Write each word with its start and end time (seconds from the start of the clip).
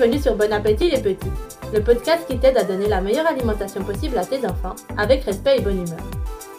Bienvenue 0.00 0.22
sur 0.22 0.34
Bon 0.34 0.50
Appétit 0.50 0.88
les 0.88 1.02
petits, 1.02 1.30
le 1.74 1.82
podcast 1.82 2.26
qui 2.26 2.38
t'aide 2.38 2.56
à 2.56 2.64
donner 2.64 2.88
la 2.88 3.02
meilleure 3.02 3.26
alimentation 3.26 3.84
possible 3.84 4.16
à 4.16 4.24
tes 4.24 4.38
enfants 4.46 4.74
avec 4.96 5.24
respect 5.24 5.58
et 5.58 5.60
bonne 5.60 5.86
humeur. 5.86 6.00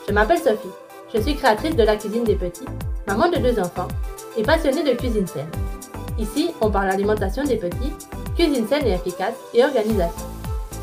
Je 0.08 0.14
m'appelle 0.14 0.38
Sophie, 0.38 0.70
je 1.12 1.20
suis 1.20 1.36
créatrice 1.36 1.76
de 1.76 1.82
la 1.82 1.96
cuisine 1.96 2.24
des 2.24 2.36
petits, 2.36 2.68
maman 3.08 3.30
de 3.30 3.38
deux 3.38 3.60
enfants 3.60 3.88
et 4.38 4.44
passionnée 4.44 4.84
de 4.84 4.96
cuisine 4.96 5.26
saine. 5.26 5.50
Ici, 6.20 6.52
on 6.62 6.70
parle 6.70 6.92
alimentation 6.92 7.44
des 7.44 7.56
petits, 7.56 7.92
cuisine 8.36 8.68
saine 8.68 8.86
et 8.86 8.94
efficace 8.94 9.34
et 9.56 9.64
organisation. 9.64 10.28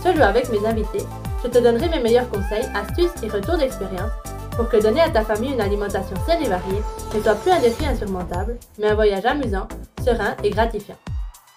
Seul 0.02 0.18
ou 0.18 0.22
avec 0.22 0.50
mes 0.50 0.66
invités, 0.66 1.06
je 1.44 1.48
te 1.48 1.58
donnerai 1.58 1.88
mes 1.88 2.02
meilleurs 2.02 2.28
conseils, 2.28 2.66
astuces 2.74 3.22
et 3.22 3.28
retours 3.28 3.58
d'expérience 3.58 4.10
pour 4.56 4.68
que 4.68 4.82
donner 4.82 5.02
à 5.02 5.10
ta 5.10 5.22
famille 5.22 5.52
une 5.52 5.60
alimentation 5.60 6.16
saine 6.27 6.42
et 6.42 6.48
variée 6.48 6.82
ne 7.14 7.22
soit 7.22 7.36
plus 7.36 7.52
un 7.52 7.60
défi 7.60 7.86
insurmontable, 7.86 8.56
mais 8.80 8.88
un 8.88 8.96
voyage 8.96 9.27
amusant, 9.27 9.68
serein 10.04 10.34
et 10.42 10.50
gratifiant. 10.50 10.96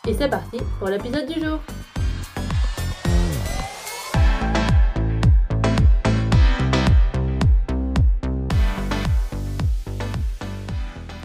Et 0.08 0.16
c'est 0.16 0.30
parti 0.30 0.58
pour 0.80 0.88
l'épisode 0.88 1.28
du 1.28 1.40
jour. 1.40 1.60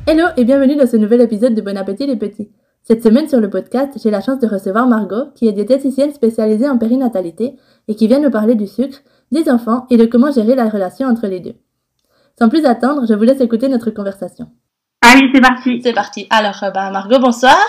Hello 0.06 0.26
et 0.36 0.44
bienvenue 0.44 0.76
dans 0.76 0.86
ce 0.86 0.98
nouvel 0.98 1.22
épisode 1.22 1.54
de 1.54 1.62
Bon 1.62 1.74
Appétit 1.78 2.06
les 2.06 2.16
petits. 2.16 2.50
Cette 2.82 3.02
semaine 3.02 3.30
sur 3.30 3.40
le 3.40 3.48
podcast, 3.48 3.92
j'ai 3.96 4.10
la 4.10 4.20
chance 4.20 4.40
de 4.40 4.46
recevoir 4.46 4.86
Margot, 4.86 5.30
qui 5.34 5.48
est 5.48 5.52
diététicienne 5.52 6.12
spécialisée 6.12 6.68
en 6.68 6.76
périnatalité 6.76 7.56
et 7.88 7.94
qui 7.94 8.06
vient 8.08 8.20
nous 8.20 8.30
parler 8.30 8.56
du 8.56 8.66
sucre, 8.66 8.98
des 9.32 9.48
enfants 9.48 9.86
et 9.88 9.96
de 9.96 10.04
comment 10.04 10.30
gérer 10.30 10.54
la 10.54 10.68
relation 10.68 11.08
entre 11.08 11.28
les 11.28 11.40
deux. 11.40 11.54
Sans 12.38 12.50
plus 12.50 12.66
attendre, 12.66 13.06
je 13.08 13.14
vous 13.14 13.22
laisse 13.22 13.40
écouter 13.40 13.68
notre 13.68 13.90
conversation. 13.90 14.48
Allez, 15.08 15.30
c'est 15.32 15.40
parti. 15.40 15.80
C'est 15.82 15.92
parti. 15.92 16.26
Alors, 16.30 16.64
bah, 16.74 16.90
Margot, 16.90 17.20
bonsoir. 17.20 17.64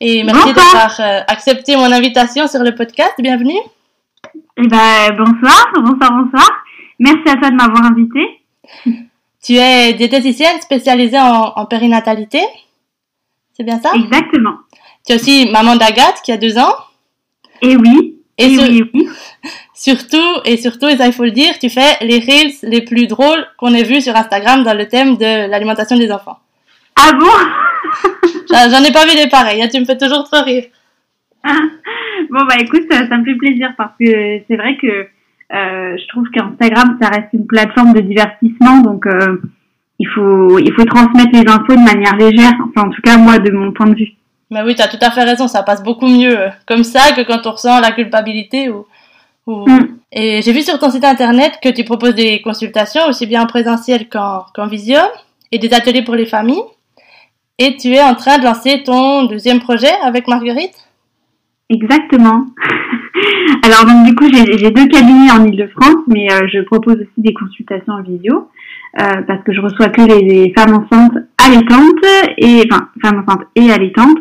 Et 0.00 0.24
merci 0.24 0.54
d'avoir 0.54 0.98
euh, 1.00 1.20
accepté 1.28 1.76
mon 1.76 1.92
invitation 1.92 2.46
sur 2.46 2.62
le 2.62 2.74
podcast. 2.74 3.12
Bienvenue. 3.18 3.60
Eh 4.56 4.66
ben, 4.66 5.14
bonsoir, 5.18 5.72
bonsoir, 5.74 6.10
bonsoir. 6.12 6.48
Merci 6.98 7.28
à 7.28 7.36
toi 7.36 7.50
de 7.50 7.56
m'avoir 7.56 7.84
invité. 7.84 8.20
Tu 9.42 9.56
es 9.56 9.92
diététicienne 9.92 10.58
spécialisée 10.62 11.18
en, 11.20 11.66
périnatalité. 11.66 12.40
C'est 13.52 13.64
bien 13.64 13.78
ça? 13.78 13.90
Exactement. 13.94 14.54
Tu 15.06 15.12
es 15.12 15.16
aussi 15.16 15.50
maman 15.50 15.76
d'Agathe 15.76 16.22
qui 16.22 16.32
a 16.32 16.38
deux 16.38 16.56
ans. 16.56 16.74
Et 17.60 17.76
oui. 17.76 18.16
Et, 18.38 18.56
oui, 18.56 18.84
oui. 18.94 19.08
Surtout, 19.74 20.16
et 20.46 20.58
surtout, 20.58 20.88
et 20.88 20.96
ça 20.98 21.06
il 21.06 21.12
faut 21.14 21.24
le 21.24 21.30
dire, 21.30 21.58
tu 21.58 21.70
fais 21.70 21.96
les 22.02 22.18
reels 22.18 22.52
les 22.62 22.82
plus 22.82 23.06
drôles 23.06 23.46
qu'on 23.56 23.72
ait 23.72 23.82
vus 23.82 24.02
sur 24.02 24.14
Instagram 24.14 24.62
dans 24.62 24.74
le 24.74 24.88
thème 24.88 25.16
de 25.16 25.48
l'alimentation 25.48 25.96
des 25.96 26.12
enfants. 26.12 26.38
Ah 27.02 27.12
bon 27.18 27.26
J'en 28.70 28.84
ai 28.84 28.92
pas 28.92 29.06
vu 29.06 29.16
des 29.16 29.28
pareils, 29.28 29.62
hein, 29.62 29.68
tu 29.72 29.80
me 29.80 29.84
fais 29.84 29.96
toujours 29.96 30.24
trop 30.24 30.42
rire. 30.42 30.64
bon 31.44 32.44
bah 32.44 32.56
écoute, 32.58 32.82
ça, 32.90 33.16
me 33.16 33.24
fait 33.24 33.36
plaisir 33.36 33.72
parce 33.76 33.92
que 33.98 34.40
c'est 34.46 34.56
vrai 34.56 34.76
que 34.76 34.86
euh, 34.86 35.96
je 35.96 36.08
trouve 36.08 36.28
qu'Instagram 36.30 36.98
ça 37.00 37.08
reste 37.08 37.28
une 37.32 37.46
plateforme 37.46 37.94
de 37.94 38.00
divertissement, 38.00 38.82
donc 38.82 39.06
euh, 39.06 39.40
il 39.98 40.08
faut 40.08 40.58
il 40.58 40.72
faut 40.72 40.84
transmettre 40.84 41.30
les 41.32 41.50
infos 41.50 41.74
de 41.74 41.84
manière 41.84 42.16
légère. 42.16 42.52
Enfin 42.68 42.88
en 42.88 42.90
tout 42.90 43.02
cas 43.02 43.16
moi 43.16 43.38
de 43.38 43.50
mon 43.50 43.72
point 43.72 43.86
de 43.86 43.94
vue. 43.94 44.10
Mais 44.50 44.62
oui, 44.62 44.74
tu 44.74 44.82
as 44.82 44.88
tout 44.88 44.98
à 45.00 45.10
fait 45.10 45.24
raison, 45.24 45.48
ça 45.48 45.62
passe 45.62 45.82
beaucoup 45.82 46.08
mieux 46.08 46.38
euh, 46.38 46.48
comme 46.66 46.84
ça 46.84 47.12
que 47.16 47.22
quand 47.22 47.46
on 47.46 47.52
ressent 47.52 47.80
la 47.80 47.92
culpabilité 47.92 48.68
ou 48.68 48.84
Mm. 49.46 49.98
Et 50.12 50.42
j'ai 50.42 50.52
vu 50.52 50.62
sur 50.62 50.78
ton 50.78 50.90
site 50.90 51.04
internet 51.04 51.58
que 51.62 51.68
tu 51.68 51.84
proposes 51.84 52.14
des 52.14 52.40
consultations 52.42 53.06
aussi 53.08 53.26
bien 53.26 53.42
en 53.42 53.46
présentiel 53.46 54.08
qu'en 54.08 54.66
visio 54.66 54.98
et 55.52 55.58
des 55.58 55.72
ateliers 55.72 56.02
pour 56.02 56.14
les 56.14 56.26
familles. 56.26 56.62
Et 57.62 57.76
tu 57.76 57.88
es 57.88 58.02
en 58.02 58.14
train 58.14 58.38
de 58.38 58.44
lancer 58.44 58.82
ton 58.84 59.26
deuxième 59.26 59.60
projet 59.60 59.92
avec 60.02 60.26
Marguerite? 60.28 60.88
Exactement. 61.68 62.46
Alors 63.62 63.84
donc 63.84 64.06
du 64.06 64.14
coup 64.14 64.24
j'ai 64.32 64.70
deux 64.70 64.86
cabinets 64.88 65.30
en 65.30 65.44
Ile-de-France, 65.44 66.04
mais 66.08 66.32
euh, 66.32 66.48
je 66.50 66.62
propose 66.62 66.94
aussi 66.94 67.18
des 67.18 67.34
consultations 67.34 67.92
en 67.92 68.02
visio 68.02 68.48
euh, 68.98 69.22
parce 69.26 69.44
que 69.44 69.52
je 69.52 69.60
reçois 69.60 69.90
que 69.90 70.00
les, 70.00 70.54
femmes 70.56 70.72
enceintes 70.72 71.18
allaitantes 71.36 72.32
et 72.38 72.66
femmes 73.02 73.24
enceintes 73.26 73.46
et 73.54 73.70
allaitantes 73.70 74.18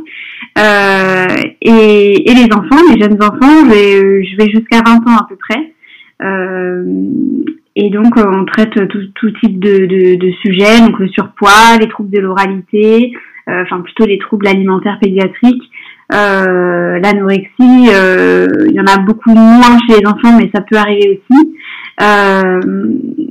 euh, 0.57 1.27
les 1.63 2.49
enfants, 2.53 2.83
les 2.91 3.01
jeunes 3.01 3.23
enfants, 3.23 3.63
je 3.63 3.69
vais, 3.69 4.25
je 4.25 4.35
vais 4.35 4.51
jusqu'à 4.51 4.81
20 4.85 4.97
ans 5.07 5.17
à 5.17 5.27
peu 5.29 5.37
près. 5.37 5.73
Euh, 6.21 6.83
et 7.75 7.89
donc, 7.89 8.15
on 8.17 8.45
traite 8.45 8.73
tout, 8.89 8.99
tout 9.15 9.31
type 9.39 9.59
de, 9.59 9.85
de, 9.85 10.15
de, 10.15 10.31
sujets, 10.43 10.81
donc 10.81 10.99
le 10.99 11.07
surpoids, 11.07 11.77
les 11.79 11.87
troubles 11.87 12.09
de 12.09 12.19
l'oralité, 12.19 13.13
euh, 13.47 13.63
enfin 13.63 13.79
plutôt 13.81 14.05
les 14.05 14.19
troubles 14.19 14.47
alimentaires 14.47 14.99
pédiatriques, 14.99 15.63
euh, 16.11 16.99
l'anorexie. 16.99 17.89
Euh, 17.93 18.47
il 18.67 18.73
y 18.73 18.81
en 18.81 18.85
a 18.85 18.97
beaucoup 18.97 19.33
moins 19.33 19.77
chez 19.87 19.99
les 19.99 20.07
enfants, 20.07 20.37
mais 20.37 20.49
ça 20.53 20.61
peut 20.61 20.77
arriver 20.77 21.21
aussi. 21.21 21.57
Euh, 22.01 22.59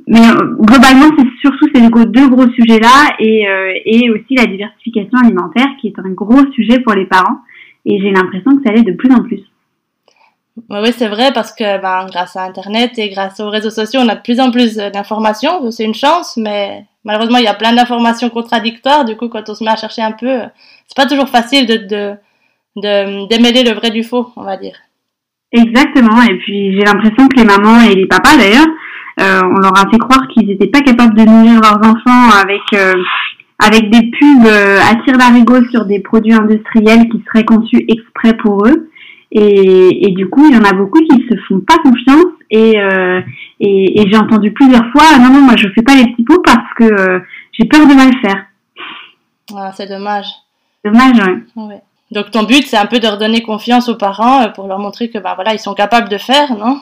mais 0.06 0.20
globalement, 0.60 1.14
c'est 1.18 1.26
surtout 1.40 1.66
ces 1.74 2.06
deux 2.06 2.28
gros 2.28 2.48
sujets-là 2.50 3.16
et, 3.18 3.46
et 3.84 4.10
aussi 4.10 4.34
la 4.36 4.46
diversification 4.46 5.18
alimentaire 5.22 5.68
qui 5.80 5.88
est 5.88 5.98
un 5.98 6.10
gros 6.10 6.50
sujet 6.52 6.80
pour 6.80 6.94
les 6.94 7.06
parents. 7.06 7.40
Et 7.84 8.00
j'ai 8.00 8.10
l'impression 8.10 8.56
que 8.56 8.62
ça 8.64 8.72
allait 8.72 8.82
de 8.82 8.92
plus 8.92 9.12
en 9.12 9.22
plus. 9.22 9.40
Oui, 10.70 10.92
c'est 10.96 11.08
vrai 11.08 11.32
parce 11.32 11.52
que 11.52 11.80
ben, 11.80 12.06
grâce 12.06 12.36
à 12.36 12.42
Internet 12.42 12.98
et 12.98 13.08
grâce 13.08 13.40
aux 13.40 13.50
réseaux 13.50 13.70
sociaux, 13.70 14.00
on 14.02 14.08
a 14.08 14.16
de 14.16 14.22
plus 14.22 14.40
en 14.40 14.50
plus 14.50 14.76
d'informations. 14.76 15.70
C'est 15.70 15.84
une 15.84 15.94
chance, 15.94 16.36
mais 16.36 16.84
malheureusement, 17.04 17.38
il 17.38 17.44
y 17.44 17.48
a 17.48 17.54
plein 17.54 17.72
d'informations 17.72 18.30
contradictoires. 18.30 19.04
Du 19.04 19.16
coup, 19.16 19.28
quand 19.28 19.48
on 19.48 19.54
se 19.54 19.64
met 19.64 19.70
à 19.70 19.76
chercher 19.76 20.02
un 20.02 20.12
peu, 20.12 20.40
c'est 20.86 20.96
pas 20.96 21.06
toujours 21.06 21.28
facile 21.28 21.66
de, 21.66 22.16
de, 22.76 23.28
démêler 23.28 23.62
le 23.62 23.72
vrai 23.72 23.90
du 23.90 24.02
faux, 24.02 24.32
on 24.36 24.44
va 24.44 24.56
dire. 24.56 24.76
Exactement. 25.52 26.22
Et 26.22 26.36
puis, 26.38 26.72
j'ai 26.72 26.84
l'impression 26.84 27.28
que 27.28 27.36
les 27.36 27.44
mamans 27.44 27.80
et 27.82 27.94
les 27.94 28.06
papas, 28.06 28.36
d'ailleurs, 28.36 28.66
euh, 29.20 29.40
on 29.44 29.58
leur 29.58 29.76
a 29.76 29.90
fait 29.90 29.98
croire 29.98 30.28
qu'ils 30.28 30.46
n'étaient 30.46 30.68
pas 30.68 30.80
capables 30.80 31.16
de 31.16 31.24
nourrir 31.24 31.60
leurs 31.60 31.78
enfants 31.78 32.30
avec 32.40 32.62
euh, 32.74 32.94
avec 33.58 33.90
des 33.90 34.02
pubs 34.02 34.46
euh, 34.46 34.78
à 34.80 34.94
tire 35.02 35.16
larigot 35.18 35.64
sur 35.70 35.84
des 35.84 35.98
produits 35.98 36.34
industriels 36.34 37.08
qui 37.08 37.22
seraient 37.26 37.44
conçus 37.44 37.84
exprès 37.88 38.34
pour 38.34 38.66
eux. 38.66 38.90
Et, 39.30 40.06
et, 40.06 40.12
du 40.12 40.28
coup, 40.28 40.46
il 40.48 40.54
y 40.54 40.58
en 40.58 40.64
a 40.64 40.72
beaucoup 40.72 41.00
qui 41.00 41.26
se 41.28 41.36
font 41.48 41.60
pas 41.60 41.78
confiance. 41.78 42.32
Et, 42.50 42.78
euh, 42.80 43.20
et, 43.60 44.00
et 44.00 44.10
j'ai 44.10 44.16
entendu 44.16 44.52
plusieurs 44.52 44.90
fois, 44.90 45.18
non, 45.18 45.30
non, 45.30 45.42
moi 45.42 45.54
je 45.58 45.68
fais 45.74 45.82
pas 45.82 45.94
les 45.94 46.10
petits 46.10 46.24
pots 46.24 46.40
parce 46.42 46.72
que 46.76 46.84
euh, 46.84 47.20
j'ai 47.52 47.66
peur 47.66 47.86
de 47.86 47.94
mal 47.94 48.10
faire. 48.22 48.46
Ah, 49.54 49.70
c'est 49.74 49.86
dommage. 49.86 50.26
Dommage, 50.82 51.18
ouais. 51.18 51.62
ouais. 51.62 51.82
Donc 52.10 52.30
ton 52.30 52.44
but, 52.44 52.66
c'est 52.66 52.78
un 52.78 52.86
peu 52.86 53.00
de 53.00 53.06
redonner 53.06 53.42
confiance 53.42 53.90
aux 53.90 53.96
parents 53.96 54.42
euh, 54.42 54.48
pour 54.48 54.66
leur 54.66 54.78
montrer 54.78 55.10
que, 55.10 55.18
ben 55.18 55.34
voilà, 55.34 55.52
ils 55.52 55.58
sont 55.58 55.74
capables 55.74 56.08
de 56.08 56.16
faire, 56.16 56.56
non? 56.56 56.80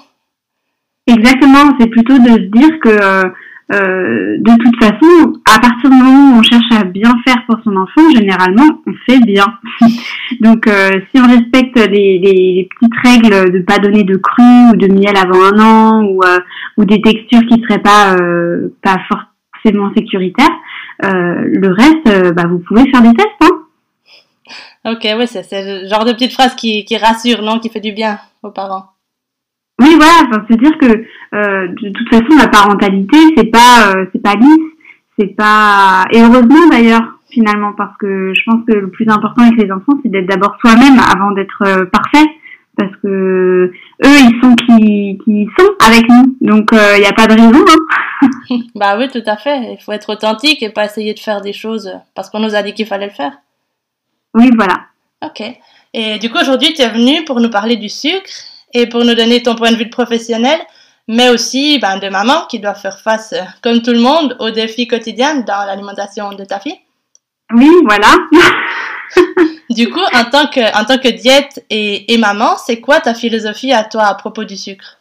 Exactement. 1.08 1.74
C'est 1.80 1.88
plutôt 1.88 2.18
de 2.18 2.28
se 2.28 2.50
dire 2.50 2.80
que 2.80 3.32
euh, 3.72 4.36
de 4.38 4.62
toute 4.62 4.76
façon, 4.80 5.32
à 5.52 5.58
partir 5.58 5.90
du 5.90 5.96
moment 5.96 6.36
où 6.36 6.38
on 6.38 6.42
cherche 6.42 6.70
à 6.70 6.84
bien 6.84 7.12
faire 7.26 7.44
pour 7.48 7.58
son 7.64 7.74
enfant, 7.76 8.08
généralement, 8.14 8.80
on 8.86 8.92
fait 9.08 9.18
bien. 9.24 9.46
Donc, 10.40 10.68
euh, 10.68 10.92
si 11.10 11.20
on 11.20 11.26
respecte 11.26 11.76
les, 11.76 12.18
les, 12.18 12.68
petites 12.70 12.94
règles 13.04 13.52
de 13.52 13.58
pas 13.60 13.78
donner 13.78 14.04
de 14.04 14.16
cru 14.16 14.42
ou 14.72 14.76
de 14.76 14.86
miel 14.86 15.16
avant 15.16 15.42
un 15.42 15.58
an 15.58 16.04
ou, 16.04 16.22
euh, 16.22 16.38
ou 16.76 16.84
des 16.84 17.00
textures 17.00 17.44
qui 17.48 17.60
seraient 17.62 17.82
pas 17.82 18.14
euh, 18.14 18.72
pas 18.82 18.98
forcément 19.08 19.92
sécuritaires, 19.94 20.56
le 21.02 21.68
reste, 21.68 22.34
bah, 22.34 22.44
vous 22.48 22.60
pouvez 22.60 22.88
faire 22.90 23.02
des 23.02 23.14
tests. 23.14 23.28
Hein. 23.42 24.92
Ok, 24.92 25.02
ouais, 25.02 25.26
c'est 25.26 25.82
le 25.82 25.88
genre 25.88 26.04
de 26.04 26.12
petite 26.12 26.32
phrase 26.32 26.54
qui, 26.54 26.84
qui 26.84 26.96
rassure, 26.96 27.42
non, 27.42 27.58
qui 27.58 27.68
fait 27.68 27.80
du 27.80 27.92
bien 27.92 28.18
aux 28.44 28.52
parents. 28.52 28.95
Oui, 29.78 29.94
voilà, 29.96 30.26
enfin, 30.26 30.44
c'est 30.48 30.58
dire 30.58 30.76
que 30.78 30.86
euh, 30.86 31.68
de 31.68 31.90
toute 31.90 32.08
façon 32.08 32.36
la 32.38 32.48
parentalité 32.48 33.18
c'est 33.36 33.50
pas 33.50 33.92
euh, 33.94 34.06
c'est 34.12 34.22
pas 34.22 34.34
lisse, 34.34 34.72
c'est 35.18 35.36
pas 35.36 36.04
et 36.10 36.22
heureusement 36.22 36.68
d'ailleurs 36.70 37.18
finalement 37.30 37.72
parce 37.76 37.94
que 37.98 38.32
je 38.34 38.42
pense 38.46 38.64
que 38.66 38.72
le 38.72 38.90
plus 38.90 39.06
important 39.08 39.42
avec 39.42 39.62
les 39.62 39.70
enfants 39.70 39.92
c'est 40.02 40.08
d'être 40.08 40.26
d'abord 40.26 40.56
soi-même 40.60 40.98
avant 40.98 41.32
d'être 41.32 41.62
euh, 41.66 41.84
parfait 41.86 42.26
parce 42.76 42.94
que 43.02 43.70
eux 44.04 44.18
ils 44.18 44.40
sont 44.42 44.54
qui 44.54 45.18
qui 45.24 45.48
sont 45.58 45.70
avec 45.86 46.08
nous 46.08 46.36
donc 46.40 46.70
il 46.72 46.78
euh, 46.78 46.98
n'y 46.98 47.06
a 47.06 47.12
pas 47.12 47.26
de 47.26 47.34
raison. 47.34 47.64
Hein. 47.68 48.58
bah 48.74 48.96
oui 48.98 49.08
tout 49.10 49.24
à 49.26 49.36
fait, 49.36 49.74
il 49.74 49.78
faut 49.84 49.92
être 49.92 50.10
authentique 50.10 50.62
et 50.62 50.70
pas 50.70 50.86
essayer 50.86 51.12
de 51.12 51.18
faire 51.18 51.42
des 51.42 51.52
choses 51.52 51.92
parce 52.14 52.30
qu'on 52.30 52.40
nous 52.40 52.54
a 52.54 52.62
dit 52.62 52.72
qu'il 52.72 52.86
fallait 52.86 53.06
le 53.06 53.12
faire. 53.12 53.32
Oui 54.32 54.50
voilà. 54.56 54.86
Ok. 55.22 55.42
Et 55.92 56.18
du 56.18 56.30
coup 56.30 56.38
aujourd'hui 56.38 56.72
tu 56.72 56.80
es 56.80 56.88
venu 56.88 57.24
pour 57.26 57.40
nous 57.40 57.50
parler 57.50 57.76
du 57.76 57.90
sucre 57.90 58.30
et 58.72 58.88
pour 58.88 59.04
nous 59.04 59.14
donner 59.14 59.42
ton 59.42 59.54
point 59.54 59.70
de 59.70 59.76
vue 59.76 59.86
de 59.86 59.90
professionnel, 59.90 60.58
mais 61.08 61.28
aussi 61.28 61.78
ben, 61.78 61.98
de 61.98 62.08
maman 62.08 62.46
qui 62.48 62.58
doit 62.58 62.74
faire 62.74 62.98
face, 62.98 63.32
euh, 63.32 63.42
comme 63.62 63.82
tout 63.82 63.92
le 63.92 64.00
monde, 64.00 64.36
aux 64.40 64.50
défis 64.50 64.88
quotidiens 64.88 65.40
dans 65.40 65.64
l'alimentation 65.66 66.32
de 66.32 66.44
ta 66.44 66.58
fille. 66.58 66.78
Oui, 67.54 67.70
voilà. 67.84 68.08
du 69.70 69.88
coup, 69.88 70.00
en 70.12 70.24
tant 70.24 70.48
que, 70.48 70.76
en 70.78 70.84
tant 70.84 70.98
que 70.98 71.08
diète 71.08 71.64
et, 71.70 72.12
et 72.12 72.18
maman, 72.18 72.56
c'est 72.56 72.80
quoi 72.80 73.00
ta 73.00 73.14
philosophie 73.14 73.72
à 73.72 73.84
toi 73.84 74.04
à 74.04 74.14
propos 74.14 74.44
du 74.44 74.56
sucre? 74.56 74.98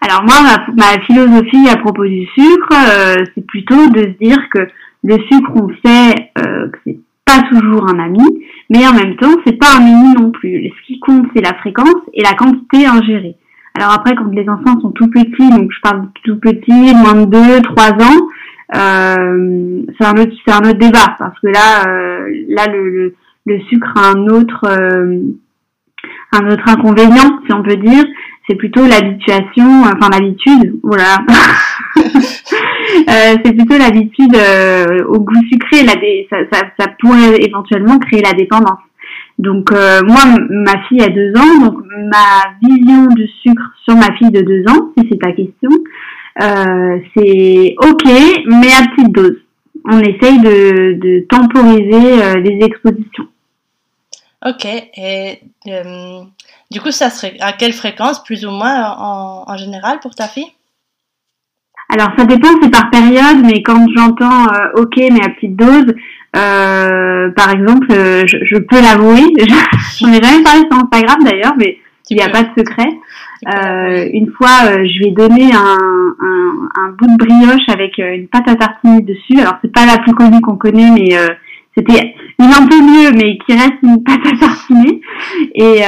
Alors 0.00 0.22
moi, 0.22 0.36
ma, 0.76 1.00
philosophie 1.00 1.68
à 1.68 1.76
propos 1.76 2.04
du 2.04 2.26
sucre, 2.26 2.72
euh, 2.72 3.24
c'est 3.34 3.46
plutôt 3.46 3.88
de 3.88 4.02
se 4.02 4.24
dire 4.24 4.38
que 4.50 4.68
le 5.02 5.16
sucre, 5.30 5.50
on 5.54 5.68
sait 5.84 6.32
euh, 6.38 6.68
que 6.68 6.78
c'est 6.86 6.98
pas 7.24 7.42
toujours 7.50 7.88
un 7.88 7.98
ami, 7.98 8.35
mais 8.70 8.86
en 8.86 8.94
même 8.94 9.16
temps, 9.16 9.34
c'est 9.46 9.58
pas 9.58 9.76
un 9.76 9.80
menu 9.80 10.14
non 10.20 10.30
plus. 10.30 10.70
Ce 10.70 10.86
qui 10.86 10.98
compte, 11.00 11.26
c'est 11.34 11.42
la 11.42 11.54
fréquence 11.54 12.02
et 12.12 12.22
la 12.22 12.34
quantité 12.34 12.86
ingérée. 12.86 13.36
Alors 13.76 13.92
après, 13.92 14.14
quand 14.16 14.30
les 14.32 14.48
enfants 14.48 14.80
sont 14.80 14.90
tout 14.90 15.08
petits, 15.08 15.50
donc 15.50 15.70
je 15.70 15.80
parle 15.82 16.02
de 16.02 16.08
tout 16.24 16.40
petits, 16.40 16.94
moins 16.94 17.14
de 17.14 17.26
2, 17.26 17.62
3 17.62 17.92
ans, 17.92 18.28
euh, 18.74 19.82
c'est 19.98 20.06
un 20.06 20.14
autre, 20.14 20.32
c'est 20.46 20.54
un 20.54 20.68
autre 20.68 20.78
débat 20.78 21.14
parce 21.18 21.38
que 21.40 21.46
là, 21.46 21.86
euh, 21.86 22.44
là 22.48 22.66
le, 22.66 23.14
le, 23.44 23.60
sucre 23.68 23.92
a 23.96 24.10
un 24.10 24.26
autre, 24.26 24.64
euh, 24.66 25.20
un 26.32 26.50
autre 26.50 26.68
inconvénient, 26.68 27.38
si 27.46 27.52
on 27.52 27.62
peut 27.62 27.76
dire, 27.76 28.04
c'est 28.48 28.56
plutôt 28.56 28.86
l'habituation, 28.86 29.82
enfin 29.82 30.08
l'habitude, 30.12 30.78
voilà. 30.82 31.18
euh, 31.96 33.36
c'est 33.44 33.52
plutôt 33.52 33.76
l'habitude 33.76 34.36
euh, 34.36 35.04
au 35.08 35.18
goût 35.20 35.42
sucré, 35.50 35.82
la 35.82 35.94
ça, 36.30 36.36
ça, 36.52 36.66
ça, 36.78 36.86
pourrait 37.00 37.42
éventuellement 37.42 37.98
créer 37.98 38.22
la 38.22 38.34
dépendance. 38.34 38.78
Donc 39.38 39.72
euh, 39.72 40.00
moi, 40.06 40.20
ma 40.48 40.80
fille 40.84 41.02
a 41.02 41.08
deux 41.08 41.32
ans, 41.36 41.64
donc 41.64 41.78
ma 41.90 42.68
vision 42.68 43.06
du 43.08 43.26
sucre 43.42 43.64
sur 43.84 43.96
ma 43.96 44.14
fille 44.16 44.30
de 44.30 44.42
deux 44.42 44.62
ans, 44.70 44.92
si 44.96 45.08
c'est 45.10 45.18
ta 45.18 45.32
question, 45.32 45.70
euh, 46.42 46.98
c'est 47.16 47.74
ok, 47.78 48.04
mais 48.46 48.72
à 48.72 48.86
petite 48.94 49.12
dose. 49.12 49.38
On 49.88 50.00
essaye 50.00 50.40
de, 50.40 50.94
de 50.94 51.26
temporiser 51.28 52.40
les 52.42 52.64
expositions. 52.64 53.28
Ok, 54.44 54.66
et 54.66 55.40
du 56.70 56.80
coup, 56.80 56.90
ça 56.90 57.10
serait 57.10 57.36
à 57.40 57.52
quelle 57.52 57.72
fréquence, 57.72 58.22
plus 58.22 58.44
ou 58.44 58.50
moins, 58.50 58.94
en, 58.98 59.44
en 59.46 59.56
général, 59.56 59.98
pour 60.00 60.14
ta 60.14 60.28
fille? 60.28 60.52
Alors 61.88 62.10
ça 62.18 62.24
dépend, 62.24 62.48
c'est 62.60 62.70
par 62.70 62.90
période, 62.90 63.44
mais 63.44 63.62
quand 63.62 63.86
j'entends 63.96 64.48
euh, 64.48 64.82
OK 64.82 64.96
mais 64.96 65.24
à 65.24 65.28
petite 65.30 65.54
dose, 65.54 65.94
euh, 66.36 67.30
par 67.30 67.50
exemple, 67.50 67.86
euh, 67.92 68.24
je, 68.26 68.38
je, 68.42 68.58
peux 68.58 68.80
l'avouer, 68.82 69.22
j'en 70.00 70.12
ai 70.12 70.20
jamais 70.20 70.42
parlé 70.42 70.62
sur 70.70 70.82
Instagram 70.82 71.22
d'ailleurs, 71.24 71.54
mais 71.56 71.78
il 72.10 72.16
n'y 72.16 72.22
a 72.22 72.28
pas 72.28 72.42
de 72.42 72.50
secret. 72.58 72.88
Euh, 73.54 74.08
une 74.12 74.30
fois, 74.32 74.64
euh, 74.64 74.86
je 74.86 75.04
vais 75.04 75.10
donner 75.12 75.52
un, 75.54 76.14
un, 76.20 76.68
un, 76.82 76.88
bout 76.98 77.06
de 77.06 77.24
brioche 77.24 77.68
avec 77.68 77.98
une 77.98 78.28
pâte 78.28 78.48
à 78.48 78.56
tartiner 78.56 79.02
dessus. 79.02 79.40
Alors 79.40 79.56
c'est 79.62 79.72
pas 79.72 79.86
la 79.86 79.98
plus 79.98 80.14
connue 80.14 80.40
qu'on 80.40 80.56
connaît, 80.56 80.90
mais 80.90 81.16
c'était 81.76 82.14
une 82.38 82.46
un 82.46 82.66
peu 82.66 82.80
mieux, 82.80 83.12
mais 83.12 83.38
qui 83.38 83.52
reste 83.52 83.82
une 83.82 84.02
pâte 84.02 84.26
à. 84.26 84.46
Et, 85.54 85.82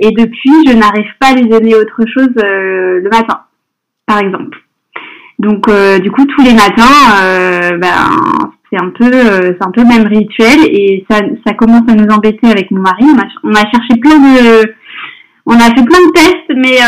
et 0.00 0.10
depuis, 0.12 0.66
je 0.66 0.76
n'arrive 0.76 1.10
pas 1.20 1.28
à 1.28 1.34
lui 1.34 1.48
donner 1.48 1.74
autre 1.74 2.02
chose 2.06 2.32
le 2.36 3.08
matin, 3.10 3.40
par 4.06 4.18
exemple. 4.18 4.64
Donc 5.38 5.68
euh, 5.68 5.98
du 5.98 6.10
coup 6.10 6.24
tous 6.26 6.42
les 6.42 6.54
matins, 6.54 7.22
euh, 7.22 7.76
ben, 7.78 7.90
c'est 8.70 8.78
un 8.80 8.90
peu 8.90 9.10
euh, 9.12 9.52
c'est 9.52 9.66
un 9.66 9.70
peu 9.72 9.82
le 9.82 9.88
même 9.88 10.06
rituel 10.06 10.60
et 10.66 11.04
ça, 11.10 11.20
ça 11.46 11.54
commence 11.54 11.88
à 11.88 11.94
nous 11.94 12.08
embêter 12.08 12.46
avec 12.46 12.70
mon 12.70 12.80
mari. 12.80 13.04
On 13.42 13.50
a, 13.50 13.70
cherché 13.70 14.00
plein 14.00 14.18
de 14.18 14.74
on 15.46 15.54
a 15.54 15.74
fait 15.74 15.84
plein 15.84 15.98
de 16.06 16.12
tests 16.14 16.56
mais 16.56 16.78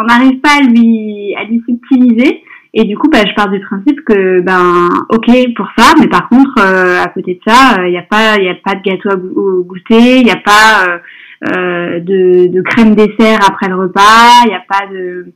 on 0.00 0.06
n'arrive 0.06 0.40
pas 0.40 0.58
à 0.58 0.60
lui 0.60 1.34
à 1.36 1.44
lui 1.44 1.62
subtiliser 1.66 2.42
et 2.74 2.84
du 2.84 2.96
coup 2.96 3.08
bah, 3.08 3.20
je 3.26 3.34
pars 3.34 3.50
du 3.50 3.60
principe 3.60 4.04
que 4.04 4.40
ben 4.40 4.88
ok 5.08 5.30
pour 5.56 5.68
ça 5.78 5.94
mais 6.00 6.08
par 6.08 6.28
contre 6.28 6.60
à 6.60 7.08
côté 7.08 7.34
de 7.34 7.50
ça 7.50 7.86
il 7.86 7.90
n'y 7.90 7.98
a 7.98 8.02
pas 8.02 8.36
il 8.38 8.48
a 8.48 8.54
pas 8.54 8.74
de 8.74 8.82
gâteau 8.82 9.10
à 9.10 9.16
goûter 9.16 10.18
il 10.18 10.24
n'y 10.24 10.30
a 10.30 10.36
pas 10.36 11.00
de, 11.46 12.48
de 12.48 12.60
crème 12.62 12.94
dessert 12.94 13.40
après 13.48 13.68
le 13.68 13.76
repas 13.76 14.44
il 14.44 14.48
n'y 14.48 14.54
a 14.54 14.64
pas 14.68 14.86
de 14.92 15.32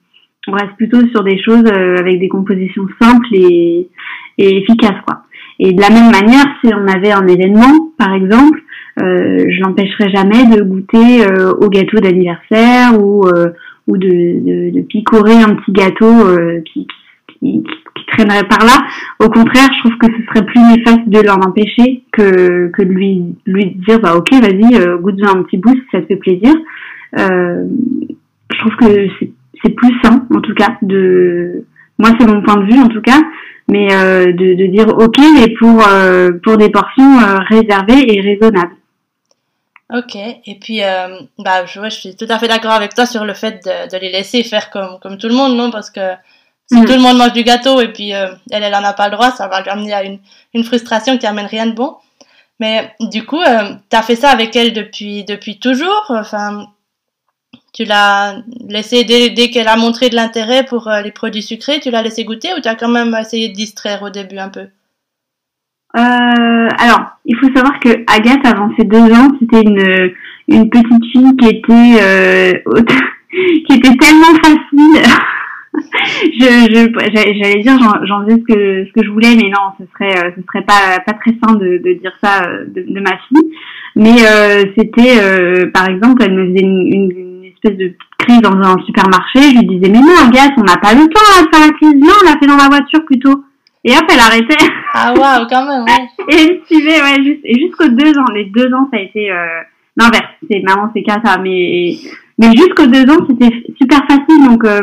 on 0.49 0.53
reste 0.53 0.77
plutôt 0.77 1.07
sur 1.09 1.23
des 1.23 1.41
choses 1.43 1.65
euh, 1.67 1.97
avec 1.99 2.19
des 2.21 2.29
compositions 2.29 2.87
simples 3.01 3.27
et, 3.33 3.89
et 4.39 4.59
efficaces 4.59 5.01
quoi. 5.07 5.23
Et 5.61 5.73
de 5.73 5.81
la 5.81 5.91
même 5.91 6.11
manière, 6.11 6.47
si 6.61 6.73
on 6.73 6.87
avait 6.87 7.11
un 7.11 7.27
événement, 7.27 7.91
par 7.99 8.15
exemple, 8.15 8.61
euh, 9.03 9.45
je 9.49 9.61
n'empêcherais 9.61 10.11
jamais 10.11 10.47
de 10.47 10.63
goûter 10.63 11.27
euh, 11.27 11.53
au 11.55 11.69
gâteau 11.69 11.99
d'anniversaire 11.99 13.01
ou 13.01 13.27
euh, 13.27 13.51
ou 13.89 13.97
de, 13.97 14.09
de, 14.09 14.71
de, 14.71 14.83
picorer 14.83 15.35
un 15.35 15.55
petit 15.55 15.73
gâteau 15.73 16.05
euh, 16.07 16.61
qui, 16.61 16.87
qui, 17.39 17.63
qui, 17.63 18.07
traînerait 18.13 18.49
par 18.49 18.65
là. 18.65 18.87
Au 19.21 19.29
contraire, 19.29 19.69
je 19.73 19.81
trouve 19.81 19.99
que 19.99 20.07
ce 20.07 20.27
serait 20.27 20.47
plus 20.47 20.61
néfaste 20.61 21.09
de 21.09 21.21
l'en 21.21 21.37
empêcher 21.37 22.03
que, 22.13 22.69
que 22.69 22.83
de 22.83 22.89
lui, 22.89 23.37
lui 23.47 23.77
dire 23.87 24.01
bah 24.01 24.17
ok 24.17 24.33
vas-y 24.33 24.99
goûte-en 25.01 25.39
un 25.39 25.43
petit 25.43 25.59
bout 25.59 25.75
si 25.75 25.83
ça 25.93 26.01
te 26.01 26.07
fait 26.07 26.17
plaisir. 26.17 26.53
je 27.15 28.59
trouve 28.59 28.77
que 28.77 29.09
c'est 29.63 29.71
plus 29.71 29.95
sain 30.03 30.27
en 30.35 30.41
tout 30.41 30.55
cas 30.55 30.77
de 30.83 31.65
moi 31.99 32.11
c'est 32.19 32.27
mon 32.27 32.43
point 32.43 32.57
de 32.57 32.73
vue 32.73 32.81
en 32.81 32.89
tout 32.89 33.03
cas 33.03 33.21
mais 33.69 33.93
euh, 33.93 34.27
de, 34.27 34.55
de, 34.55 34.67
dire 34.67 34.89
ok 34.89 35.19
mais 35.35 35.53
pour 35.59 35.87
euh, 35.87 36.31
pour 36.43 36.57
des 36.57 36.71
portions 36.71 37.19
euh, 37.19 37.39
réservées 37.49 38.15
et 38.15 38.21
raisonnables 38.21 38.77
ok 39.93 40.17
et 40.17 40.59
puis 40.61 40.83
euh, 40.83 41.21
bah 41.39 41.67
je, 41.67 41.81
je 41.85 41.89
suis 41.89 42.17
tout 42.17 42.27
à 42.29 42.39
fait 42.39 42.49
d'accord 42.49 42.73
avec 42.73 42.95
toi 42.95 43.07
sur 43.07 43.25
le 43.25 43.35
fait 43.35 43.65
de, 43.65 43.91
de, 43.91 44.01
les 44.01 44.11
laisser 44.11 44.43
faire 44.43 44.71
comme 44.71 44.99
comme 45.03 45.19
tout 45.19 45.29
le 45.29 45.35
monde 45.35 45.57
non 45.57 45.71
parce 45.71 45.91
que 45.91 46.01
si 46.71 46.79
mm. 46.79 46.85
tout 46.85 46.93
le 46.93 47.01
monde 47.01 47.19
mange 47.19 47.33
du 47.33 47.43
gâteau 47.43 47.81
et 47.81 47.93
puis 47.93 48.11
elle 48.11 48.39
elle 48.51 48.75
en 48.75 48.85
a 48.85 48.93
pas 48.93 49.09
le 49.09 49.15
droit 49.15 49.31
ça 49.31 49.49
va 49.49 49.63
lui 49.63 49.71
amener 49.71 49.93
à 49.93 50.05
une 50.05 50.19
une 50.55 50.65
frustration 50.65 51.19
qui 51.19 51.27
amène 51.27 51.47
rien 51.47 51.67
de 51.67 51.73
bon 51.73 51.97
mais 52.61 52.93
du 53.01 53.25
coup 53.25 53.41
tu 53.43 53.97
as 53.97 54.03
fait 54.03 54.17
ça 54.17 54.31
avec 54.31 54.55
elle 54.57 54.73
depuis 54.73 55.25
depuis 55.25 55.59
toujours? 55.59 56.07
Enfin 56.09 56.69
tu 57.73 57.85
l'as 57.85 58.37
laissé 58.69 59.05
dès, 59.05 59.31
dès 59.31 59.51
qu'elle 59.51 59.69
a 59.69 59.77
montré 59.77 60.09
de 60.09 60.17
l'intérêt 60.17 60.65
pour 60.65 60.89
euh, 60.89 61.01
les 61.03 61.13
produits 61.13 61.43
sucrés, 61.43 61.81
tu 61.81 61.91
l'as 61.91 62.03
laissé 62.03 62.25
goûter 62.25 62.49
ou 62.57 62.61
tu 62.61 62.69
as 62.69 62.75
quand 62.75 62.89
même 62.89 63.15
essayé 63.15 63.51
de 63.51 63.55
distraire 63.55 64.03
au 64.03 64.11
début 64.11 64.39
un 64.39 64.49
peu? 64.49 64.67
Euh, 65.97 66.69
Alors, 66.79 67.19
il 67.25 67.37
faut 67.37 67.55
savoir 67.55 67.79
que 67.81 67.91
Agathe, 68.13 68.45
avant 68.45 68.71
ses 68.77 68.85
deux 68.85 69.13
ans, 69.13 69.29
c'était 69.39 69.63
une, 69.63 70.13
une 70.49 70.69
petite 70.71 71.05
fille 71.13 71.37
qui 71.37 71.49
était 71.49 72.03
euh, 72.03 72.53
qui 73.67 73.75
était 73.75 73.97
tellement 73.97 74.35
facile. 74.43 75.03
je, 76.39 77.39
j'allais 77.43 77.63
dire 77.63 77.79
j'en 78.05 78.25
faisais 78.25 78.37
ce 78.37 78.53
que 78.53 78.87
ce 78.87 78.93
que 78.93 79.05
je 79.05 79.11
voulais 79.11 79.35
mais 79.37 79.51
non 79.51 79.73
ce 79.79 79.85
serait 79.93 80.19
euh, 80.19 80.31
ce 80.37 80.43
serait 80.43 80.65
pas 80.65 80.99
pas 81.05 81.13
très 81.13 81.33
sain 81.43 81.55
de, 81.55 81.79
de 81.79 81.99
dire 82.01 82.13
ça 82.23 82.43
euh, 82.45 82.65
de, 82.67 82.85
de 82.89 83.01
ma 83.01 83.17
fille 83.29 83.53
mais 83.97 84.17
euh, 84.25 84.65
c'était 84.77 85.67
par 85.73 85.89
exemple 85.89 86.23
elle 86.25 86.35
me 86.35 86.47
faisait 86.49 86.65
une, 86.65 86.93
une 86.93 87.45
espèce 87.45 87.77
de 87.77 87.95
crise 88.19 88.41
dans 88.41 88.57
un 88.57 88.77
supermarché, 88.85 89.41
je 89.41 89.59
lui 89.59 89.67
disais, 89.67 89.91
mais 89.91 90.01
non, 90.01 90.15
Agathe, 90.27 90.53
on 90.59 90.65
n'a 90.65 90.77
pas 90.77 90.95
le 90.95 91.07
temps 91.09 91.43
de 91.43 91.49
faire 91.51 91.67
la 91.67 91.73
crise, 91.73 91.95
non, 91.95 92.13
on 92.23 92.25
l'a 92.25 92.39
fait 92.39 92.47
dans 92.47 92.57
la 92.57 92.69
voiture 92.69 93.05
plutôt. 93.05 93.45
Et 93.85 93.93
hop, 93.93 94.05
elle 94.13 94.21
arrêtait. 94.21 94.67
Ah 94.93 95.15
waouh, 95.15 95.47
quand 95.49 95.67
même, 95.67 95.85
ouais. 95.85 96.25
et 96.29 96.43
elle 96.43 96.61
suivait, 96.67 97.01
ouais, 97.01 97.23
juste, 97.25 97.41
et 97.45 97.59
jusqu'aux 97.61 97.89
deux 97.89 98.19
ans, 98.19 98.33
les 98.35 98.47
deux 98.47 98.73
ans, 98.75 98.89
ça 98.93 98.99
a 98.99 99.03
été 99.03 99.31
euh, 99.31 99.61
l'inverse. 99.97 100.33
C'est 100.51 100.63
maman, 100.63 100.91
c'est 100.95 101.05
ça, 101.07 101.39
mais 101.39 101.97
mais 102.39 102.57
jusqu'aux 102.57 102.87
deux 102.87 103.05
ans, 103.11 103.27
c'était 103.29 103.65
super 103.81 104.01
facile. 104.07 104.45
Donc 104.47 104.65
euh, 104.65 104.83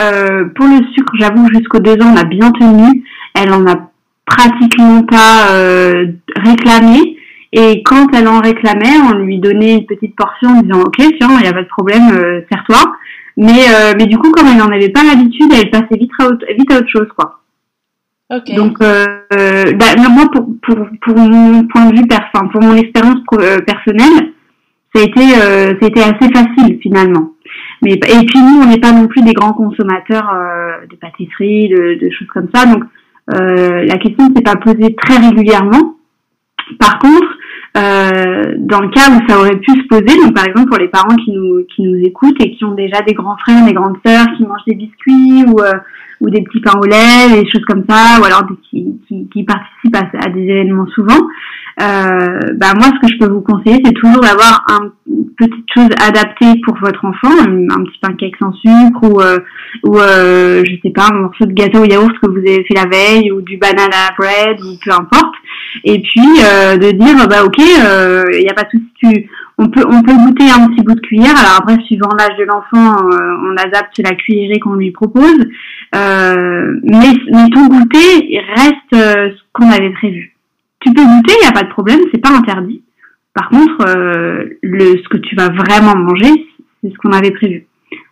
euh, 0.00 0.44
pour 0.54 0.66
le 0.66 0.84
sucre, 0.94 1.12
j'avoue, 1.18 1.48
jusqu'aux 1.48 1.78
deux 1.78 2.00
ans, 2.02 2.14
on 2.14 2.16
a 2.16 2.24
bien 2.24 2.50
tenu. 2.52 3.04
Elle 3.34 3.52
en 3.52 3.66
a 3.66 3.90
pratiquement 4.26 5.02
pas 5.02 5.52
euh, 5.52 6.06
réclamé. 6.36 7.16
Et 7.52 7.82
quand 7.84 8.08
elle 8.12 8.26
en 8.26 8.40
réclamait, 8.40 8.98
on 9.08 9.12
lui 9.18 9.38
donnait 9.38 9.74
une 9.74 9.86
petite 9.86 10.16
portion 10.16 10.48
en 10.50 10.62
disant 10.62 10.80
ok 10.80 10.96
tiens 10.96 11.28
il 11.36 11.42
n'y 11.42 11.46
a 11.46 11.52
pas 11.52 11.62
de 11.62 11.68
problème, 11.68 12.10
euh, 12.12 12.40
sers-toi. 12.50 12.96
Mais 13.36 13.66
euh, 13.68 13.92
mais 13.96 14.06
du 14.06 14.18
coup 14.18 14.32
comme 14.32 14.48
elle 14.48 14.56
n'en 14.56 14.72
avait 14.72 14.88
pas 14.88 15.04
l'habitude, 15.04 15.52
elle 15.52 15.70
passait 15.70 15.96
vite 15.96 16.10
à 16.18 16.26
autre, 16.26 16.44
vite 16.58 16.72
à 16.72 16.78
autre 16.78 16.88
chose 16.88 17.06
quoi. 17.16 17.42
Okay. 18.28 18.54
Donc 18.54 18.78
euh, 18.82 19.06
bah, 19.30 19.86
moi 20.10 20.24
pour, 20.32 20.46
pour 20.62 20.88
pour 21.02 21.16
mon 21.16 21.64
point 21.68 21.90
de 21.90 21.96
vue 21.96 22.04
enfin 22.10 22.48
pour 22.48 22.60
mon 22.60 22.74
expérience 22.74 23.20
personnelle, 23.66 24.32
ça 24.92 25.02
a 25.02 25.04
été 25.04 25.20
euh, 25.20 25.74
ça 25.80 25.86
a 25.86 25.88
été 25.88 26.00
assez 26.02 26.32
facile 26.32 26.78
finalement. 26.82 27.33
Et 27.92 28.26
puis 28.26 28.38
nous 28.40 28.62
on 28.62 28.66
n'est 28.66 28.80
pas 28.80 28.92
non 28.92 29.06
plus 29.06 29.22
des 29.22 29.32
grands 29.32 29.52
consommateurs 29.52 30.32
de 30.90 30.96
pâtisserie, 30.96 31.68
de, 31.68 31.98
de, 32.00 32.10
choses 32.10 32.28
comme 32.28 32.48
ça. 32.54 32.66
Donc 32.66 32.84
la 33.28 33.96
question 33.98 34.28
ne 34.28 34.34
s'est 34.34 34.42
pas 34.42 34.56
posée 34.56 34.94
très 34.94 35.18
régulièrement. 35.18 35.96
Par 36.78 36.98
contre, 36.98 37.28
euh, 37.76 38.54
dans 38.58 38.80
le 38.80 38.88
cas 38.90 39.10
où 39.10 39.28
ça 39.28 39.38
aurait 39.38 39.56
pu 39.56 39.72
se 39.72 39.86
poser, 39.88 40.16
donc 40.22 40.32
par 40.34 40.46
exemple 40.46 40.68
pour 40.68 40.78
les 40.78 40.86
parents 40.86 41.16
qui 41.16 41.32
nous 41.32 41.64
qui 41.74 41.82
nous 41.82 41.96
écoutent 42.06 42.40
et 42.40 42.52
qui 42.52 42.64
ont 42.64 42.74
déjà 42.74 43.02
des 43.02 43.14
grands 43.14 43.36
frères, 43.38 43.66
des 43.66 43.72
grandes 43.72 43.96
sœurs 44.06 44.26
qui 44.36 44.44
mangent 44.44 44.64
des 44.66 44.76
biscuits 44.76 45.44
ou 45.48 45.60
euh, 45.60 45.72
ou 46.20 46.30
des 46.30 46.42
petits 46.42 46.60
pains 46.60 46.78
au 46.80 46.84
lait, 46.84 47.42
des 47.42 47.50
choses 47.50 47.64
comme 47.66 47.84
ça, 47.88 48.20
ou 48.20 48.24
alors 48.24 48.44
des, 48.44 48.54
qui, 48.70 49.00
qui, 49.08 49.28
qui 49.28 49.42
participent 49.42 49.96
à, 49.96 50.28
des 50.30 50.42
événements 50.42 50.86
souvent. 50.94 51.18
Euh, 51.80 52.38
bah 52.54 52.72
moi, 52.76 52.86
ce 52.86 53.00
que 53.00 53.12
je 53.12 53.18
peux 53.18 53.32
vous 53.32 53.40
conseiller, 53.40 53.82
c'est 53.84 53.92
toujours 53.92 54.20
d'avoir 54.20 54.64
un, 54.68 54.92
une 55.08 55.30
petite 55.36 55.66
chose 55.74 55.90
adaptée 56.00 56.60
pour 56.64 56.76
votre 56.78 57.04
enfant, 57.04 57.32
un, 57.40 57.68
un 57.70 57.84
petit 57.84 57.98
pancake 58.00 58.36
sans 58.38 58.52
sucre 58.52 59.02
ou 59.02 59.20
euh, 59.20 59.38
ou 59.82 59.98
euh, 59.98 60.62
je 60.64 60.76
sais 60.82 60.90
pas 60.90 61.08
un 61.12 61.22
morceau 61.22 61.46
de 61.46 61.52
gâteau 61.52 61.80
au 61.80 61.84
yaourt 61.84 62.12
que 62.22 62.30
vous 62.30 62.38
avez 62.38 62.64
fait 62.64 62.74
la 62.74 62.86
veille 62.86 63.32
ou 63.32 63.40
du 63.40 63.56
banana 63.56 64.12
bread 64.16 64.60
ou 64.60 64.78
peu 64.84 64.92
importe. 64.92 65.34
Et 65.82 66.00
puis 66.00 66.28
euh, 66.44 66.76
de 66.76 66.92
dire 66.92 67.28
bah 67.28 67.44
ok 67.44 67.58
il 67.58 67.84
euh, 67.84 68.22
n'y 68.40 68.48
a 68.48 68.54
pas 68.54 68.64
de 68.64 68.70
souci 68.70 69.26
on 69.58 69.68
peut 69.68 69.84
on 69.86 70.02
peut 70.02 70.14
goûter 70.14 70.44
un 70.44 70.68
petit 70.68 70.84
bout 70.84 70.94
de 70.94 71.00
cuillère. 71.00 71.36
Alors 71.36 71.58
après 71.58 71.82
suivant 71.84 72.10
l'âge 72.16 72.38
de 72.38 72.44
l'enfant 72.44 73.08
euh, 73.08 73.36
on 73.50 73.56
adapte 73.56 73.98
la 73.98 74.14
cuillerée 74.14 74.60
qu'on 74.60 74.74
lui 74.74 74.92
propose. 74.92 75.44
Mais 75.92 77.12
mais 77.32 77.50
ton 77.52 77.66
goûter 77.66 78.40
reste 78.54 78.92
ce 78.92 79.42
qu'on 79.52 79.70
avait 79.70 79.92
prévu 79.92 80.33
tu 80.84 80.92
peux 80.92 81.02
goûter 81.02 81.34
il 81.40 81.42
n'y 81.42 81.48
a 81.48 81.52
pas 81.52 81.64
de 81.64 81.70
problème 81.70 82.00
c'est 82.12 82.20
pas 82.20 82.36
interdit 82.36 82.82
Par 83.34 83.48
contre, 83.48 83.84
le, 84.62 84.84
ce 85.02 85.08
que 85.08 85.16
tu 85.18 85.34
vas 85.34 85.48
vraiment 85.48 85.96
manger, 85.96 86.46
c'est 86.82 86.90
ce 86.92 86.98
qu'on 86.98 87.12
avait 87.12 87.32
prévu. 87.32 87.66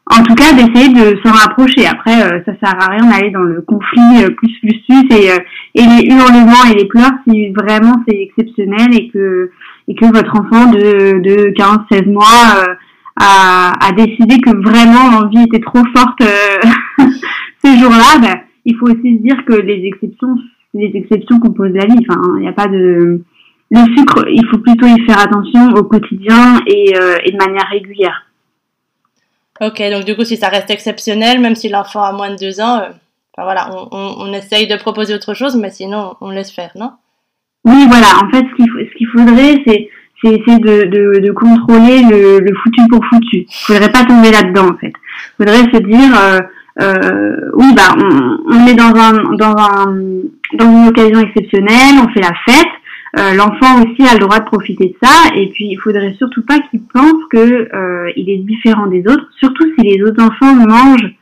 En 0.06 0.22
tout 0.24 0.34
cas, 0.34 0.52
d'essayer 0.52 0.88
de 0.88 1.20
s'en 1.22 1.32
rapprocher. 1.32 1.86
Après, 1.86 2.18
ça 2.44 2.52
sert 2.60 2.82
à 2.82 2.90
rien 2.90 3.08
d'aller 3.08 3.30
dans 3.30 3.42
le 3.42 3.62
conflit 3.62 4.24
plus 4.36 4.58
plus 4.60 4.80
plus 4.88 5.16
et, 5.16 5.28
et 5.74 5.82
les 5.82 6.06
hurlements 6.10 6.64
et 6.70 6.74
les 6.74 6.86
pleurs 6.86 7.12
si 7.28 7.50
vraiment 7.50 8.02
c'est 8.08 8.20
exceptionnel 8.20 8.94
et 8.94 9.08
que 9.10 9.50
et 9.88 9.94
que 9.94 10.06
votre 10.06 10.34
enfant 10.38 10.70
de, 10.70 11.20
de 11.20 11.52
15-16 11.54 12.10
mois 12.12 12.64
a, 13.16 13.72
a, 13.80 13.92
décidé 13.92 14.38
que 14.40 14.56
vraiment 14.62 15.10
l'envie 15.10 15.42
était 15.44 15.60
trop 15.60 15.82
forte 15.94 16.20
euh, 16.22 17.04
ce 17.64 17.78
jour-là, 17.78 18.18
ben, 18.20 18.40
il 18.64 18.76
faut 18.76 18.87
aussi 18.87 19.16
se 19.16 19.23
dire 19.23 19.45
que 19.45 19.54
les 19.54 19.85
exceptions, 19.87 20.37
les 20.75 20.90
exceptions 20.95 21.40
composent 21.40 21.73
la 21.73 21.87
vie. 21.87 22.04
Enfin, 22.09 22.21
il 22.37 22.42
n'y 22.42 22.49
a 22.49 22.52
pas 22.52 22.69
de 22.69 23.23
le 23.73 23.97
sucre, 23.97 24.26
il 24.28 24.47
faut 24.50 24.59
plutôt 24.59 24.87
y 24.87 25.00
faire 25.07 25.19
attention 25.19 25.71
au 25.71 25.85
quotidien 25.85 26.61
et, 26.66 26.95
euh, 26.95 27.16
et 27.25 27.33
de 27.33 27.37
manière 27.38 27.66
régulière. 27.71 28.26
Ok, 29.62 29.83
donc 29.90 30.04
du 30.04 30.14
coup, 30.14 30.25
si 30.25 30.37
ça 30.37 30.49
reste 30.49 30.71
exceptionnel, 30.71 31.40
même 31.40 31.54
si 31.54 31.69
l'enfant 31.71 32.02
a 32.02 32.12
moins 32.12 32.31
de 32.31 32.37
deux 32.37 32.61
ans, 32.61 32.81
euh, 32.81 32.88
enfin, 33.33 33.45
voilà, 33.45 33.71
on, 33.75 33.88
on, 33.92 34.28
on, 34.28 34.33
essaye 34.35 34.66
de 34.66 34.76
proposer 34.76 35.14
autre 35.14 35.33
chose, 35.33 35.57
mais 35.57 35.71
sinon, 35.71 36.16
on 36.21 36.31
laisse 36.31 36.50
faire, 36.50 36.73
non? 36.75 36.92
Oui, 37.64 37.87
voilà. 37.88 38.09
En 38.23 38.31
fait, 38.31 38.45
ce 38.45 38.57
qu'il 38.57 38.66
ce 38.66 38.97
qu'il 38.97 39.07
faudrait, 39.09 39.62
c'est 39.66 39.88
c'est 40.23 40.35
essayer 40.35 40.59
de, 40.59 40.85
de, 40.85 41.21
de, 41.21 41.33
contrôler 41.33 42.02
le, 42.02 42.38
le, 42.40 42.54
foutu 42.62 42.81
pour 42.88 43.04
foutu. 43.07 43.38
Il 43.38 43.47
faudrait 43.50 43.90
pas 43.90 44.04
tomber 44.04 44.31
là-dedans 44.31 44.69
en 44.71 44.76
fait. 44.76 44.92
Il 44.92 45.45
faudrait 45.45 45.73
se 45.73 45.83
dire 45.83 46.16
euh, 46.16 46.40
euh, 46.80 47.50
oui 47.54 47.66
bah 47.76 47.94
on, 47.98 48.66
est 48.66 48.74
dans 48.74 48.94
un 48.94 49.34
dans 49.36 49.54
un 49.56 49.94
dans 50.54 50.70
une 50.70 50.88
occasion 50.88 51.20
exceptionnelle, 51.20 51.96
on 52.02 52.08
fait 52.08 52.20
la 52.20 52.32
fête. 52.46 52.72
Euh, 53.18 53.34
L'enfant 53.34 53.82
aussi 53.82 54.08
a 54.08 54.14
le 54.14 54.20
droit 54.20 54.38
de 54.38 54.46
profiter 54.46 54.88
de 54.88 54.94
ça 55.06 55.34
et 55.36 55.50
puis 55.50 55.66
il 55.66 55.76
faudrait 55.76 56.14
surtout 56.14 56.42
pas 56.46 56.60
qu'il 56.60 56.82
pense 56.84 57.22
que 57.30 57.68
euh, 57.74 58.10
il 58.16 58.30
est 58.30 58.38
différent 58.38 58.86
des 58.86 59.00
autres, 59.00 59.26
surtout 59.38 59.66
si 59.76 59.86
les 59.86 60.02
autres 60.02 60.22
enfants 60.22 60.54
mangent 60.54 61.14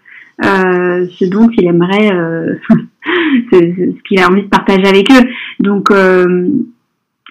euh, 0.44 1.06
ce 1.18 1.24
dont 1.24 1.48
il 1.58 1.66
aimerait, 1.66 2.12
euh, 2.12 2.54
ce, 3.52 4.02
qu'il 4.02 4.20
a 4.20 4.28
envie 4.28 4.42
de 4.42 4.48
partager 4.48 4.86
avec 4.86 5.10
eux. 5.10 5.28
Donc 5.58 5.90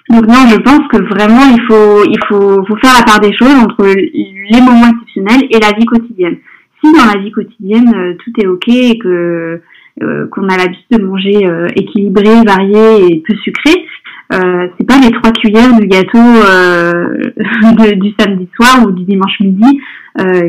donc 0.10 0.26
non, 0.26 0.50
je 0.50 0.60
pense 0.60 0.88
que 0.92 0.98
vraiment 0.98 1.56
il 1.56 1.62
faut 1.70 2.04
il 2.04 2.20
faut 2.28 2.76
faire 2.82 2.96
la 2.98 3.06
part 3.06 3.22
des 3.22 3.32
choses 3.38 3.56
entre 3.56 3.86
les 3.86 4.62
moments 4.62 4.90
exceptionnels 4.90 5.48
et 5.50 5.60
la 5.60 5.72
vie 5.72 5.86
quotidienne. 5.86 6.36
Si 6.80 6.92
dans 6.94 7.06
la 7.06 7.20
vie 7.20 7.32
quotidienne 7.32 7.94
euh, 7.96 8.16
tout 8.24 8.32
est 8.42 8.48
ok 8.48 8.68
et 8.68 8.98
que 9.00 9.62
euh, 10.02 10.28
qu'on 10.28 10.48
a 10.48 10.58
l'habitude 10.58 10.98
de 11.00 11.04
manger 11.04 11.46
euh, 11.46 11.68
équilibré, 11.76 12.42
varié 12.46 13.06
et 13.06 13.24
peu 13.28 13.36
sucré, 13.36 13.86
euh, 14.34 14.68
c'est 14.78 14.88
pas 14.88 15.00
les 15.00 15.12
trois 15.12 15.32
cuillères 15.32 15.78
du 15.78 15.88
gâteau 15.88 16.18
de, 16.20 17.96
du 17.96 18.14
samedi 18.18 18.48
soir 18.56 18.86
ou 18.86 18.92
du 18.92 19.04
dimanche 19.04 19.40
midi 19.40 19.82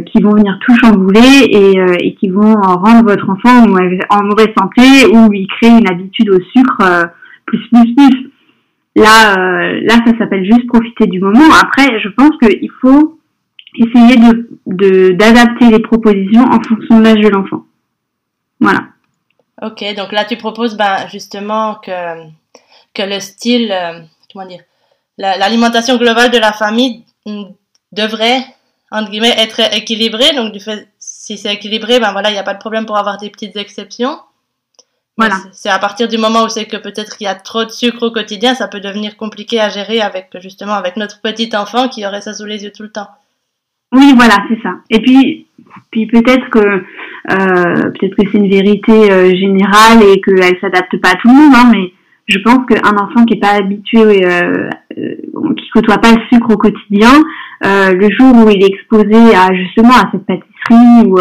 qui 0.06 0.20
vont 0.20 0.32
venir 0.32 0.58
tout 0.66 0.74
chambouler 0.82 1.44
et, 1.48 1.78
et 2.00 2.14
qui 2.14 2.28
vont 2.28 2.54
rendre 2.60 3.04
votre 3.04 3.30
enfant 3.30 3.66
en 4.10 4.24
mauvaise 4.24 4.48
santé 4.58 5.06
ou 5.12 5.30
lui 5.30 5.46
créer 5.46 5.70
une 5.70 5.88
habitude 5.88 6.28
au 6.30 6.40
sucre 6.52 7.08
plus 7.46 7.58
plus 7.68 7.94
plus. 7.94 8.30
Là, 8.96 9.38
euh, 9.38 9.80
là, 9.82 9.94
ça 10.04 10.18
s'appelle 10.18 10.44
juste 10.44 10.66
profiter 10.66 11.06
du 11.06 11.20
moment. 11.20 11.44
Après, 11.62 12.00
je 12.00 12.08
pense 12.08 12.32
qu'il 12.42 12.70
faut 12.80 13.19
essayer 13.74 14.16
de 14.66 15.12
d'adapter 15.12 15.70
les 15.70 15.80
propositions 15.80 16.42
en 16.42 16.62
fonction 16.62 16.98
de 16.98 17.04
l'âge 17.04 17.20
de 17.20 17.28
l'enfant. 17.28 17.64
Voilà. 18.60 18.80
Ok, 19.62 19.84
donc 19.96 20.12
là, 20.12 20.24
tu 20.24 20.36
proposes 20.36 20.76
ben, 20.76 21.06
justement 21.08 21.74
que 21.76 22.24
que 22.94 23.02
le 23.02 23.20
style, 23.20 23.70
euh, 23.72 24.00
comment 24.32 24.46
dire, 24.46 24.62
l'alimentation 25.18 25.96
globale 25.96 26.30
de 26.30 26.38
la 26.38 26.52
famille 26.52 27.04
devrait 27.92 28.42
entre 28.90 29.10
guillemets 29.10 29.34
être 29.38 29.60
équilibrée. 29.74 30.34
Donc 30.34 30.52
du 30.52 30.60
fait, 30.60 30.88
si 30.98 31.38
c'est 31.38 31.52
équilibré, 31.52 32.00
ben 32.00 32.12
voilà, 32.12 32.30
il 32.30 32.32
n'y 32.32 32.38
a 32.38 32.44
pas 32.44 32.54
de 32.54 32.58
problème 32.58 32.86
pour 32.86 32.96
avoir 32.96 33.18
des 33.18 33.30
petites 33.30 33.56
exceptions. 33.56 34.18
Voilà. 35.16 35.36
C'est 35.52 35.68
à 35.68 35.78
partir 35.78 36.08
du 36.08 36.16
moment 36.16 36.44
où 36.44 36.48
c'est 36.48 36.64
que 36.64 36.78
peut-être 36.78 37.18
qu'il 37.18 37.26
y 37.26 37.28
a 37.28 37.34
trop 37.34 37.64
de 37.64 37.70
sucre 37.70 38.06
au 38.06 38.10
quotidien, 38.10 38.54
ça 38.54 38.68
peut 38.68 38.80
devenir 38.80 39.18
compliqué 39.18 39.60
à 39.60 39.68
gérer 39.68 40.00
avec 40.00 40.30
justement 40.40 40.72
avec 40.72 40.96
notre 40.96 41.20
petit 41.20 41.54
enfant 41.54 41.88
qui 41.88 42.06
aurait 42.06 42.22
ça 42.22 42.32
sous 42.32 42.46
les 42.46 42.64
yeux 42.64 42.72
tout 42.72 42.82
le 42.82 42.90
temps. 42.90 43.08
Oui, 43.92 44.12
voilà, 44.16 44.36
c'est 44.48 44.60
ça. 44.62 44.76
Et 44.90 45.00
puis, 45.00 45.46
puis 45.90 46.06
peut-être 46.06 46.48
que 46.50 46.58
euh, 46.58 47.90
peut-être 47.98 48.14
que 48.16 48.30
c'est 48.30 48.38
une 48.38 48.50
vérité 48.50 49.10
euh, 49.10 49.34
générale 49.34 50.02
et 50.12 50.20
qu'elle 50.20 50.58
s'adapte 50.60 50.96
pas 51.00 51.10
à 51.10 51.16
tout 51.16 51.28
le 51.28 51.34
monde, 51.34 51.54
hein, 51.54 51.70
mais 51.72 51.92
je 52.28 52.38
pense 52.38 52.64
qu'un 52.66 52.96
enfant 52.96 53.24
qui 53.24 53.34
est 53.34 53.40
pas 53.40 53.58
habitué, 53.58 54.24
euh, 54.24 54.68
euh, 54.96 55.14
qui 55.56 55.70
côtoie 55.70 55.98
pas 55.98 56.12
le 56.12 56.20
sucre 56.32 56.50
au 56.50 56.56
quotidien, 56.56 57.10
euh, 57.64 57.92
le 57.92 58.08
jour 58.10 58.34
où 58.36 58.50
il 58.50 58.62
est 58.62 58.68
exposé 58.68 59.34
à 59.34 59.52
justement 59.54 59.94
à 59.94 60.10
cette 60.12 60.26
pâtisserie 60.26 61.06
ou 61.06 61.16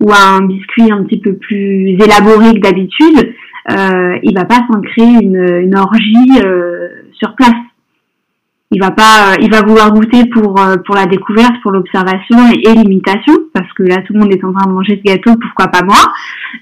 ou 0.00 0.10
un 0.12 0.40
biscuit 0.46 0.90
un 0.90 1.04
petit 1.04 1.20
peu 1.20 1.34
plus 1.34 1.90
élaboré 1.90 2.54
que 2.54 2.60
d'habitude, 2.60 3.34
euh, 3.70 4.18
il 4.22 4.34
va 4.34 4.46
pas 4.46 4.66
s'en 4.70 4.80
créer 4.80 5.22
une, 5.22 5.60
une 5.62 5.76
orgie 5.76 6.40
euh, 6.42 6.88
sur 7.12 7.34
place. 7.34 7.52
Il 8.72 8.80
va 8.80 8.92
pas, 8.92 9.34
il 9.40 9.50
va 9.50 9.62
vouloir 9.62 9.92
goûter 9.92 10.26
pour 10.26 10.60
euh, 10.60 10.76
pour 10.86 10.94
la 10.94 11.06
découverte, 11.06 11.54
pour 11.62 11.72
l'observation 11.72 12.38
et, 12.52 12.72
l'imitation, 12.74 13.34
parce 13.52 13.70
que 13.72 13.82
là 13.82 13.96
tout 14.06 14.12
le 14.12 14.20
monde 14.20 14.32
est 14.32 14.44
en 14.44 14.52
train 14.52 14.68
de 14.68 14.72
manger 14.72 15.02
ce 15.04 15.10
gâteau, 15.10 15.36
pourquoi 15.36 15.68
pas 15.68 15.82
moi. 15.82 16.12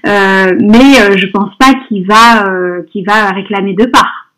Euh, 0.07 0.55
mais 0.59 0.99
euh, 1.01 1.17
je 1.17 1.27
pense 1.27 1.55
pas 1.59 1.73
qu'il 1.87 2.07
va 2.07 2.47
euh, 2.47 2.81
qu'il 2.91 3.05
va 3.05 3.29
réclamer 3.29 3.73
de 3.73 3.85
part. 3.85 4.31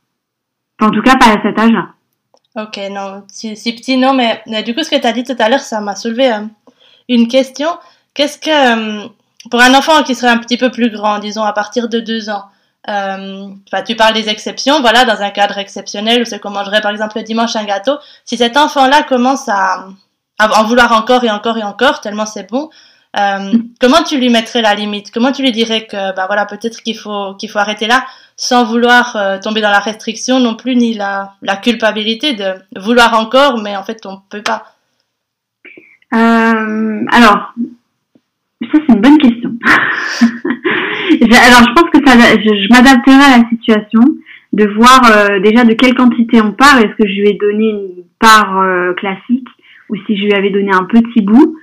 en 0.81 0.89
tout 0.89 1.01
cas, 1.01 1.15
pas 1.15 1.27
à 1.27 1.41
cet 1.41 1.57
âge-là. 1.57 1.89
Ok, 2.57 2.77
non, 2.91 3.23
si, 3.29 3.55
petit, 3.73 3.95
non, 3.95 4.13
mais, 4.13 4.43
du 4.63 4.75
coup, 4.75 4.83
ce 4.83 4.89
que 4.89 4.99
tu 4.99 5.07
as 5.07 5.13
dit 5.13 5.23
tout 5.23 5.35
à 5.39 5.47
l'heure, 5.47 5.61
ça 5.61 5.79
m'a 5.79 5.95
soulevé 5.95 6.29
une 7.07 7.29
question. 7.29 7.69
Qu'est-ce 8.13 8.37
que, 8.37 9.03
euh, 9.03 9.07
pour 9.49 9.61
un 9.61 9.73
enfant 9.73 10.03
qui 10.03 10.15
serait 10.15 10.31
un 10.31 10.37
petit 10.37 10.57
peu 10.57 10.69
plus 10.69 10.89
grand, 10.89 11.19
disons 11.19 11.43
à 11.43 11.53
partir 11.53 11.87
de 11.87 12.01
deux 12.01 12.29
ans, 12.29 12.43
euh, 12.43 12.60
enfin, 12.87 13.83
tu 13.85 13.95
parles 13.95 14.13
des 14.13 14.29
exceptions, 14.29 14.81
voilà, 14.81 15.05
dans 15.05 15.21
un 15.21 15.29
cadre 15.29 15.57
exceptionnel 15.57 16.21
où 16.21 16.25
c'est 16.25 16.39
qu'on 16.39 16.49
mangerait 16.49 16.81
par 16.81 16.91
exemple 16.91 17.17
le 17.17 17.23
dimanche 17.23 17.55
un 17.55 17.65
gâteau. 17.65 17.97
Si 18.25 18.37
cet 18.37 18.57
enfant-là 18.57 19.03
commence 19.03 19.47
à, 19.49 19.87
en 20.39 20.63
vouloir 20.63 20.91
encore 20.91 21.23
et 21.23 21.29
encore 21.29 21.57
et 21.57 21.63
encore, 21.63 22.01
tellement 22.01 22.25
c'est 22.25 22.49
bon, 22.49 22.69
euh, 23.19 23.51
comment 23.79 24.03
tu 24.03 24.17
lui 24.17 24.29
mettrais 24.29 24.61
la 24.61 24.73
limite? 24.73 25.11
Comment 25.11 25.31
tu 25.31 25.41
lui 25.41 25.51
dirais 25.51 25.85
que, 25.85 26.15
bah 26.15 26.27
voilà, 26.27 26.45
peut-être 26.45 26.81
qu'il 26.81 26.97
faut 26.97 27.35
qu'il 27.35 27.49
faut 27.49 27.59
arrêter 27.59 27.87
là, 27.87 28.05
sans 28.37 28.63
vouloir 28.63 29.15
euh, 29.15 29.37
tomber 29.37 29.61
dans 29.61 29.69
la 29.69 29.79
restriction 29.79 30.39
non 30.39 30.55
plus 30.55 30.75
ni 30.75 30.93
la, 30.93 31.35
culpabilité 31.61 32.33
de 32.33 32.55
vouloir 32.75 33.13
encore, 33.19 33.57
mais 33.57 33.75
en 33.75 33.83
fait 33.83 34.05
on 34.05 34.21
peut 34.29 34.41
pas? 34.41 34.65
Euh, 36.13 37.05
alors, 37.11 37.53
ça, 38.71 38.79
c'est 38.85 38.93
une 38.93 39.01
bonne 39.01 39.17
question. 39.17 39.51
Alors, 40.21 41.63
je 41.67 41.73
pense 41.73 41.89
que 41.91 42.05
ça, 42.05 42.15
je, 42.17 42.69
m'adapterai 42.69 43.15
à 43.15 43.37
la 43.39 43.49
situation, 43.49 44.01
de 44.53 44.67
voir 44.75 45.01
euh, 45.05 45.39
déjà 45.39 45.63
de 45.63 45.73
quelle 45.73 45.95
quantité 45.95 46.41
on 46.41 46.51
part. 46.51 46.77
Est-ce 46.77 46.95
que 47.01 47.07
je 47.07 47.21
lui 47.21 47.29
ai 47.29 47.33
donné 47.33 47.69
une 47.69 48.03
part 48.19 48.59
euh, 48.59 48.93
classique 48.93 49.47
ou 49.89 49.95
si 50.05 50.15
je 50.17 50.25
lui 50.25 50.33
avais 50.33 50.49
donné 50.49 50.71
un 50.71 50.83
petit 50.83 51.21
bout? 51.21 51.55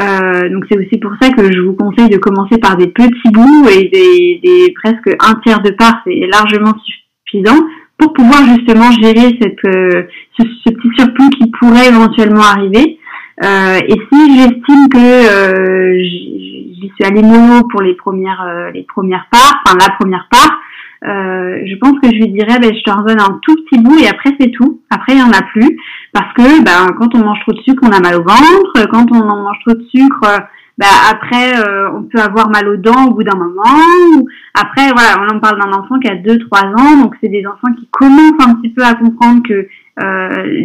Euh, 0.00 0.48
donc, 0.50 0.64
c'est 0.70 0.78
aussi 0.78 0.98
pour 0.98 1.12
ça 1.20 1.30
que 1.30 1.52
je 1.52 1.60
vous 1.60 1.74
conseille 1.74 2.08
de 2.08 2.18
commencer 2.18 2.58
par 2.58 2.76
des 2.76 2.88
petits 2.88 3.30
bouts 3.32 3.68
et 3.68 3.88
des, 3.88 4.40
des 4.42 4.72
presque 4.74 5.16
un 5.20 5.34
tiers 5.44 5.60
de 5.62 5.70
part, 5.70 6.02
c'est 6.06 6.28
largement 6.30 6.74
suffisant 6.84 7.60
pour 7.98 8.12
pouvoir 8.12 8.44
justement 8.56 8.90
gérer 8.90 9.38
cette, 9.40 9.60
ce, 9.64 10.44
ce, 10.66 10.70
petit 10.70 10.90
surplus 10.98 11.30
qui 11.30 11.50
pourrait 11.58 11.88
éventuellement 11.88 12.42
arriver. 12.42 12.98
Euh, 13.42 13.80
et 13.88 13.94
si 14.12 14.36
j'estime 14.38 14.88
que 14.92 14.98
euh, 14.98 15.98
j'y 16.04 16.92
suis 16.94 17.04
allée 17.04 17.22
mollo 17.22 17.66
pour 17.68 17.82
les 17.82 17.94
premières 17.94 18.42
euh, 18.46 18.70
les 18.70 18.84
premières 18.84 19.26
parts, 19.30 19.60
enfin 19.66 19.76
la 19.80 19.92
première 19.94 20.28
part, 20.30 20.60
euh, 21.04 21.58
je 21.66 21.74
pense 21.76 21.98
que 22.00 22.08
je 22.08 22.14
lui 22.14 22.28
dirais 22.28 22.60
ben, 22.60 22.72
je 22.72 22.82
te 22.82 22.96
redonne 22.96 23.20
un 23.20 23.40
tout 23.42 23.56
petit 23.56 23.80
bout 23.80 23.98
et 23.98 24.06
après 24.06 24.30
c'est 24.38 24.52
tout. 24.52 24.80
Après 24.88 25.14
il 25.14 25.18
y 25.18 25.22
en 25.22 25.32
a 25.32 25.42
plus 25.42 25.76
parce 26.12 26.32
que 26.34 26.62
ben 26.62 26.94
quand 26.96 27.12
on 27.16 27.24
mange 27.24 27.40
trop 27.40 27.52
de 27.52 27.60
sucre 27.62 27.82
on 27.82 27.90
a 27.90 28.00
mal 28.00 28.14
au 28.14 28.22
ventre, 28.22 28.86
quand 28.92 29.06
on 29.10 29.28
en 29.28 29.42
mange 29.42 29.58
trop 29.66 29.74
de 29.74 29.84
sucre 29.92 30.46
ben, 30.78 30.86
après 31.10 31.54
on 31.92 32.04
peut 32.04 32.20
avoir 32.20 32.48
mal 32.50 32.68
aux 32.68 32.76
dents 32.76 33.06
au 33.08 33.14
bout 33.14 33.24
d'un 33.24 33.36
moment. 33.36 34.24
Après 34.54 34.92
voilà 34.92 35.26
on 35.26 35.36
en 35.36 35.40
parle 35.40 35.60
d'un 35.60 35.72
enfant 35.72 35.98
qui 35.98 36.08
a 36.08 36.14
2-3 36.14 36.78
ans 36.78 37.02
donc 37.02 37.16
c'est 37.20 37.30
des 37.30 37.44
enfants 37.46 37.72
qui 37.76 37.88
commencent 37.90 38.46
un 38.46 38.54
petit 38.54 38.70
peu 38.70 38.84
à 38.84 38.94
comprendre 38.94 39.42
que 39.42 39.66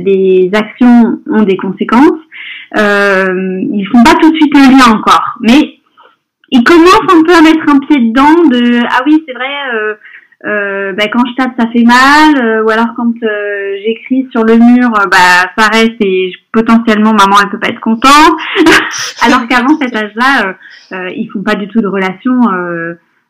les 0.05 0.51
actions 0.53 1.19
ont 1.27 1.43
des 1.43 1.57
conséquences 1.57 2.19
euh, 2.77 3.61
ils 3.71 3.87
font 3.91 4.03
pas 4.03 4.15
tout 4.15 4.31
de 4.31 4.35
suite 4.35 4.53
le 4.53 4.71
lien 4.71 4.93
encore, 4.93 5.37
mais 5.41 5.79
ils 6.51 6.63
commencent 6.63 7.13
un 7.13 7.23
peu 7.23 7.33
à 7.33 7.41
mettre 7.41 7.67
un 7.67 7.79
pied 7.79 7.97
dedans 8.09 8.47
de 8.49 8.81
ah 8.89 9.01
oui 9.05 9.23
c'est 9.27 9.33
vrai 9.33 9.49
euh, 9.75 9.93
euh, 10.45 10.93
bah, 10.93 11.03
quand 11.11 11.23
je 11.27 11.35
tape 11.35 11.51
ça 11.59 11.67
fait 11.67 11.83
mal 11.83 12.41
euh, 12.41 12.63
ou 12.63 12.69
alors 12.69 12.93
quand 12.95 13.11
euh, 13.23 13.75
j'écris 13.85 14.25
sur 14.31 14.45
le 14.45 14.55
mur 14.55 14.89
bah 15.11 15.51
ça 15.57 15.67
reste 15.67 15.97
et 15.99 16.31
potentiellement 16.53 17.11
maman 17.13 17.35
elle 17.41 17.49
peut 17.49 17.59
pas 17.59 17.67
être 17.67 17.81
contente. 17.81 18.39
Alors 19.21 19.47
qu'avant 19.49 19.77
cet 19.79 19.95
âge 19.95 20.11
là 20.15 20.55
ils 21.13 21.29
font 21.31 21.43
pas 21.43 21.55
du 21.55 21.67
tout 21.67 21.81
de 21.81 21.87
relation 21.87 22.33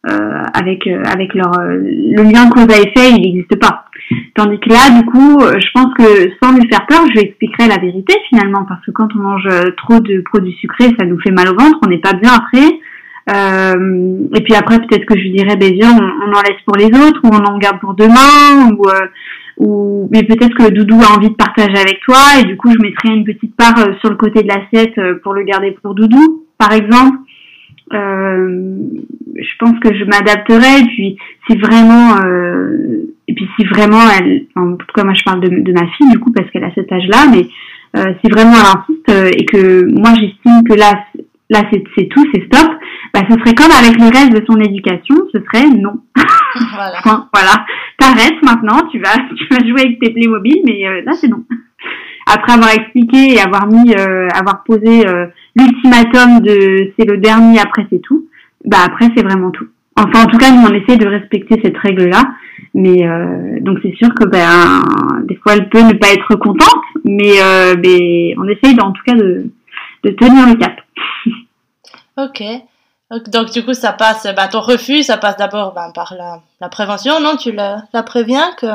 avec 0.03 0.87
avec 0.87 1.33
leur 1.33 1.51
le 1.59 2.23
lien 2.23 2.49
cause 2.49 2.69
à 2.69 2.79
effet, 2.79 3.11
il 3.11 3.21
n'existe 3.21 3.59
pas. 3.59 3.85
Tandis 4.35 4.59
que 4.59 4.69
là, 4.69 4.99
du 4.99 5.05
coup, 5.05 5.39
je 5.39 5.67
pense 5.73 5.93
que 5.93 6.31
sans 6.41 6.53
lui 6.53 6.67
faire 6.69 6.85
peur, 6.87 7.01
je 7.07 7.19
lui 7.19 7.27
expliquerai 7.27 7.67
la 7.67 7.77
vérité 7.77 8.13
finalement, 8.29 8.65
parce 8.67 8.83
que 8.85 8.91
quand 8.91 9.09
on 9.15 9.19
mange 9.19 9.49
trop 9.77 9.99
de 9.99 10.21
produits 10.21 10.55
sucrés, 10.61 10.95
ça 10.99 11.05
nous 11.05 11.19
fait 11.19 11.31
mal 11.31 11.49
au 11.49 11.55
ventre, 11.55 11.79
on 11.85 11.89
n'est 11.89 11.99
pas 11.99 12.13
bien 12.13 12.31
après. 12.31 12.79
Euh, 13.29 14.27
et 14.35 14.41
puis 14.41 14.55
après, 14.55 14.79
peut-être 14.79 15.05
que 15.05 15.17
je 15.17 15.23
lui 15.23 15.31
dirais, 15.31 15.55
ben 15.55 15.71
viens, 15.71 15.95
on, 15.95 16.31
en 16.33 16.41
laisse 16.41 16.61
pour 16.65 16.77
les 16.77 16.87
autres, 16.87 17.19
ou 17.23 17.29
on 17.31 17.45
en 17.45 17.57
garde 17.57 17.79
pour 17.79 17.93
demain, 17.93 18.71
ou, 18.71 18.87
euh, 18.87 19.07
ou 19.57 20.09
mais 20.11 20.23
peut-être 20.23 20.55
que 20.55 20.71
Doudou 20.71 20.99
a 21.01 21.15
envie 21.15 21.29
de 21.29 21.35
partager 21.35 21.77
avec 21.77 21.99
toi, 22.01 22.17
et 22.39 22.45
du 22.45 22.57
coup, 22.57 22.71
je 22.71 22.81
mettrai 22.81 23.09
une 23.09 23.25
petite 23.25 23.55
part 23.55 23.77
euh, 23.79 23.93
sur 23.99 24.09
le 24.09 24.15
côté 24.15 24.41
de 24.41 24.47
l'assiette 24.47 24.95
pour 25.21 25.33
le 25.33 25.43
garder 25.43 25.71
pour 25.83 25.93
Doudou, 25.93 26.45
par 26.57 26.73
exemple. 26.73 27.17
Je 27.91 29.57
pense 29.59 29.79
que 29.79 29.95
je 29.95 30.03
m'adapterai, 30.05 30.81
et 30.81 30.85
puis 30.85 31.17
si 31.47 31.57
vraiment, 31.57 32.17
et 33.27 33.33
puis 33.33 33.47
si 33.57 33.65
vraiment 33.65 34.01
elle, 34.17 34.45
en 34.55 34.75
tout 34.75 34.85
cas 34.93 35.03
moi 35.03 35.13
je 35.13 35.23
parle 35.23 35.41
de, 35.41 35.49
de 35.49 35.73
ma 35.73 35.87
fille 35.87 36.09
du 36.11 36.19
coup 36.19 36.31
parce 36.31 36.49
qu'elle 36.51 36.63
a 36.63 36.73
cet 36.75 36.91
âge-là, 36.91 37.27
mais 37.31 37.47
si 38.21 38.29
vraiment 38.29 38.53
elle 38.53 38.79
insiste 38.79 39.37
et 39.39 39.45
que 39.45 39.85
moi 39.91 40.13
j'estime 40.13 40.63
que 40.67 40.73
là 40.73 41.05
là 41.49 41.63
c'est 41.71 42.07
tout, 42.07 42.25
c'est 42.33 42.45
stop, 42.45 42.69
bah, 43.13 43.21
ce 43.29 43.35
serait 43.39 43.55
comme 43.55 43.71
avec 43.71 43.97
le 43.99 44.05
reste 44.05 44.33
de 44.33 44.45
son 44.45 44.59
éducation, 44.59 45.15
ce 45.33 45.39
serait 45.39 45.67
non. 45.67 46.01
Voilà. 46.73 46.99
voilà. 47.33 47.65
T'arrêtes 47.97 48.41
maintenant, 48.43 48.87
tu 48.91 48.99
vas, 48.99 49.15
tu 49.35 49.47
vas 49.49 49.67
jouer 49.67 49.81
avec 49.81 49.99
tes 49.99 50.11
Playmobil, 50.11 50.61
mais 50.65 50.87
euh, 50.87 51.01
là 51.05 51.13
c'est 51.13 51.27
non. 51.27 51.43
Après 52.25 52.53
avoir 52.53 52.71
expliqué 52.71 53.33
et 53.33 53.39
avoir 53.39 53.67
mis, 53.67 53.93
euh, 53.95 54.27
avoir 54.33 54.63
posé 54.63 55.07
euh, 55.07 55.27
l'ultimatum 55.55 56.41
de 56.41 56.91
c'est 56.97 57.05
le 57.05 57.17
dernier, 57.17 57.59
après 57.59 57.87
c'est 57.89 57.99
tout, 57.99 58.27
bah 58.65 58.77
après 58.85 59.07
c'est 59.15 59.23
vraiment 59.23 59.51
tout. 59.51 59.67
Enfin 59.97 60.25
en 60.25 60.27
tout 60.27 60.37
cas 60.37 60.51
nous 60.51 60.67
on 60.67 60.73
essaie 60.73 60.97
de 60.97 61.07
respecter 61.07 61.59
cette 61.63 61.77
règle-là, 61.77 62.23
mais 62.73 63.05
donc 63.61 63.79
c'est 63.81 63.95
sûr 63.95 64.13
que 64.15 64.25
ben 64.25 64.81
des 65.23 65.35
fois 65.35 65.53
elle 65.55 65.67
peut 65.69 65.81
ne 65.81 65.93
pas 65.93 66.13
être 66.13 66.35
contente, 66.35 66.83
mais, 67.03 67.33
mais 67.83 68.33
on 68.37 68.47
essaye 68.47 68.79
en 68.81 68.91
tout 68.91 69.03
cas 69.05 69.15
de, 69.15 69.51
de 70.03 70.09
tenir 70.11 70.47
le 70.47 70.55
cap. 70.55 70.79
ok. 72.17 72.43
Donc 73.09 73.51
du 73.51 73.65
coup, 73.65 73.73
ça 73.73 73.91
passe, 73.91 74.27
bah, 74.35 74.47
ton 74.47 74.61
refus, 74.61 75.01
ça 75.03 75.17
passe 75.17 75.37
d'abord 75.37 75.73
bah, 75.73 75.91
par 75.93 76.13
la, 76.15 76.41
la, 76.61 76.69
prévention, 76.69 77.19
non? 77.19 77.37
Tu 77.37 77.51
la, 77.51 77.83
la 77.91 78.03
préviens 78.03 78.51
que, 78.57 78.67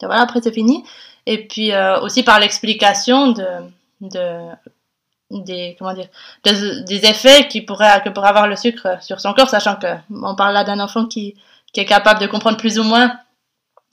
voilà, 0.00 0.22
après 0.22 0.40
c'est 0.40 0.54
fini. 0.54 0.84
Et 1.26 1.46
puis 1.46 1.72
euh, 1.72 2.00
aussi 2.00 2.22
par 2.22 2.40
l'explication 2.40 3.32
de, 3.32 3.44
de 4.00 4.48
des 5.30 5.76
comment 5.78 5.94
dire 5.94 6.08
des, 6.44 7.06
effets 7.06 7.46
qui 7.48 7.62
pourraient 7.62 8.02
que 8.04 8.10
pourrait 8.10 8.30
avoir 8.30 8.48
le 8.48 8.56
sucre 8.56 9.02
sur 9.02 9.20
son 9.20 9.32
corps, 9.32 9.48
sachant 9.48 9.76
que 9.76 9.86
on 10.10 10.34
parle 10.34 10.54
là 10.54 10.64
d'un 10.64 10.80
enfant 10.80 11.06
qui, 11.06 11.36
qui 11.72 11.80
est 11.80 11.84
capable 11.84 12.20
de 12.20 12.26
comprendre 12.26 12.56
plus 12.56 12.78
ou 12.78 12.84
moins 12.84 13.12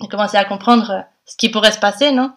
et 0.04 0.08
commencer 0.08 0.38
à 0.38 0.46
comprendre 0.46 1.06
ce 1.26 1.38
qui 1.38 1.50
pourrait 1.50 1.72
se 1.72 1.80
passer, 1.80 2.12
non? 2.12 2.32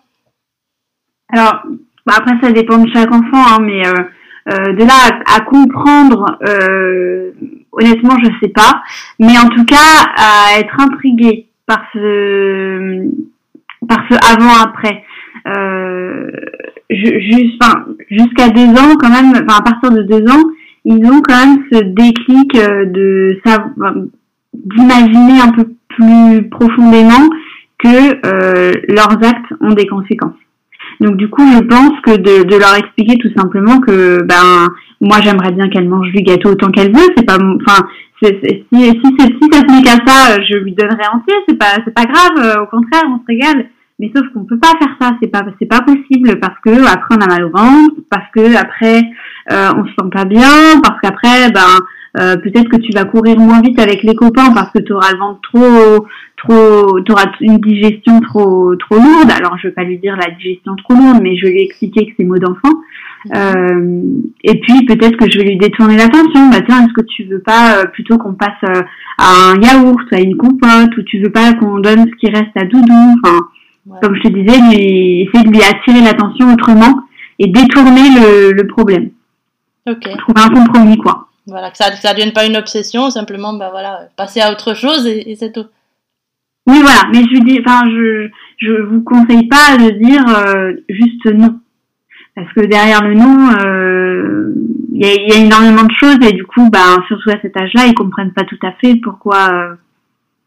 Alors 1.32 1.62
bah, 2.06 2.14
après 2.16 2.35
ça 2.42 2.52
dépend 2.52 2.78
de 2.78 2.90
chaque 2.92 3.12
enfant, 3.12 3.56
hein, 3.56 3.59
mais 3.61 3.87
euh, 3.87 3.94
euh, 4.49 4.73
de 4.73 4.85
là 4.85 5.20
à, 5.26 5.40
comprendre, 5.42 6.38
euh, 6.49 7.32
honnêtement, 7.73 8.16
je 8.23 8.30
sais 8.40 8.52
pas. 8.52 8.82
Mais 9.18 9.38
en 9.38 9.49
tout 9.49 9.64
cas, 9.64 9.76
à 10.16 10.59
être 10.59 10.80
intrigué 10.80 11.49
par 11.66 11.82
ce, 11.92 13.11
par 13.90 14.04
ce 14.09 14.14
avant-après. 14.32 15.04
Euh, 15.47 16.30
jusqu'à 16.90 18.49
deux 18.49 18.70
ans, 18.80 18.97
quand 18.99 19.11
même, 19.11 19.35
à 19.49 19.62
partir 19.62 19.90
de 19.90 20.02
deux 20.02 20.25
ans, 20.30 20.42
ils 20.85 21.04
ont 21.06 21.20
quand 21.20 21.46
même 21.46 21.64
ce 21.72 21.79
déclic 21.85 22.55
de 22.55 23.40
d'imaginer 24.53 25.40
un 25.40 25.53
peu 25.53 25.64
plus 25.88 26.48
profondément 26.48 27.29
que 27.79 28.92
leurs 28.92 29.24
actes 29.24 29.53
ont 29.61 29.72
des 29.72 29.87
conséquences. 29.87 30.35
Donc 31.00 31.16
du 31.16 31.29
coup, 31.29 31.42
je 31.42 31.61
pense 31.61 31.98
que 32.05 32.16
de, 32.16 32.59
leur 32.59 32.74
expliquer 32.76 33.16
tout 33.18 33.31
simplement 33.35 33.81
que 33.81 34.22
ben 34.22 34.68
moi 35.00 35.18
j'aimerais 35.22 35.53
bien 35.53 35.68
qu'elle 35.68 35.88
mange 35.88 36.11
du 36.12 36.22
gâteau 36.22 36.50
autant 36.50 36.70
qu'elle 36.70 36.92
veut. 36.92 37.09
C'est 37.16 37.24
pas, 37.24 37.38
enfin, 37.38 37.87
si 38.22 38.29
si, 38.72 38.92
ça 39.50 39.62
tenait 39.62 39.83
qu'à 39.83 39.96
ça, 40.07 40.40
je 40.42 40.59
lui 40.59 40.72
donnerais 40.72 41.09
entier. 41.12 41.35
C'est 41.48 41.59
pas 41.59 41.76
c'est 41.85 41.94
pas 41.94 42.05
grave. 42.05 42.44
Euh, 42.44 42.62
au 42.62 42.66
contraire, 42.66 43.05
on 43.09 43.18
se 43.18 43.26
régale. 43.26 43.66
Mais 44.01 44.11
sauf 44.15 44.27
qu'on 44.33 44.45
peut 44.45 44.59
pas 44.59 44.73
faire 44.79 44.97
ça. 45.01 45.13
C'est 45.23 45.29
pas 45.29 45.45
c'est 45.59 45.67
pas 45.67 45.83
possible 45.83 46.41
parce 46.41 46.59
que 46.65 46.87
après 46.87 47.17
on 47.17 47.23
a 47.23 47.29
mal 47.29 47.45
au 47.45 47.51
ventre, 47.51 47.95
parce 48.11 48.27
que 48.35 48.57
après 48.57 49.03
euh, 49.53 49.71
on 49.77 49.85
se 49.85 49.91
sent 49.91 50.11
pas 50.11 50.25
bien, 50.25 50.81
parce 50.83 51.01
qu'après 51.01 51.51
ben 51.53 51.79
euh, 52.19 52.37
peut-être 52.39 52.69
que 52.69 52.79
tu 52.79 52.91
vas 52.93 53.05
courir 53.05 53.39
moins 53.39 53.61
vite 53.61 53.79
avec 53.79 54.03
les 54.03 54.17
copains 54.17 54.53
parce 54.53 54.73
que 54.73 54.81
tu 54.81 54.93
auras 54.93 55.13
le 55.13 55.19
ventre 55.19 55.41
trop 55.43 56.07
trop 56.41 57.01
tu 57.03 57.13
auras 57.13 57.27
une 57.41 57.59
digestion 57.59 58.21
trop 58.21 58.75
trop 58.77 58.97
lourde 58.97 59.31
alors 59.31 59.57
je 59.59 59.69
vais 59.69 59.75
pas 59.75 59.85
lui 59.85 59.99
dire 59.99 60.17
la 60.17 60.35
digestion 60.35 60.75
trop 60.77 60.95
lourde 60.95 61.21
mais 61.23 61.37
je 61.37 61.47
vais 61.47 61.53
lui 61.53 61.63
expliquer 61.63 62.07
que 62.07 62.13
c'est 62.17 62.25
mot 62.25 62.39
d'enfant 62.39 62.75
mhm. 63.27 63.33
euh, 63.37 64.31
et 64.43 64.61
puis 64.61 64.87
peut-être 64.87 65.17
que 65.19 65.31
je 65.31 65.39
vais 65.39 65.45
lui 65.45 65.59
détourner 65.59 65.97
l'attention 65.97 66.51
bah 66.51 66.61
tiens 66.67 66.85
est-ce 66.85 66.95
que 66.95 67.07
tu 67.07 67.25
veux 67.25 67.41
pas 67.41 67.79
euh, 67.79 67.85
plutôt 67.87 68.19
qu'on 68.19 68.35
passe 68.35 68.51
euh, 68.65 68.83
à 69.19 69.53
un 69.53 69.61
yaourt 69.61 70.13
à 70.13 70.21
une 70.21 70.37
compote 70.37 70.97
ou 70.97 71.03
tu 71.03 71.23
veux 71.23 71.31
pas 71.31 71.53
qu'on 71.55 71.79
donne 71.79 72.09
ce 72.09 72.17
qui 72.17 72.31
reste 72.31 72.57
à 72.57 72.65
doudou 72.65 73.15
enfin 73.23 73.39
comme 74.03 74.14
je 74.16 74.23
te 74.23 74.29
disais 74.29 74.61
lui 74.61 75.23
essayer 75.23 75.45
de 75.45 75.51
lui 75.51 75.62
attirer 75.62 76.01
l'attention 76.03 76.53
autrement 76.53 77.01
et 77.38 77.47
détourner 77.47 78.11
le, 78.14 78.53
le 78.53 78.66
problème 78.66 79.11
okay. 79.87 80.16
trouver 80.16 80.40
un 80.40 80.51
compromis 80.51 80.97
quoi 80.99 81.31
voilà, 81.51 81.71
que 81.71 81.77
ça 81.77 81.90
ne 81.90 82.12
devienne 82.12 82.33
pas 82.33 82.47
une 82.47 82.57
obsession, 82.57 83.11
simplement, 83.11 83.53
bah 83.55 83.71
voilà, 83.71 84.09
passer 84.16 84.40
à 84.40 84.53
autre 84.53 84.75
chose 84.75 85.07
et, 85.07 85.35
c'est 85.37 85.53
tout. 85.53 85.66
Oui, 86.66 86.81
voilà, 86.81 87.09
mais 87.12 87.21
je 87.23 87.40
dis, 87.43 87.61
enfin, 87.64 87.83
je, 87.90 88.29
je 88.59 88.73
vous 88.83 89.03
conseille 89.03 89.49
pas 89.49 89.77
de 89.77 89.90
dire 89.99 90.25
euh, 90.29 90.75
juste 90.88 91.27
non. 91.27 91.59
Parce 92.37 92.53
que 92.53 92.61
derrière 92.61 93.03
le 93.03 93.14
non, 93.14 93.51
euh, 93.59 94.55
il 94.93 95.05
y, 95.05 95.09
a, 95.09 95.14
y, 95.14 95.33
a, 95.33 95.45
énormément 95.45 95.83
de 95.83 95.93
choses 95.99 96.19
et 96.23 96.33
du 96.33 96.45
coup, 96.45 96.71
bah, 96.71 97.03
surtout 97.09 97.31
à 97.31 97.40
cet 97.43 97.57
âge-là, 97.57 97.87
ils 97.87 97.95
comprennent 97.95 98.33
pas 98.33 98.45
tout 98.45 98.59
à 98.62 98.73
fait 98.73 98.97
pourquoi, 98.97 99.51
euh, 99.53 99.75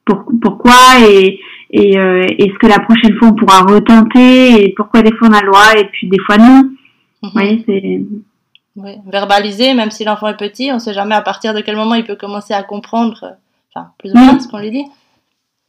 pour, 0.05 0.25
pourquoi 0.41 0.73
et, 1.01 1.39
et, 1.75 1.95
et 1.95 2.51
ce 2.51 2.57
que 2.59 2.67
la 2.67 2.79
prochaine 2.79 3.15
fois 3.17 3.29
on 3.29 3.33
pourra 3.33 3.61
retenter 3.61 4.63
et 4.63 4.73
pourquoi 4.75 5.01
des 5.01 5.11
fois 5.13 5.27
on 5.29 5.33
a 5.33 5.41
le 5.41 5.47
droit 5.47 5.73
et 5.77 5.85
puis 5.85 6.07
des 6.07 6.19
fois 6.19 6.37
non. 6.37 6.61
Mhm. 6.61 6.71
Vous 7.23 7.29
voyez, 7.31 7.63
c'est 7.65 8.01
oui, 8.75 8.93
verbaliser, 9.05 9.75
même 9.75 9.91
si 9.91 10.03
l'enfant 10.03 10.27
est 10.29 10.37
petit, 10.37 10.71
on 10.71 10.75
ne 10.75 10.79
sait 10.79 10.93
jamais 10.93 11.13
à 11.13 11.21
partir 11.21 11.53
de 11.53 11.61
quel 11.61 11.75
moment 11.75 11.93
il 11.93 12.03
peut 12.03 12.15
commencer 12.15 12.55
à 12.55 12.63
comprendre, 12.63 13.23
euh, 13.23 13.29
enfin, 13.73 13.89
plus 13.99 14.11
ou 14.11 14.17
moins 14.17 14.39
ce 14.39 14.47
qu'on 14.47 14.59
lui 14.59 14.71
dit. 14.71 14.85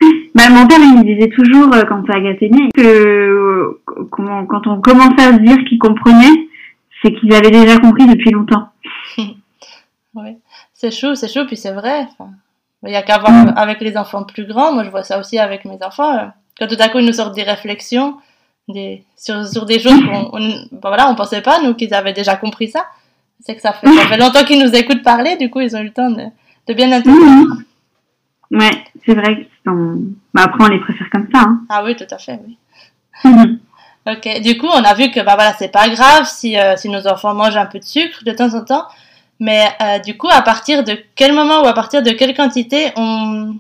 Bah, 0.35 0.51
mon 0.51 0.67
père, 0.67 0.81
il 0.81 0.99
me 0.99 1.05
disait 1.05 1.29
toujours, 1.29 1.73
euh, 1.73 1.85
quand 1.85 2.05
ça 2.07 2.17
agaçait 2.17 2.51
que 2.75 2.83
euh, 2.83 3.81
quand 4.11 4.67
on 4.67 4.81
commençait 4.81 5.23
à 5.23 5.33
se 5.33 5.39
dire 5.39 5.57
qu'il 5.67 5.79
comprenait, 5.79 6.49
c'est 7.01 7.15
qu'ils 7.15 7.33
avaient 7.33 7.53
déjà 7.53 7.79
compris 7.79 8.07
depuis 8.07 8.31
longtemps. 8.31 8.69
oui, 9.19 10.37
c'est 10.75 10.91
chaud, 10.91 11.15
c'est 11.15 11.33
chaud, 11.33 11.47
puis 11.47 11.57
c'est 11.57 11.73
vrai. 11.73 12.07
Il 12.85 12.91
n'y 12.91 12.97
a 12.97 13.03
qu'à 13.03 13.19
voir 13.19 13.33
avec 13.57 13.81
les 13.81 13.97
enfants 13.97 14.25
plus 14.25 14.47
grands. 14.47 14.73
Moi, 14.73 14.85
je 14.85 14.91
vois 14.91 15.03
ça 15.03 15.19
aussi 15.19 15.39
avec 15.39 15.65
mes 15.65 15.83
enfants. 15.83 16.31
Quand 16.59 16.67
tout 16.67 16.77
à 16.79 16.89
coup, 16.89 16.99
ils 16.99 17.07
nous 17.07 17.13
sortent 17.13 17.35
des 17.35 17.43
réflexions, 17.43 18.17
des, 18.69 19.05
sur, 19.17 19.47
sur 19.47 19.67
des 19.67 19.79
choses 19.79 20.01
qu'on 20.05 20.31
on, 20.33 20.49
ben 20.73 20.89
voilà, 20.89 21.09
on 21.11 21.15
pensait 21.15 21.43
pas, 21.43 21.61
nous, 21.61 21.75
qu'ils 21.75 21.95
avaient 21.95 22.13
déjà 22.13 22.37
compris 22.37 22.69
ça. 22.69 22.85
C'est 23.41 23.57
que 23.57 23.61
ça 23.61 23.73
fait, 23.73 23.87
ça 23.87 24.07
fait 24.07 24.17
longtemps 24.17 24.45
qu'ils 24.45 24.63
nous 24.65 24.75
écoutent 24.75 25.03
parler, 25.03 25.37
du 25.37 25.51
coup, 25.51 25.61
ils 25.61 25.77
ont 25.77 25.81
eu 25.81 25.85
le 25.85 25.93
temps 25.93 26.11
de, 26.11 26.25
de 26.69 26.75
bien 26.75 26.91
intégrer. 26.93 27.19
Mhm. 27.19 27.65
Ouais, 28.53 28.85
c'est 29.05 29.15
vrai. 29.15 29.49
On... 29.67 29.97
Bah, 30.33 30.43
après, 30.45 30.65
on 30.65 30.69
les 30.69 30.81
préfère 30.81 31.11
comme 31.11 31.29
ça. 31.33 31.41
Hein. 31.41 31.61
Ah 31.69 31.83
oui, 31.85 31.97
tout 31.97 32.07
à 32.11 32.19
fait, 32.19 32.39
oui. 32.47 32.59
Ok, 34.07 34.43
du 34.43 34.59
coup, 34.59 34.67
on 34.67 34.85
a 34.85 34.93
vu 34.93 35.11
que 35.11 35.21
bah 35.21 35.35
voilà, 35.35 35.55
c'est 35.55 35.73
pas 35.73 35.89
grave 35.89 36.27
si, 36.27 36.59
euh, 36.59 36.77
si 36.77 36.91
nos 36.91 37.07
enfants 37.07 37.33
mangent 37.33 37.57
un 37.57 37.65
peu 37.65 37.79
de 37.79 37.85
sucre 37.85 38.23
de 38.23 38.33
temps 38.33 38.53
en 38.55 38.63
temps. 38.63 38.85
Mais 39.41 39.65
euh, 39.83 39.99
du 39.99 40.17
coup, 40.17 40.29
à 40.31 40.43
partir 40.43 40.85
de 40.85 40.93
quel 41.17 41.33
moment 41.35 41.63
ou 41.63 41.67
à 41.67 41.73
partir 41.73 42.03
de 42.03 42.11
quelle 42.11 42.35
quantité, 42.35 42.93
on... 42.97 43.55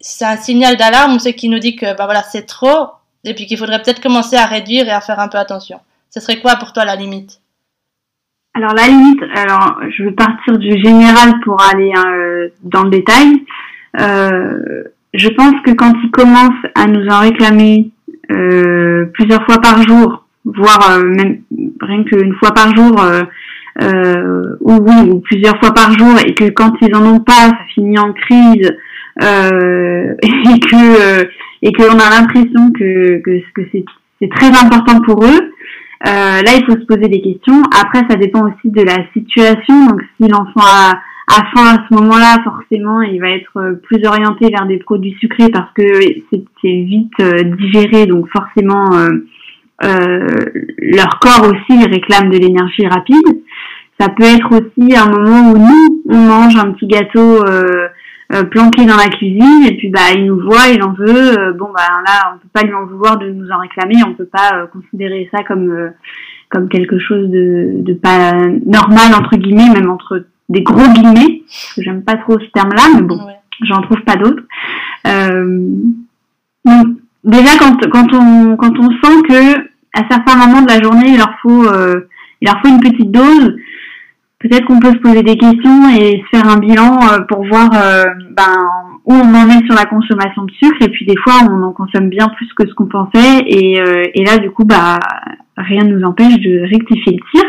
c'est 0.00 0.24
un 0.24 0.36
signal 0.36 0.76
d'alarme, 0.76 1.18
ce 1.18 1.28
qui 1.28 1.48
nous 1.48 1.60
dit 1.60 1.76
que 1.76 1.96
bah 1.96 2.04
voilà, 2.04 2.22
c'est 2.22 2.46
trop, 2.46 2.90
et 3.24 3.34
puis 3.34 3.46
qu'il 3.46 3.56
faudrait 3.56 3.80
peut-être 3.80 4.02
commencer 4.02 4.36
à 4.36 4.46
réduire 4.46 4.88
et 4.88 4.92
à 4.92 5.00
faire 5.00 5.20
un 5.20 5.28
peu 5.28 5.38
attention? 5.38 5.78
Ce 6.10 6.20
serait 6.20 6.40
quoi 6.40 6.56
pour 6.56 6.72
toi 6.72 6.84
la 6.84 6.96
limite? 6.96 7.40
Alors 8.54 8.74
la 8.74 8.88
limite, 8.88 9.22
alors 9.36 9.80
je 9.96 10.02
vais 10.02 10.12
partir 10.12 10.58
du 10.58 10.72
général 10.82 11.38
pour 11.44 11.62
aller 11.62 11.92
euh, 11.96 12.48
dans 12.62 12.82
le 12.82 12.90
détail. 12.90 13.44
Euh, 14.00 14.82
je 15.14 15.28
pense 15.28 15.54
que 15.64 15.70
quand 15.70 15.92
ils 16.02 16.10
commencent 16.10 16.66
à 16.74 16.86
nous 16.86 17.06
en 17.08 17.20
réclamer 17.20 17.90
plusieurs 19.14 19.44
fois 19.44 19.60
par 19.60 19.82
jour, 19.82 20.24
voire 20.44 20.98
même 21.00 21.42
rien 21.80 22.04
qu'une 22.04 22.34
fois 22.36 22.52
par 22.52 22.74
jour, 22.76 23.00
euh, 23.82 24.56
ou 24.60 24.72
oui, 24.72 25.10
ou 25.10 25.20
plusieurs 25.20 25.58
fois 25.58 25.72
par 25.72 25.96
jour, 25.98 26.18
et 26.26 26.34
que 26.34 26.50
quand 26.50 26.72
ils 26.82 26.94
en 26.94 27.04
ont 27.04 27.20
pas, 27.20 27.48
ça 27.48 27.58
finit 27.74 27.98
en 27.98 28.12
crise, 28.12 28.70
et 29.20 30.60
que 30.60 31.28
et 31.62 31.72
qu'on 31.72 31.98
a 31.98 32.10
l'impression 32.10 32.72
que, 32.72 33.18
que, 33.18 33.40
que 33.54 33.62
c'est 33.72 34.30
très 34.30 34.48
important 34.48 35.00
pour 35.02 35.24
eux, 35.24 35.52
euh, 36.06 36.42
là, 36.42 36.52
il 36.56 36.64
faut 36.64 36.80
se 36.80 36.86
poser 36.86 37.08
des 37.08 37.20
questions. 37.20 37.62
Après, 37.78 38.00
ça 38.08 38.16
dépend 38.16 38.46
aussi 38.46 38.70
de 38.70 38.82
la 38.82 38.98
situation. 39.12 39.86
Donc, 39.86 40.00
si 40.16 40.28
l'enfant 40.28 40.64
a, 40.64 40.92
à 41.28 41.44
faim 41.54 41.76
à 41.76 41.86
ce 41.88 41.94
moment-là, 41.94 42.38
forcément, 42.42 43.02
il 43.02 43.20
va 43.20 43.28
être 43.28 43.78
plus 43.82 44.04
orienté 44.06 44.48
vers 44.48 44.66
des 44.66 44.78
produits 44.78 45.16
sucrés 45.20 45.50
parce 45.50 45.70
que 45.74 45.82
c'est 46.32 46.42
vite 46.62 47.12
digéré, 47.58 48.06
donc 48.06 48.26
forcément 48.30 48.90
leur 49.82 51.18
corps 51.20 51.50
aussi 51.50 51.84
réclame 51.86 52.30
de 52.30 52.38
l'énergie 52.38 52.86
rapide. 52.86 53.42
Ça 54.00 54.08
peut 54.08 54.24
être 54.24 54.50
aussi 54.50 54.96
un 54.96 55.10
moment 55.10 55.52
où 55.52 55.58
nous, 55.58 56.02
on 56.08 56.16
mange 56.16 56.56
un 56.56 56.72
petit 56.72 56.86
gâteau 56.86 57.44
euh, 57.44 57.88
euh, 58.32 58.44
planqué 58.44 58.86
dans 58.86 58.96
la 58.96 59.08
cuisine 59.08 59.66
et 59.68 59.76
puis 59.76 59.90
bah 59.90 60.12
il 60.14 60.24
nous 60.24 60.40
voit, 60.40 60.68
il 60.72 60.82
en 60.82 60.94
veut. 60.94 61.38
Euh, 61.38 61.52
bon 61.52 61.66
bah 61.74 61.82
là, 62.06 62.32
on 62.34 62.38
peut 62.38 62.48
pas 62.50 62.62
lui 62.62 62.72
en 62.72 62.86
vouloir 62.86 63.18
de 63.18 63.28
nous 63.28 63.50
en 63.50 63.58
réclamer. 63.58 63.96
On 64.06 64.14
peut 64.14 64.24
pas 64.32 64.66
considérer 64.72 65.28
ça 65.30 65.42
comme 65.44 65.90
comme 66.48 66.70
quelque 66.70 66.98
chose 66.98 67.28
de, 67.28 67.72
de 67.82 67.92
pas 67.92 68.32
normal 68.64 69.14
entre 69.14 69.36
guillemets, 69.36 69.68
même 69.68 69.90
entre 69.90 70.24
des 70.48 70.62
gros 70.62 70.88
guillemets. 70.94 71.42
J'aime 71.76 72.02
pas 72.02 72.16
trop 72.16 72.40
ce 72.40 72.50
terme-là, 72.54 72.84
mais 72.94 73.02
bon, 73.02 73.18
j'en 73.64 73.82
trouve 73.82 74.00
pas 74.00 74.16
d'autres. 74.16 74.44
donc 76.64 76.86
déjà 77.24 77.58
quand 77.58 77.86
quand 77.90 78.14
on 78.14 78.56
quand 78.56 78.78
on 78.78 78.90
sent 78.92 79.22
que 79.28 79.58
à 79.92 80.08
certains 80.10 80.36
moments 80.36 80.62
de 80.62 80.68
la 80.68 80.82
journée 80.82 81.10
il 81.10 81.18
leur 81.18 81.34
faut 81.42 81.64
il 82.40 82.46
leur 82.46 82.60
faut 82.62 82.68
une 82.68 82.80
petite 82.80 83.10
dose 83.10 83.56
peut-être 84.40 84.64
qu'on 84.64 84.80
peut 84.80 84.92
se 84.92 84.98
poser 84.98 85.22
des 85.22 85.36
questions 85.36 85.88
et 85.90 86.22
se 86.22 86.36
faire 86.36 86.48
un 86.48 86.58
bilan 86.58 86.98
euh, 87.02 87.20
pour 87.28 87.46
voir 87.46 87.70
euh, 87.74 88.04
ben, 88.30 88.66
où 89.04 89.12
on 89.12 89.34
en 89.34 89.48
est 89.48 89.64
sur 89.66 89.74
la 89.74 89.84
consommation 89.84 90.44
de 90.44 90.52
sucre. 90.52 90.82
Et 90.82 90.88
puis 90.88 91.04
des 91.04 91.16
fois, 91.22 91.34
on 91.48 91.62
en 91.62 91.72
consomme 91.72 92.08
bien 92.08 92.28
plus 92.28 92.48
que 92.54 92.66
ce 92.66 92.74
qu'on 92.74 92.86
pensait. 92.86 93.42
Et, 93.46 93.80
euh, 93.80 94.04
et, 94.14 94.24
là, 94.24 94.38
du 94.38 94.50
coup, 94.50 94.64
bah, 94.64 94.98
rien 95.56 95.84
ne 95.84 95.96
nous 95.96 96.04
empêche 96.06 96.38
de 96.40 96.62
rectifier 96.62 97.12
le 97.12 97.30
tir. 97.32 97.44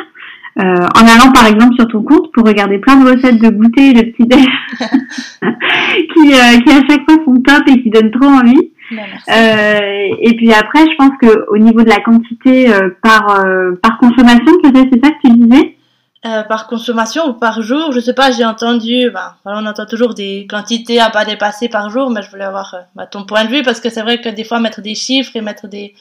en 0.58 1.08
allant 1.08 1.32
par 1.32 1.48
exemple 1.48 1.76
sur 1.76 1.88
ton 1.88 2.04
compte 2.04 2.30
pour 2.34 2.46
regarder 2.46 2.78
plein 2.78 2.98
de 2.98 3.10
recettes 3.10 3.42
de 3.42 3.50
goûter 3.50 3.94
de 3.94 4.02
petits 4.02 4.28
déj 4.28 4.46
qui, 6.14 6.28
qui 6.28 6.34
à 6.34 6.82
chaque 6.90 7.06
fois 7.10 7.24
sont 7.24 7.42
top 7.42 7.64
et 7.68 7.82
qui 7.82 7.90
donnent 7.90 8.12
trop 8.12 8.30
envie. 8.30 8.72
Ben, 8.92 9.82
et 10.20 10.36
puis 10.36 10.52
après, 10.52 10.82
je 10.82 10.96
pense 10.98 11.18
que 11.22 11.50
au 11.50 11.58
niveau 11.58 11.84
de 11.84 11.90
la 11.90 12.02
quantité 12.02 12.70
par 13.02 13.46
par 13.82 13.98
consommation, 14.00 14.52
peut-être 14.62 14.90
c'est 14.92 15.06
ça 15.06 15.12
que 15.12 15.28
tu 15.28 15.38
disais? 15.38 15.78
Euh, 16.24 16.44
par 16.44 16.68
consommation 16.68 17.30
ou 17.30 17.34
par 17.34 17.64
jour, 17.64 17.92
je 17.92 18.00
sais 18.00 18.14
pas, 18.14 18.30
j'ai 18.30 18.46
entendu, 18.46 19.10
bah, 19.10 19.38
on 19.44 19.66
entend 19.66 19.88
toujours 19.88 20.14
des 20.14 20.46
quantités 20.48 21.00
à 21.00 21.10
pas 21.10 21.26
dépasser 21.26 21.68
par 21.68 21.90
jour, 21.90 22.12
mais 22.12 22.22
je 22.22 22.30
voulais 22.30 22.44
avoir 22.44 22.76
euh, 22.76 22.82
bah, 22.94 23.08
ton 23.08 23.26
point 23.26 23.44
de 23.44 23.50
vue 23.50 23.64
parce 23.64 23.80
que 23.80 23.90
c'est 23.90 24.04
vrai 24.04 24.22
que 24.22 24.30
des 24.30 24.44
fois 24.44 24.60
mettre 24.60 24.82
des 24.82 24.94
chiffres 24.94 25.36
et 25.36 25.42
mettre 25.42 25.68
des, 25.68 25.96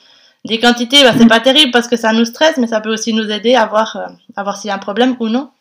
des 0.44 0.58
quantités, 0.58 1.04
bah, 1.04 1.14
c'est 1.16 1.26
pas 1.26 1.40
terrible 1.40 1.70
parce 1.70 1.88
que 1.88 1.96
ça 1.96 2.12
nous 2.12 2.26
stresse, 2.26 2.58
mais 2.58 2.66
ça 2.66 2.82
peut 2.82 2.92
aussi 2.92 3.14
nous 3.14 3.30
aider 3.30 3.54
à 3.54 3.64
voir, 3.64 3.96
euh, 3.96 4.12
à 4.36 4.42
voir 4.42 4.58
s'il 4.58 4.68
y 4.68 4.70
a 4.70 4.74
un 4.74 4.78
problème 4.78 5.16
ou 5.20 5.28
non. 5.28 5.52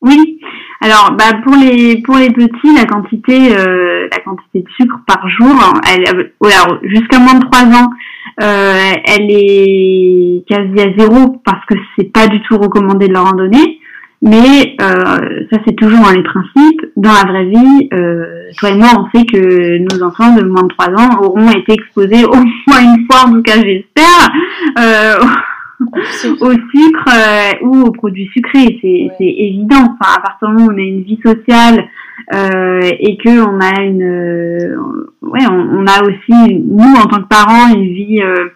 Oui, 0.00 0.40
alors 0.82 1.14
bah, 1.16 1.38
pour 1.44 1.54
les 1.54 2.02
pour 2.02 2.16
les 2.16 2.30
petits, 2.30 2.74
la 2.76 2.84
quantité 2.84 3.48
la 3.48 4.18
quantité 4.18 4.60
de 4.60 4.68
sucre 4.76 4.98
par 5.06 5.28
jour, 5.28 5.54
elle, 5.90 6.32
jusqu'à 6.82 7.18
moins 7.18 7.34
de 7.34 7.44
3 7.44 7.64
ans, 7.64 7.90
euh, 8.42 8.92
elle 9.04 9.30
est 9.30 10.44
quasi 10.48 10.80
à 10.80 10.96
zéro 10.96 11.40
parce 11.44 11.64
que 11.66 11.74
c'est 11.96 12.12
pas 12.12 12.26
du 12.28 12.40
tout 12.42 12.58
recommandé 12.58 13.08
de 13.08 13.12
leur 13.12 13.26
en 13.26 13.36
donner. 13.36 13.78
Mais 14.24 14.76
euh, 14.80 15.44
ça 15.50 15.58
c'est 15.66 15.74
toujours 15.74 15.98
dans 15.98 16.12
les 16.12 16.22
principes. 16.22 16.80
Dans 16.96 17.12
la 17.12 17.24
vraie 17.28 17.46
vie, 17.46 17.88
euh, 17.92 18.50
toi 18.56 18.70
et 18.70 18.74
moi 18.74 18.88
on 18.96 19.18
sait 19.18 19.26
que 19.26 19.78
nos 19.78 20.02
enfants 20.04 20.34
de 20.36 20.44
moins 20.44 20.62
de 20.62 20.68
3 20.68 20.90
ans 20.94 21.20
auront 21.22 21.50
été 21.50 21.72
exposés 21.72 22.24
au 22.24 22.34
moins 22.68 22.80
une 22.80 23.06
fois, 23.10 23.28
en 23.28 23.32
tout 23.32 23.42
cas 23.42 23.56
j'espère, 23.56 24.32
euh, 24.78 25.16
au 26.40 26.52
sucre 26.52 27.08
euh, 27.08 27.66
ou 27.66 27.82
aux 27.82 27.92
produits 27.92 28.30
sucrés. 28.32 28.78
C'est 28.82 29.12
évident. 29.18 29.96
Enfin, 30.00 30.18
à 30.18 30.20
partir 30.20 30.48
du 30.48 30.54
moment 30.54 30.66
où 30.66 30.74
on 30.74 30.78
a 30.78 30.82
une 30.82 31.02
vie 31.02 31.20
sociale 31.24 31.88
euh, 32.34 32.80
et 33.00 33.16
que 33.16 33.40
on 33.40 33.60
a 33.60 33.82
une, 33.82 34.02
euh, 34.02 34.76
ouais, 35.22 35.46
on, 35.50 35.80
on, 35.80 35.86
a 35.86 36.02
aussi 36.02 36.60
nous 36.64 36.94
en 36.94 37.06
tant 37.06 37.22
que 37.22 37.28
parents 37.28 37.74
une 37.74 37.92
vie, 37.92 38.20
euh, 38.22 38.48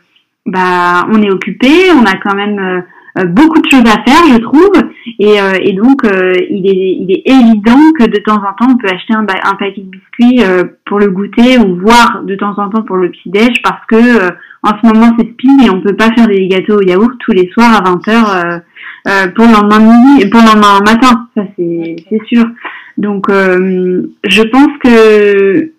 bah, 0.47 1.07
on 1.11 1.23
est 1.23 1.31
occupé, 1.31 1.69
on 1.95 2.05
a 2.05 2.17
quand 2.17 2.35
même 2.35 2.85
beaucoup 3.29 3.61
de 3.61 3.71
choses 3.71 3.85
à 3.87 4.03
faire, 4.05 4.23
je 4.31 4.39
trouve, 4.39 4.73
et, 5.19 5.37
et 5.63 5.73
donc 5.73 6.03
il 6.05 6.67
est, 6.67 6.97
il 7.01 7.11
est 7.11 7.23
évident 7.31 7.81
que 7.99 8.05
de 8.05 8.19
temps 8.19 8.37
en 8.37 8.53
temps 8.55 8.73
on 8.73 8.77
peut 8.77 8.89
acheter 8.89 9.15
un, 9.15 9.21
un 9.23 9.55
paquet 9.55 9.83
de 9.83 9.91
biscuits 9.91 10.43
pour 10.85 10.99
le 10.99 11.09
goûter 11.09 11.59
ou 11.59 11.77
voir 11.77 12.23
de 12.25 12.35
temps 12.35 12.55
en 12.59 12.69
temps 12.69 12.83
pour 12.83 12.97
le 12.97 13.11
petit 13.11 13.31
déj 13.31 13.63
parce 13.63 13.85
que 13.89 14.29
en 14.63 14.71
ce 14.81 14.87
moment 14.87 15.15
c'est 15.19 15.31
spin 15.33 15.65
et 15.65 15.71
on 15.71 15.81
peut 15.81 15.97
pas 15.97 16.13
faire 16.13 16.27
des 16.27 16.47
gâteaux 16.49 16.79
au 16.79 16.83
yaourt 16.83 17.13
tous 17.21 17.33
les 17.33 17.49
soirs 17.53 17.75
à 17.75 17.91
20h 17.91 18.61
euh, 19.07 19.29
pour 19.29 19.47
le 19.47 19.53
lendemain 19.53 19.79
midi, 19.79 20.29
pour 20.29 20.41
le 20.41 20.47
lendemain 20.47 20.81
matin, 20.81 21.29
ça 21.37 21.43
c'est 21.57 21.97
c'est 22.09 22.25
sûr. 22.27 22.45
Donc, 22.99 23.29
euh, 23.29 24.03
je 24.27 24.43
pense 24.43 24.79
que, 24.83 25.71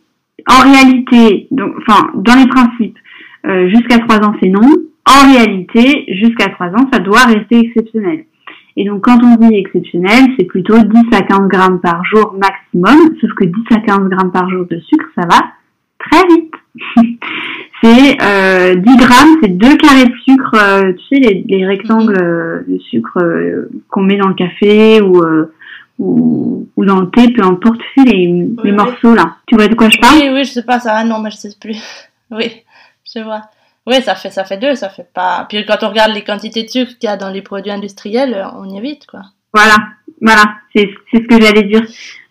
en 0.49 0.71
réalité, 0.71 1.47
donc, 1.51 1.73
enfin, 1.79 2.09
dans 2.15 2.35
les 2.35 2.47
principes, 2.47 2.97
euh, 3.45 3.69
jusqu'à 3.69 3.99
3 3.99 4.25
ans, 4.25 4.33
c'est 4.41 4.49
non. 4.49 4.71
En 5.07 5.31
réalité, 5.31 6.05
jusqu'à 6.09 6.49
3 6.49 6.67
ans, 6.67 6.89
ça 6.91 6.99
doit 6.99 7.25
rester 7.25 7.59
exceptionnel. 7.59 8.25
Et 8.75 8.85
donc, 8.85 9.03
quand 9.05 9.17
on 9.23 9.35
dit 9.37 9.55
exceptionnel, 9.55 10.25
c'est 10.37 10.45
plutôt 10.45 10.77
10 10.77 10.83
à 11.13 11.21
15 11.21 11.47
grammes 11.47 11.79
par 11.79 12.03
jour 12.05 12.35
maximum. 12.37 13.15
Sauf 13.19 13.31
que 13.33 13.45
10 13.45 13.53
à 13.71 13.79
15 13.79 14.09
grammes 14.09 14.31
par 14.31 14.49
jour 14.49 14.65
de 14.69 14.79
sucre, 14.79 15.05
ça 15.15 15.25
va 15.27 15.47
très 15.97 16.27
vite. 16.27 16.53
c'est 17.81 18.21
euh, 18.21 18.75
10 18.75 18.97
grammes, 18.97 19.37
c'est 19.41 19.57
deux 19.57 19.77
carrés 19.77 20.05
de 20.05 20.13
sucre, 20.23 20.55
euh, 20.55 20.93
tu 20.93 21.15
sais, 21.15 21.21
les, 21.21 21.43
les 21.47 21.65
rectangles 21.65 22.65
de 22.67 22.77
sucre 22.79 23.17
qu'on 23.89 24.03
met 24.03 24.17
dans 24.17 24.27
le 24.27 24.35
café 24.35 25.01
ou 25.01 25.23
ou, 25.99 26.67
ou 26.75 26.85
dans 26.85 27.01
le 27.01 27.09
thé, 27.09 27.31
peu 27.33 27.43
importe, 27.43 27.79
tu 27.79 28.01
sais, 28.01 28.07
les, 28.07 28.47
les 28.63 28.71
morceaux 28.71 29.15
là. 29.15 29.37
Tu 29.47 29.55
vois 29.55 29.67
de 29.67 29.75
quoi 29.75 29.89
je 29.89 29.97
parle? 29.99 30.17
Oui, 30.17 30.29
oui, 30.31 30.43
je 30.43 30.51
sais 30.51 30.63
pas 30.63 30.79
ça. 30.79 30.93
Ah 30.97 31.03
non, 31.03 31.19
mais 31.19 31.31
je 31.31 31.37
sais 31.37 31.49
plus. 31.59 31.77
oui, 32.31 32.51
je 33.03 33.23
vois. 33.23 33.41
Oui, 33.87 34.01
ça 34.03 34.15
fait, 34.15 34.29
ça 34.29 34.43
fait 34.43 34.57
deux, 34.57 34.75
ça 34.75 34.89
fait 34.89 35.07
pas. 35.13 35.45
Puis 35.49 35.65
quand 35.65 35.77
on 35.83 35.89
regarde 35.89 36.13
les 36.13 36.23
quantités 36.23 36.63
de 36.63 36.69
sucre 36.69 36.91
qu'il 36.99 37.09
y 37.09 37.11
a 37.11 37.17
dans 37.17 37.29
les 37.29 37.41
produits 37.41 37.71
industriels, 37.71 38.45
on 38.57 38.69
y 38.69 38.77
évite, 38.77 39.07
quoi. 39.07 39.21
Voilà, 39.53 39.75
voilà, 40.21 40.43
c'est 40.75 40.89
ce 41.13 41.19
que 41.19 41.41
j'allais 41.41 41.63
dire. 41.63 41.81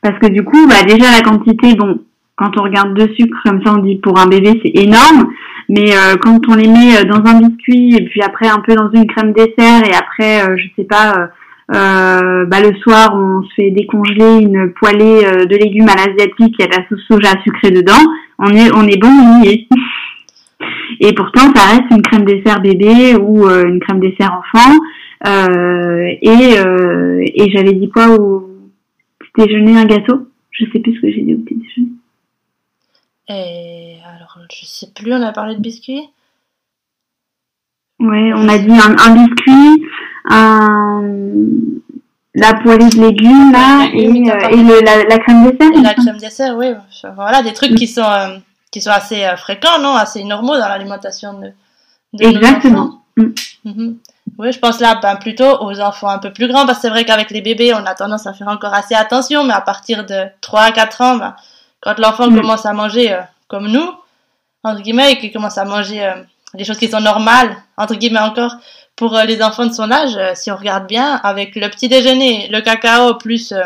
Parce 0.02 0.18
que 0.18 0.26
du 0.26 0.44
coup, 0.44 0.68
bah 0.68 0.82
déjà 0.86 1.10
la 1.10 1.22
quantité, 1.22 1.74
bon, 1.74 1.98
quand 2.36 2.58
on 2.58 2.62
regarde 2.62 2.94
deux 2.94 3.12
sucres 3.14 3.42
comme 3.44 3.64
ça, 3.64 3.72
on 3.72 3.78
dit 3.78 3.96
pour 3.96 4.18
un 4.18 4.26
bébé 4.26 4.60
c'est 4.62 4.80
énorme, 4.80 5.32
mais 5.68 5.96
euh, 5.96 6.16
quand 6.20 6.38
on 6.48 6.54
les 6.54 6.68
met 6.68 6.98
euh, 6.98 7.04
dans 7.04 7.24
un 7.28 7.40
biscuit 7.40 7.96
et 7.96 8.04
puis 8.04 8.22
après 8.22 8.48
un 8.48 8.60
peu 8.60 8.74
dans 8.74 8.90
une 8.90 9.06
crème 9.06 9.32
dessert 9.32 9.84
et 9.84 9.94
après, 9.94 10.46
euh, 10.46 10.56
je 10.58 10.66
sais 10.76 10.86
pas 10.86 11.30
euh, 11.74 12.46
bah, 12.46 12.60
le 12.60 12.76
soir, 12.76 13.12
on 13.14 13.42
se 13.42 13.54
fait 13.54 13.70
décongeler 13.70 14.42
une 14.42 14.72
poêlée 14.72 15.24
euh, 15.24 15.46
de 15.46 15.56
légumes 15.56 15.88
à 15.88 15.96
l'asiatique, 15.96 16.54
il 16.58 16.60
y 16.60 16.62
a 16.62 16.66
de 16.68 16.76
la 16.76 16.88
sauce 16.88 17.02
soja 17.08 17.32
sucrée 17.42 17.72
dedans. 17.72 18.00
On 18.38 18.50
est, 18.50 18.70
on 18.72 18.86
est 18.86 18.98
bon, 18.98 19.08
on 19.08 19.42
y 19.42 19.48
est. 19.48 19.68
Et 21.00 21.12
pourtant, 21.12 21.52
ça 21.54 21.66
reste 21.66 21.90
une 21.90 22.02
crème 22.02 22.24
dessert 22.24 22.60
bébé 22.60 23.16
ou 23.16 23.46
euh, 23.46 23.66
une 23.66 23.80
crème 23.80 24.00
dessert 24.00 24.32
enfant. 24.32 24.76
Euh, 25.26 26.14
et 26.22 26.58
euh, 26.58 27.22
et 27.34 27.50
j'avais 27.50 27.72
dit 27.72 27.88
quoi 27.88 28.08
au 28.10 28.50
petit 29.18 29.46
déjeuner, 29.46 29.78
un 29.78 29.86
gâteau? 29.86 30.28
Je 30.50 30.64
sais 30.72 30.78
plus 30.78 30.94
ce 30.96 31.00
que 31.00 31.10
j'ai 31.10 31.22
dit 31.22 31.34
au 31.34 31.38
petit 31.38 31.56
déjeuner. 31.56 31.92
Et 33.28 33.96
alors, 34.06 34.38
je 34.50 34.64
sais 34.64 34.88
plus, 34.94 35.12
on 35.12 35.22
a 35.22 35.32
parlé 35.32 35.56
de 35.56 35.60
biscuits? 35.60 36.08
Ouais, 37.98 38.30
on 38.34 38.48
a 38.48 38.58
dit 38.58 38.70
un, 38.70 38.94
un 38.98 39.14
biscuit, 39.14 39.86
un, 40.28 41.02
la 42.34 42.54
poêlée 42.54 42.90
de 42.90 43.00
légumes 43.00 43.52
là 43.52 43.88
et, 43.94 44.04
et 44.04 44.08
le, 44.10 44.84
la, 44.84 45.04
la, 45.04 45.18
crème 45.18 45.50
dessert. 45.50 45.72
Et 45.74 45.82
la 45.82 45.94
crème 45.94 46.18
dessert, 46.18 46.56
oui. 46.56 46.66
Voilà, 47.14 47.42
des 47.42 47.54
trucs 47.54 47.74
qui 47.74 47.86
sont 47.86 48.02
qui 48.70 48.80
sont 48.80 48.90
assez 48.90 49.24
euh, 49.24 49.36
fréquents, 49.36 49.78
non, 49.80 49.94
assez 49.94 50.22
normaux 50.24 50.56
dans 50.56 50.68
l'alimentation 50.68 51.34
de, 51.34 51.52
de, 52.12 52.26
Exactement. 52.26 53.02
Mm. 53.16 53.26
Mhm. 53.64 53.98
Oui, 54.38 54.52
je 54.52 54.58
pense 54.58 54.80
là 54.80 54.98
ben, 55.00 55.16
plutôt 55.16 55.62
aux 55.62 55.80
enfants 55.80 56.08
un 56.08 56.18
peu 56.18 56.32
plus 56.32 56.48
grands, 56.48 56.66
parce 56.66 56.78
que 56.78 56.82
c'est 56.82 56.90
vrai 56.90 57.04
qu'avec 57.04 57.30
les 57.30 57.40
bébés, 57.40 57.72
on 57.74 57.86
a 57.86 57.94
tendance 57.94 58.26
à 58.26 58.34
faire 58.34 58.48
encore 58.48 58.74
assez 58.74 58.94
attention, 58.94 59.44
mais 59.44 59.54
à 59.54 59.60
partir 59.60 60.04
de 60.04 60.26
3 60.40 60.60
à 60.60 60.72
4 60.72 61.00
ans, 61.00 61.16
ben, 61.16 61.36
quand 61.80 61.98
l'enfant 61.98 62.30
mm. 62.30 62.36
commence 62.36 62.66
à 62.66 62.72
manger 62.72 63.18
comme 63.48 63.68
nous, 63.68 63.90
entre 64.62 64.82
guillemets, 64.82 65.12
et 65.12 65.18
qu'il 65.18 65.32
commence 65.32 65.58
à 65.58 65.64
manger 65.64 66.12
des 66.54 66.64
choses 66.64 66.78
qui 66.78 66.88
sont 66.88 67.00
normales, 67.00 67.56
entre 67.76 67.94
guillemets 67.94 68.20
encore, 68.20 68.56
pour 68.96 69.14
euh, 69.14 69.24
les 69.24 69.42
enfants 69.42 69.66
de 69.66 69.72
son 69.72 69.90
âge, 69.90 70.16
euh, 70.16 70.32
si 70.34 70.50
on 70.50 70.56
regarde 70.56 70.86
bien, 70.86 71.20
avec 71.22 71.54
le 71.54 71.68
petit 71.68 71.88
déjeuner, 71.88 72.48
le 72.50 72.62
cacao, 72.62 73.14
plus 73.14 73.52
euh, 73.52 73.62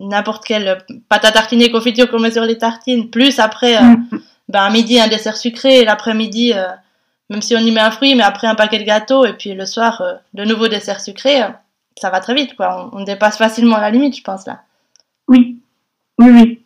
n'importe 0.00 0.44
quelle 0.44 0.78
pâte 1.08 1.24
à 1.26 1.32
tartiner, 1.32 1.70
confiture 1.70 2.10
qu'on 2.10 2.18
met 2.18 2.30
sur 2.30 2.44
les 2.44 2.58
tartines, 2.58 3.10
plus 3.10 3.38
après, 3.38 3.80
mm. 3.80 4.06
Ben, 4.50 4.60
à 4.60 4.70
midi, 4.70 5.00
un 5.00 5.08
dessert 5.08 5.36
sucré, 5.36 5.84
l'après-midi, 5.84 6.52
même 7.30 7.42
si 7.42 7.54
on 7.56 7.60
y 7.60 7.70
met 7.70 7.80
un 7.80 7.90
fruit, 7.90 8.14
mais 8.14 8.22
après 8.22 8.46
un 8.46 8.54
paquet 8.54 8.78
de 8.78 8.84
gâteaux, 8.84 9.24
et 9.24 9.32
puis 9.32 9.54
le 9.54 9.64
soir, 9.64 10.02
de 10.34 10.44
nouveau 10.44 10.68
dessert 10.68 11.00
sucré, 11.00 11.40
ça 11.96 12.10
va 12.10 12.20
très 12.20 12.34
vite, 12.34 12.56
quoi. 12.56 12.90
On, 12.92 13.04
dépasse 13.04 13.38
facilement 13.38 13.78
la 13.78 13.90
limite, 13.90 14.16
je 14.16 14.22
pense, 14.22 14.46
là. 14.46 14.60
Oui. 15.28 15.58
Oui, 16.18 16.28
oui. 16.30 16.60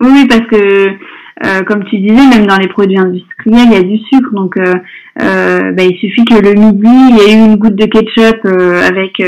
Oui, 0.00 0.26
parce 0.28 0.46
que 0.46 0.88
euh, 1.44 1.62
comme 1.64 1.84
tu 1.84 1.98
disais, 1.98 2.14
même 2.14 2.46
dans 2.46 2.58
les 2.58 2.68
produits 2.68 2.98
industriels, 2.98 3.66
il 3.66 3.72
y 3.72 3.76
a 3.76 3.82
du 3.82 3.98
sucre. 3.98 4.30
Donc, 4.32 4.56
euh, 4.56 4.74
euh, 5.22 5.72
bah, 5.72 5.82
il 5.82 5.96
suffit 5.98 6.24
que 6.24 6.34
le 6.34 6.54
midi, 6.54 6.86
il 6.86 7.16
y 7.16 7.20
ait 7.20 7.34
eu 7.34 7.44
une 7.44 7.56
goutte 7.56 7.76
de 7.76 7.86
ketchup 7.86 8.44
avec 8.86 9.20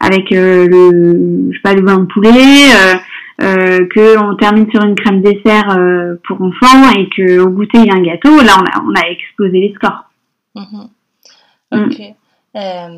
avec 0.00 0.30
le, 0.30 1.50
je 1.50 1.56
sais 1.56 1.62
pas, 1.62 1.74
le 1.74 1.84
vin 1.84 1.98
de 1.98 2.06
poulet, 2.06 2.30
euh, 2.30 2.94
que 3.38 4.18
on 4.18 4.34
termine 4.36 4.70
sur 4.70 4.82
une 4.82 4.94
crème 4.94 5.22
dessert 5.22 5.78
pour 6.26 6.42
enfants 6.42 6.90
et 6.96 7.08
que 7.16 7.38
au 7.38 7.48
goûter 7.50 7.78
il 7.78 7.86
y 7.86 7.90
a 7.90 7.94
un 7.94 8.02
gâteau. 8.02 8.40
Là, 8.42 8.52
on 8.58 8.64
a, 8.64 8.82
on 8.84 8.94
a 8.94 9.08
explosé 9.10 9.60
les 9.60 9.74
scores. 9.74 10.04
Mhm. 10.54 10.88
Ok. 11.72 12.14
Euh, 12.56 12.88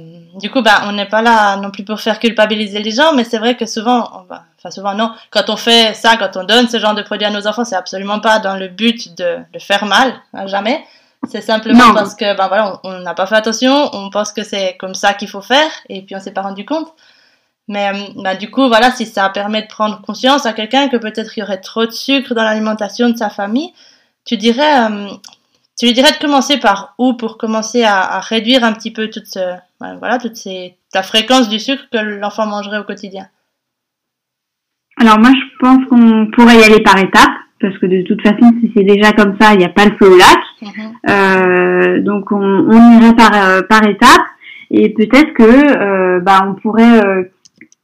du 0.40 0.50
coup, 0.50 0.62
bah, 0.62 0.82
on 0.86 0.92
n'est 0.92 1.08
pas 1.08 1.22
là 1.22 1.56
non 1.56 1.70
plus 1.70 1.84
pour 1.84 2.00
faire 2.00 2.18
culpabiliser 2.18 2.80
les 2.80 2.92
gens, 2.92 3.14
mais 3.14 3.24
c'est 3.24 3.38
vrai 3.38 3.56
que 3.56 3.66
souvent, 3.66 4.24
enfin 4.28 4.70
souvent 4.70 4.94
non, 4.94 5.12
quand 5.30 5.50
on 5.50 5.56
fait 5.56 5.92
ça, 5.94 6.16
quand 6.16 6.36
on 6.36 6.44
donne 6.44 6.68
ce 6.68 6.78
genre 6.78 6.94
de 6.94 7.02
produit 7.02 7.26
à 7.26 7.30
nos 7.30 7.46
enfants, 7.46 7.64
c'est 7.64 7.76
absolument 7.76 8.20
pas 8.20 8.38
dans 8.38 8.56
le 8.56 8.68
but 8.68 9.16
de, 9.18 9.38
de 9.52 9.58
faire 9.58 9.84
mal, 9.86 10.14
hein, 10.34 10.46
jamais. 10.46 10.82
C'est 11.28 11.42
simplement 11.42 11.92
parce 11.92 12.14
que 12.14 12.34
ben 12.34 12.48
voilà, 12.48 12.80
on 12.82 13.00
n'a 13.00 13.12
pas 13.12 13.26
fait 13.26 13.34
attention, 13.34 13.90
on 13.92 14.08
pense 14.08 14.32
que 14.32 14.42
c'est 14.42 14.76
comme 14.78 14.94
ça 14.94 15.12
qu'il 15.12 15.28
faut 15.28 15.42
faire, 15.42 15.70
et 15.90 16.00
puis 16.02 16.16
on 16.16 16.20
s'est 16.20 16.32
pas 16.32 16.42
rendu 16.42 16.64
compte. 16.64 16.94
Mais 17.68 17.92
bah, 18.16 18.34
du 18.34 18.50
coup, 18.50 18.66
voilà, 18.68 18.90
si 18.90 19.06
ça 19.06 19.28
permet 19.28 19.62
de 19.62 19.68
prendre 19.68 20.02
conscience 20.02 20.44
à 20.46 20.52
quelqu'un 20.52 20.88
que 20.88 20.96
peut-être 20.96 21.36
il 21.36 21.40
y 21.40 21.42
aurait 21.42 21.60
trop 21.60 21.86
de 21.86 21.92
sucre 21.92 22.34
dans 22.34 22.42
l'alimentation 22.42 23.08
de 23.10 23.16
sa 23.16 23.30
famille, 23.30 23.72
tu 24.24 24.36
dirais, 24.36 24.90
euh, 24.90 25.08
tu 25.78 25.86
lui 25.86 25.92
dirais 25.92 26.12
de 26.12 26.18
commencer 26.18 26.58
par 26.58 26.94
où 26.98 27.14
pour 27.14 27.38
commencer 27.38 27.84
à, 27.84 28.18
réduire 28.20 28.64
un 28.64 28.72
petit 28.72 28.90
peu 28.90 29.08
toute, 29.08 29.38
voilà, 29.78 30.18
toute 30.18 30.36
ces, 30.36 30.76
la 30.94 31.02
fréquence 31.02 31.48
du 31.48 31.58
sucre 31.58 31.84
que 31.92 31.98
l'enfant 31.98 32.46
mangerait 32.46 32.78
au 32.78 32.84
quotidien? 32.84 33.28
Alors 35.00 35.18
moi, 35.18 35.30
je 35.30 35.58
pense 35.58 35.84
qu'on 35.88 36.30
pourrait 36.32 36.58
y 36.58 36.64
aller 36.64 36.82
par 36.82 36.98
étapes 36.98 37.30
parce 37.60 37.76
que 37.78 37.86
de 37.86 38.02
toute 38.02 38.22
façon, 38.22 38.52
si 38.60 38.72
c'est 38.74 38.84
déjà 38.84 39.12
comme 39.12 39.36
ça, 39.40 39.52
il 39.52 39.58
n'y 39.58 39.64
a 39.64 39.70
pas 39.70 39.84
le 39.84 39.96
feu 39.98 40.10
au 40.10 40.16
lac. 40.16 40.38
Mhm. 40.62 40.92
Euh, 41.08 42.02
donc 42.02 42.32
on, 42.32 42.36
on 42.36 43.00
irait 43.00 43.14
par, 43.14 43.34
euh, 43.34 43.62
par 43.62 43.86
étapes 43.86 44.26
et 44.70 44.90
peut-être 44.90 45.32
que 45.34 45.42
euh, 45.42 46.20
bah, 46.20 46.46
on 46.46 46.54
pourrait 46.54 47.30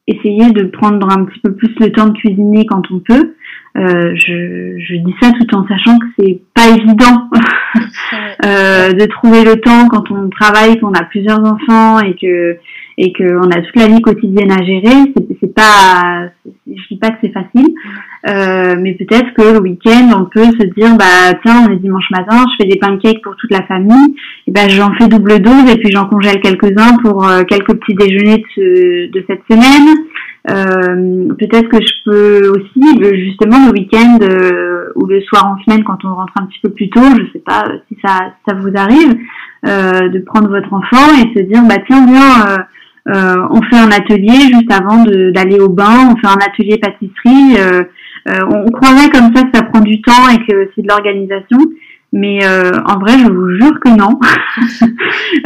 essayer 0.07 0.51
de 0.53 0.65
prendre 0.65 1.09
un 1.11 1.25
petit 1.25 1.41
peu 1.41 1.55
plus 1.55 1.75
le 1.81 1.93
temps 1.93 2.09
de 2.09 2.19
cuisiner 2.19 2.67
quand 2.67 2.83
on 2.91 3.01
peut. 3.01 3.36
Euh, 3.77 4.15
je, 4.15 4.79
je, 4.79 4.97
dis 4.97 5.15
ça 5.21 5.33
tout 5.33 5.55
en 5.55 5.67
sachant 5.69 5.99
que 5.99 6.07
c'est 6.19 6.41
pas 6.55 6.69
évident 6.69 7.29
euh, 8.47 8.93
de 8.93 9.05
trouver 9.05 9.45
le 9.45 9.57
temps 9.61 9.87
quand 9.89 10.11
on 10.11 10.31
travaille, 10.31 10.79
qu'on 10.79 10.95
a 10.95 11.03
plusieurs 11.03 11.41
enfants 11.41 12.01
et 12.01 12.15
que 12.15 12.57
et 12.99 13.13
qu'on 13.13 13.51
a 13.51 13.61
toute 13.61 13.77
la 13.77 13.89
vie 13.89 14.01
quotidienne 14.01 14.51
à 14.51 14.65
gérer. 14.65 15.13
C'est 15.41 15.55
pas, 15.55 16.31
je 16.67 16.83
dis 16.91 16.99
pas 16.99 17.11
que 17.11 17.19
c'est 17.23 17.33
facile, 17.33 17.75
euh, 18.27 18.77
mais 18.81 18.95
peut-être 18.95 19.35
que 19.35 19.53
le 19.53 19.61
week-end 19.61 20.11
on 20.17 20.25
peut 20.25 20.51
se 20.59 20.67
dire 20.75 20.97
bah 20.97 21.35
tiens 21.45 21.67
on 21.69 21.73
est 21.73 21.77
dimanche 21.77 22.11
matin, 22.11 22.45
je 22.53 22.65
fais 22.65 22.71
des 22.71 22.79
pancakes 22.79 23.21
pour 23.23 23.37
toute 23.37 23.51
la 23.51 23.63
famille, 23.65 24.17
et 24.47 24.53
ben 24.53 24.71
j'en 24.71 24.95
fais 24.95 25.09
double 25.09 25.41
dose 25.41 25.71
et 25.71 25.77
puis 25.77 25.93
j'en 25.93 26.07
congèle 26.07 26.41
quelques-uns 26.41 26.97
pour 27.05 27.29
euh, 27.29 27.43
quelques 27.45 27.75
petits 27.75 27.95
déjeuners 27.95 28.43
de, 28.57 29.11
de 29.13 29.25
cette 29.29 29.43
semaine. 29.51 29.95
Euh, 30.49 31.35
peut-être 31.39 31.69
que 31.69 31.79
je 31.81 31.93
peux 32.05 32.49
aussi, 32.51 33.03
euh, 33.03 33.17
justement, 33.17 33.67
le 33.67 33.73
week-end 33.73 34.19
euh, 34.23 34.93
ou 34.95 35.07
le 35.07 35.21
soir 35.23 35.47
en 35.47 35.63
semaine, 35.65 35.83
quand 35.83 36.05
on 36.05 36.15
rentre 36.15 36.33
un 36.41 36.47
petit 36.47 36.61
peu 36.63 36.71
plus 36.71 36.89
tôt, 36.89 37.03
je 37.03 37.33
sais 37.33 37.43
pas 37.45 37.65
si 37.89 37.99
ça, 38.05 38.33
ça 38.47 38.55
vous 38.55 38.71
arrive, 38.77 39.17
euh, 39.67 40.09
de 40.09 40.19
prendre 40.21 40.49
votre 40.49 40.73
enfant 40.73 41.15
et 41.15 41.37
se 41.37 41.43
dire, 41.43 41.63
bah 41.69 41.83
tiens, 41.87 42.07
bien, 42.07 42.67
on 43.51 43.63
fait 43.63 43.79
un 43.79 43.91
atelier 43.91 44.39
juste 44.53 44.73
avant 44.73 45.05
d'aller 45.05 45.59
au 45.61 45.69
bain, 45.69 46.13
on 46.13 46.17
fait 46.17 46.27
un 46.27 46.45
atelier 46.45 46.79
pâtisserie. 46.79 47.57
on 48.27 48.71
croirait 48.71 49.11
comme 49.11 49.35
ça 49.35 49.43
que 49.45 49.51
ça 49.57 49.63
prend 49.63 49.81
du 49.81 50.01
temps 50.03 50.29
et 50.33 50.39
que 50.47 50.71
c'est 50.75 50.83
de 50.83 50.89
l'organisation. 50.89 51.59
Mais 52.13 52.39
euh, 52.45 52.71
en 52.87 52.99
vrai, 52.99 53.19
je 53.19 53.31
vous 53.31 53.51
jure 53.57 53.81
que 53.81 53.89
non. 53.91 54.19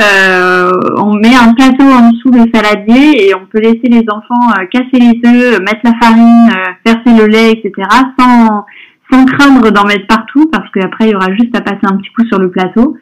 euh, 0.02 0.70
on 0.98 1.14
met 1.14 1.34
un 1.34 1.54
plateau 1.54 1.84
en 1.84 2.10
dessous 2.10 2.30
des 2.30 2.50
saladiers 2.52 3.28
et 3.28 3.34
on 3.34 3.46
peut 3.46 3.60
laisser 3.60 3.88
les 3.88 4.04
enfants 4.10 4.50
euh, 4.58 4.66
casser 4.66 4.88
les 4.92 5.20
œufs, 5.26 5.60
mettre 5.60 5.80
la 5.84 5.94
farine, 6.00 6.50
euh, 6.50 6.72
verser 6.84 7.18
le 7.18 7.26
lait, 7.26 7.52
etc. 7.52 7.88
sans 8.18 8.64
sans 9.12 9.24
craindre 9.24 9.72
d'en 9.72 9.84
mettre 9.86 10.06
partout 10.06 10.48
parce 10.52 10.70
qu'après 10.70 11.06
il 11.06 11.10
y 11.10 11.14
aura 11.16 11.34
juste 11.34 11.56
à 11.56 11.60
passer 11.60 11.80
un 11.82 11.96
petit 11.96 12.12
coup 12.12 12.24
sur 12.26 12.38
le 12.38 12.48
plateau 12.48 12.96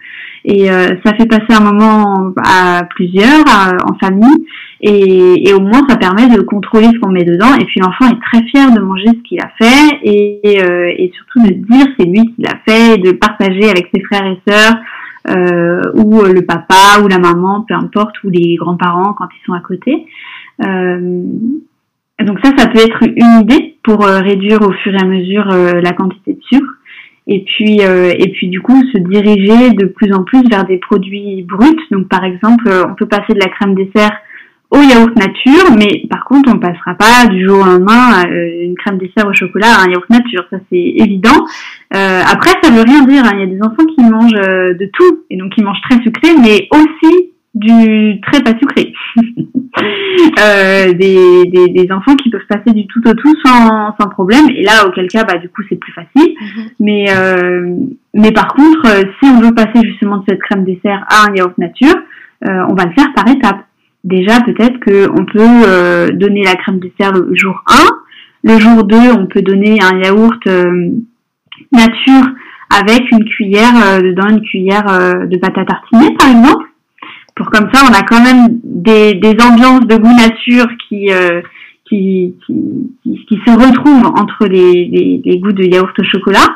et 0.47 0.71
euh, 0.71 0.97
ça 1.05 1.15
fait 1.15 1.27
passer 1.27 1.53
un 1.53 1.61
moment 1.61 2.33
à 2.43 2.85
plusieurs 2.85 3.45
en 3.85 3.95
famille 4.01 4.47
et, 4.81 5.49
et, 5.49 5.55
au 5.55 5.61
moins 5.61 5.87
ça 5.89 5.97
permet 5.97 6.29
de 6.29 6.41
contrôler 6.41 6.87
ce 6.87 6.99
qu'on 7.01 7.11
met 7.11 7.25
dedans. 7.25 7.55
Et 7.61 7.65
puis 7.65 7.81
l'enfant 7.81 8.07
est 8.07 8.21
très 8.21 8.45
fier 8.47 8.71
de 8.73 8.81
manger 8.81 9.09
ce 9.09 9.29
qu'il 9.29 9.41
a 9.41 9.51
fait 9.61 9.99
et, 10.03 10.63
euh, 10.63 10.93
et 10.97 11.11
surtout 11.15 11.49
de 11.49 11.55
dire 11.55 11.87
c'est 11.99 12.07
lui 12.07 12.23
qui 12.35 12.43
l'a 12.43 12.59
fait 12.67 12.95
et 12.95 12.99
de 12.99 13.13
partager 13.13 13.69
avec 13.69 13.89
ses 13.93 14.01
frères 14.03 14.27
et 14.27 14.39
sœurs 14.49 14.77
euh, 15.31 15.83
ou 15.95 16.23
le 16.23 16.43
papa 16.43 17.03
ou 17.03 17.09
la 17.09 17.19
maman 17.19 17.65
peu 17.69 17.75
importe 17.75 18.23
ou 18.25 18.31
les 18.31 18.55
grands-parents 18.57 19.15
quand 19.15 19.29
ils 19.35 19.47
sont 19.47 19.53
à 19.53 19.61
côté. 19.61 20.07
Euh, 20.65 21.23
donc 22.25 22.39
ça 22.43 22.51
ça 22.57 22.67
peut 22.67 22.81
être 22.81 23.03
une 23.05 23.43
idée 23.43 23.77
pour 23.83 24.05
euh, 24.05 24.21
réduire 24.21 24.61
au 24.63 24.73
fur 24.73 24.93
et 24.93 25.01
à 25.01 25.05
mesure 25.05 25.49
euh, 25.53 25.81
la 25.81 25.93
quantité 25.93 26.35
de 26.35 26.41
sucre. 26.43 26.75
Et 27.31 27.45
puis 27.45 27.81
et 27.83 28.33
puis 28.33 28.49
du 28.49 28.63
coup 28.63 28.83
se 28.91 28.97
diriger 28.97 29.73
de 29.75 29.85
plus 29.85 30.15
en 30.15 30.23
plus 30.23 30.43
vers 30.49 30.65
des 30.65 30.79
produits 30.79 31.43
bruts. 31.43 31.77
Donc 31.91 32.09
par 32.09 32.25
exemple 32.25 32.71
on 32.89 32.95
peut 32.95 33.05
passer 33.05 33.35
de 33.35 33.39
la 33.39 33.51
crème 33.51 33.75
dessert 33.75 34.17
au 34.71 34.81
yaourt 34.83 35.17
nature, 35.17 35.75
mais 35.79 36.07
par 36.11 36.25
contre, 36.25 36.53
on 36.55 36.59
passera 36.59 36.95
pas 36.95 37.27
du 37.31 37.47
jour 37.47 37.61
au 37.61 37.65
lendemain 37.65 38.11
à 38.13 38.27
euh, 38.29 38.65
une 38.65 38.75
crème 38.77 38.99
dessert 38.99 39.27
au 39.27 39.33
chocolat 39.33 39.69
à 39.79 39.85
un 39.85 39.91
yaourt 39.91 40.09
nature, 40.11 40.45
ça 40.51 40.59
c'est 40.71 40.93
évident. 40.97 41.47
Euh, 41.95 42.21
après, 42.31 42.51
ça 42.63 42.71
veut 42.71 42.83
rien 42.83 43.03
dire, 43.05 43.25
hein. 43.25 43.31
il 43.35 43.41
y 43.41 43.43
a 43.43 43.47
des 43.47 43.63
enfants 43.63 43.87
qui 43.87 44.03
mangent 44.03 44.35
euh, 44.35 44.75
de 44.75 44.91
tout, 44.93 45.25
et 45.31 45.39
donc 45.39 45.53
qui 45.53 45.63
mangent 45.63 45.81
très 45.89 46.01
sucré, 46.03 46.29
mais 46.43 46.69
aussi 46.71 47.31
du 47.55 48.21
très 48.21 48.43
pas 48.43 48.59
sucré. 48.59 48.93
euh, 50.39 50.93
des, 50.93 51.47
des, 51.47 51.69
des, 51.69 51.91
enfants 51.91 52.15
qui 52.17 52.29
peuvent 52.29 52.47
passer 52.47 52.73
du 52.75 52.87
tout 52.87 53.01
au 53.09 53.15
tout 53.15 53.35
sans, 53.43 53.97
sans 53.99 54.09
problème, 54.11 54.51
et 54.51 54.63
là, 54.63 54.87
auquel 54.87 55.09
cas, 55.09 55.25
bah, 55.25 55.39
du 55.39 55.49
coup, 55.49 55.63
c'est 55.71 55.77
plus 55.77 55.93
facile. 55.93 56.35
Mm-hmm. 56.35 56.69
Mais, 56.81 57.07
euh, 57.09 57.75
mais 58.13 58.33
par 58.33 58.49
contre, 58.49 58.87
si 59.19 59.31
on 59.31 59.41
veut 59.41 59.55
passer 59.55 59.81
justement 59.83 60.19
de 60.19 60.25
cette 60.29 60.41
crème 60.41 60.65
dessert 60.65 61.07
à 61.09 61.31
un 61.31 61.35
yaourt 61.35 61.57
nature, 61.57 61.97
on 62.43 62.75
va 62.75 62.85
le 62.85 62.93
faire 62.93 63.13
par 63.15 63.27
étapes 63.27 63.68
déjà 64.05 64.41
peut-être 64.41 64.79
qu'on 64.81 65.25
peut, 65.25 65.39
euh, 65.41 66.09
donner 66.11 66.43
la 66.43 66.55
crème 66.55 66.81
dessert 66.81 67.13
le 67.13 67.35
jour 67.35 67.63
1. 67.67 67.75
Le 68.45 68.59
jour 68.59 68.85
2, 68.85 68.97
on 69.19 69.27
peut 69.27 69.43
donner 69.43 69.79
un 69.83 69.99
yaourt 69.99 70.47
euh, 70.47 70.91
nature 71.73 72.29
avec 72.71 73.11
une 73.11 73.25
cuillère 73.25 73.75
euh, 73.77 74.01
dedans, 74.01 74.29
une 74.29 74.43
cuillère 74.43 74.85
de 74.85 75.37
pâte 75.39 75.59
à 75.59 75.65
tartiner 75.65 76.15
par 76.19 76.31
exemple. 76.31 76.65
Pour 77.35 77.51
comme 77.51 77.69
ça, 77.73 77.83
on 77.89 77.95
a 77.95 78.03
quand 78.03 78.23
même 78.23 78.59
des, 78.65 79.15
des 79.15 79.37
ambiances 79.43 79.87
de 79.87 79.97
goût 79.97 80.17
nature 80.17 80.67
qui, 80.89 81.09
qui, 81.85 82.35
qui, 82.45 83.25
qui, 83.29 83.41
se 83.47 83.53
retrouvent 83.53 84.07
entre 84.07 84.47
les, 84.47 84.87
les, 84.87 85.23
les 85.25 85.39
goûts 85.39 85.53
de 85.53 85.63
yaourt 85.63 85.97
au 85.97 86.03
chocolat. 86.03 86.49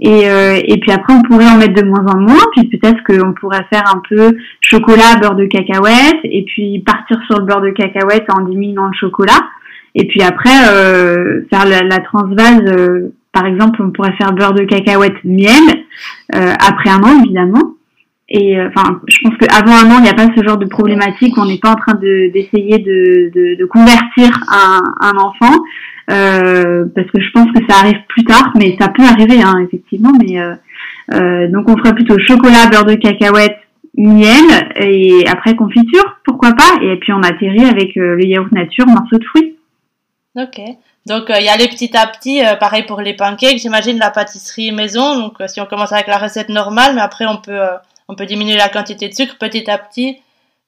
Et, 0.00 0.28
euh, 0.28 0.60
et 0.62 0.78
puis 0.78 0.92
après, 0.92 1.12
on 1.12 1.22
pourrait 1.22 1.48
en 1.48 1.56
mettre 1.56 1.74
de 1.74 1.86
moins 1.86 2.06
en 2.06 2.18
moins. 2.18 2.42
Puis 2.52 2.68
peut-être 2.68 3.02
qu'on 3.04 3.32
pourrait 3.32 3.66
faire 3.72 3.84
un 3.94 4.02
peu 4.08 4.36
chocolat, 4.60 5.16
beurre 5.20 5.36
de 5.36 5.46
cacahuète, 5.46 6.20
et 6.24 6.44
puis 6.44 6.80
partir 6.80 7.18
sur 7.26 7.38
le 7.38 7.44
beurre 7.44 7.62
de 7.62 7.70
cacahuète 7.70 8.26
en 8.28 8.42
diminuant 8.42 8.86
le 8.86 8.96
chocolat. 8.98 9.40
Et 9.94 10.06
puis 10.06 10.22
après, 10.22 10.68
euh, 10.68 11.42
faire 11.50 11.66
la, 11.66 11.98
transvase, 12.00 12.62
euh, 12.66 13.14
par 13.32 13.46
exemple, 13.46 13.80
on 13.82 13.90
pourrait 13.90 14.14
faire 14.16 14.32
beurre 14.32 14.54
de 14.54 14.64
cacahuète, 14.64 15.24
miel, 15.24 15.62
euh, 16.34 16.52
après 16.58 16.90
un 16.90 17.02
an 17.02 17.22
évidemment. 17.22 17.74
Et 18.28 18.58
euh, 18.58 18.68
enfin, 18.74 19.00
je 19.06 19.18
pense 19.22 19.36
qu'avant 19.38 19.72
un 19.72 19.90
an, 19.90 19.98
il 19.98 20.02
n'y 20.02 20.08
a 20.08 20.14
pas 20.14 20.26
ce 20.34 20.42
genre 20.42 20.56
de 20.56 20.66
problématique. 20.66 21.36
On 21.36 21.44
n'est 21.44 21.58
pas 21.58 21.70
en 21.70 21.76
train 21.76 21.94
de 21.94 22.32
d'essayer 22.32 22.78
de, 22.78 23.30
de, 23.34 23.54
de, 23.56 23.64
convertir 23.66 24.30
un, 24.48 24.80
un 25.00 25.16
enfant. 25.18 25.62
Euh, 26.10 26.84
parce 26.94 27.10
que 27.10 27.20
je 27.20 27.30
pense 27.32 27.50
que 27.52 27.60
ça 27.68 27.80
arrive 27.80 28.00
plus 28.08 28.24
tard, 28.24 28.52
mais 28.56 28.76
ça 28.78 28.88
peut 28.88 29.04
arriver, 29.04 29.40
hein, 29.42 29.58
effectivement. 29.66 30.12
Mais 30.20 30.38
euh, 30.38 30.54
euh, 31.14 31.48
donc 31.48 31.68
on 31.68 31.76
ferait 31.78 31.94
plutôt 31.94 32.18
chocolat, 32.18 32.66
beurre 32.70 32.84
de 32.84 32.94
cacahuète, 32.94 33.56
miel 33.96 34.44
et 34.76 35.24
après 35.28 35.54
confiture, 35.54 36.18
pourquoi 36.24 36.52
pas 36.52 36.82
Et 36.82 36.96
puis 36.96 37.12
on 37.12 37.22
atterrit 37.22 37.64
avec 37.64 37.94
le 37.94 38.22
yaourt 38.24 38.52
nature, 38.52 38.86
morceau 38.86 39.18
de 39.18 39.24
fruits. 39.24 39.56
Ok. 40.36 40.60
Donc 41.06 41.24
il 41.28 41.44
y 41.44 41.48
a 41.48 41.56
les 41.56 41.68
petit 41.68 41.96
à 41.96 42.06
petit, 42.06 42.40
pareil 42.58 42.84
pour 42.86 43.00
les 43.00 43.14
pancakes, 43.14 43.58
j'imagine 43.58 43.98
la 43.98 44.10
pâtisserie 44.10 44.72
maison. 44.72 45.20
Donc 45.20 45.34
si 45.46 45.60
on 45.60 45.66
commence 45.66 45.92
avec 45.92 46.06
la 46.06 46.18
recette 46.18 46.48
normale, 46.48 46.94
mais 46.94 47.02
après 47.02 47.26
on 47.26 47.36
peut 47.36 47.60
on 48.08 48.14
peut 48.14 48.26
diminuer 48.26 48.56
la 48.56 48.68
quantité 48.68 49.08
de 49.08 49.14
sucre 49.14 49.36
petit 49.38 49.70
à 49.70 49.78
petit 49.78 50.16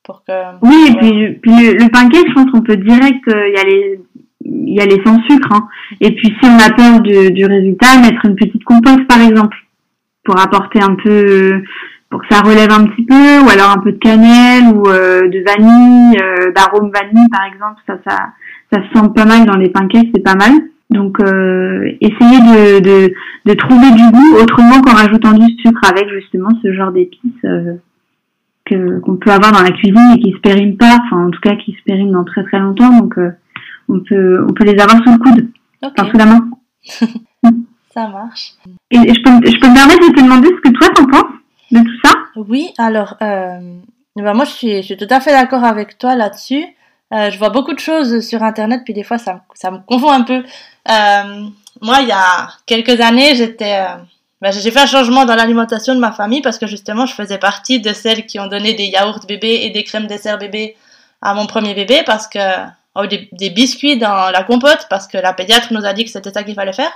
pour 0.05 0.23
que. 0.25 0.33
Oui, 0.63 0.89
et 0.89 0.95
puis, 0.95 1.33
puis 1.43 1.73
le, 1.73 1.91
pancake, 1.91 2.29
je 2.29 2.35
pense 2.35 2.51
qu'on 2.51 2.63
peut 2.63 2.77
direct 2.77 3.25
y 3.27 3.59
aller 4.47 4.73
y 4.73 4.81
aller 4.81 5.03
sans 5.05 5.21
sucre. 5.29 5.49
Hein. 5.53 5.69
Et 6.01 6.15
puis 6.15 6.29
si 6.41 6.49
on 6.49 6.59
a 6.59 6.75
peur 6.75 7.01
du, 7.01 7.33
du 7.33 7.47
résultat, 7.47 8.01
mettre 8.01 8.25
une 8.25 8.37
petite 8.37 8.65
compote 8.65 9.07
par 9.09 9.21
exemple 9.21 9.57
pour 10.25 10.39
apporter 10.41 10.81
un 10.81 10.97
peu, 10.97 11.63
pour 12.11 12.21
que 12.21 12.27
ça 12.31 12.41
relève 12.41 12.71
un 12.71 12.85
petit 12.87 13.05
peu, 13.05 13.45
ou 13.45 13.49
alors 13.49 13.71
un 13.71 13.81
peu 13.81 13.93
de 13.93 13.99
cannelle 13.99 14.75
ou 14.75 14.89
euh, 14.89 15.29
de 15.29 15.43
vanille, 15.47 16.19
euh, 16.21 16.53
d'arôme 16.53 16.91
vanille 16.93 17.29
par 17.31 17.45
exemple. 17.45 17.81
Ça, 17.87 17.99
ça, 18.07 18.17
ça 18.73 18.81
se 18.83 18.99
sent 18.99 19.09
pas 19.15 19.25
mal 19.25 19.47
dans 19.47 19.57
les 19.57 19.71
pancakes, 19.71 20.09
c'est 20.15 20.25
pas 20.25 20.35
mal. 20.35 20.53
Donc 20.91 21.19
euh, 21.21 21.91
essayez 22.01 22.39
de, 22.41 22.81
de, 22.81 23.15
de, 23.45 23.55
trouver 23.55 23.91
du 23.91 24.11
goût 24.13 24.37
autrement 24.41 24.81
qu'en 24.83 24.95
rajoutant 24.95 25.33
du 25.33 25.47
sucre 25.61 25.81
avec 25.91 26.09
justement 26.11 26.51
ce 26.63 26.73
genre 26.73 26.93
d'épices. 26.93 27.45
Euh, 27.45 27.75
que 28.67 28.99
qu'on 29.01 29.17
peut 29.17 29.31
avoir 29.31 29.53
dans 29.53 29.63
la 29.63 29.71
cuisine 29.71 30.17
et 30.17 30.21
qui 30.21 30.33
se 30.33 30.39
périment 30.39 30.77
pas, 30.77 30.99
enfin 31.05 31.27
en 31.27 31.31
tout 31.31 31.41
cas 31.41 31.55
qui 31.57 31.73
se 31.73 31.83
périment 31.85 32.13
dans 32.13 32.25
très 32.25 32.43
très 32.43 32.59
longtemps, 32.59 32.99
donc 32.99 33.17
euh, 33.17 33.31
on 33.89 34.01
peut 34.01 34.45
on 34.49 34.53
peut 34.53 34.65
les 34.65 34.79
avoir 34.81 35.03
sous 35.03 35.13
le 35.13 35.19
coude, 35.19 35.49
enfin 35.83 36.11
sous 36.11 36.17
la 36.17 36.27
main. 36.27 36.49
ça 37.95 38.09
marche. 38.09 38.55
Et 38.91 38.97
je 38.97 39.23
peux 39.23 39.51
je 39.51 39.61
peux 39.61 39.69
me 39.69 39.75
permettre 39.75 40.09
de 40.09 40.15
te 40.15 40.21
demander 40.23 40.49
ce 40.49 40.69
que 40.69 40.77
toi 40.77 40.89
t'en 40.91 41.07
penses 41.07 41.33
de 41.73 41.81
tout 41.81 42.01
ça? 42.05 42.13
Oui, 42.37 42.73
alors 42.79 43.17
euh, 43.23 43.79
ben 44.17 44.35
moi 44.35 44.45
je 44.45 44.53
suis 44.53 44.77
je 44.77 44.83
suis 44.83 44.97
tout 44.97 45.09
à 45.11 45.21
fait 45.21 45.33
d'accord 45.33 45.65
avec 45.65 45.99
toi 45.99 46.15
là-dessus. 46.15 46.65
Euh, 47.13 47.31
je 47.31 47.39
vois 47.39 47.51
beaucoup 47.51 47.73
de 47.73 47.79
choses 47.79 48.21
sur 48.21 48.43
internet 48.43 48.83
puis 48.85 48.93
des 48.93 49.05
fois 49.05 49.19
ça 49.19 49.45
ça 49.55 49.71
me 49.71 49.79
confond 49.87 50.11
un 50.11 50.23
peu. 50.23 50.43
Euh, 50.91 51.47
moi 51.83 51.99
il 52.01 52.09
y 52.09 52.13
a 52.13 52.49
quelques 52.67 53.01
années 53.01 53.35
j'étais 53.35 53.81
euh, 53.81 54.03
ben, 54.43 54.53
j'ai 54.53 54.71
fait 54.71 54.81
un 54.81 54.87
changement 54.87 55.25
dans 55.25 55.35
l'alimentation 55.35 55.95
de 55.95 56.01
ma 56.01 56.13
famille 56.13 56.43
parce 56.43 56.59
que 56.59 56.67
justement, 56.67 57.07
je 57.07 57.15
faisais 57.15 57.39
partie 57.39 57.81
de 57.81 57.93
celles 57.93 58.27
qui 58.27 58.39
ont 58.39 58.47
donné 58.47 58.75
des 58.75 58.85
yaourts 58.85 59.25
bébés 59.27 59.61
et 59.63 59.71
des 59.71 59.83
crèmes 59.83 60.07
dessert 60.07 60.39
bébé 60.39 60.77
à 61.23 61.35
mon 61.35 61.47
premier 61.47 61.75
bébé 61.75 62.03
parce 62.05 62.29
que 62.29 62.39
oh, 62.97 63.07
des, 63.07 63.29
des, 63.33 63.51
biscuits 63.51 63.99
dans 63.99 64.31
la 64.31 64.43
compote 64.43 64.87
parce 64.91 65.07
que 65.07 65.19
la 65.19 65.33
pédiatre 65.33 65.73
nous 65.73 65.85
a 65.85 65.93
dit 65.93 66.05
que 66.05 66.11
c'était 66.11 66.33
ça 66.33 66.43
qu'il 66.43 66.55
fallait 66.55 66.73
faire. 66.73 66.91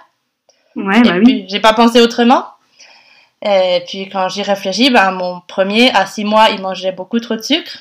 Ouais, 0.77 1.01
bah 1.03 1.17
et 1.17 1.21
oui. 1.21 1.47
j'ai 1.49 1.61
pas 1.61 1.73
pensé 1.73 2.01
autrement. 2.01 2.47
Et 3.43 3.83
puis 3.89 4.09
quand 4.09 4.29
j'y 4.29 4.43
réfléchis, 4.43 4.91
ben 4.91 5.13
mon 5.13 5.41
premier 5.47 5.91
à 5.93 6.07
six 6.07 6.25
mois, 6.25 6.51
il 6.51 6.61
mangeait 6.61 6.93
beaucoup 6.93 7.21
trop 7.21 7.37
de 7.37 7.43
sucre, 7.43 7.79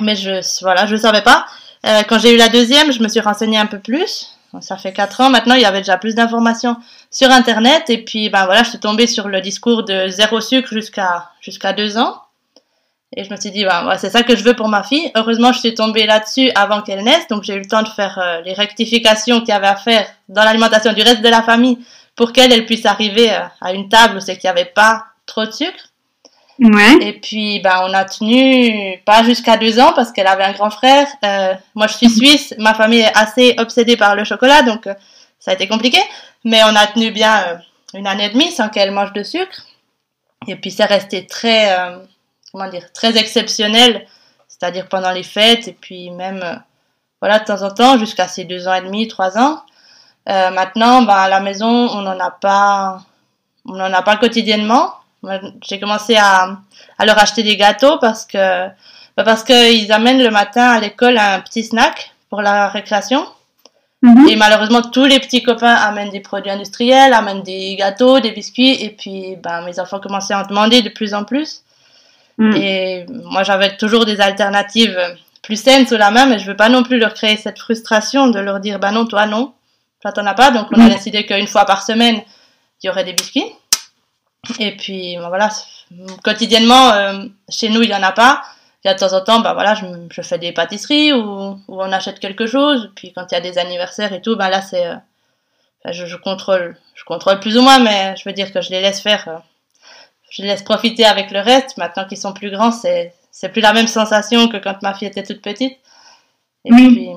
mais 0.00 0.14
je 0.14 0.40
voilà, 0.62 0.86
je 0.86 0.96
savais 0.96 1.22
pas. 1.22 1.46
Euh, 1.86 2.02
quand 2.08 2.18
j'ai 2.18 2.34
eu 2.34 2.36
la 2.36 2.48
deuxième, 2.48 2.92
je 2.92 3.02
me 3.02 3.08
suis 3.08 3.20
renseignée 3.20 3.58
un 3.58 3.66
peu 3.66 3.78
plus 3.78 4.38
ça 4.60 4.76
fait 4.76 4.92
quatre 4.92 5.20
ans 5.20 5.30
maintenant, 5.30 5.54
il 5.54 5.60
y 5.60 5.66
avait 5.66 5.80
déjà 5.80 5.98
plus 5.98 6.14
d'informations 6.14 6.76
sur 7.10 7.30
Internet. 7.30 7.90
Et 7.90 7.98
puis, 7.98 8.30
ben 8.30 8.46
voilà, 8.46 8.62
je 8.62 8.70
suis 8.70 8.78
tombée 8.78 9.06
sur 9.06 9.28
le 9.28 9.40
discours 9.40 9.84
de 9.84 10.08
zéro 10.08 10.40
sucre 10.40 10.68
jusqu'à 10.72 11.30
jusqu'à 11.40 11.72
deux 11.72 11.98
ans. 11.98 12.22
Et 13.16 13.24
je 13.24 13.30
me 13.30 13.36
suis 13.36 13.50
dit, 13.50 13.64
voilà, 13.64 13.96
c'est 13.96 14.10
ça 14.10 14.22
que 14.22 14.36
je 14.36 14.44
veux 14.44 14.54
pour 14.54 14.68
ma 14.68 14.82
fille. 14.82 15.10
Heureusement, 15.16 15.52
je 15.52 15.60
suis 15.60 15.74
tombée 15.74 16.04
là-dessus 16.04 16.50
avant 16.54 16.82
qu'elle 16.82 17.02
naisse. 17.02 17.26
Donc, 17.28 17.42
j'ai 17.42 17.54
eu 17.54 17.60
le 17.60 17.66
temps 17.66 17.82
de 17.82 17.88
faire 17.88 18.18
euh, 18.18 18.42
les 18.42 18.52
rectifications 18.52 19.40
qu'il 19.40 19.48
y 19.48 19.52
avait 19.52 19.66
à 19.66 19.76
faire 19.76 20.06
dans 20.28 20.44
l'alimentation 20.44 20.92
du 20.92 21.00
reste 21.00 21.22
de 21.22 21.28
la 21.28 21.42
famille 21.42 21.78
pour 22.16 22.32
qu'elle 22.32 22.52
elle 22.52 22.66
puisse 22.66 22.84
arriver 22.84 23.30
euh, 23.30 23.40
à 23.62 23.72
une 23.72 23.88
table 23.88 24.18
où 24.18 24.20
c'est 24.20 24.36
qu'il 24.36 24.48
n'y 24.48 24.60
avait 24.60 24.70
pas 24.70 25.06
trop 25.24 25.46
de 25.46 25.50
sucre. 25.50 25.88
Ouais. 26.60 26.98
Et 27.00 27.14
puis, 27.14 27.60
ben, 27.60 27.80
on 27.84 27.94
a 27.94 28.04
tenu 28.04 29.00
pas 29.06 29.22
jusqu'à 29.22 29.56
deux 29.56 29.80
ans 29.80 29.92
parce 29.94 30.12
qu'elle 30.12 30.26
avait 30.26 30.44
un 30.44 30.52
grand 30.52 30.70
frère. 30.70 31.06
Euh, 31.24 31.54
moi, 31.74 31.86
je 31.86 31.94
suis 31.94 32.10
suisse. 32.14 32.54
Ma 32.58 32.74
famille 32.74 33.00
est 33.00 33.16
assez 33.16 33.54
obsédée 33.56 33.96
par 33.96 34.16
le 34.16 34.24
chocolat, 34.24 34.62
donc 34.62 34.86
ça 35.38 35.52
a 35.52 35.54
été 35.54 35.66
compliqué. 35.66 35.98
Mais 36.44 36.60
on 36.64 36.76
a 36.76 36.86
tenu 36.88 37.10
bien 37.10 37.58
une 37.94 38.06
année 38.06 38.26
et 38.26 38.30
demie 38.30 38.52
sans 38.52 38.68
qu'elle 38.68 38.90
mange 38.90 39.14
de 39.14 39.22
sucre. 39.22 39.62
Et 40.46 40.56
puis, 40.56 40.70
c'est 40.70 40.84
resté 40.84 41.26
très, 41.26 41.74
comment 42.52 42.68
dire, 42.68 42.92
très 42.92 43.16
exceptionnel. 43.16 44.06
C'est-à-dire 44.48 44.88
pendant 44.88 45.12
les 45.12 45.22
fêtes 45.22 45.68
et 45.68 45.72
puis 45.72 46.10
même, 46.10 46.42
euh, 46.42 46.56
voilà, 47.20 47.38
de 47.38 47.44
temps 47.44 47.62
en 47.62 47.70
temps, 47.70 47.98
jusqu'à 47.98 48.28
ses 48.28 48.44
deux 48.44 48.66
ans 48.68 48.74
et 48.74 48.82
demi, 48.82 49.08
trois 49.08 49.38
ans. 49.38 49.62
maintenant, 50.26 51.02
ben, 51.02 51.14
à 51.14 51.28
la 51.28 51.40
maison, 51.40 51.66
on 51.66 52.02
n'en 52.02 52.18
a 52.20 52.30
pas, 52.30 53.00
on 53.64 53.74
n'en 53.74 53.92
a 53.92 54.02
pas 54.02 54.16
quotidiennement. 54.16 54.94
J'ai 55.62 55.80
commencé 55.80 56.16
à, 56.16 56.58
à, 56.98 57.06
leur 57.06 57.18
acheter 57.18 57.42
des 57.42 57.56
gâteaux 57.56 57.98
parce 57.98 58.24
que 58.24 58.68
bah 59.16 59.24
parce 59.24 59.42
qu'ils 59.42 59.90
amènent 59.90 60.22
le 60.22 60.30
matin 60.30 60.68
à 60.70 60.80
l'école 60.80 61.18
un 61.18 61.40
petit 61.40 61.64
snack 61.64 62.14
pour 62.30 62.40
la 62.42 62.68
récréation. 62.68 63.26
-hmm. 64.02 64.28
Et 64.28 64.36
malheureusement, 64.36 64.82
tous 64.82 65.04
les 65.04 65.20
petits 65.20 65.42
copains 65.42 65.74
amènent 65.74 66.10
des 66.10 66.20
produits 66.20 66.50
industriels, 66.50 67.12
amènent 67.12 67.42
des 67.42 67.76
gâteaux, 67.76 68.20
des 68.20 68.32
biscuits. 68.32 68.82
Et 68.82 68.90
puis, 68.90 69.36
ben, 69.36 69.62
mes 69.62 69.78
enfants 69.80 70.00
commençaient 70.00 70.34
à 70.34 70.42
en 70.42 70.46
demander 70.46 70.82
de 70.82 70.88
plus 70.88 71.14
en 71.14 71.24
plus. 71.24 71.62
Mm. 72.38 72.52
Et 72.56 73.06
moi, 73.24 73.42
j'avais 73.42 73.76
toujours 73.76 74.04
des 74.04 74.20
alternatives 74.20 74.98
plus 75.42 75.60
saines 75.60 75.86
sous 75.86 75.96
la 75.96 76.10
main, 76.10 76.26
mais 76.26 76.38
je 76.38 76.46
veux 76.46 76.56
pas 76.56 76.68
non 76.68 76.82
plus 76.82 76.98
leur 76.98 77.14
créer 77.14 77.36
cette 77.36 77.58
frustration 77.58 78.28
de 78.28 78.38
leur 78.38 78.60
dire, 78.60 78.78
bah 78.78 78.90
non, 78.90 79.06
toi 79.06 79.26
non, 79.26 79.52
toi 80.00 80.12
t'en 80.12 80.26
as 80.26 80.34
pas. 80.34 80.50
Donc, 80.50 80.68
on 80.72 80.80
a 80.80 80.86
Mm. 80.86 80.90
décidé 80.90 81.26
qu'une 81.26 81.46
fois 81.46 81.64
par 81.64 81.82
semaine, 81.82 82.20
il 82.82 82.86
y 82.86 82.90
aurait 82.90 83.04
des 83.04 83.12
biscuits. 83.12 83.46
Et 84.60 84.76
puis 84.76 85.16
ben 85.16 85.28
voilà, 85.28 85.48
quotidiennement 86.22 86.92
euh, 86.92 87.24
chez 87.48 87.68
nous 87.70 87.82
il 87.82 87.90
y 87.90 87.94
en 87.94 88.02
a 88.04 88.12
pas. 88.12 88.42
Il 88.84 88.88
y 88.88 88.90
a 88.90 88.94
de 88.94 88.98
temps 89.00 89.12
en 89.12 89.20
temps, 89.20 89.40
ben 89.40 89.52
voilà, 89.52 89.74
je, 89.74 89.84
je 90.12 90.22
fais 90.22 90.38
des 90.38 90.52
pâtisseries 90.52 91.12
ou, 91.12 91.20
ou, 91.66 91.82
on 91.82 91.90
achète 91.92 92.20
quelque 92.20 92.46
chose. 92.46 92.90
Puis 92.94 93.12
quand 93.12 93.26
il 93.30 93.34
y 93.34 93.36
a 93.36 93.40
des 93.40 93.58
anniversaires 93.58 94.12
et 94.12 94.22
tout, 94.22 94.36
ben 94.36 94.48
là 94.48 94.62
c'est, 94.62 94.86
euh, 94.86 94.94
je, 95.90 96.06
je, 96.06 96.16
contrôle, 96.16 96.76
je 96.94 97.02
contrôle 97.04 97.40
plus 97.40 97.56
ou 97.58 97.62
moins, 97.62 97.80
mais 97.80 98.14
je 98.16 98.22
veux 98.28 98.32
dire 98.32 98.52
que 98.52 98.60
je 98.60 98.70
les 98.70 98.80
laisse 98.80 99.00
faire, 99.00 99.24
euh, 99.28 99.38
je 100.30 100.42
les 100.42 100.48
laisse 100.48 100.62
profiter 100.62 101.04
avec 101.04 101.30
le 101.30 101.40
reste. 101.40 101.76
Maintenant 101.76 102.04
qu'ils 102.06 102.18
sont 102.18 102.32
plus 102.32 102.50
grands, 102.50 102.72
c'est 102.72 103.14
c'est 103.30 103.50
plus 103.50 103.60
la 103.60 103.72
même 103.72 103.86
sensation 103.86 104.48
que 104.48 104.56
quand 104.56 104.82
ma 104.82 104.94
fille 104.94 105.08
était 105.08 105.22
toute 105.22 105.42
petite. 105.42 105.78
Et 106.64 106.72
oui. 106.72 106.94
puis 106.94 107.08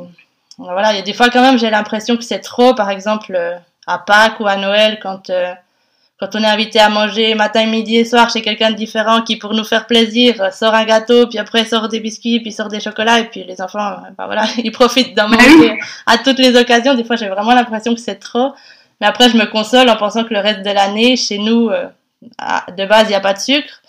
voilà, 0.57 0.93
il 0.93 0.97
y 0.97 0.99
a 0.99 1.03
des 1.03 1.13
fois 1.13 1.29
quand 1.29 1.41
même 1.41 1.57
j'ai 1.57 1.69
l'impression 1.69 2.15
que 2.15 2.23
c'est 2.23 2.39
trop, 2.39 2.75
par 2.75 2.89
exemple 2.89 3.39
à 3.87 3.97
Pâques 3.97 4.39
ou 4.39 4.47
à 4.47 4.57
Noël 4.57 4.99
quand 5.01 5.31
quand 6.21 6.35
on 6.35 6.43
est 6.43 6.47
invité 6.47 6.79
à 6.79 6.89
manger 6.89 7.33
matin, 7.33 7.65
midi 7.65 7.97
et 7.97 8.05
soir 8.05 8.29
chez 8.29 8.43
quelqu'un 8.43 8.69
de 8.69 8.75
différent 8.75 9.23
qui, 9.23 9.37
pour 9.37 9.55
nous 9.55 9.63
faire 9.63 9.87
plaisir, 9.87 10.53
sort 10.53 10.75
un 10.75 10.85
gâteau, 10.85 11.25
puis 11.25 11.39
après 11.39 11.65
sort 11.65 11.87
des 11.87 11.99
biscuits, 11.99 12.39
puis 12.39 12.51
sort 12.51 12.67
des 12.67 12.79
chocolats, 12.79 13.19
et 13.21 13.23
puis 13.23 13.43
les 13.43 13.59
enfants, 13.59 13.95
ben 14.15 14.25
voilà, 14.27 14.45
ils 14.63 14.71
profitent 14.71 15.17
d'en 15.17 15.27
manger 15.27 15.79
à 16.05 16.19
toutes 16.19 16.37
les 16.37 16.55
occasions. 16.55 16.93
Des 16.93 17.03
fois, 17.03 17.15
j'ai 17.15 17.27
vraiment 17.27 17.55
l'impression 17.55 17.95
que 17.95 17.99
c'est 17.99 18.19
trop. 18.19 18.53
Mais 18.99 19.07
après, 19.07 19.29
je 19.29 19.37
me 19.37 19.45
console 19.45 19.89
en 19.89 19.95
pensant 19.95 20.23
que 20.23 20.31
le 20.35 20.41
reste 20.41 20.61
de 20.61 20.69
l'année, 20.69 21.15
chez 21.15 21.39
nous, 21.39 21.69
euh, 21.69 21.87
de 22.21 22.87
base, 22.87 23.05
il 23.05 23.09
n'y 23.09 23.15
a 23.15 23.21
pas 23.21 23.33
de 23.33 23.39
sucre. 23.39 23.81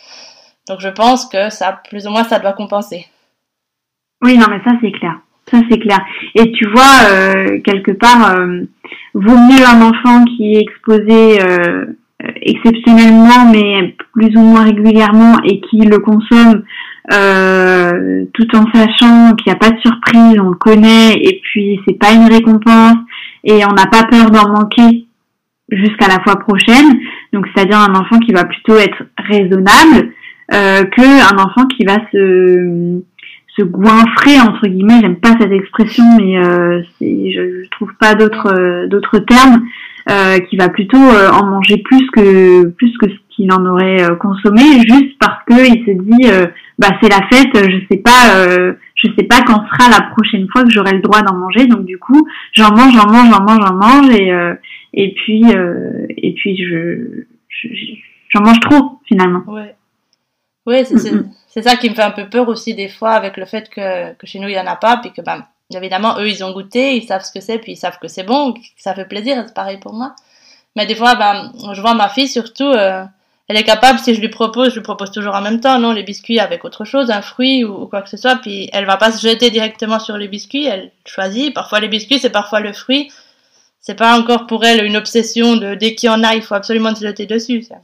Donc, 0.69 0.81
je 0.81 0.89
pense 0.89 1.27
que 1.27 1.51
ça, 1.51 1.81
plus 1.89 2.07
ou 2.07 2.11
moins, 2.11 2.25
ça 2.25 2.39
doit 2.39 2.53
compenser. 2.53 3.07
Oui, 4.23 4.39
non, 4.39 4.47
mais 4.49 4.61
ça, 4.65 4.77
c'est 4.81 4.93
clair. 4.93 5.19
Ça, 5.51 5.59
c'est 5.69 5.79
clair. 5.79 6.01
Et 6.37 6.53
tu 6.53 6.69
vois, 6.69 7.11
euh, 7.11 7.61
quelque 7.65 7.93
part, 7.93 8.37
euh, 8.37 8.63
vaut 9.15 9.37
mieux 9.37 9.67
un 9.67 9.83
enfant 9.83 10.25
qui 10.25 10.55
est 10.55 10.61
exposé 10.61 11.43
euh, 11.43 11.87
exceptionnellement, 12.41 13.51
mais 13.53 13.97
plus 14.13 14.37
ou 14.37 14.41
moins 14.41 14.65
régulièrement, 14.65 15.39
et 15.45 15.61
qui 15.61 15.79
le 15.79 15.99
consomme 15.99 16.63
tout 18.33 18.57
en 18.57 18.65
sachant 18.73 19.35
qu'il 19.35 19.47
n'y 19.49 19.53
a 19.53 19.57
pas 19.57 19.73
de 19.73 19.81
surprise, 19.81 20.39
on 20.41 20.51
le 20.51 20.57
connaît, 20.57 21.15
et 21.15 21.41
puis 21.43 21.81
c'est 21.85 21.99
pas 21.99 22.13
une 22.13 22.33
récompense, 22.33 22.97
et 23.43 23.65
on 23.67 23.73
n'a 23.73 23.87
pas 23.87 24.05
peur 24.05 24.31
d'en 24.31 24.49
manquer 24.49 25.05
jusqu'à 25.73 26.09
la 26.09 26.23
fois 26.23 26.37
prochaine. 26.39 27.01
Donc, 27.33 27.47
c'est-à-dire 27.55 27.79
un 27.79 27.95
enfant 27.95 28.19
qui 28.19 28.33
va 28.33 28.45
plutôt 28.45 28.77
être 28.77 29.03
raisonnable 29.19 30.13
euh, 30.53 30.85
que 30.85 31.33
un 31.33 31.39
enfant 31.39 31.67
qui 31.67 31.85
va 31.85 31.97
se 32.13 33.03
se 33.57 33.63
goinfrer 33.63 34.41
entre 34.41 34.67
guillemets. 34.67 35.01
J'aime 35.01 35.17
pas 35.17 35.35
cette 35.39 35.53
expression, 35.53 36.05
mais 36.19 36.39
euh, 36.39 36.83
je, 37.01 37.65
je 37.65 37.71
trouve 37.71 37.93
pas 37.99 38.15
d'autres 38.15 38.53
euh, 38.53 38.87
d'autres 38.87 39.19
termes. 39.19 39.63
Euh, 40.11 40.41
qui 40.41 40.57
va 40.57 40.69
plutôt 40.69 40.97
euh, 40.97 41.31
en 41.31 41.47
manger 41.47 41.77
plus 41.77 42.05
que 42.11 42.67
plus 42.71 42.93
que 42.99 43.09
ce 43.09 43.15
qu'il 43.31 43.53
en 43.53 43.65
aurait 43.65 43.99
consommé 44.19 44.81
juste 44.81 45.17
parce 45.21 45.39
que 45.47 45.55
il 45.55 45.85
se 45.87 45.93
dit 45.93 46.29
bah 46.77 46.89
c'est 47.01 47.09
la 47.09 47.25
fête 47.31 47.71
je 47.71 47.77
sais 47.89 47.99
pas 47.99 48.67
je 48.97 49.09
sais 49.17 49.25
pas 49.25 49.43
quand 49.47 49.65
sera 49.69 49.89
la 49.91 50.09
prochaine 50.11 50.49
fois 50.51 50.65
que 50.65 50.71
j'aurai 50.71 50.95
le 50.95 51.03
droit 51.03 51.23
d'en 51.23 51.37
manger 51.37 51.69
donc 51.69 51.85
du 51.85 51.99
coup 51.99 52.27
j'en 52.53 52.75
mange 52.75 52.95
j'en 52.97 53.07
mange 53.13 53.31
j'en 53.31 53.45
mange 53.45 53.61
j'en 53.65 53.75
mange 53.75 54.11
et 54.11 54.33
et 54.93 55.15
puis 55.15 55.45
et 56.27 56.33
puis 56.35 56.57
je 56.57 57.25
j'en 58.31 58.43
mange 58.43 58.61
trop 58.61 59.01
finalement 59.07 59.43
ouais 59.47 59.75
ouais 60.67 60.85
c'est 60.85 60.95
mm 60.95 61.31
-hmm. 61.57 61.63
ça 61.63 61.77
qui 61.77 61.91
me 61.91 61.95
fait 61.95 62.03
un 62.03 62.11
peu 62.11 62.29
peur 62.29 62.49
aussi 62.49 62.75
des 62.75 62.89
fois 62.89 63.13
avec 63.13 63.37
le 63.37 63.47
fait 63.47 63.69
que 63.75 64.15
que 64.19 64.27
chez 64.27 64.39
nous 64.39 64.49
il 64.49 64.55
y 64.55 64.61
en 64.61 64.67
a 64.67 64.77
pas 64.77 64.99
puis 65.03 65.13
que 65.13 65.23
ben 65.23 65.47
évidemment, 65.77 66.19
eux, 66.19 66.29
ils 66.29 66.45
ont 66.45 66.53
goûté, 66.53 66.97
ils 66.97 67.05
savent 67.05 67.25
ce 67.25 67.33
que 67.33 67.41
c'est, 67.41 67.59
puis 67.59 67.73
ils 67.73 67.77
savent 67.77 67.99
que 67.99 68.09
c'est 68.09 68.25
bon, 68.25 68.53
que 68.53 68.61
ça 68.77 68.95
fait 68.95 69.05
plaisir, 69.05 69.43
c'est 69.47 69.55
pareil 69.55 69.79
pour 69.79 69.93
moi. 69.93 70.15
Mais 70.77 70.87
des 70.87 70.95
fois, 70.95 71.15
ben, 71.15 71.53
je 71.73 71.81
vois 71.81 71.95
ma 71.95 72.09
fille 72.09 72.29
surtout, 72.29 72.65
euh, 72.65 73.05
elle 73.49 73.57
est 73.57 73.65
capable, 73.65 73.99
si 73.99 74.15
je 74.15 74.21
lui 74.21 74.29
propose, 74.29 74.71
je 74.71 74.77
lui 74.77 74.83
propose 74.83 75.11
toujours 75.11 75.35
en 75.35 75.43
même 75.43 75.61
temps, 75.61 75.79
non, 75.79 75.93
les 75.93 76.03
biscuits 76.03 76.41
avec 76.41 76.65
autre 76.65 76.85
chose, 76.85 77.11
un 77.11 77.23
fruit 77.23 77.65
ou, 77.65 77.83
ou 77.83 77.87
quoi 77.87 78.03
que 78.03 78.09
ce 78.09 78.17
soit, 78.17 78.37
puis 78.37 78.71
elle 78.73 78.87
va 78.87 78.97
pas 78.97 79.13
se 79.13 79.27
jeter 79.27 79.51
directement 79.51 79.99
sur 79.99 80.17
les 80.17 80.29
biscuits, 80.29 80.67
elle 80.67 80.91
choisit. 81.07 81.55
Parfois 81.55 81.81
les 81.81 81.89
biscuits, 81.89 82.19
c'est 82.19 82.31
parfois 82.31 82.61
le 82.61 82.73
fruit. 82.73 83.11
C'est 83.83 83.99
pas 83.99 84.19
encore 84.19 84.47
pour 84.47 84.65
elle 84.65 84.85
une 84.85 84.97
obsession 84.97 85.57
de 85.57 85.75
dès 85.75 85.95
qu'il 85.95 86.09
y 86.09 86.11
en 86.11 86.25
a, 86.25 86.35
il 86.35 86.43
faut 86.43 86.55
absolument 86.55 86.95
se 86.95 87.05
jeter 87.05 87.27
dessus. 87.27 87.63
Ça. 87.63 87.77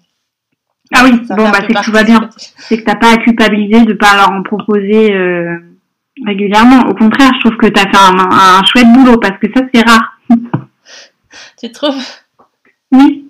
Ah 0.94 1.02
oui, 1.04 1.20
ça 1.26 1.34
bon, 1.34 1.50
bah 1.50 1.58
c'est 1.60 1.74
que 1.74 1.84
tout 1.84 1.92
va 1.92 2.04
bien. 2.04 2.30
C'est 2.56 2.78
que 2.78 2.84
t'as 2.84 2.96
pas 2.96 3.12
à 3.12 3.16
culpabiliser 3.18 3.84
de 3.84 3.92
pas 3.92 4.16
leur 4.16 4.30
en 4.30 4.42
proposer. 4.42 5.12
Euh 5.12 5.58
régulièrement. 6.26 6.88
Au 6.88 6.94
contraire, 6.94 7.32
je 7.34 7.40
trouve 7.40 7.58
que 7.58 7.66
tu 7.66 7.80
as 7.80 7.84
fait 7.84 7.96
un, 7.96 8.18
un, 8.18 8.64
chouette 8.64 8.92
boulot 8.92 9.18
parce 9.18 9.38
que 9.38 9.46
ça, 9.54 9.62
c'est 9.72 9.88
rare. 9.88 10.18
Tu 11.60 11.70
trouves? 11.70 12.02
Oui. 12.90 13.26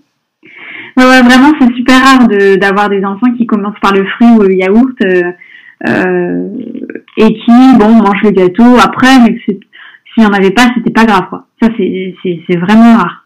Ouais, 0.96 1.04
ouais, 1.04 1.22
vraiment, 1.22 1.52
c'est 1.60 1.74
super 1.74 2.02
rare 2.02 2.28
d'avoir 2.58 2.88
des 2.88 3.04
enfants 3.04 3.32
qui 3.36 3.46
commencent 3.46 3.78
par 3.80 3.92
le 3.92 4.06
fruit 4.06 4.28
ou 4.28 4.42
le 4.42 4.54
yaourt 4.54 4.94
euh, 5.04 5.32
euh, 5.88 6.48
et 7.16 7.34
qui, 7.34 7.76
bon, 7.76 7.94
mangent 7.94 8.22
le 8.22 8.30
gâteau 8.30 8.78
après, 8.78 9.18
mais 9.18 9.38
s'il 9.44 9.58
n'y 10.18 10.26
en 10.26 10.32
avait 10.32 10.52
pas, 10.52 10.70
c'était 10.74 10.92
pas 10.92 11.04
grave, 11.04 11.28
quoi. 11.28 11.47
Ça, 11.60 11.68
c'est 11.76 12.56
vraiment 12.56 12.96
rare. 12.96 13.24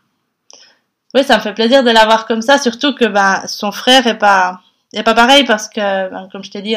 Oui, 1.15 1.25
ça 1.25 1.37
me 1.37 1.43
fait 1.43 1.53
plaisir 1.53 1.85
de 1.85 1.91
l'avoir 1.91 2.27
comme 2.27 2.41
ça, 2.41 2.57
surtout 2.59 2.95
que 2.95 3.05
ben, 3.05 3.43
son 3.47 3.71
frère 3.71 4.07
est 4.07 4.19
pas, 4.19 4.61
est 4.95 5.03
pas 5.03 5.15
pareil 5.15 5.45
parce 5.45 5.69
que, 5.69 6.11
ben, 6.11 6.29
comme 6.33 6.43
je 6.43 6.51
t'ai 6.51 6.63
dit, 6.63 6.77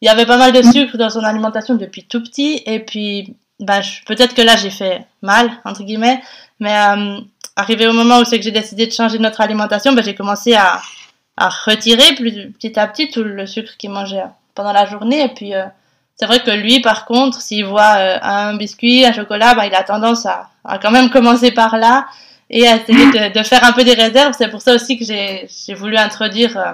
il 0.00 0.06
y 0.06 0.08
avait 0.08 0.26
pas 0.26 0.38
mal 0.38 0.52
de 0.52 0.62
sucre 0.62 0.96
dans 0.96 1.10
son 1.10 1.24
alimentation 1.24 1.74
depuis 1.74 2.04
tout 2.04 2.22
petit. 2.22 2.62
Et 2.66 2.80
puis, 2.80 3.36
bah, 3.60 3.80
peut-être 4.06 4.34
que 4.34 4.42
là, 4.42 4.56
j'ai 4.56 4.70
fait 4.70 5.06
mal, 5.22 5.50
entre 5.64 5.82
guillemets. 5.82 6.20
Mais 6.60 6.72
euh, 6.72 7.18
arrivé 7.54 7.86
au 7.86 7.92
moment 7.92 8.20
où 8.20 8.24
c'est 8.24 8.38
que 8.38 8.44
j'ai 8.44 8.50
décidé 8.50 8.86
de 8.86 8.92
changer 8.92 9.18
notre 9.18 9.40
alimentation, 9.40 9.92
bah, 9.92 10.02
j'ai 10.02 10.14
commencé 10.14 10.54
à, 10.54 10.80
à 11.36 11.48
retirer 11.48 12.14
plus, 12.14 12.52
petit 12.52 12.78
à 12.78 12.86
petit 12.86 13.10
tout 13.10 13.22
le 13.22 13.46
sucre 13.46 13.76
qu'il 13.76 13.90
mangeait 13.90 14.24
pendant 14.54 14.72
la 14.72 14.86
journée. 14.86 15.22
Et 15.24 15.28
puis, 15.28 15.54
euh, 15.54 15.64
c'est 16.16 16.26
vrai 16.26 16.40
que 16.40 16.50
lui, 16.50 16.80
par 16.80 17.04
contre, 17.04 17.40
s'il 17.40 17.66
voit 17.66 17.96
euh, 17.98 18.18
un 18.22 18.56
biscuit, 18.56 19.04
un 19.04 19.12
chocolat, 19.12 19.54
bah, 19.54 19.66
il 19.66 19.74
a 19.74 19.82
tendance 19.82 20.24
à, 20.24 20.48
à 20.64 20.78
quand 20.78 20.90
même 20.90 21.10
commencer 21.10 21.50
par 21.50 21.76
là 21.76 22.06
et 22.48 22.66
à 22.66 22.76
essayer 22.76 23.06
de, 23.06 23.38
de 23.38 23.42
faire 23.42 23.64
un 23.64 23.72
peu 23.72 23.84
des 23.84 23.92
réserves. 23.94 24.34
C'est 24.36 24.48
pour 24.48 24.62
ça 24.62 24.74
aussi 24.74 24.98
que 24.98 25.04
j'ai 25.04 25.74
voulu 25.74 25.96
introduire 25.98 26.56
euh, 26.56 26.72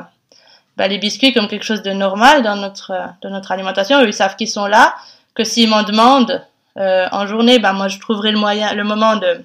bah, 0.76 0.86
les 0.86 0.98
biscuits 0.98 1.32
comme 1.32 1.48
quelque 1.48 1.64
chose 1.64 1.82
de 1.82 1.90
normal 1.90 2.42
dans 2.42 2.54
notre, 2.54 2.92
dans 3.20 3.30
notre 3.30 3.50
alimentation. 3.50 4.00
Ils 4.00 4.12
savent 4.12 4.36
qu'ils 4.36 4.48
sont 4.48 4.66
là, 4.66 4.94
que 5.34 5.42
s'ils 5.42 5.68
m'en 5.68 5.82
demandent 5.82 6.46
euh, 6.76 7.08
en 7.10 7.26
journée, 7.26 7.58
bah, 7.58 7.72
moi, 7.72 7.88
je 7.88 7.98
trouverai 7.98 8.30
le 8.30 8.38
moyen, 8.38 8.74
le 8.74 8.84
moment 8.84 9.16
de 9.16 9.44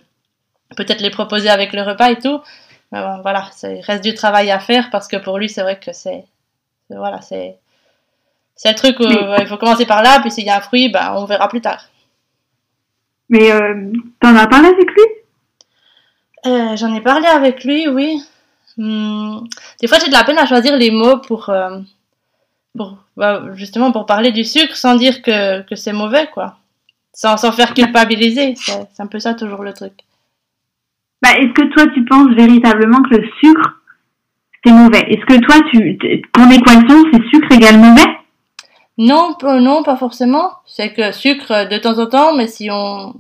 peut-être 0.76 1.02
les 1.02 1.10
proposer 1.10 1.50
avec 1.50 1.74
le 1.74 1.82
repas 1.82 2.12
et 2.12 2.20
tout. 2.20 2.40
Mais 2.92 3.02
voilà, 3.22 3.50
il 3.64 3.82
reste 3.82 4.04
du 4.04 4.14
travail 4.14 4.52
à 4.52 4.60
faire 4.60 4.90
parce 4.92 5.08
que 5.08 5.18
pour 5.18 5.40
lui, 5.40 5.50
c'est 5.50 5.62
vrai 5.62 5.80
que 5.80 5.92
c'est, 5.92 6.24
voilà, 6.90 7.20
c'est, 7.22 7.58
c'est 8.58 8.70
le 8.70 8.76
truc 8.76 9.00
où 9.00 9.06
il 9.06 9.48
faut 9.48 9.58
commencer 9.58 9.86
par 9.86 10.02
là, 10.02 10.20
puis 10.20 10.32
s'il 10.32 10.46
y 10.46 10.50
a 10.50 10.58
un 10.58 10.62
fruit, 10.62 10.90
bah, 10.90 11.14
on 11.16 11.26
verra 11.26 11.48
plus 11.48 11.62
tard. 11.62 11.86
Mais 13.30 13.52
euh, 13.52 13.92
t'en 14.20 14.36
as 14.36 14.48
parlé 14.48 14.70
avec 14.70 14.90
lui? 14.90 15.04
Euh, 16.46 16.76
J'en 16.76 16.94
ai 16.94 17.02
parlé 17.02 17.28
avec 17.28 17.64
lui, 17.64 17.88
oui. 17.88 18.22
Hum, 18.78 19.48
des 19.82 19.88
fois, 19.88 20.00
j'ai 20.00 20.08
de 20.08 20.14
la 20.14 20.24
peine 20.24 20.38
à 20.38 20.46
choisir 20.46 20.76
les 20.76 20.92
mots 20.92 21.18
pour, 21.18 21.50
euh, 21.50 21.80
pour 22.76 22.98
bah, 23.16 23.44
justement 23.54 23.92
pour 23.92 24.06
parler 24.06 24.32
du 24.32 24.44
sucre 24.44 24.76
sans 24.76 24.96
dire 24.96 25.22
que, 25.22 25.62
que 25.64 25.76
c'est 25.76 25.94
mauvais, 25.94 26.28
quoi. 26.34 26.58
Sans, 27.14 27.38
sans 27.38 27.52
faire 27.52 27.74
culpabiliser. 27.74 28.56
C'est 28.56 29.02
un 29.02 29.08
peu 29.08 29.20
ça 29.20 29.34
toujours 29.34 29.64
le 29.64 29.74
truc. 29.74 29.94
Bah, 31.22 31.32
est-ce 31.32 31.54
que 31.54 31.74
toi, 31.74 31.88
tu 31.94 32.06
penses 32.06 32.32
véritablement 32.36 33.02
que 33.02 33.16
le 33.16 33.28
sucre, 33.40 33.82
c'est 34.64 34.72
mauvais? 34.72 35.02
Est-ce 35.10 35.26
que 35.26 35.40
toi, 35.46 35.56
tu, 35.72 35.98
ton 36.34 36.50
équation, 36.52 37.04
c'est 37.12 37.28
sucre 37.30 37.52
égale 37.52 37.80
mauvais? 37.80 38.17
Non, 38.98 39.36
non, 39.44 39.84
pas 39.84 39.96
forcément. 39.96 40.52
C'est 40.66 40.94
que 40.94 41.12
sucre 41.12 41.70
de 41.70 41.78
temps 41.78 42.00
en 42.00 42.08
temps, 42.08 42.36
mais 42.36 42.48
si 42.48 42.70
on, 42.72 43.14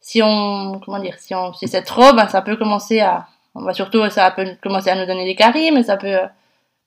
si 0.00 0.22
on, 0.22 0.80
comment 0.84 1.00
dire, 1.00 1.14
si 1.18 1.34
on, 1.34 1.52
si 1.52 1.68
c'est 1.68 1.82
trop, 1.82 2.12
ben 2.14 2.28
ça 2.28 2.42
peut 2.42 2.56
commencer 2.56 3.00
à, 3.00 3.26
on 3.54 3.62
va 3.62 3.74
surtout, 3.74 4.08
ça 4.10 4.30
peut 4.30 4.46
commencer 4.62 4.90
à 4.90 4.96
nous 4.96 5.06
donner 5.06 5.24
des 5.24 5.34
caries, 5.34 5.72
mais 5.72 5.82
ça 5.82 5.96
peut, 5.96 6.16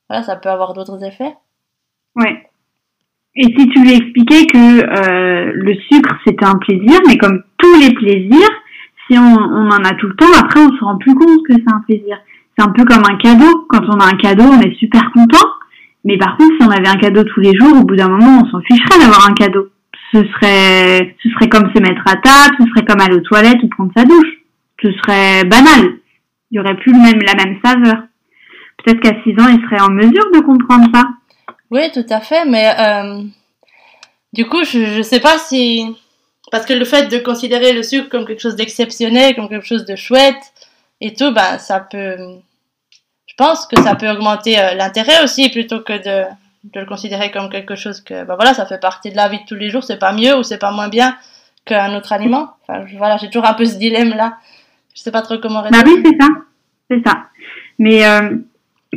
voilà, 0.08 0.22
ça 0.22 0.36
peut 0.36 0.48
avoir 0.48 0.72
d'autres 0.72 1.02
effets. 1.04 1.34
Ouais. 2.16 2.48
Et 3.36 3.44
si 3.44 3.68
tu 3.68 3.82
lui 3.82 3.94
expliquais 3.94 4.46
que 4.46 4.84
euh, 4.84 5.52
le 5.54 5.74
sucre 5.90 6.16
c'était 6.26 6.46
un 6.46 6.56
plaisir, 6.56 7.00
mais 7.06 7.18
comme 7.18 7.42
tous 7.58 7.80
les 7.80 7.92
plaisirs, 7.92 8.50
si 9.06 9.18
on, 9.18 9.22
on 9.22 9.68
en 9.68 9.84
a 9.84 9.94
tout 9.94 10.06
le 10.06 10.16
temps, 10.16 10.32
après 10.38 10.60
on 10.60 10.74
se 10.74 10.84
rend 10.84 10.96
plus 10.96 11.14
compte 11.14 11.46
que 11.46 11.54
c'est 11.54 11.72
un 11.72 11.80
plaisir. 11.80 12.16
C'est 12.56 12.64
un 12.64 12.70
peu 12.70 12.84
comme 12.84 13.02
un 13.10 13.16
cadeau. 13.16 13.66
Quand 13.68 13.82
on 13.88 13.98
a 13.98 14.06
un 14.06 14.16
cadeau, 14.16 14.44
on 14.44 14.60
est 14.60 14.74
super 14.76 15.10
content. 15.12 15.48
Mais 16.04 16.18
par 16.18 16.36
contre, 16.36 16.54
si 16.60 16.66
on 16.66 16.70
avait 16.70 16.88
un 16.88 16.96
cadeau 16.96 17.24
tous 17.24 17.40
les 17.40 17.54
jours, 17.56 17.78
au 17.78 17.84
bout 17.84 17.96
d'un 17.96 18.08
moment, 18.08 18.42
on 18.42 18.50
s'en 18.50 18.60
ficherait 18.60 18.98
d'avoir 18.98 19.28
un 19.28 19.34
cadeau. 19.34 19.70
Ce 20.12 20.22
serait, 20.22 21.16
ce 21.22 21.30
serait 21.30 21.48
comme 21.48 21.72
se 21.74 21.80
mettre 21.80 22.02
à 22.06 22.16
table, 22.16 22.56
ce 22.60 22.66
serait 22.68 22.84
comme 22.84 23.00
aller 23.00 23.16
aux 23.16 23.20
toilettes 23.20 23.62
ou 23.62 23.68
prendre 23.68 23.92
sa 23.96 24.04
douche. 24.04 24.28
Ce 24.82 24.92
serait 24.92 25.44
banal. 25.44 25.98
Il 26.50 26.56
y 26.56 26.60
aurait 26.60 26.76
plus 26.76 26.92
même, 26.92 27.20
la 27.22 27.34
même 27.34 27.58
saveur. 27.64 28.02
Peut-être 28.78 29.00
qu'à 29.00 29.22
6 29.22 29.30
ans, 29.40 29.48
il 29.48 29.60
serait 29.64 29.80
en 29.80 29.90
mesure 29.90 30.30
de 30.32 30.40
comprendre 30.40 30.88
ça. 30.92 31.04
Oui, 31.70 31.90
tout 31.92 32.06
à 32.10 32.20
fait, 32.20 32.44
mais 32.44 32.70
euh, 32.78 33.22
du 34.32 34.44
coup, 34.46 34.62
je 34.64 34.98
ne 34.98 35.02
sais 35.02 35.20
pas 35.20 35.38
si... 35.38 35.96
Parce 36.52 36.66
que 36.66 36.74
le 36.74 36.84
fait 36.84 37.08
de 37.08 37.18
considérer 37.18 37.72
le 37.72 37.82
sucre 37.82 38.08
comme 38.10 38.26
quelque 38.26 38.42
chose 38.42 38.56
d'exceptionnel, 38.56 39.34
comme 39.34 39.48
quelque 39.48 39.66
chose 39.66 39.86
de 39.86 39.96
chouette 39.96 40.52
et 41.00 41.14
tout, 41.14 41.32
ben, 41.32 41.58
ça 41.58 41.80
peut 41.80 42.16
je 43.36 43.44
pense 43.44 43.66
que 43.66 43.82
ça 43.82 43.96
peut 43.96 44.08
augmenter 44.08 44.60
euh, 44.60 44.74
l'intérêt 44.74 45.24
aussi 45.24 45.50
plutôt 45.50 45.80
que 45.80 45.92
de, 45.92 46.24
de, 46.72 46.80
le 46.80 46.86
considérer 46.86 47.32
comme 47.32 47.50
quelque 47.50 47.74
chose 47.74 48.00
que, 48.00 48.24
ben 48.24 48.36
voilà, 48.36 48.54
ça 48.54 48.64
fait 48.64 48.80
partie 48.80 49.10
de 49.10 49.16
la 49.16 49.28
vie 49.28 49.40
de 49.40 49.44
tous 49.44 49.56
les 49.56 49.70
jours, 49.70 49.82
c'est 49.82 49.98
pas 49.98 50.12
mieux 50.12 50.36
ou 50.38 50.44
c'est 50.44 50.58
pas 50.58 50.70
moins 50.70 50.88
bien 50.88 51.16
qu'un 51.64 51.96
autre 51.96 52.12
aliment. 52.12 52.50
Enfin, 52.62 52.84
voilà, 52.96 53.16
j'ai 53.16 53.28
toujours 53.28 53.48
un 53.48 53.54
peu 53.54 53.64
ce 53.64 53.76
dilemme-là. 53.76 54.36
Je 54.94 55.02
sais 55.02 55.10
pas 55.10 55.22
trop 55.22 55.38
comment 55.38 55.62
répondre. 55.62 55.82
Bah 55.82 55.90
oui, 55.90 56.00
c'est 56.04 56.16
ça. 56.20 56.28
C'est 56.88 57.02
ça. 57.04 57.24
Mais, 57.80 58.06
euh, 58.06 58.36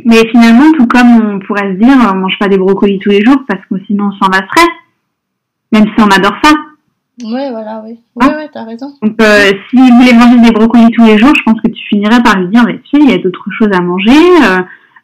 mais 0.04 0.28
finalement, 0.28 0.70
tout 0.76 0.86
comme 0.86 1.34
on 1.34 1.40
pourrait 1.40 1.72
se 1.72 1.78
dire, 1.78 1.96
on 2.12 2.14
mange 2.14 2.38
pas 2.38 2.46
des 2.46 2.58
brocolis 2.58 3.00
tous 3.00 3.10
les 3.10 3.24
jours 3.24 3.38
parce 3.48 3.62
que 3.68 3.84
sinon 3.86 4.12
on 4.12 4.24
s'en 4.24 4.30
lasserait. 4.30 4.70
Même 5.72 5.86
si 5.86 6.00
on 6.00 6.10
adore 6.10 6.36
ça. 6.44 6.52
Oui, 7.24 7.50
voilà, 7.50 7.82
oui. 7.84 7.98
Oui, 8.16 8.26
hein 8.26 8.34
oui, 8.38 8.44
t'as 8.52 8.64
raison. 8.64 8.92
Donc, 9.02 9.20
euh, 9.20 9.50
si 9.70 9.76
vous 9.76 9.98
voulez 9.98 10.12
manger 10.12 10.40
des 10.40 10.52
brocolis 10.52 10.90
tous 10.92 11.04
les 11.04 11.18
jours, 11.18 11.32
je 11.36 11.42
pense 11.42 11.60
que 11.60 11.68
tu 11.68 11.84
finirais 11.88 12.22
par 12.22 12.38
lui 12.38 12.48
dire, 12.48 12.64
mais 12.64 12.78
tu 12.78 12.96
sais, 12.96 13.02
il 13.02 13.10
y 13.10 13.14
a 13.14 13.18
d'autres 13.18 13.44
choses 13.58 13.72
à 13.72 13.80
manger. 13.80 14.10
Euh, 14.10 14.60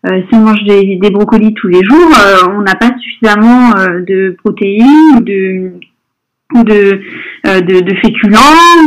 euh, 0.06 0.20
si 0.28 0.34
on 0.34 0.40
mange 0.40 0.62
des, 0.64 0.96
des 0.96 1.10
brocolis 1.10 1.54
tous 1.54 1.68
les 1.68 1.82
jours, 1.82 2.10
euh, 2.20 2.48
on 2.56 2.62
n'a 2.62 2.74
pas 2.74 2.90
suffisamment 2.98 3.74
euh, 3.76 4.00
de 4.00 4.36
protéines 4.42 5.16
ou 5.16 5.20
de 5.20 5.72
de, 6.52 7.00
de, 7.44 7.80
de 7.80 7.94
féculents 7.96 8.38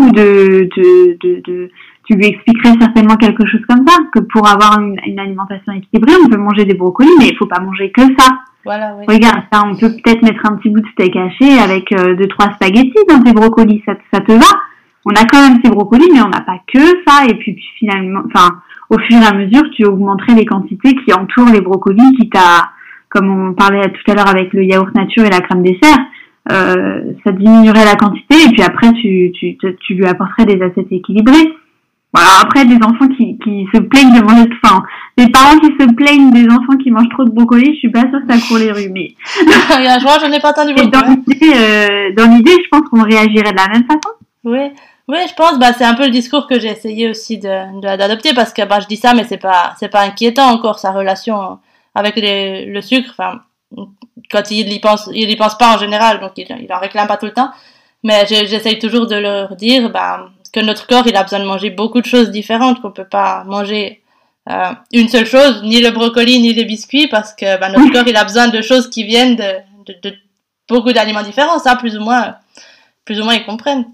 ou 0.02 0.12
de, 0.12 0.70
de, 0.78 1.18
de, 1.22 1.42
de, 1.46 1.70
tu 2.08 2.16
lui 2.16 2.26
expliquerais 2.26 2.74
certainement 2.80 3.18
quelque 3.18 3.46
chose 3.46 3.62
comme 3.68 3.86
ça, 3.86 3.98
que 4.14 4.20
pour 4.20 4.48
avoir 4.48 4.80
une, 4.80 4.98
une 5.06 5.20
alimentation 5.20 5.74
équilibrée, 5.74 6.14
on 6.24 6.30
peut 6.30 6.38
manger 6.38 6.64
des 6.64 6.74
brocolis, 6.74 7.12
mais 7.20 7.28
il 7.28 7.38
faut 7.38 7.48
pas 7.48 7.60
manger 7.60 7.92
que 7.92 8.02
ça. 8.18 8.40
Voilà, 8.64 8.96
oui. 8.98 9.06
Regarde, 9.08 9.44
ça, 9.52 9.64
on 9.66 9.76
peut 9.76 9.90
peut-être 9.90 10.22
mettre 10.24 10.42
un 10.46 10.56
petit 10.56 10.70
bout 10.70 10.82
de 10.82 10.88
steak 10.90 11.16
haché 11.16 11.60
avec 11.60 11.92
euh, 11.92 12.16
deux 12.16 12.28
trois 12.28 12.52
spaghettis 12.54 12.94
dans 13.10 13.22
tes 13.22 13.34
brocolis, 13.34 13.82
ça, 13.86 13.94
ça 14.14 14.22
te 14.22 14.32
va 14.32 14.60
On 15.06 15.12
a 15.12 15.26
quand 15.26 15.50
même 15.50 15.60
ces 15.64 15.70
brocolis, 15.70 16.10
mais 16.14 16.22
on 16.22 16.30
n'a 16.30 16.42
pas 16.42 16.60
que 16.74 16.80
ça. 17.06 17.26
Et 17.28 17.36
puis, 17.36 17.54
puis 17.54 17.66
finalement, 17.78 18.22
enfin, 18.26 18.56
au 18.90 18.98
fur 19.00 19.18
et 19.18 19.26
à 19.26 19.34
mesure, 19.34 19.70
tu 19.72 19.86
augmenterais 19.86 20.34
les 20.34 20.46
quantités 20.46 20.96
qui 20.96 21.14
entourent 21.14 21.52
les 21.52 21.62
brocolis, 21.62 22.16
qui 22.18 22.30
t'a, 22.30 22.72
comme 23.10 23.30
on 23.30 23.54
parlait 23.54 23.82
tout 23.84 24.12
à 24.12 24.16
l'heure 24.16 24.30
avec 24.30 24.54
le 24.54 24.64
yaourt 24.64 24.94
nature 24.96 25.26
et 25.26 25.30
la 25.30 25.42
crème 25.42 25.64
dessert, 25.64 26.00
euh, 26.52 27.12
ça 27.26 27.34
diminuerait 27.34 27.84
la 27.84 27.96
quantité 27.96 28.36
et 28.48 28.54
puis 28.54 28.62
après 28.62 28.94
tu, 28.94 29.34
tu, 29.34 29.58
tu 29.58 29.94
lui 29.94 30.06
apporterais 30.06 30.46
des 30.46 30.62
assiettes 30.62 30.92
équilibrées. 30.92 31.54
Voilà, 32.18 32.42
après, 32.42 32.66
des 32.66 32.78
enfants 32.78 33.08
qui, 33.16 33.38
qui 33.44 33.68
se 33.72 33.80
plaignent 33.80 34.16
de 34.16 34.22
manger 34.22 34.46
de 34.48 34.56
faim. 34.66 34.84
Des 35.18 35.30
parents 35.30 35.60
qui 35.60 35.68
se 35.68 35.94
plaignent 35.94 36.32
des 36.32 36.48
enfants 36.50 36.76
qui 36.82 36.90
mangent 36.90 37.10
trop 37.10 37.24
de 37.24 37.30
brocolis, 37.30 37.74
je 37.74 37.80
suis 37.80 37.92
pas 37.92 38.02
sûre 38.10 38.20
que 38.28 38.34
ça 38.34 38.48
court 38.48 38.58
les 38.58 38.72
rues, 38.72 38.90
mais... 38.92 39.14
je 39.40 40.26
n'en 40.26 40.34
ai 40.34 40.40
pas 40.40 40.50
entendu 40.50 40.74
beaucoup. 40.74 40.90
Dans 40.90 41.06
l'idée, 41.06 41.54
euh, 41.56 42.14
dans 42.18 42.26
l'idée, 42.34 42.52
je 42.52 42.70
pense 42.70 42.90
qu'on 42.90 43.04
réagirait 43.04 43.52
de 43.52 43.58
la 43.58 43.68
même 43.68 43.86
façon. 43.86 44.16
Oui. 44.44 44.72
Oui, 45.08 45.20
je 45.30 45.34
pense, 45.36 45.60
bah, 45.60 45.74
c'est 45.78 45.86
un 45.86 45.94
peu 45.94 46.06
le 46.06 46.12
discours 46.12 46.48
que 46.48 46.60
j'ai 46.60 46.70
essayé 46.70 47.10
aussi 47.10 47.38
de, 47.38 47.80
d'adopter 47.82 48.34
parce 48.34 48.52
que, 48.52 48.66
bah, 48.66 48.80
je 48.82 48.88
dis 48.88 48.98
ça, 48.98 49.14
mais 49.14 49.24
c'est 49.24 49.38
pas, 49.38 49.74
c'est 49.80 49.88
pas 49.88 50.02
inquiétant 50.02 50.50
encore, 50.50 50.80
sa 50.80 50.92
relation 50.92 51.60
avec 51.96 52.16
les, 52.16 52.66
le 52.66 52.82
sucre. 52.82 53.12
Enfin, 53.12 53.42
quand 54.32 54.52
il 54.52 54.74
y 54.74 54.80
pense, 54.80 55.10
il 55.14 55.30
y 55.30 55.36
pense 55.36 55.58
pas 55.58 55.76
en 55.76 55.78
général, 55.78 56.20
donc 56.20 56.32
il, 56.36 56.48
il 56.62 56.74
en 56.74 56.80
réclame 56.80 57.08
pas 57.08 57.18
tout 57.18 57.28
le 57.28 57.34
temps. 57.34 57.52
Mais 58.04 58.26
j'essaye 58.28 58.80
toujours 58.80 59.08
de 59.08 59.16
leur 59.16 59.56
dire, 59.56 59.90
bah, 59.92 60.30
que 60.52 60.60
notre 60.60 60.88
corps, 60.88 61.08
il 61.08 61.16
a 61.16 61.24
besoin 61.24 61.40
de 61.40 61.46
manger 61.46 61.70
beaucoup 61.70 62.02
de 62.02 62.06
choses 62.06 62.32
différentes, 62.32 62.82
qu'on 62.82 62.92
peut 62.92 63.08
pas 63.08 63.44
manger 63.46 64.02
euh, 64.50 64.72
une 64.94 65.10
seule 65.10 65.26
chose, 65.26 65.62
ni 65.64 65.82
le 65.82 65.92
brocoli, 65.92 66.40
ni 66.40 66.54
les 66.54 66.66
biscuits, 66.66 67.08
parce 67.08 67.34
que 67.34 67.60
bah, 67.60 67.70
notre 67.70 67.92
corps, 67.92 68.08
il 68.08 68.16
a 68.16 68.24
besoin 68.24 68.48
de 68.48 68.62
choses 68.62 68.90
qui 68.90 69.04
viennent 69.04 69.36
de, 69.36 69.52
de, 69.86 70.10
de 70.10 70.16
beaucoup 70.70 70.94
d'aliments 70.94 71.24
différents. 71.24 71.60
Ça, 71.60 71.76
plus 71.76 71.98
ou 71.98 72.02
moins, 72.02 72.36
plus 73.06 73.20
ou 73.20 73.24
moins, 73.24 73.36
ils 73.36 73.46
comprennent. 73.46 73.86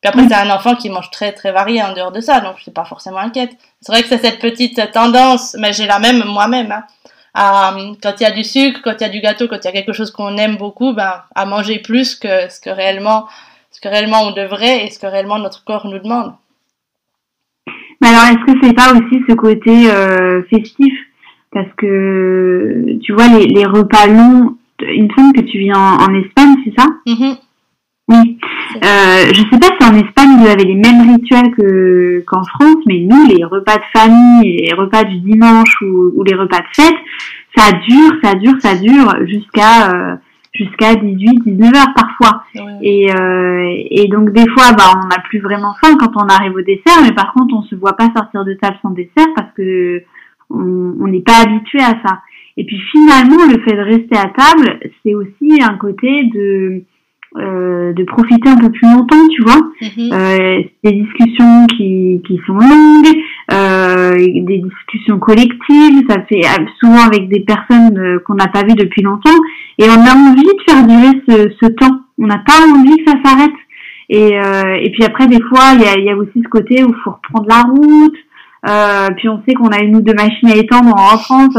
Puis 0.00 0.08
après, 0.08 0.28
c'est 0.28 0.34
un 0.34 0.50
enfant 0.50 0.74
qui 0.74 0.90
mange 0.90 1.10
très, 1.10 1.32
très 1.32 1.50
varié 1.50 1.82
en 1.82 1.94
dehors 1.94 2.12
de 2.12 2.20
ça, 2.20 2.40
donc 2.40 2.56
je 2.58 2.62
suis 2.64 2.70
pas 2.70 2.84
forcément 2.84 3.18
inquiète. 3.18 3.52
C'est 3.80 3.90
vrai 3.90 4.02
que 4.02 4.08
c'est 4.08 4.18
cette 4.18 4.38
petite 4.38 4.92
tendance, 4.92 5.56
mais 5.58 5.72
j'ai 5.72 5.86
la 5.86 5.98
même 5.98 6.22
moi-même, 6.24 6.72
hein, 6.72 6.84
à, 7.32 7.74
quand 8.02 8.12
il 8.20 8.22
y 8.22 8.26
a 8.26 8.30
du 8.30 8.44
sucre, 8.44 8.80
quand 8.84 8.92
il 8.92 9.00
y 9.00 9.04
a 9.04 9.08
du 9.08 9.20
gâteau, 9.20 9.48
quand 9.48 9.56
il 9.56 9.64
y 9.64 9.68
a 9.68 9.72
quelque 9.72 9.94
chose 9.94 10.10
qu'on 10.10 10.36
aime 10.36 10.56
beaucoup, 10.56 10.92
ben, 10.92 11.22
à 11.34 11.46
manger 11.46 11.78
plus 11.78 12.16
que 12.16 12.50
ce 12.50 12.60
que 12.60 12.68
réellement 12.68 13.26
que 13.84 13.88
réellement 13.88 14.22
on 14.22 14.32
devrait 14.32 14.84
et 14.84 14.90
ce 14.90 14.98
que 14.98 15.06
réellement 15.06 15.38
notre 15.38 15.64
corps 15.64 15.86
nous 15.86 15.98
demande. 15.98 16.32
Mais 18.00 18.08
alors, 18.08 18.24
est-ce 18.24 18.52
que 18.52 18.58
c'est 18.62 18.74
pas 18.74 18.92
aussi 18.92 19.22
ce 19.28 19.34
côté 19.34 19.90
euh, 19.90 20.42
festif? 20.50 20.92
Parce 21.52 21.68
que, 21.78 22.98
tu 23.02 23.12
vois, 23.12 23.28
les, 23.28 23.46
les, 23.46 23.64
repas 23.64 24.06
longs, 24.06 24.56
il 24.80 25.04
me 25.04 25.08
semble 25.14 25.32
que 25.32 25.42
tu 25.42 25.58
viens 25.58 25.78
en, 25.78 26.12
Espagne, 26.14 26.54
c'est 26.64 26.74
ça? 26.76 26.86
Mm-hmm. 27.06 27.36
Oui. 28.08 28.38
Euh, 28.84 29.32
je 29.32 29.42
sais 29.50 29.58
pas 29.58 29.68
si 29.78 29.88
en 29.88 29.94
Espagne 29.94 30.36
vous 30.38 30.48
avez 30.48 30.64
les 30.64 30.74
mêmes 30.74 31.14
rituels 31.14 31.54
que 31.56 32.22
qu'en 32.26 32.42
France, 32.42 32.82
mais 32.86 32.98
nous, 32.98 33.26
les 33.28 33.44
repas 33.44 33.76
de 33.76 33.98
famille, 33.98 34.56
les 34.56 34.74
repas 34.74 35.04
du 35.04 35.20
dimanche 35.20 35.80
ou, 35.80 36.12
ou 36.14 36.22
les 36.24 36.34
repas 36.34 36.58
de 36.58 36.82
fête, 36.82 36.96
ça 37.56 37.70
dure, 37.72 38.12
ça 38.22 38.34
dure, 38.34 38.56
ça 38.60 38.74
dure 38.74 39.26
jusqu'à 39.26 39.90
euh, 39.90 40.16
jusqu'à 40.54 40.94
18, 40.94 41.42
19 41.46 41.74
heures 41.74 41.94
parfois. 41.94 42.44
Et, 42.80 43.10
euh, 43.12 43.74
et 43.90 44.08
donc 44.08 44.32
des 44.32 44.48
fois, 44.50 44.72
bah, 44.76 44.84
on 44.96 45.08
n'a 45.08 45.18
plus 45.28 45.40
vraiment 45.40 45.74
faim 45.82 45.96
quand 45.98 46.12
on 46.16 46.28
arrive 46.28 46.54
au 46.54 46.62
dessert, 46.62 47.02
mais 47.02 47.12
par 47.12 47.32
contre, 47.32 47.54
on 47.54 47.62
se 47.62 47.74
voit 47.74 47.96
pas 47.96 48.10
sortir 48.14 48.44
de 48.44 48.54
table 48.54 48.76
sans 48.82 48.90
dessert 48.90 49.26
parce 49.34 49.52
que 49.56 50.02
on 50.50 51.06
n'est 51.08 51.22
pas 51.22 51.42
habitué 51.42 51.80
à 51.80 51.98
ça. 52.04 52.20
Et 52.56 52.64
puis 52.64 52.78
finalement, 52.92 53.44
le 53.46 53.60
fait 53.62 53.76
de 53.76 53.80
rester 53.80 54.16
à 54.16 54.28
table, 54.28 54.78
c'est 55.02 55.14
aussi 55.14 55.58
un 55.60 55.76
côté 55.76 56.24
de 56.32 56.84
euh, 57.36 57.92
de 57.94 58.04
profiter 58.04 58.48
un 58.48 58.56
peu 58.56 58.70
plus 58.70 58.88
longtemps, 58.92 59.28
tu 59.34 59.42
vois. 59.42 59.60
Mhm. 59.82 60.12
Euh, 60.12 60.62
des 60.84 60.92
discussions 60.92 61.66
qui, 61.76 62.22
qui 62.24 62.40
sont 62.46 62.54
longues, 62.54 63.16
euh, 63.52 64.16
des 64.16 64.58
discussions 64.58 65.18
collectives, 65.18 66.04
ça 66.08 66.22
fait 66.28 66.44
euh, 66.44 66.64
souvent 66.80 67.06
avec 67.06 67.28
des 67.28 67.40
personnes 67.40 67.98
euh, 67.98 68.18
qu'on 68.26 68.34
n'a 68.34 68.48
pas 68.48 68.62
vues 68.62 68.74
depuis 68.74 69.02
longtemps, 69.02 69.38
et 69.78 69.84
on 69.88 70.00
a 70.00 70.14
envie 70.14 70.42
de 70.42 70.62
faire 70.66 70.86
durer 70.86 71.22
ce, 71.28 71.54
ce 71.60 71.70
temps. 71.72 72.00
On 72.18 72.26
n'a 72.26 72.38
pas 72.38 72.66
envie 72.66 72.96
que 73.04 73.10
ça 73.10 73.16
s'arrête. 73.24 73.52
Et, 74.08 74.38
euh, 74.38 74.74
et 74.82 74.90
puis 74.90 75.04
après, 75.04 75.26
des 75.26 75.42
fois, 75.42 75.72
il 75.74 75.80
y 75.80 75.86
a, 75.86 75.98
y 75.98 76.10
a 76.10 76.16
aussi 76.16 76.42
ce 76.42 76.48
côté 76.48 76.84
où 76.84 76.88
il 76.90 77.02
faut 77.02 77.10
reprendre 77.10 77.48
la 77.48 77.62
route. 77.62 78.16
Euh, 78.68 79.08
puis 79.16 79.28
on 79.28 79.42
sait 79.46 79.54
qu'on 79.54 79.68
a 79.68 79.80
une 79.80 79.96
ou 79.96 80.00
deux 80.00 80.14
machines 80.14 80.48
à 80.48 80.56
étendre 80.56 80.94
en 80.94 81.16
rentrant. 81.16 81.48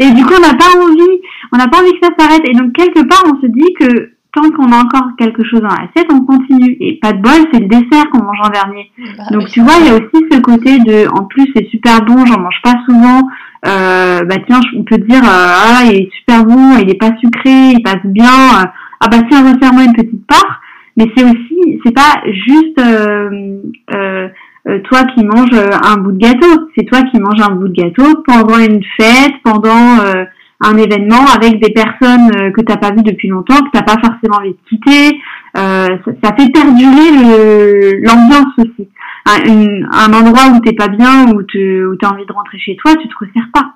Et 0.00 0.10
du 0.12 0.24
coup, 0.24 0.34
on 0.36 0.40
n'a 0.40 0.54
pas 0.54 0.78
envie, 0.78 1.20
on 1.52 1.56
n'a 1.56 1.68
pas 1.68 1.80
envie 1.80 1.92
que 1.92 2.06
ça 2.06 2.12
s'arrête. 2.18 2.42
Et 2.48 2.52
donc 2.52 2.72
quelque 2.72 3.06
part, 3.08 3.24
on 3.26 3.40
se 3.40 3.46
dit 3.46 3.74
que 3.80 4.12
tant 4.32 4.50
qu'on 4.50 4.70
a 4.72 4.76
encore 4.76 5.10
quelque 5.18 5.42
chose 5.44 5.60
dans 5.60 5.68
l'assiette, 5.68 6.10
on 6.12 6.20
continue. 6.24 6.76
Et 6.80 6.98
pas 7.00 7.12
de 7.12 7.20
bol, 7.22 7.32
c'est 7.52 7.60
le 7.60 7.66
dessert 7.66 8.08
qu'on 8.10 8.22
mange 8.22 8.38
en 8.42 8.50
dernier. 8.50 8.90
Bah 9.16 9.24
Donc 9.32 9.42
oui. 9.44 9.50
tu 9.50 9.60
vois, 9.60 9.74
il 9.80 9.86
y 9.86 9.90
a 9.90 9.94
aussi 9.94 10.24
ce 10.30 10.38
côté 10.40 10.78
de, 10.78 11.08
en 11.12 11.24
plus 11.24 11.46
c'est 11.54 11.66
super 11.68 12.04
bon, 12.04 12.24
j'en 12.26 12.40
mange 12.40 12.60
pas 12.62 12.76
souvent. 12.88 13.28
Euh, 13.66 14.24
bah 14.24 14.36
tiens, 14.46 14.60
on 14.76 14.84
peut 14.84 14.98
dire, 14.98 15.22
euh, 15.24 15.26
ah 15.26 15.80
il 15.86 15.96
est 16.02 16.10
super 16.18 16.44
bon, 16.44 16.76
il 16.78 16.90
est 16.90 16.98
pas 17.00 17.10
sucré, 17.20 17.72
il 17.72 17.82
passe 17.82 18.04
bien. 18.04 18.26
euh, 18.26 18.64
ah 19.00 19.08
bah 19.10 19.18
tiens, 19.30 19.42
resserre-moi 19.42 19.84
une 19.84 19.94
petite 19.94 20.26
part. 20.26 20.60
Mais 20.96 21.06
c'est 21.16 21.24
aussi, 21.24 21.80
c'est 21.84 21.94
pas 21.94 22.20
juste 22.32 22.78
euh, 24.68 24.78
toi 24.84 25.04
qui 25.14 25.24
manges 25.24 25.58
un 25.82 25.96
bout 25.96 26.12
de 26.12 26.18
gâteau, 26.18 26.68
c'est 26.76 26.84
toi 26.84 27.02
qui 27.02 27.18
manges 27.20 27.40
un 27.40 27.54
bout 27.54 27.68
de 27.68 27.72
gâteau 27.82 28.22
pendant 28.26 28.58
une 28.58 28.82
fête, 28.98 29.32
pendant 29.44 30.00
euh, 30.04 30.24
un 30.60 30.76
événement 30.76 31.24
avec 31.34 31.60
des 31.62 31.72
personnes 31.72 32.30
euh, 32.36 32.50
que 32.52 32.60
t'as 32.62 32.76
pas 32.78 32.90
vues 32.90 33.02
depuis 33.02 33.28
longtemps, 33.28 33.56
que 33.58 33.70
t'as 33.72 33.82
pas 33.82 33.96
forcément 34.04 34.38
envie 34.38 34.50
de 34.52 34.58
quitter. 34.68 35.16
Euh, 35.56 35.96
ça, 36.04 36.10
ça 36.24 36.36
fait 36.36 36.50
perdurer 36.50 37.96
l'ambiance 38.00 38.52
aussi. 38.58 38.88
Un, 39.26 39.44
une- 39.44 39.88
un 39.92 40.12
endroit 40.12 40.46
où 40.54 40.60
t'es 40.60 40.72
pas 40.72 40.88
bien, 40.88 41.28
où 41.32 41.42
tu 41.42 41.84
t'as 42.00 42.08
envie 42.10 42.26
de 42.26 42.32
rentrer 42.32 42.58
chez 42.58 42.76
toi, 42.76 42.96
tu 42.96 43.08
te 43.08 43.14
resserres 43.20 43.50
pas. 43.52 43.74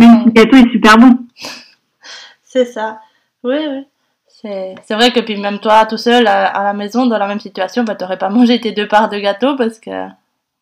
Même 0.00 0.18
si 0.20 0.24
le 0.26 0.30
gâteau 0.32 0.56
est 0.56 0.70
super 0.70 0.98
bon. 0.98 1.18
C'est 2.42 2.64
ça. 2.66 3.00
Oui, 3.42 3.56
oui. 3.58 3.84
C'est 4.28 4.74
c'est 4.84 4.94
vrai 4.94 5.12
que 5.12 5.20
puis 5.20 5.40
même 5.40 5.58
toi, 5.58 5.86
tout 5.86 5.96
seul 5.96 6.26
à, 6.26 6.46
à 6.46 6.62
la 6.64 6.74
maison, 6.74 7.06
dans 7.06 7.18
la 7.18 7.26
même 7.26 7.40
situation, 7.40 7.84
bah, 7.84 7.94
t'aurais 7.94 8.18
pas 8.18 8.28
mangé 8.28 8.60
tes 8.60 8.72
deux 8.72 8.86
parts 8.86 9.08
de 9.08 9.18
gâteau 9.18 9.56
parce 9.56 9.78
que 9.80 9.90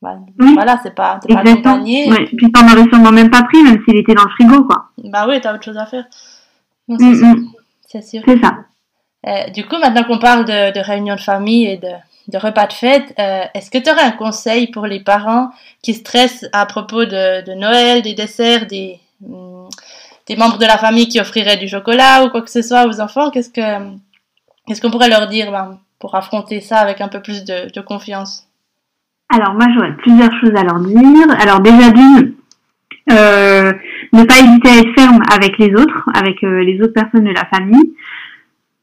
bah, 0.05 0.19
Oui. 0.39 0.55
voilà, 0.55 0.79
c'est 0.83 0.95
pas, 0.95 1.19
t'es 1.27 1.33
pas 1.35 1.41
accompagné. 1.41 2.11
Ouais. 2.11 2.27
Puis 2.37 2.53
t'en 2.53 2.65
aurais 2.67 2.85
sûrement 2.89 3.11
même 3.13 3.31
pas 3.31 3.43
pris, 3.45 3.63
même 3.63 3.83
s'il 3.85 3.97
était 3.97 4.15
dans 4.15 4.25
le 4.25 4.31
frigo, 4.31 4.65
quoi. 4.65 4.91
Bah 5.05 5.27
oui, 5.29 5.41
t'as 5.41 5.55
autre 5.55 5.65
chose 5.65 5.79
à 5.79 5.87
faire. 5.87 6.05
Non, 6.89 6.97
Mm, 6.97 6.99
c'est 7.13 7.19
sûr. 7.19 7.27
mm. 7.29 7.47
C'est 7.89 8.03
sûr. 8.03 8.23
C'est 8.27 8.41
ça. 8.41 8.57
Euh, 9.27 9.51
du 9.51 9.65
coup, 9.67 9.77
maintenant 9.79 10.05
qu'on 10.05 10.19
parle 10.19 10.45
de, 10.45 10.73
de 10.75 10.81
réunions 10.81 11.15
de 11.15 11.21
famille 11.21 11.67
et 11.67 11.79
de, 11.79 11.89
de 12.29 12.39
repas 12.39 12.67
de 12.67 12.73
fête, 12.75 13.15
euh, 13.19 13.45
est-ce 13.55 13.71
que 13.71 13.79
tu 13.79 13.91
aurais 13.91 14.03
un 14.03 14.11
conseil 14.11 14.67
pour 14.71 14.87
les 14.87 15.01
parents 15.01 15.49
qui 15.83 15.95
stressent 15.95 16.45
à 16.53 16.67
propos 16.67 17.05
de, 17.07 17.43
de 17.47 17.53
Noël, 17.55 18.03
des 18.03 18.15
desserts, 18.15 18.67
des, 18.67 19.01
hum, 19.27 19.69
des 20.27 20.37
membres 20.37 20.59
de 20.59 20.67
la 20.67 20.77
famille 20.77 21.09
qui 21.09 21.21
offriraient 21.21 21.57
du 21.57 21.69
chocolat 21.69 22.25
ou 22.25 22.29
quoi 22.31 22.43
que 22.43 22.51
ce 22.51 22.61
soit 22.63 22.87
aux 22.87 23.01
enfants? 23.01 23.31
Qu'est-ce 23.31 23.51
que 23.51 23.63
qu'est-ce 24.67 24.81
qu'on 24.83 24.91
pourrait 24.91 25.09
leur 25.09 25.27
dire 25.29 25.51
ben, 25.51 25.79
pour 25.99 26.15
affronter 26.15 26.61
ça 26.61 26.79
avec 26.79 27.01
un 27.01 27.09
peu 27.09 27.21
plus 27.23 27.45
de, 27.45 27.71
de 27.73 27.81
confiance? 27.81 28.47
Alors 29.31 29.55
moi 29.55 29.67
j'aurais 29.75 29.97
plusieurs 29.97 30.33
choses 30.41 30.55
à 30.57 30.63
leur 30.65 30.81
dire. 30.81 31.27
Alors 31.41 31.61
déjà 31.61 31.91
d'une, 31.91 32.35
euh, 33.11 33.73
ne 34.13 34.25
pas 34.25 34.35
hésiter 34.41 34.69
à 34.69 34.79
être 34.79 34.95
ferme 35.01 35.21
avec 35.33 35.59
les 35.59 35.73
autres, 35.75 36.09
avec 36.15 36.43
euh, 36.45 36.63
les 36.63 36.81
autres 36.81 36.93
personnes 36.93 37.25
de 37.25 37.33
la 37.35 37.45
famille, 37.47 37.95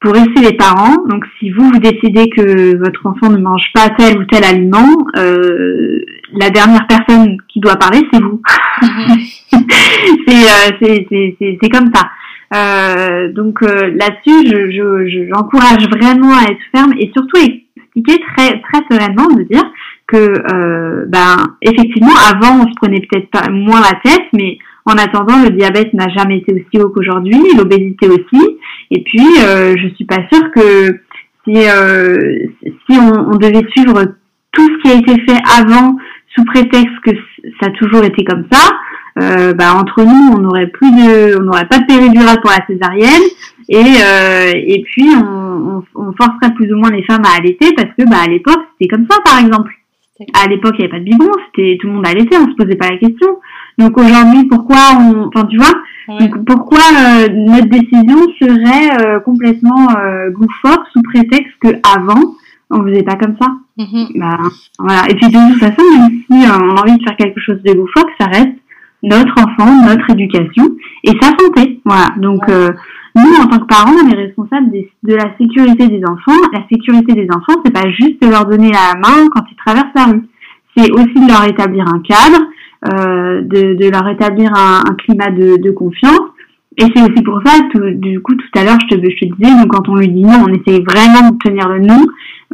pour 0.02 0.14
rester 0.14 0.42
les 0.42 0.58
parents. 0.58 0.96
Donc 1.08 1.26
si 1.40 1.52
vous 1.52 1.70
vous 1.70 1.80
décidez 1.80 2.30
que 2.30 2.78
votre 2.78 3.06
enfant 3.06 3.30
ne 3.30 3.38
mange 3.38 3.72
pas 3.74 3.90
tel 3.98 4.18
ou 4.18 4.26
tel 4.26 4.44
aliment, 4.44 5.06
euh, 5.18 6.00
la 6.34 6.50
dernière 6.50 6.88
personne 6.88 7.38
qui 7.48 7.60
doit 7.60 7.76
parler 7.78 8.02
c'est 8.12 8.22
vous. 8.22 8.42
c'est 10.28 10.34
euh, 10.34 11.56
c'est 11.62 11.70
comme 11.70 11.92
ça. 11.94 12.10
Euh, 12.54 13.32
donc 13.32 13.64
euh, 13.64 13.92
là-dessus, 13.96 14.46
je, 14.50 14.72
je, 14.72 15.08
je- 15.08 15.30
j'encourage 15.34 15.88
vraiment 15.90 16.34
à 16.36 16.52
être 16.52 16.60
ferme 16.76 16.92
et 17.00 17.10
surtout 17.16 17.38
expliquer 17.38 18.22
très 18.36 18.60
très 18.62 18.82
sereinement 18.92 19.28
de 19.28 19.44
dire 19.44 19.64
que 20.12 20.18
euh, 20.18 21.06
ben 21.08 21.56
effectivement 21.62 22.14
avant 22.34 22.64
on 22.64 22.68
se 22.68 22.76
prenait 22.76 23.02
peut-être 23.02 23.30
pas 23.30 23.50
moins 23.50 23.82
la 23.82 24.00
tête, 24.04 24.28
mais 24.34 24.58
en 24.86 24.94
attendant 24.94 25.42
le 25.44 25.52
diabète 25.52 25.94
n'a 25.94 26.10
jamais 26.10 26.40
été 26.40 26.54
aussi 26.54 26.84
haut 26.84 26.90
qu'aujourd'hui, 26.90 27.40
l'obésité 27.58 28.08
aussi, 28.08 28.58
et 28.92 29.04
puis 29.04 29.26
euh, 29.44 29.76
je 29.78 29.88
suis 29.96 30.06
pas 30.06 30.28
sûre 30.32 30.52
que 30.52 31.00
si 31.46 31.68
euh, 31.68 32.48
si 32.64 32.98
on, 32.98 33.34
on 33.34 33.38
devait 33.38 33.66
suivre 33.72 34.04
tout 34.52 34.68
ce 34.68 34.82
qui 34.82 34.92
a 34.92 35.00
été 35.00 35.14
fait 35.28 35.40
avant 35.60 35.98
sous 36.36 36.44
prétexte 36.46 37.00
que 37.06 37.12
ça 37.60 37.68
a 37.68 37.72
toujours 37.72 38.04
été 38.04 38.24
comme 38.24 38.46
ça, 38.52 38.70
euh, 39.20 39.54
bah, 39.54 39.76
entre 39.76 40.04
nous, 40.04 40.34
on 40.36 40.40
n'aurait 40.40 40.68
plus 40.68 40.90
de, 40.92 41.38
on 41.40 41.44
n'aurait 41.44 41.68
pas 41.68 41.80
de 41.80 41.86
péridurale 41.86 42.40
pour 42.42 42.52
la 42.52 42.66
césarienne, 42.66 43.24
et 43.68 43.78
euh, 43.78 44.52
et 44.56 44.82
puis 44.84 45.10
on, 45.16 45.78
on, 45.78 45.84
on 45.96 46.14
forcerait 46.14 46.54
plus 46.56 46.72
ou 46.74 46.78
moins 46.78 46.92
les 46.92 47.04
femmes 47.04 47.24
à 47.26 47.38
allaiter 47.38 47.74
parce 47.76 47.90
que 47.98 48.10
bah 48.10 48.24
à 48.24 48.28
l'époque 48.28 48.60
c'était 48.74 48.94
comme 48.94 49.06
ça 49.10 49.18
par 49.24 49.40
exemple. 49.40 49.72
À 50.34 50.48
l'époque 50.48 50.76
il 50.78 50.86
n'y 50.86 50.86
avait 50.86 50.92
pas 50.92 51.00
de 51.00 51.06
biberon, 51.06 51.32
c'était 51.48 51.78
tout 51.80 51.88
le 51.88 51.94
monde 51.94 52.08
allaitait, 52.08 52.38
on 52.38 52.50
se 52.50 52.56
posait 52.56 52.76
pas 52.76 52.90
la 52.90 52.98
question. 52.98 53.40
Donc 53.78 53.98
aujourd'hui 53.98 54.46
pourquoi 54.50 54.78
on, 55.00 55.28
enfin 55.28 55.48
tu 55.48 55.58
vois, 55.58 55.74
donc 56.20 56.46
pourquoi 56.46 56.80
euh, 56.80 57.28
notre 57.30 57.68
décision 57.68 58.18
serait 58.40 59.06
euh, 59.06 59.20
complètement 59.22 59.88
euh, 59.98 60.30
sous 60.94 61.02
prétexte 61.04 61.54
que 61.62 61.70
avant 61.98 62.36
on 62.70 62.84
faisait 62.84 63.04
pas 63.04 63.16
comme 63.16 63.36
ça? 63.42 63.48
Mhm. 63.78 64.08
Bah, 64.16 64.38
voilà. 64.80 65.10
Et 65.10 65.16
puis 65.16 65.28
de 65.28 65.52
toute 65.52 65.60
façon, 65.60 65.84
même 65.98 66.22
si 66.30 66.46
euh, 66.46 66.58
on 66.62 66.76
a 66.76 66.82
envie 66.82 66.98
de 66.98 67.04
faire 67.04 67.18
quelque 67.18 67.42
chose 67.42 67.62
de 67.64 67.74
loufoque, 67.74 68.10
ça 68.20 68.28
reste 68.28 68.56
notre 69.04 69.34
enfant, 69.42 69.86
notre 69.86 70.10
éducation 70.12 70.70
et 71.04 71.12
sa 71.22 71.30
santé. 71.30 71.82
Voilà. 71.86 72.08
Donc 72.18 72.48
Ouais. 72.48 72.70
Nous, 73.16 73.36
en 73.42 73.48
tant 73.48 73.60
que 73.60 73.66
parents, 73.66 73.92
on 73.92 74.10
est 74.10 74.16
responsable 74.16 74.72
de 74.72 75.14
la 75.14 75.36
sécurité 75.38 75.88
des 75.88 76.02
enfants. 76.08 76.40
La 76.54 76.66
sécurité 76.72 77.14
des 77.14 77.28
enfants, 77.30 77.60
c'est 77.64 77.74
pas 77.74 77.90
juste 77.90 78.22
de 78.22 78.30
leur 78.30 78.46
donner 78.46 78.72
la 78.72 78.98
main 79.00 79.28
quand 79.34 79.44
ils 79.52 79.58
traversent 79.58 79.94
la 79.96 80.06
rue. 80.06 80.24
C'est 80.76 80.92
aussi 80.92 81.14
de 81.14 81.28
leur 81.28 81.44
établir 81.46 81.86
un 81.88 82.00
cadre, 82.00 82.46
euh, 82.94 83.42
de, 83.42 83.90
leur 83.90 84.08
établir 84.08 84.52
un, 84.56 84.96
climat 84.96 85.30
de, 85.30 85.72
confiance. 85.72 86.22
Et 86.78 86.86
c'est 86.96 87.02
aussi 87.02 87.22
pour 87.24 87.42
ça, 87.46 87.60
tout, 87.74 87.82
du 87.96 88.22
coup, 88.22 88.34
tout 88.34 88.60
à 88.60 88.64
l'heure, 88.64 88.78
je 88.90 88.96
te, 88.96 89.00
disais, 89.02 89.68
quand 89.70 89.90
on 89.90 89.96
lui 89.96 90.08
dit 90.08 90.24
non, 90.24 90.46
on 90.46 90.54
essaye 90.54 90.82
vraiment 90.84 91.32
de 91.32 91.38
tenir 91.44 91.68
le 91.68 91.80
non. 91.80 92.06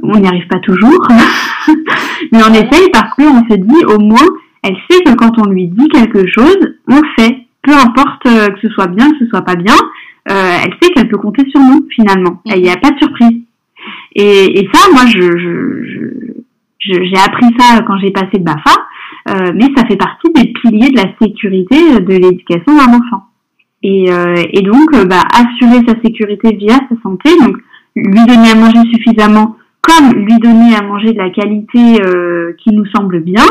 On 0.02 0.20
n'y 0.20 0.28
arrive 0.28 0.48
pas 0.48 0.60
toujours. 0.60 1.08
Mais 2.32 2.40
on 2.44 2.54
essaye 2.54 2.90
parce 2.92 3.14
qu'on 3.14 3.48
se 3.48 3.56
dit, 3.56 3.86
au 3.86 4.00
moins, 4.00 4.28
elle 4.64 4.76
sait 4.90 5.04
que 5.04 5.14
quand 5.14 5.38
on 5.40 5.50
lui 5.50 5.68
dit 5.68 5.88
quelque 5.90 6.26
chose, 6.28 6.58
on 6.88 7.02
fait. 7.18 7.38
Peu 7.62 7.74
importe 7.74 8.26
euh, 8.28 8.48
que 8.48 8.68
ce 8.68 8.70
soit 8.70 8.88
bien, 8.88 9.12
que 9.12 9.20
ce 9.20 9.28
soit 9.28 9.42
pas 9.42 9.56
bien, 9.56 9.76
elle 10.34 10.74
sait 10.82 10.92
qu'elle 10.94 11.08
peut 11.10 11.18
compter 11.18 11.44
sur 11.50 11.60
nous, 11.62 11.88
finalement. 11.90 12.42
Et 12.46 12.58
Il 12.58 12.62
n'y 12.64 12.70
a 12.70 12.78
pas 12.78 12.92
de 12.92 12.98
surprise. 12.98 13.42
Et, 14.16 14.60
et 14.60 14.70
ça, 14.74 14.90
moi, 14.92 15.06
je, 15.08 15.22
je, 15.22 15.84
je- 15.84 16.34
je- 16.80 17.04
j'ai 17.04 17.18
appris 17.18 17.48
ça 17.60 17.82
quand 17.86 17.98
j'ai 18.00 18.12
passé 18.12 18.32
le 18.34 18.44
BAFA, 18.44 18.72
euh, 19.30 19.52
mais 19.56 19.68
ça 19.76 19.86
fait 19.86 19.98
partie 19.98 20.32
des 20.34 20.52
piliers 20.54 20.90
de 20.90 20.98
la 20.98 21.12
sécurité 21.22 22.00
de 22.00 22.14
l'éducation 22.14 22.76
d'un 22.76 22.94
enfant. 22.98 23.26
Et, 23.84 24.12
euh, 24.12 24.36
et 24.54 24.62
donc, 24.62 24.94
euh, 24.96 25.06
bah, 25.06 25.22
assurer 25.34 25.82
sa 25.88 26.00
sécurité 26.02 26.56
via 26.56 26.76
sa 26.90 26.96
santé, 27.04 27.30
donc 27.40 27.58
lui 27.96 28.26
donner 28.26 28.52
à 28.52 28.56
manger 28.56 28.80
suffisamment, 28.94 29.56
comme 29.82 30.14
lui 30.14 30.38
donner 30.40 30.76
à 30.76 30.82
manger 30.82 31.14
de 31.14 31.18
la 31.18 31.30
qualité 31.30 32.02
euh, 32.04 32.54
qui 32.64 32.72
nous 32.74 32.86
semble 32.96 33.22
bien, 33.22 33.46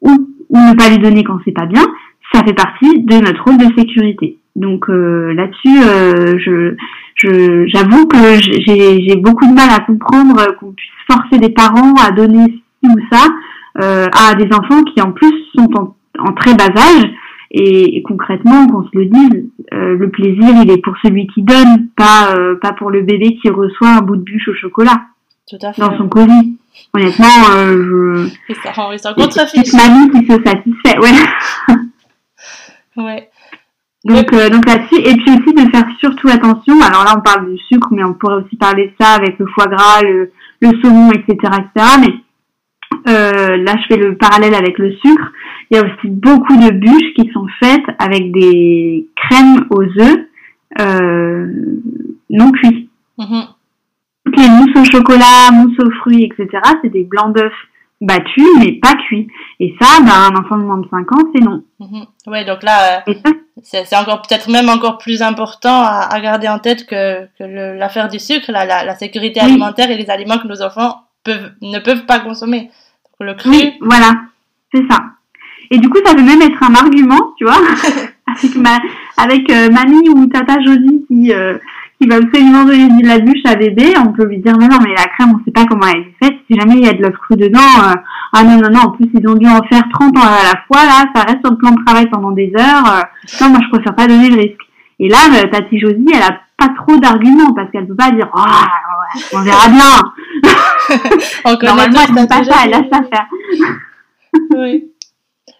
ou, 0.00 0.10
ou 0.48 0.56
ne 0.58 0.74
pas 0.76 0.88
lui 0.90 0.98
donner 0.98 1.24
quand 1.24 1.38
c'est 1.44 1.52
pas 1.52 1.66
bien, 1.66 1.84
ça 2.32 2.42
fait 2.44 2.54
partie 2.54 3.02
de 3.02 3.14
notre 3.16 3.42
rôle 3.44 3.58
de 3.58 3.72
sécurité. 3.78 4.38
Donc 4.56 4.88
euh, 4.88 5.32
là-dessus, 5.34 5.82
euh, 5.82 6.38
je, 6.38 6.74
je, 7.14 7.66
j'avoue 7.68 8.06
que 8.06 8.34
j'ai, 8.40 9.06
j'ai 9.06 9.16
beaucoup 9.16 9.46
de 9.46 9.54
mal 9.54 9.70
à 9.70 9.80
comprendre 9.80 10.56
qu'on 10.58 10.72
puisse 10.72 10.90
forcer 11.10 11.38
des 11.38 11.50
parents 11.50 11.94
à 11.94 12.10
donner 12.10 12.44
ci 12.82 12.90
ou 12.90 13.00
ça 13.10 13.28
euh, 13.80 14.06
à 14.12 14.34
des 14.34 14.48
enfants 14.52 14.82
qui 14.82 15.00
en 15.00 15.12
plus 15.12 15.32
sont 15.54 15.68
en, 15.78 15.96
en 16.18 16.32
très 16.34 16.54
bas 16.54 16.68
âge. 16.76 17.10
Et, 17.54 17.98
et 17.98 18.02
concrètement, 18.02 18.66
qu'on 18.66 18.82
se 18.84 18.88
le 18.94 19.06
dise, 19.06 19.44
euh, 19.74 19.96
le 19.98 20.08
plaisir, 20.08 20.54
il 20.62 20.70
est 20.70 20.82
pour 20.82 20.94
celui 21.04 21.26
qui 21.26 21.42
donne, 21.42 21.88
pas 21.96 22.34
euh, 22.34 22.56
pas 22.56 22.72
pour 22.72 22.90
le 22.90 23.02
bébé 23.02 23.36
qui 23.42 23.50
reçoit 23.50 23.90
un 23.90 24.00
bout 24.00 24.16
de 24.16 24.22
bûche 24.22 24.48
au 24.48 24.54
chocolat 24.54 25.02
Tout 25.50 25.58
à 25.62 25.72
fait. 25.72 25.82
dans 25.82 25.96
son 25.98 26.08
colis. 26.08 26.58
Honnêtement, 26.94 27.26
euh, 27.54 28.24
je... 28.48 28.54
Ça 28.64 28.72
c'est 29.46 29.62
toute 29.62 29.74
mamie 29.74 30.10
qui 30.10 30.26
se 30.26 30.42
satisfait. 30.42 30.98
Ouais. 30.98 31.74
Ouais. 32.96 33.28
Donc, 34.04 34.32
euh, 34.32 34.48
donc 34.48 34.66
là-dessus, 34.66 34.96
et 34.96 35.14
puis 35.14 35.30
aussi 35.30 35.54
de 35.54 35.70
faire 35.70 35.86
surtout 36.00 36.28
attention. 36.28 36.74
Alors 36.80 37.04
là, 37.04 37.14
on 37.16 37.20
parle 37.20 37.50
du 37.50 37.58
sucre, 37.58 37.88
mais 37.92 38.02
on 38.02 38.14
pourrait 38.14 38.42
aussi 38.42 38.56
parler 38.56 38.88
de 38.88 38.92
ça 39.00 39.12
avec 39.12 39.38
le 39.38 39.46
foie 39.46 39.66
gras, 39.66 40.02
le, 40.02 40.32
le 40.60 40.68
saumon, 40.82 41.12
etc., 41.12 41.36
etc. 41.36 41.86
Mais 42.00 42.14
euh, 43.08 43.56
là 43.56 43.74
je 43.80 43.94
fais 43.94 44.00
le 44.00 44.16
parallèle 44.16 44.54
avec 44.54 44.78
le 44.78 44.92
sucre, 44.92 45.32
il 45.70 45.76
y 45.76 45.80
a 45.80 45.84
aussi 45.84 46.08
beaucoup 46.08 46.56
de 46.56 46.70
bûches 46.70 47.14
qui 47.16 47.30
sont 47.32 47.46
faites 47.62 47.84
avec 47.98 48.32
des 48.32 49.08
crèmes 49.16 49.66
aux 49.70 49.82
œufs 49.82 50.26
euh, 50.80 51.46
non 52.30 52.50
cuits. 52.52 52.90
Mhm. 53.18 53.44
Toutes 54.24 54.38
les 54.38 54.48
mousses 54.48 54.76
au 54.76 54.84
chocolat, 54.84 55.50
mousses 55.52 55.78
aux 55.80 55.90
fruits, 56.00 56.24
etc., 56.24 56.48
c'est 56.82 56.90
des 56.90 57.04
blancs 57.04 57.34
d'œufs 57.34 57.52
battus 58.02 58.46
mais 58.58 58.72
pas 58.72 58.94
cuits. 58.94 59.28
Et 59.60 59.74
ça, 59.80 60.00
ben, 60.02 60.12
un 60.12 60.36
enfant 60.36 60.58
de 60.58 60.62
moins 60.64 60.78
de 60.78 60.88
5 60.90 61.12
ans, 61.12 61.22
c'est 61.34 61.40
non. 61.40 61.62
Mhm. 61.80 62.04
Ouais, 62.26 62.44
donc 62.44 62.62
là, 62.62 63.02
euh, 63.08 63.14
c'est 63.62 63.96
encore 63.96 64.22
peut-être 64.22 64.50
même 64.50 64.68
encore 64.68 64.98
plus 64.98 65.22
important 65.22 65.82
à, 65.82 66.08
à 66.10 66.20
garder 66.20 66.48
en 66.48 66.58
tête 66.58 66.84
que, 66.86 67.24
que 67.38 67.44
l'affaire 67.78 68.08
du 68.08 68.18
sucre, 68.18 68.50
la, 68.52 68.64
la, 68.66 68.84
la 68.84 68.94
sécurité 68.96 69.40
Oui. 69.42 69.46
alimentaire 69.50 69.90
et 69.90 69.96
les 69.96 70.10
aliments 70.10 70.38
que 70.38 70.48
nos 70.48 70.62
enfants 70.62 71.02
peuvent, 71.24 71.52
ne 71.62 71.78
peuvent 71.78 72.04
pas 72.04 72.18
consommer. 72.20 72.70
Donc, 73.20 73.28
le 73.28 73.34
cru, 73.34 73.50
Oui, 73.50 73.74
voilà, 73.80 74.12
c'est 74.74 74.84
ça. 74.90 74.98
Et 75.70 75.78
du 75.78 75.88
coup, 75.88 75.98
ça 76.04 76.14
peut 76.14 76.22
même 76.22 76.42
être 76.42 76.62
un 76.62 76.74
argument, 76.74 77.32
tu 77.38 77.44
vois, 77.44 77.56
avec 78.26 78.54
ma, 78.56 78.78
avec 79.16 79.48
euh, 79.50 79.70
mamie 79.70 80.08
ou 80.10 80.26
tata 80.26 80.60
Josie 80.60 81.04
qui, 81.08 81.32
euh, 81.32 81.56
qui 82.02 82.08
va 82.08 82.16
absolument 82.16 82.64
donner 82.64 82.88
de 83.02 83.06
la 83.06 83.20
bûche 83.20 83.44
à 83.44 83.54
bébé, 83.54 83.94
on 83.98 84.12
peut 84.12 84.24
lui 84.24 84.38
dire 84.38 84.54
mais 84.58 84.66
non, 84.66 84.78
mais 84.82 84.90
la 84.94 85.04
crème, 85.04 85.34
on 85.34 85.44
sait 85.44 85.52
pas 85.52 85.64
comment 85.66 85.86
elle 85.86 86.00
est 86.00 86.14
faite. 86.24 86.34
Si 86.50 86.58
jamais 86.58 86.74
il 86.74 86.84
y 86.84 86.88
a 86.88 86.92
de 86.92 87.02
l'œuf 87.02 87.14
cru 87.14 87.36
dedans, 87.36 87.60
euh, 87.60 87.94
ah 88.32 88.42
non 88.42 88.58
non 88.58 88.70
non, 88.70 88.80
en 88.80 88.90
plus 88.90 89.08
ils 89.14 89.28
ont 89.28 89.34
dû 89.34 89.46
en 89.46 89.62
faire 89.70 89.84
30 89.92 90.16
ans 90.18 90.20
à 90.20 90.52
la 90.52 90.60
fois 90.66 90.84
là, 90.84 91.04
ça 91.14 91.22
reste 91.22 91.40
sur 91.44 91.52
le 91.52 91.58
plan 91.58 91.70
de 91.70 91.84
travail 91.84 92.08
pendant 92.10 92.32
des 92.32 92.52
heures. 92.58 92.86
euh, 92.86 93.02
non, 93.40 93.50
moi 93.50 93.60
je 93.62 93.68
préfère 93.70 93.94
pas 93.94 94.06
donner 94.06 94.30
le 94.30 94.36
risque. 94.36 94.60
Et 94.98 95.08
là, 95.08 95.18
euh, 95.32 95.48
tati 95.48 95.78
Josie, 95.78 96.06
elle 96.12 96.22
a 96.22 96.40
pas 96.58 96.74
trop 96.76 96.96
d'arguments 96.98 97.52
parce 97.54 97.70
qu'elle 97.70 97.86
peut 97.86 97.96
pas 97.96 98.10
dire 98.10 98.28
ouais, 98.34 99.22
on 99.32 99.42
verra 99.42 99.68
bien. 99.68 100.02
Normalement, 101.62 102.00
elle 102.08 102.14
ta 102.14 102.26
pas 102.26 102.44
ça, 102.44 102.56
elle 102.64 102.70
laisse 102.70 102.90
ça 102.92 103.00
faire. 103.12 103.26
Oui. 104.56 104.88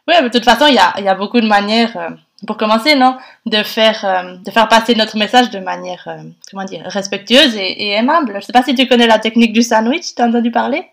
Oui, 0.08 0.14
mais 0.20 0.28
de 0.28 0.32
toute 0.32 0.44
façon, 0.44 0.66
il 0.68 0.74
y 0.74 0.78
a, 0.78 1.00
y 1.00 1.08
a 1.08 1.14
beaucoup 1.14 1.40
de 1.40 1.46
manières, 1.46 1.96
pour 2.46 2.56
commencer, 2.56 2.94
non, 2.96 3.16
de 3.46 3.62
faire, 3.62 4.04
euh, 4.04 4.36
de 4.36 4.50
faire 4.50 4.68
passer 4.68 4.94
notre 4.94 5.16
message 5.16 5.50
de 5.50 5.58
manière, 5.60 6.04
euh, 6.08 6.22
comment 6.50 6.64
dire, 6.64 6.82
respectueuse 6.86 7.54
et, 7.56 7.84
et 7.84 7.90
aimable. 7.92 8.32
Je 8.40 8.44
sais 8.46 8.52
pas 8.52 8.62
si 8.62 8.74
tu 8.74 8.86
connais 8.86 9.06
la 9.06 9.18
technique 9.18 9.52
du 9.52 9.62
sandwich, 9.62 10.14
t'as 10.16 10.28
entendu 10.28 10.50
parler? 10.50 10.84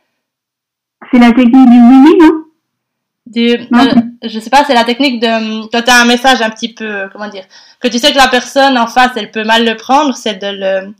C'est 1.12 1.20
la 1.20 1.32
technique 1.32 1.70
du 1.70 1.80
oui 1.80 2.18
non? 2.20 2.32
Du, 3.26 3.58
Non. 3.72 3.80
euh, 3.88 3.94
Je 4.24 4.40
sais 4.40 4.50
pas, 4.50 4.64
c'est 4.66 4.74
la 4.74 4.84
technique 4.84 5.20
de, 5.22 5.68
quand 5.72 5.82
t'as 5.84 6.02
un 6.02 6.06
message 6.06 6.42
un 6.42 6.50
petit 6.50 6.74
peu, 6.74 6.86
euh, 6.86 7.08
comment 7.12 7.28
dire, 7.30 7.46
que 7.80 7.88
tu 7.88 7.98
sais 8.00 8.12
que 8.12 8.18
la 8.18 8.28
personne 8.28 8.78
en 8.78 8.88
face, 8.88 9.12
elle 9.16 9.32
peut 9.32 9.44
mal 9.44 9.66
le 9.66 9.76
prendre, 9.76 10.16
c'est 10.16 10.36
de 10.36 10.48
le, 10.48 10.94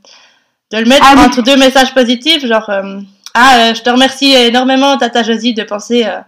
de 0.72 0.78
le 0.78 0.84
mettre 0.88 1.04
Ah 1.08 1.14
oui. 1.16 1.24
entre 1.26 1.42
deux 1.42 1.56
messages 1.56 1.92
positifs, 1.92 2.46
genre, 2.46 2.70
euh, 2.70 3.00
ah, 3.34 3.56
euh, 3.70 3.74
je 3.74 3.82
te 3.82 3.90
remercie 3.90 4.32
énormément, 4.32 4.96
Tata 4.96 5.22
Josie, 5.22 5.54
de 5.54 5.62
penser 5.64 6.04
euh, 6.06 6.18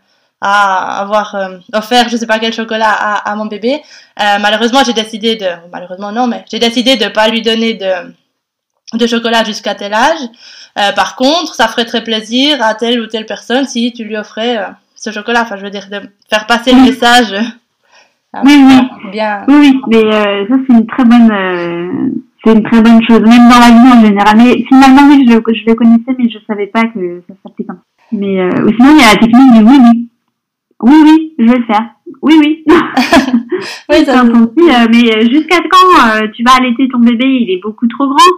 à 0.43 1.01
avoir 1.01 1.35
euh, 1.37 1.59
offert, 1.73 2.09
je 2.09 2.17
sais 2.17 2.27
pas 2.27 2.39
quel 2.41 2.53
chocolat 2.53 2.91
à, 2.91 3.31
à 3.31 3.37
mon 3.37 3.47
bébé. 3.47 3.81
Euh, 4.21 4.39
malheureusement, 4.41 4.81
j'ai 4.85 4.93
décidé 4.93 5.37
de, 5.37 5.47
malheureusement 5.73 6.11
non, 6.13 6.27
mais 6.27 6.45
j'ai 6.51 6.59
décidé 6.59 6.97
de 6.97 7.07
pas 7.09 7.29
lui 7.29 7.43
donner 7.43 7.75
de, 7.75 7.93
de 8.99 9.07
chocolat 9.07 9.45
jusqu'à 9.45 9.75
tel 9.75 9.95
âge. 9.95 10.19
Euh, 10.79 10.93
par 10.93 11.17
contre, 11.17 11.55
ça 11.55 11.69
ferait 11.69 11.85
très 11.85 12.03
plaisir 12.03 12.63
à 12.63 12.75
telle 12.75 13.01
ou 13.01 13.07
telle 13.07 13.27
personne 13.27 13.67
si 13.67 13.93
tu 13.93 14.05
lui 14.05 14.17
offrais 14.17 14.59
euh, 14.59 14.67
ce 14.97 15.11
chocolat. 15.13 15.43
Enfin, 15.43 15.57
je 15.57 15.63
veux 15.63 15.71
dire, 15.71 15.87
de 15.91 16.01
faire 16.29 16.47
passer 16.47 16.73
le 16.73 16.81
message. 16.83 17.35
Oui, 18.45 18.65
oui. 18.67 19.11
Bien. 19.13 19.45
Oui, 19.47 19.55
oui, 19.61 19.81
mais 19.89 20.05
euh, 20.15 20.47
ça 20.49 20.55
c'est 20.67 20.73
une 20.73 20.87
très 20.87 21.05
bonne, 21.05 21.31
euh, 21.31 22.11
c'est 22.43 22.53
une 22.55 22.63
très 22.63 22.81
bonne 22.81 23.03
chose, 23.07 23.21
même 23.21 23.47
dans 23.51 23.59
la 23.59 23.69
vie 23.69 23.93
en 23.99 24.01
général. 24.07 24.37
Mais 24.39 24.65
finalement, 24.69 25.03
oui, 25.07 25.27
je, 25.29 25.35
le- 25.35 25.43
je 25.55 25.67
le 25.67 25.75
connaissais, 25.75 26.15
mais 26.19 26.31
je 26.31 26.39
savais 26.47 26.67
pas 26.69 26.85
que 26.85 27.23
ça 27.29 27.35
comme 27.45 27.67
ça. 27.67 27.75
Mais 28.11 28.41
euh, 28.41 28.51
sinon, 28.75 28.97
il 28.97 29.01
y 29.01 29.05
a 29.05 29.13
la 29.13 29.21
technique 29.21 29.53
du 29.53 29.63
oui, 29.65 29.79
oui. 29.83 30.09
Oui, 30.83 30.95
oui, 31.05 31.35
je 31.39 31.45
vais 31.51 31.59
le 31.59 31.65
faire. 31.65 31.85
Oui, 32.23 32.35
oui. 32.39 32.65
Oui, 33.89 34.05
ça, 34.05 34.21
ton 34.25 34.47
petit, 34.49 34.69
euh, 34.71 34.87
mais 34.91 35.17
euh, 35.17 35.21
jusqu'à 35.31 35.59
quand 35.71 36.23
euh, 36.23 36.27
tu 36.35 36.43
vas 36.43 36.57
allaiter 36.59 36.89
ton 36.89 36.99
bébé? 36.99 37.25
Il 37.27 37.51
est 37.51 37.61
beaucoup 37.63 37.87
trop 37.87 38.07
grand. 38.09 38.33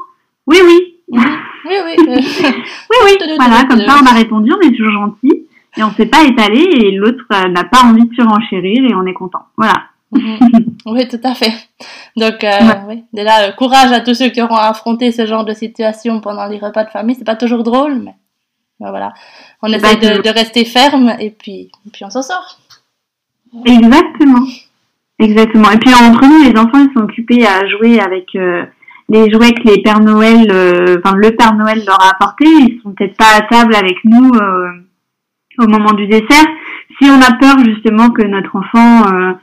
Oui, 0.47 0.59
oui. 0.64 0.95
oui, 1.09 1.20
oui. 1.66 1.95
Oui, 2.07 2.07
oui. 3.05 3.12
Voilà, 3.38 3.64
comme 3.64 3.80
ça, 3.80 3.97
on 4.03 4.07
a 4.07 4.12
répondu, 4.14 4.53
on 4.53 4.61
est 4.66 4.72
toujours 4.76 4.92
gentil. 4.92 5.47
Et 5.76 5.82
on 5.82 5.90
s'est 5.92 6.07
pas 6.07 6.22
étalé 6.24 6.61
et 6.61 6.90
l'autre 6.92 7.24
euh, 7.32 7.49
n'a 7.49 7.64
pas 7.64 7.82
envie 7.84 8.07
de 8.07 8.14
surenchérir 8.14 8.84
et 8.84 8.95
on 8.95 9.07
est 9.07 9.14
content. 9.14 9.42
Voilà. 9.57 9.74
Mhm. 10.12 10.66
Oui, 10.86 11.09
tout 11.09 11.18
à 11.24 11.34
fait. 11.34 11.53
Donc, 12.16 12.45
euh, 12.45 12.49
Ouais. 12.61 12.80
oui. 12.88 13.05
Déjà, 13.12 13.49
euh, 13.49 13.53
courage 13.53 13.90
à 13.92 14.01
tous 14.01 14.14
ceux 14.14 14.28
qui 14.28 14.40
auront 14.42 14.55
affronté 14.57 15.11
ce 15.11 15.26
genre 15.26 15.45
de 15.45 15.53
situation 15.55 16.20
pendant 16.20 16.47
les 16.47 16.59
repas 16.59 16.84
de 16.84 16.90
famille. 16.90 17.16
C'est 17.16 17.24
pas 17.24 17.34
toujours 17.34 17.64
drôle, 17.64 17.95
mais 18.05 18.14
voilà. 18.81 19.12
On 19.62 19.68
essaie 19.68 19.97
pas 19.99 20.18
de, 20.18 20.29
rester 20.29 20.64
ferme 20.64 21.14
et 21.20 21.31
puis, 21.31 21.70
et 21.87 21.91
puis 21.93 22.05
on 22.05 22.11
s'en 22.11 22.22
sort. 22.22 22.59
Exactement. 23.64 24.47
Exactement. 25.18 25.70
Et 25.70 25.79
puis 25.79 25.95
entre 25.95 26.27
nous, 26.27 26.43
les 26.43 26.59
enfants, 26.59 26.85
ils 26.85 26.93
sont 26.93 27.05
occupés 27.05 27.47
à 27.47 27.66
jouer 27.68 28.01
avec 28.01 28.35
euh, 28.35 28.64
les 29.09 29.31
jouets 29.31 29.53
que 29.53 29.68
les 29.68 29.83
Pères 29.83 30.01
Noël, 30.01 30.49
euh, 30.51 30.99
enfin 30.99 31.16
le 31.16 31.31
Père 31.31 31.55
Noël 31.55 31.83
leur 31.87 32.01
a 32.03 32.11
apporté. 32.11 32.47
Ils 32.47 32.81
sont 32.83 32.93
peut-être 32.93 33.16
pas 33.16 33.37
à 33.37 33.43
table 33.43 33.75
avec 33.77 33.97
nous 34.05 34.31
euh, 34.35 34.70
au 35.59 35.68
moment 35.68 35.93
du 35.93 36.09
dessert. 36.09 36.47
Si 37.01 37.09
on 37.09 37.20
a 37.20 37.37
peur 37.39 37.59
justement 37.64 38.11
que 38.11 38.22
notre 38.22 38.57
enfant 38.57 39.37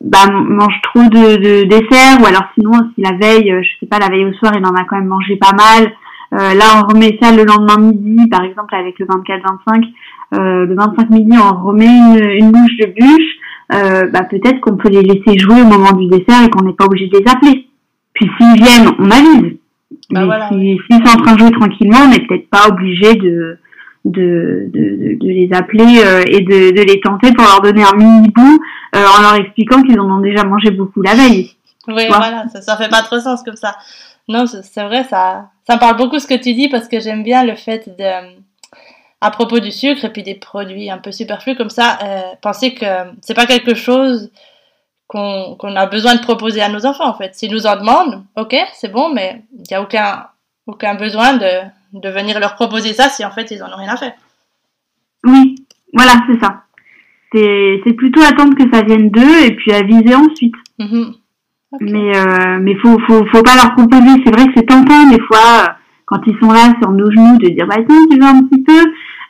bah, 0.00 0.26
mange 0.30 0.80
trop 0.82 1.04
de, 1.04 1.36
de 1.36 1.64
dessert, 1.64 2.20
ou 2.20 2.26
alors 2.26 2.44
sinon 2.54 2.72
si 2.94 3.02
la 3.02 3.12
veille, 3.12 3.54
je 3.62 3.68
sais 3.80 3.86
pas, 3.86 3.98
la 3.98 4.08
veille 4.08 4.24
au 4.24 4.32
soir, 4.34 4.52
il 4.56 4.66
en 4.66 4.74
a 4.74 4.84
quand 4.84 4.96
même 4.96 5.06
mangé 5.06 5.36
pas 5.36 5.52
mal. 5.52 5.92
Euh, 6.32 6.54
là, 6.54 6.64
on 6.82 6.86
remet 6.92 7.18
ça 7.22 7.30
le 7.32 7.44
lendemain 7.44 7.78
midi, 7.78 8.26
par 8.28 8.42
exemple 8.44 8.74
avec 8.74 8.98
le 8.98 9.06
24-25. 9.06 9.84
Euh, 10.34 10.66
le 10.66 10.74
25 10.74 11.10
midi, 11.10 11.36
on 11.38 11.62
remet 11.66 11.86
une, 11.86 12.24
une 12.44 12.50
bouche 12.52 12.76
de 12.80 12.86
bûche. 12.86 13.32
Euh, 13.74 14.06
bah, 14.10 14.24
peut-être 14.24 14.60
qu'on 14.60 14.76
peut 14.76 14.88
les 14.88 15.02
laisser 15.02 15.38
jouer 15.38 15.60
au 15.62 15.66
moment 15.66 15.92
du 15.92 16.06
dessert 16.08 16.42
et 16.44 16.50
qu'on 16.50 16.62
n'est 16.62 16.72
pas 16.74 16.84
obligé 16.86 17.08
de 17.08 17.18
les 17.18 17.30
appeler. 17.30 17.66
Puis 18.14 18.28
s'ils 18.38 18.62
viennent, 18.62 18.88
on 18.98 19.10
avise. 19.10 19.56
Bah 20.10 20.20
Mais 20.20 20.24
voilà, 20.26 20.48
si- 20.48 20.78
s'ils 20.90 21.06
sont 21.06 21.18
en 21.18 21.22
train 21.22 21.34
de 21.34 21.38
jouer 21.38 21.50
tranquillement, 21.52 21.98
on 22.04 22.08
n'est 22.08 22.26
peut-être 22.26 22.48
pas 22.50 22.68
obligé 22.68 23.14
de, 23.14 23.58
de, 24.04 24.68
de, 24.72 24.80
de- 24.80 25.18
de 25.18 25.26
les 25.28 25.50
appeler 25.52 26.02
euh, 26.04 26.22
et 26.26 26.40
de, 26.40 26.74
de 26.76 26.82
les 26.82 27.00
tenter 27.00 27.32
pour 27.32 27.44
leur 27.44 27.60
donner 27.62 27.82
un 27.84 27.96
mini 27.96 28.28
bout 28.30 28.60
euh, 28.96 29.04
en 29.18 29.22
leur 29.22 29.34
expliquant 29.36 29.82
qu'ils 29.82 29.98
en 30.00 30.10
ont 30.18 30.20
déjà 30.20 30.44
mangé 30.44 30.70
beaucoup 30.70 31.02
la 31.02 31.14
veille. 31.14 31.50
Oui, 31.88 32.04
voilà, 32.08 32.44
ça, 32.52 32.60
ça 32.60 32.76
fait 32.76 32.88
pas 32.90 33.02
trop 33.02 33.18
sens 33.20 33.42
comme 33.42 33.56
ça. 33.56 33.74
Non, 34.28 34.46
c'est 34.46 34.84
vrai, 34.84 35.04
ça, 35.04 35.50
ça 35.66 35.74
me 35.74 35.80
parle 35.80 35.96
beaucoup 35.96 36.18
ce 36.18 36.26
que 36.26 36.34
tu 36.34 36.54
dis 36.54 36.68
parce 36.68 36.88
que 36.88 37.00
j'aime 37.00 37.22
bien 37.22 37.44
le 37.44 37.56
fait 37.56 37.88
de, 37.98 38.36
à 39.20 39.30
propos 39.30 39.60
du 39.60 39.70
sucre 39.70 40.04
et 40.04 40.12
puis 40.12 40.22
des 40.22 40.34
produits 40.34 40.90
un 40.90 40.98
peu 40.98 41.12
superflus 41.12 41.56
comme 41.56 41.70
ça, 41.70 41.98
euh, 42.02 42.20
penser 42.40 42.74
que 42.74 42.86
c'est 43.20 43.34
pas 43.34 43.46
quelque 43.46 43.74
chose 43.74 44.30
qu'on 45.06 45.56
a 45.76 45.86
besoin 45.86 46.14
de 46.14 46.20
proposer 46.20 46.62
à 46.62 46.68
nos 46.68 46.86
enfants 46.86 47.08
en 47.08 47.14
fait. 47.14 47.34
S'ils 47.34 47.52
nous 47.52 47.66
en 47.66 47.76
demandent, 47.76 48.24
ok, 48.36 48.56
c'est 48.74 48.90
bon, 48.90 49.12
mais 49.12 49.42
il 49.52 49.64
n'y 49.70 49.76
a 49.76 49.82
aucun, 49.82 50.26
aucun 50.66 50.94
besoin 50.94 51.34
de, 51.34 51.50
de 51.92 52.08
venir 52.08 52.40
leur 52.40 52.54
proposer 52.54 52.94
ça 52.94 53.08
si 53.08 53.24
en 53.24 53.30
fait 53.30 53.50
ils 53.50 53.62
en 53.62 53.72
ont 53.72 53.76
rien 53.76 53.92
à 53.92 53.96
faire. 53.96 54.14
Oui, 55.24 55.54
voilà, 55.92 56.14
c'est 56.26 56.40
ça. 56.40 56.62
C'est 57.32 57.92
plutôt 57.94 58.22
attendre 58.22 58.56
que 58.56 58.70
ça 58.74 58.82
vienne 58.82 59.10
d'eux 59.10 59.44
et 59.44 59.54
puis 59.54 59.72
aviser 59.72 60.14
ensuite. 60.14 60.54
Mhm. 60.78 61.14
Mais 61.80 62.16
euh, 62.16 62.58
mais 62.60 62.74
faut 62.76 62.98
faut 63.06 63.24
faut 63.32 63.42
pas 63.42 63.56
leur 63.56 63.74
proposer. 63.74 64.22
C'est 64.24 64.32
vrai 64.32 64.46
que 64.46 64.52
c'est 64.56 64.66
tentant 64.66 65.08
des 65.10 65.20
fois 65.22 65.76
quand 66.04 66.20
ils 66.26 66.36
sont 66.40 66.50
là 66.50 66.74
sur 66.80 66.92
nos 66.92 67.10
genoux 67.10 67.38
de 67.38 67.48
dire 67.48 67.66
bah 67.66 67.76
tiens 67.88 68.06
tu 68.10 68.18
veux 68.18 68.26
un 68.26 68.42
petit 68.42 68.62
peu? 68.62 68.82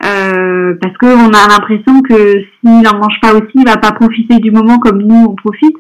Euh, 0.04 0.74
parce 0.82 0.96
que 0.98 1.06
on 1.06 1.28
a 1.28 1.48
l'impression 1.48 2.02
que 2.02 2.42
s'il 2.60 2.88
en 2.88 2.98
mange 2.98 3.20
pas 3.20 3.34
aussi 3.34 3.52
il 3.54 3.64
va 3.64 3.76
pas 3.76 3.92
profiter 3.92 4.38
du 4.38 4.50
moment 4.50 4.78
comme 4.78 5.00
nous 5.00 5.26
on 5.30 5.34
profite. 5.36 5.76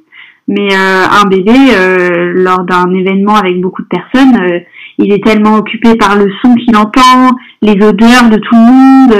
Mais 0.48 0.68
euh, 0.72 1.04
un 1.08 1.28
bébé 1.28 1.52
euh, 1.52 2.32
lors 2.34 2.64
d'un 2.64 2.92
événement 2.92 3.36
avec 3.36 3.60
beaucoup 3.60 3.82
de 3.82 3.88
personnes, 3.88 4.36
euh, 4.42 4.58
il 4.98 5.12
est 5.12 5.24
tellement 5.24 5.56
occupé 5.56 5.94
par 5.96 6.16
le 6.16 6.30
son 6.42 6.54
qu'il 6.56 6.76
entend, 6.76 7.30
les 7.62 7.74
odeurs 7.74 8.28
de 8.28 8.36
tout 8.36 8.54
le 8.54 8.60
monde, 8.60 9.12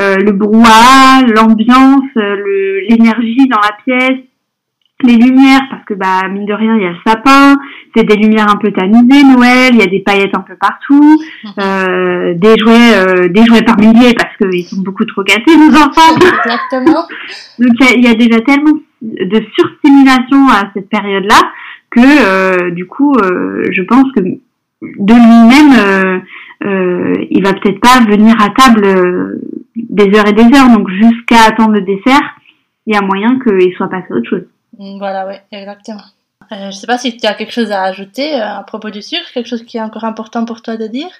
euh, 0.00 0.16
le 0.16 0.32
brouhaha, 0.32 1.22
l'ambiance, 1.34 2.10
l'énergie 2.88 3.48
dans 3.48 3.60
la 3.60 3.76
pièce, 3.84 4.20
les 5.02 5.16
lumières, 5.16 5.62
parce 5.70 5.84
que 5.84 5.94
bah 5.94 6.28
mine 6.28 6.46
de 6.46 6.52
rien 6.52 6.76
il 6.76 6.82
y 6.82 6.86
a 6.86 6.90
le 6.90 6.96
sapin, 7.06 7.56
c'est 7.94 8.04
des 8.04 8.16
lumières 8.16 8.50
un 8.50 8.56
peu 8.56 8.72
tamisées 8.72 9.24
Noël, 9.24 9.70
il 9.72 9.78
y 9.78 9.82
a 9.82 9.86
des 9.86 10.00
paillettes 10.00 10.36
un 10.36 10.40
peu 10.42 10.56
partout, 10.56 11.20
euh, 11.58 12.34
des 12.34 12.58
jouets, 12.58 12.94
euh, 12.94 13.28
des 13.28 13.44
jouets 13.44 13.62
par 13.62 13.78
milliers 13.78 14.14
parce 14.14 14.36
qu'ils 14.36 14.64
sont 14.64 14.82
beaucoup 14.82 15.04
trop 15.04 15.22
gâtés 15.22 15.56
nos 15.56 15.74
enfants. 15.76 16.14
Exactement. 16.16 17.06
Donc 17.58 17.72
il 17.80 17.84
y 17.84 17.88
a, 17.88 17.94
il 17.94 18.04
y 18.04 18.08
a 18.08 18.14
déjà 18.14 18.40
tellement 18.40 18.78
de 19.02 19.42
surstimulation 19.56 20.48
à 20.48 20.70
cette 20.74 20.88
période-là 20.88 21.40
que 21.90 22.00
euh, 22.00 22.70
du 22.70 22.86
coup 22.86 23.14
euh, 23.14 23.64
je 23.72 23.82
pense 23.82 24.12
que 24.12 24.20
de 24.20 25.14
lui-même 25.14 25.72
euh, 25.78 26.18
euh, 26.64 27.26
il 27.30 27.42
va 27.42 27.52
peut-être 27.54 27.80
pas 27.80 28.00
venir 28.08 28.34
à 28.40 28.50
table 28.50 28.84
euh, 28.84 29.40
des 29.76 30.16
heures 30.16 30.28
et 30.28 30.32
des 30.32 30.56
heures 30.56 30.74
donc 30.74 30.88
jusqu'à 30.90 31.48
attendre 31.48 31.72
le 31.72 31.82
dessert 31.82 32.36
il 32.86 32.94
y 32.94 32.96
a 32.96 33.02
moyen 33.02 33.38
qu'il 33.40 33.72
soit 33.74 33.88
passé 33.88 34.06
à 34.10 34.16
autre 34.16 34.28
chose. 34.28 34.46
Mm, 34.80 34.98
Voilà, 34.98 35.28
oui, 35.28 35.34
exactement. 35.52 36.02
Euh, 36.52 36.70
je 36.70 36.76
sais 36.76 36.86
pas 36.86 36.98
si 36.98 37.16
tu 37.16 37.26
as 37.26 37.34
quelque 37.34 37.52
chose 37.52 37.70
à 37.70 37.82
ajouter 37.84 38.34
euh, 38.34 38.58
à 38.58 38.64
propos 38.64 38.90
du 38.90 39.02
sucre, 39.02 39.30
quelque 39.32 39.46
chose 39.46 39.62
qui 39.62 39.76
est 39.76 39.82
encore 39.82 40.04
important 40.04 40.44
pour 40.44 40.62
toi 40.62 40.76
de 40.76 40.86
dire? 40.86 41.10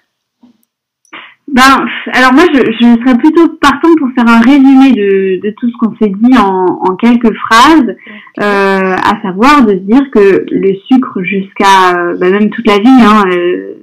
Ben, 1.46 1.84
alors 2.12 2.32
moi, 2.32 2.44
je, 2.54 2.58
je 2.58 3.00
serais 3.00 3.18
plutôt 3.18 3.48
partant 3.60 3.88
pour 3.98 4.08
faire 4.14 4.26
un 4.28 4.40
résumé 4.40 4.92
de, 4.92 5.40
de 5.42 5.54
tout 5.58 5.68
ce 5.68 5.76
qu'on 5.78 5.94
s'est 5.96 6.12
dit 6.22 6.38
en, 6.38 6.80
en 6.80 6.96
quelques 6.96 7.34
phrases, 7.34 7.96
euh, 8.40 8.94
à 8.96 9.20
savoir 9.22 9.64
de 9.66 9.72
se 9.72 9.78
dire 9.78 10.10
que 10.12 10.46
le 10.48 10.74
sucre 10.86 11.22
jusqu'à 11.22 12.14
ben, 12.18 12.32
même 12.32 12.50
toute 12.50 12.66
la 12.66 12.78
vie, 12.78 12.88
hein, 12.88 13.24
euh, 13.32 13.74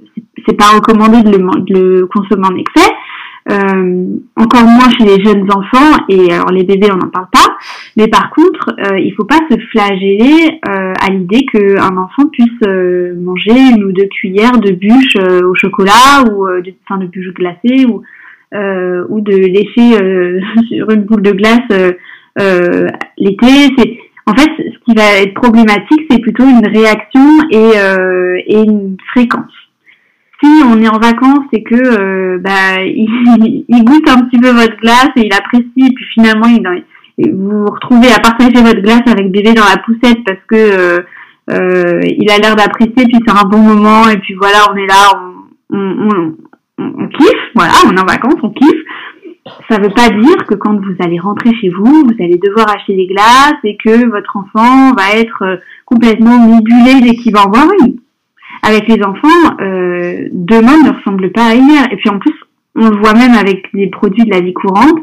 c'est 0.46 0.56
pas 0.56 0.70
recommandé 0.74 1.22
de 1.22 1.30
le, 1.30 1.38
de 1.38 1.78
le 2.00 2.06
consommer 2.06 2.48
en 2.48 2.56
excès. 2.56 2.90
Euh, 3.50 4.04
encore 4.36 4.64
moins 4.64 4.90
chez 4.98 5.04
les 5.04 5.24
jeunes 5.24 5.48
enfants 5.50 6.04
et 6.10 6.30
alors 6.30 6.50
les 6.50 6.64
bébés 6.64 6.88
on 6.92 6.98
n'en 6.98 7.08
parle 7.08 7.28
pas 7.32 7.56
mais 7.96 8.06
par 8.06 8.28
contre 8.28 8.74
euh, 8.78 8.98
il 8.98 9.14
faut 9.14 9.24
pas 9.24 9.40
se 9.50 9.58
flageller 9.70 10.60
euh, 10.68 10.92
à 11.00 11.10
l'idée 11.10 11.46
qu'un 11.46 11.96
enfant 11.96 12.28
puisse 12.30 12.50
euh, 12.66 13.14
manger 13.18 13.58
une 13.74 13.84
ou 13.84 13.92
deux 13.92 14.04
cuillères 14.06 14.58
de 14.58 14.72
bûche 14.72 15.16
au 15.16 15.54
chocolat 15.54 16.24
ou 16.30 16.46
de, 16.60 16.74
enfin 16.84 17.00
de 17.00 17.06
bûche 17.06 17.32
glacée 17.32 17.86
ou 17.86 18.02
ou 18.52 19.20
de 19.22 19.32
lécher 19.34 19.96
sur 20.68 20.90
une 20.90 21.02
boule 21.04 21.22
de 21.22 21.32
glace 21.32 21.94
l'été. 23.16 23.46
C'est 23.78 23.98
en 24.26 24.34
fait 24.34 24.50
ce 24.58 24.78
qui 24.84 24.94
va 24.94 25.22
être 25.22 25.32
problématique 25.32 26.06
c'est 26.10 26.20
plutôt 26.20 26.44
une 26.44 26.66
réaction 26.66 27.38
et, 27.50 27.72
et 28.46 28.60
une 28.62 28.98
fréquence 29.10 29.52
si 30.42 30.62
on 30.64 30.80
est 30.80 30.88
en 30.88 30.98
vacances 30.98 31.46
et 31.52 31.62
que 31.62 31.74
euh, 31.74 32.38
bah, 32.38 32.82
il, 32.84 33.64
il, 33.68 33.84
goûte 33.84 34.08
un 34.08 34.22
petit 34.22 34.38
peu 34.38 34.50
votre 34.50 34.76
glace 34.76 35.10
et 35.16 35.26
il 35.26 35.32
apprécie 35.32 35.72
et 35.76 35.92
puis 35.92 36.04
finalement 36.14 36.46
il, 36.46 36.62
vous 37.32 37.64
vous 37.64 37.66
retrouvez 37.66 38.12
à 38.12 38.20
partager 38.20 38.62
votre 38.62 38.80
glace 38.80 39.02
avec 39.06 39.30
bébé 39.30 39.52
dans 39.52 39.64
la 39.64 39.78
poussette 39.78 40.22
parce 40.24 40.40
que 40.48 40.54
euh, 40.54 40.98
euh, 41.50 42.00
il 42.04 42.30
a 42.30 42.38
l'air 42.38 42.54
d'apprécier 42.56 43.04
puis 43.06 43.18
c'est 43.26 43.32
un 43.32 43.48
bon 43.48 43.58
moment 43.58 44.08
et 44.08 44.18
puis 44.18 44.34
voilà 44.34 44.58
on 44.70 44.76
est 44.76 44.86
là 44.86 45.18
on, 45.70 45.78
on, 45.78 46.34
on, 46.78 47.08
kiffe 47.08 47.50
voilà 47.54 47.72
on 47.86 47.96
est 47.96 48.00
en 48.00 48.06
vacances 48.06 48.40
on 48.42 48.50
kiffe. 48.50 48.82
Ça 49.70 49.78
veut 49.78 49.90
pas 49.90 50.10
dire 50.10 50.46
que 50.46 50.54
quand 50.54 50.74
vous 50.74 50.94
allez 51.00 51.18
rentrer 51.18 51.50
chez 51.54 51.70
vous 51.70 52.04
vous 52.04 52.22
allez 52.22 52.38
devoir 52.38 52.68
acheter 52.70 52.94
des 52.94 53.06
glaces 53.06 53.58
et 53.64 53.76
que 53.82 54.08
votre 54.10 54.36
enfant 54.36 54.92
va 54.94 55.18
être 55.18 55.42
euh, 55.42 55.56
complètement 55.86 56.46
nébulé 56.46 57.00
dès 57.00 57.16
qu'il 57.16 57.32
va 57.32 57.46
en 57.46 57.50
voir 57.50 57.66
une 57.80 57.96
avec 58.62 58.88
les 58.88 59.02
enfants, 59.02 59.56
euh, 59.60 60.28
demain 60.32 60.78
ne 60.82 60.90
ressemble 60.96 61.30
pas 61.32 61.46
à 61.46 61.54
hier. 61.54 61.88
Et 61.92 61.96
puis 61.96 62.10
en 62.10 62.18
plus, 62.18 62.34
on 62.74 62.88
le 62.88 62.96
voit 62.98 63.14
même 63.14 63.34
avec 63.34 63.68
les 63.72 63.88
produits 63.88 64.24
de 64.24 64.30
la 64.30 64.40
vie 64.40 64.54
courante. 64.54 64.98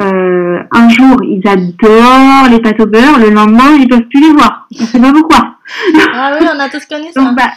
Euh, 0.00 0.58
un 0.72 0.88
jour, 0.88 1.16
ils 1.22 1.46
adorent 1.46 2.50
les 2.50 2.60
pâtes 2.60 2.80
au 2.80 2.86
beurre, 2.86 3.18
le 3.18 3.30
lendemain, 3.30 3.76
ils 3.78 3.88
peuvent 3.88 4.08
plus 4.08 4.20
les 4.20 4.32
voir. 4.32 4.68
On 4.80 4.84
sait 4.84 5.00
pas 5.00 5.12
pourquoi. 5.12 5.56
Ah 6.12 6.36
oui, 6.38 6.46
on 6.52 6.58
a 6.58 6.68
tous 6.68 6.84
connu 6.86 7.06
ça. 7.12 7.32
bah, 7.32 7.50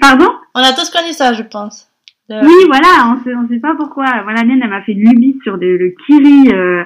pardon? 0.00 0.26
On 0.54 0.60
a 0.60 0.72
tous 0.72 0.88
connu 0.88 1.12
ça, 1.12 1.34
je 1.34 1.42
pense. 1.42 1.86
Oui, 2.30 2.54
voilà, 2.68 3.12
on 3.12 3.24
sait, 3.24 3.34
on 3.34 3.48
sait 3.48 3.58
pas 3.58 3.74
pourquoi. 3.76 4.06
Voilà, 4.22 4.44
mienne, 4.44 4.60
elle 4.62 4.70
m'a 4.70 4.82
fait 4.82 4.92
une 4.92 5.10
lubie 5.10 5.38
sur 5.42 5.56
le 5.56 5.94
kiri. 6.06 6.50
Euh, 6.54 6.84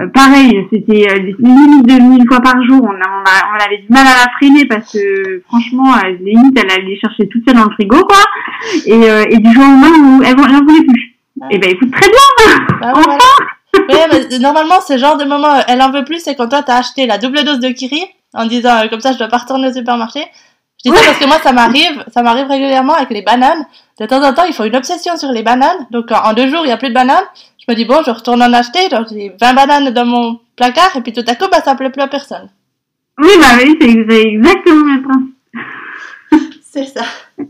euh, 0.00 0.06
pareil, 0.06 0.66
c'était 0.72 1.06
euh, 1.10 1.18
limite 1.38 1.86
de 1.86 2.00
mille 2.00 2.26
fois 2.26 2.40
par 2.40 2.62
jour. 2.64 2.80
On, 2.82 2.94
a, 2.94 3.22
on, 3.52 3.64
avait 3.64 3.78
du 3.78 3.88
mal 3.90 4.06
à 4.06 4.24
la 4.24 4.32
freiner 4.38 4.64
parce 4.64 4.90
que 4.90 5.42
franchement, 5.48 5.94
euh, 5.96 6.16
limite, 6.20 6.58
elle 6.58 6.70
allait 6.70 6.98
chercher 6.98 7.28
toute 7.28 7.44
seule 7.46 7.56
dans 7.56 7.64
le 7.64 7.72
frigo, 7.72 8.02
quoi. 8.04 8.16
Et, 8.86 8.92
euh, 8.94 9.24
et 9.28 9.36
du 9.36 9.52
jour 9.52 9.62
au 9.62 9.66
lendemain, 9.66 10.24
elle 10.24 10.36
n'en 10.36 10.64
voulait 10.64 10.86
plus. 10.86 11.18
Et 11.50 11.56
eh 11.56 11.58
ben 11.58 11.70
écoute, 11.70 11.90
très 11.90 12.08
bien. 12.08 12.78
Bah, 12.80 12.92
enfin. 12.96 13.18
mais 13.88 14.38
normalement, 14.38 14.80
ce 14.80 14.96
genre 14.96 15.18
de 15.18 15.24
moment, 15.24 15.60
elle 15.68 15.82
en 15.82 15.90
veut 15.90 16.04
plus, 16.04 16.20
c'est 16.20 16.36
quand 16.36 16.48
toi 16.48 16.62
t'as 16.62 16.78
acheté 16.78 17.06
la 17.06 17.18
double 17.18 17.44
dose 17.44 17.60
de 17.60 17.68
Kiri 17.68 18.02
en 18.32 18.46
disant 18.46 18.88
comme 18.88 19.00
ça, 19.00 19.12
je 19.12 19.18
dois 19.18 19.28
pas 19.28 19.38
retourner 19.38 19.68
au 19.68 19.72
supermarché. 19.72 20.20
Je 20.82 20.90
dis 20.90 20.96
ça 20.96 21.04
parce 21.04 21.18
que 21.18 21.26
moi, 21.26 21.38
ça 21.42 21.52
m'arrive, 21.52 22.04
ça 22.12 22.22
m'arrive 22.22 22.46
régulièrement 22.46 22.94
avec 22.94 23.10
les 23.10 23.22
bananes. 23.22 23.64
De 24.00 24.06
temps 24.06 24.22
en 24.22 24.32
temps, 24.32 24.44
il 24.44 24.54
faut 24.54 24.64
une 24.64 24.74
obsession 24.74 25.16
sur 25.16 25.30
les 25.30 25.42
bananes. 25.42 25.86
Donc, 25.90 26.06
en 26.10 26.32
deux 26.32 26.48
jours, 26.48 26.62
il 26.64 26.68
y 26.68 26.72
a 26.72 26.76
plus 26.76 26.88
de 26.88 26.94
bananes. 26.94 27.22
Je 27.66 27.72
me 27.72 27.76
dis, 27.76 27.84
bon, 27.84 28.02
je 28.04 28.10
retourne 28.10 28.42
en 28.42 28.52
acheter. 28.52 28.88
Donc, 28.90 29.06
j'ai 29.10 29.32
20 29.40 29.54
bananes 29.54 29.94
dans 29.94 30.06
mon 30.06 30.40
placard. 30.56 30.96
Et 30.96 31.00
puis, 31.00 31.12
tout 31.12 31.24
à 31.26 31.36
coup, 31.36 31.46
bah, 31.50 31.60
ça 31.64 31.76
plaît 31.76 31.90
plus 31.90 32.02
à 32.02 32.08
personne. 32.08 32.48
Oui, 33.18 33.28
bah 33.38 33.58
oui, 33.62 33.76
c'est 33.80 34.22
exactement 34.22 34.94
le 34.94 35.02
principe. 35.02 35.34
c'est 36.62 36.86
ça. 36.86 37.04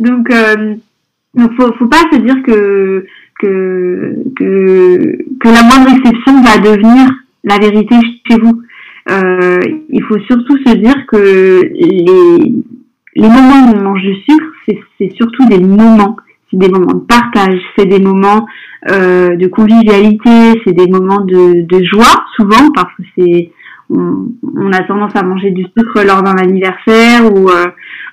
donc, 0.00 0.30
euh, 0.30 0.74
donc 1.34 1.52
faut, 1.56 1.72
faut 1.78 1.86
pas 1.86 2.02
se 2.12 2.18
dire 2.18 2.42
que, 2.42 3.06
que, 3.40 4.16
que, 4.36 5.18
que 5.40 5.48
la 5.48 5.62
moindre 5.62 5.96
exception 5.96 6.42
va 6.42 6.58
devenir 6.58 7.10
la 7.44 7.58
vérité 7.58 7.94
chez 8.28 8.38
vous. 8.38 8.62
Euh, 9.10 9.60
il 9.88 10.02
faut 10.02 10.18
surtout 10.26 10.58
se 10.66 10.74
dire 10.74 11.06
que 11.06 11.62
les, 11.72 12.52
les 13.16 13.28
moments 13.28 13.70
où 13.70 13.76
on 13.76 13.82
mange 13.82 14.02
du 14.02 14.14
sucre, 14.28 14.46
c'est 14.98 15.14
surtout 15.14 15.46
des 15.46 15.58
moments. 15.58 16.16
C'est 16.50 16.58
des 16.58 16.68
moments 16.68 16.94
de 16.94 17.04
partage, 17.06 17.60
c'est 17.76 17.86
des 17.86 17.98
moments 17.98 18.46
euh, 18.90 19.36
de 19.36 19.46
convivialité, 19.48 20.60
c'est 20.64 20.72
des 20.72 20.88
moments 20.88 21.20
de, 21.20 21.62
de, 21.62 21.84
joie 21.84 22.24
souvent 22.36 22.70
parce 22.74 22.92
que 22.96 23.02
c'est 23.16 23.52
on, 23.90 24.28
on, 24.56 24.72
a 24.72 24.82
tendance 24.84 25.14
à 25.14 25.22
manger 25.22 25.50
du 25.50 25.64
sucre 25.76 26.02
lors 26.04 26.22
d'un 26.22 26.36
anniversaire 26.36 27.30
ou, 27.30 27.48
euh, 27.50 27.66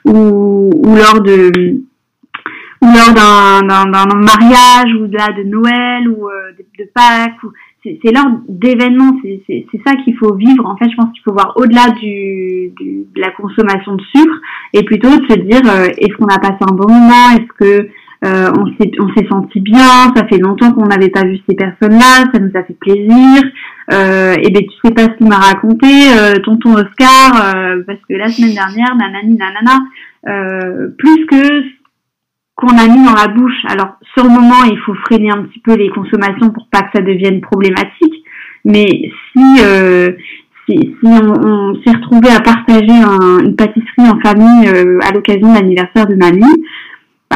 ou, 0.06 0.70
ou 0.74 0.96
lors 0.96 1.22
de 1.22 1.52
ou 2.82 2.88
lors 2.88 3.14
d'un 3.14 3.62
mariage 3.62 4.94
ou 4.96 5.08
de, 5.08 5.44
de 5.44 5.44
Noël 5.44 6.10
ou 6.10 6.28
euh, 6.28 6.52
de, 6.78 6.86
Pâques 6.94 7.42
ou 7.44 7.52
c'est 7.84 8.12
l'heure 8.12 8.32
d'événements, 8.50 9.16
c'est 9.22 9.66
ça 9.86 9.96
qu'il 10.04 10.18
faut 10.18 10.34
vivre. 10.34 10.66
En 10.66 10.76
fait, 10.76 10.90
je 10.90 10.96
pense 10.96 11.12
qu'il 11.12 11.22
faut 11.24 11.34
voir 11.34 11.54
au-delà 11.56 11.92
du, 11.92 12.74
du, 12.80 13.06
de 13.14 13.22
la 13.22 13.30
consommation 13.30 13.96
de 13.96 14.02
sucre 14.16 14.42
et 14.74 14.84
plutôt 14.84 15.10
de 15.10 15.26
se 15.30 15.40
dire 15.40 15.62
euh, 15.66 15.90
est-ce 15.98 16.16
qu'on 16.18 16.26
a 16.26 16.40
passé 16.40 16.58
un 16.62 16.74
bon 16.74 16.92
moment, 16.92 17.30
est-ce 17.36 17.54
que 17.60 17.88
euh, 18.26 18.52
on 18.58 18.66
s'est 19.14 19.28
senti 19.30 19.60
bien, 19.60 20.12
ça 20.16 20.26
fait 20.28 20.40
longtemps 20.40 20.74
qu'on 20.74 20.88
n'avait 20.88 21.10
pas 21.10 21.24
vu 21.24 21.38
ces 21.48 21.56
personnes-là, 21.56 22.26
ça 22.34 22.40
nous 22.40 22.52
a 22.56 22.64
fait 22.64 22.78
plaisir. 22.80 23.44
Euh, 23.94 24.34
et 24.42 24.50
ben 24.50 24.64
tu 24.64 24.74
sais 24.84 24.94
pas 24.94 25.04
ce 25.04 25.18
qu'il 25.18 25.28
m'a 25.28 25.38
raconté, 25.38 25.88
euh, 25.88 26.40
tonton 26.44 26.74
Oscar, 26.74 27.36
euh, 27.36 27.84
parce 27.86 28.00
que 28.10 28.16
la 28.16 28.30
semaine 28.30 28.56
dernière, 28.56 28.96
nanani 28.96 29.38
nanana, 29.38 30.90
plus 30.98 31.26
que 31.28 31.64
qu'on 32.56 32.78
a 32.78 32.88
mis 32.88 33.06
dans 33.06 33.14
la 33.14 33.28
bouche. 33.28 33.66
Alors 33.68 33.98
sur 34.16 34.24
le 34.24 34.30
moment, 34.30 34.64
il 34.64 34.80
faut 34.80 34.96
freiner 35.06 35.30
un 35.30 35.44
petit 35.44 35.60
peu 35.60 35.76
les 35.76 35.90
consommations 35.90 36.50
pour 36.50 36.68
pas 36.72 36.84
que 36.84 36.90
ça 36.96 37.02
devienne 37.02 37.42
problématique. 37.42 38.24
Mais 38.64 39.12
si 39.34 39.44
si, 40.68 40.80
si, 40.80 41.06
on, 41.06 41.76
s'est 41.86 41.96
retrouvé 41.96 42.30
à 42.30 42.40
partager 42.40 42.90
un, 42.90 43.38
une 43.46 43.56
pâtisserie 43.56 44.10
en 44.10 44.20
famille 44.20 44.68
à 45.04 45.12
l'occasion 45.12 45.50
de 45.50 45.60
l'anniversaire 45.60 46.08
de 46.08 46.16
mamie, 46.16 46.65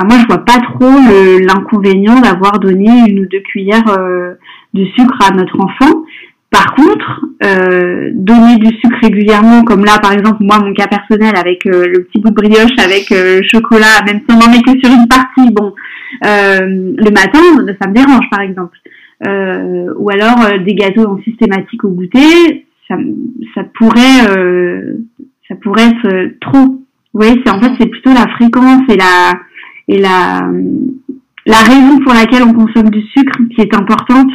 moi 0.03 0.17
je 0.19 0.27
vois 0.27 0.45
pas 0.45 0.59
trop 0.73 0.91
l'inconvénient 1.41 2.19
d'avoir 2.19 2.59
donné 2.59 2.89
une 3.07 3.19
ou 3.19 3.25
deux 3.25 3.41
cuillères 3.41 3.87
euh, 3.97 4.33
de 4.73 4.85
sucre 4.95 5.17
à 5.27 5.33
notre 5.33 5.59
enfant. 5.59 6.03
Par 6.51 6.73
contre, 6.73 7.25
euh, 7.43 8.09
donner 8.13 8.57
du 8.57 8.67
sucre 8.77 8.97
régulièrement, 9.03 9.63
comme 9.63 9.85
là 9.85 9.99
par 10.01 10.13
exemple 10.13 10.37
moi 10.39 10.59
mon 10.59 10.73
cas 10.73 10.87
personnel 10.87 11.35
avec 11.35 11.65
euh, 11.67 11.85
le 11.87 12.03
petit 12.03 12.19
bout 12.19 12.31
de 12.31 12.35
brioche 12.35 12.77
avec 12.83 13.11
euh, 13.11 13.41
chocolat, 13.43 14.01
même 14.07 14.21
si 14.27 14.35
on 14.35 14.39
en 14.39 14.51
met 14.51 14.63
que 14.63 14.79
sur 14.79 14.91
une 14.91 15.07
partie, 15.07 15.53
bon, 15.53 15.73
le 16.23 17.11
matin 17.11 17.39
ça 17.79 17.87
me 17.87 17.93
dérange 17.93 18.29
par 18.31 18.41
exemple. 18.41 18.77
ou 19.95 20.09
alors 20.09 20.59
des 20.65 20.73
gâteaux 20.73 21.07
en 21.07 21.21
systématique 21.21 21.83
au 21.83 21.89
goûter, 21.89 22.65
ça, 22.87 22.95
ça 23.53 23.63
pourrait 23.77 24.25
ça 25.47 25.55
pourrait 25.61 25.89
être 25.89 26.39
trop. 26.41 26.81
Voyez, 27.13 27.39
c'est 27.45 27.51
en 27.51 27.61
fait 27.61 27.71
c'est 27.79 27.89
plutôt 27.89 28.13
la 28.13 28.27
fréquence 28.27 28.81
et 28.89 28.97
la 28.97 29.39
et 29.89 29.97
la 29.97 30.41
la 31.45 31.63
raison 31.63 31.99
pour 32.03 32.13
laquelle 32.13 32.43
on 32.43 32.53
consomme 32.53 32.89
du 32.91 33.01
sucre 33.07 33.37
qui 33.55 33.61
est 33.61 33.73
importante 33.73 34.29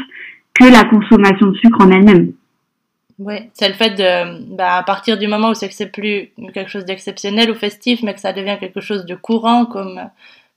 que 0.52 0.64
la 0.64 0.84
consommation 0.84 1.46
de 1.46 1.57
sucre 1.57 1.80
en 1.80 1.90
elle-même. 1.90 2.32
Oui, 3.20 3.36
c'est 3.52 3.68
le 3.68 3.74
fait 3.74 3.90
de, 3.90 4.55
bah, 4.57 4.78
à 4.78 4.82
partir 4.82 5.16
du 5.16 5.28
moment 5.28 5.50
où 5.50 5.55
c'est 5.55 5.68
que 5.68 5.74
c'est 5.74 5.92
plus 5.92 6.30
quelque 6.52 6.70
chose 6.70 6.84
d'exceptionnel 6.84 7.50
ou 7.50 7.55
festif, 7.55 8.02
mais 8.02 8.14
que 8.14 8.20
ça 8.20 8.32
devient 8.32 8.57
quelque 8.59 8.80
chose 8.80 9.07
de 9.07 9.14
courant, 9.14 9.66
comme 9.66 10.00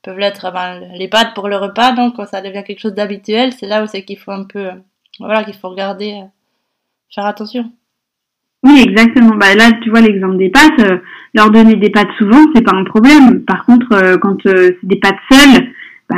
peuvent 0.02 0.18
l'être 0.18 0.50
ben, 0.52 0.80
les 0.94 1.06
pâtes 1.06 1.34
pour 1.34 1.48
le 1.48 1.56
repas, 1.56 1.92
donc 1.92 2.16
quand 2.16 2.26
ça 2.26 2.40
devient 2.40 2.64
quelque 2.64 2.80
chose 2.80 2.94
d'habituel, 2.94 3.52
c'est 3.52 3.66
là 3.66 3.84
où 3.84 3.86
c'est 3.86 4.04
qu'il 4.04 4.18
faut 4.18 4.32
un 4.32 4.44
peu, 4.44 4.70
voilà, 5.20 5.44
qu'il 5.44 5.54
faut 5.54 5.68
regarder, 5.68 6.14
euh, 6.14 6.26
faire 7.14 7.26
attention. 7.26 7.70
Oui, 8.64 8.84
exactement. 8.86 9.36
Bah 9.36 9.54
là, 9.54 9.70
tu 9.82 9.90
vois 9.90 10.00
l'exemple 10.00 10.36
des 10.36 10.50
pâtes. 10.50 10.80
Euh, 10.80 10.98
leur 11.34 11.50
donner 11.50 11.76
des 11.76 11.90
pâtes 11.90 12.10
souvent, 12.18 12.44
c'est 12.54 12.64
pas 12.64 12.74
un 12.74 12.84
problème. 12.84 13.42
Par 13.44 13.64
contre, 13.64 13.92
euh, 13.92 14.16
quand 14.18 14.36
c'est 14.44 14.78
des 14.82 14.96
pâtes 14.96 15.18
seules, 15.30 15.68
bah, 16.10 16.16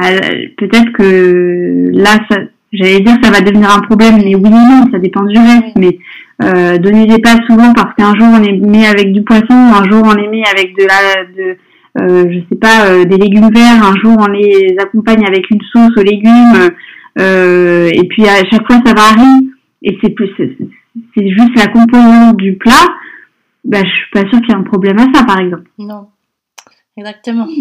peut-être 0.56 0.92
que 0.92 1.90
là, 1.92 2.18
ça, 2.30 2.38
J'allais 2.72 3.00
dire 3.00 3.16
ça 3.20 3.32
va 3.32 3.40
devenir 3.40 3.68
un 3.74 3.80
problème, 3.80 4.18
mais 4.18 4.36
oui 4.36 4.44
ou 4.44 4.50
non, 4.50 4.88
ça 4.92 4.98
dépend 4.98 5.24
du 5.24 5.36
reste. 5.36 5.76
Mais 5.76 5.98
euh, 6.42 6.78
donner 6.78 7.06
des 7.06 7.18
pâtes 7.18 7.42
souvent 7.48 7.72
parce 7.72 7.94
qu'un 7.96 8.14
jour 8.14 8.28
on 8.32 8.38
les 8.38 8.58
met 8.58 8.86
avec 8.86 9.12
du 9.12 9.22
poisson, 9.22 9.46
un 9.50 9.84
jour 9.90 10.02
on 10.04 10.14
les 10.14 10.28
met 10.28 10.42
avec 10.46 10.76
de 10.76 10.84
la, 10.84 11.24
de, 11.24 11.56
euh, 12.00 12.30
je 12.30 12.38
sais 12.48 12.60
pas, 12.60 12.86
euh, 12.86 13.04
des 13.04 13.16
légumes 13.16 13.50
verts, 13.52 13.84
un 13.84 13.96
jour 13.96 14.16
on 14.20 14.30
les 14.30 14.76
accompagne 14.78 15.26
avec 15.26 15.50
une 15.50 15.60
sauce 15.72 15.96
aux 15.96 16.04
légumes, 16.04 16.70
euh, 17.18 17.90
et 17.92 18.04
puis 18.04 18.22
à 18.28 18.44
chaque 18.48 18.66
fois 18.66 18.80
ça 18.86 18.94
varie. 18.94 19.50
Et 19.82 19.98
c'est 20.00 20.10
plus, 20.10 20.30
c'est 21.14 21.28
juste 21.28 21.56
la 21.56 21.68
composante 21.68 22.36
du 22.36 22.56
plat. 22.56 22.86
Bah, 23.64 23.82
je 23.84 23.90
suis 23.90 24.10
pas 24.12 24.28
sûre 24.28 24.40
qu'il 24.40 24.50
y 24.50 24.52
ait 24.52 24.60
un 24.60 24.62
problème 24.62 24.98
à 24.98 25.06
ça, 25.14 25.24
par 25.24 25.40
exemple. 25.40 25.70
Non, 25.78 26.08
exactement. 26.96 27.46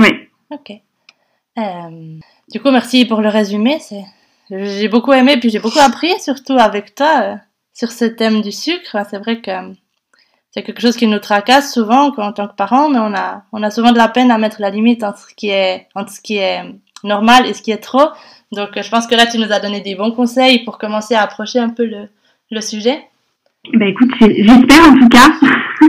Oui. 0.00 0.10
Ok. 0.52 0.70
Euh, 1.58 2.18
du 2.52 2.60
coup, 2.60 2.70
merci 2.70 3.04
pour 3.04 3.20
le 3.20 3.28
résumé. 3.28 3.80
C'est, 3.80 4.04
j'ai 4.48 4.86
beaucoup 4.86 5.12
aimé, 5.12 5.38
puis 5.40 5.50
j'ai 5.50 5.58
beaucoup 5.58 5.80
appris, 5.80 6.12
surtout 6.20 6.52
avec 6.52 6.94
toi, 6.94 7.20
euh, 7.22 7.34
sur 7.74 7.90
ce 7.90 8.04
thème 8.04 8.40
du 8.40 8.52
sucre. 8.52 8.96
C'est 9.10 9.18
vrai 9.18 9.40
que 9.40 9.50
c'est 10.52 10.62
quelque 10.62 10.80
chose 10.80 10.96
qui 10.96 11.08
nous 11.08 11.18
tracasse 11.18 11.74
souvent 11.74 12.16
en 12.16 12.32
tant 12.32 12.46
que 12.46 12.54
parents, 12.54 12.88
mais 12.90 13.00
on 13.00 13.12
a, 13.12 13.42
on 13.50 13.64
a 13.64 13.72
souvent 13.72 13.90
de 13.90 13.98
la 13.98 14.08
peine 14.08 14.30
à 14.30 14.38
mettre 14.38 14.60
la 14.60 14.70
limite 14.70 15.02
entre 15.02 15.18
ce 15.28 15.34
qui 15.34 15.48
est, 15.48 15.88
entre 15.96 16.12
ce 16.12 16.20
qui 16.20 16.36
est 16.36 16.62
normal 17.02 17.46
et 17.46 17.54
ce 17.54 17.62
qui 17.62 17.72
est 17.72 17.78
trop. 17.78 18.10
Donc, 18.52 18.80
je 18.80 18.88
pense 18.88 19.08
que 19.08 19.16
là, 19.16 19.26
tu 19.26 19.38
nous 19.38 19.50
as 19.50 19.58
donné 19.58 19.80
des 19.80 19.96
bons 19.96 20.12
conseils 20.12 20.62
pour 20.64 20.78
commencer 20.78 21.16
à 21.16 21.22
approcher 21.22 21.58
un 21.58 21.70
peu 21.70 21.84
le, 21.84 22.08
le 22.50 22.60
sujet? 22.60 22.98
Ben 23.74 23.88
écoute, 23.88 24.10
j'espère 24.20 24.88
en 24.88 24.98
tout 24.98 25.08
cas. 25.08 25.32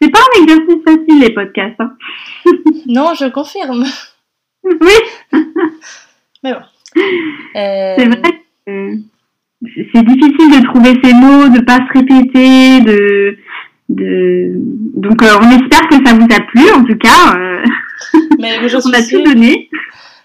c'est 0.00 0.10
pas 0.10 0.18
un 0.18 0.42
exercice 0.42 0.84
facile 0.84 1.20
les 1.20 1.30
podcasts. 1.30 1.80
Hein. 1.80 1.92
non, 2.86 3.14
je 3.14 3.28
confirme. 3.28 3.84
Oui. 4.64 5.32
Mais 6.42 6.52
bon. 6.52 6.60
Euh... 7.56 7.94
C'est 7.96 8.06
vrai 8.06 8.32
que 8.66 8.96
c'est 9.92 10.04
difficile 10.04 10.60
de 10.60 10.64
trouver 10.64 10.98
ces 11.02 11.14
mots, 11.14 11.48
de 11.48 11.60
pas 11.60 11.78
se 11.78 11.92
répéter, 11.98 12.80
de, 12.80 13.38
de... 13.88 14.52
donc 14.96 15.22
euh, 15.22 15.38
on 15.40 15.50
espère 15.50 15.88
que 15.88 16.04
ça 16.04 16.14
vous 16.14 16.26
a 16.30 16.40
plu 16.40 16.68
en 16.72 16.84
tout 16.84 16.98
cas. 16.98 17.36
Euh... 17.36 17.64
Mais 18.40 18.58
on 18.58 18.92
a 18.92 19.02
tout 19.02 19.22
donné. 19.22 19.70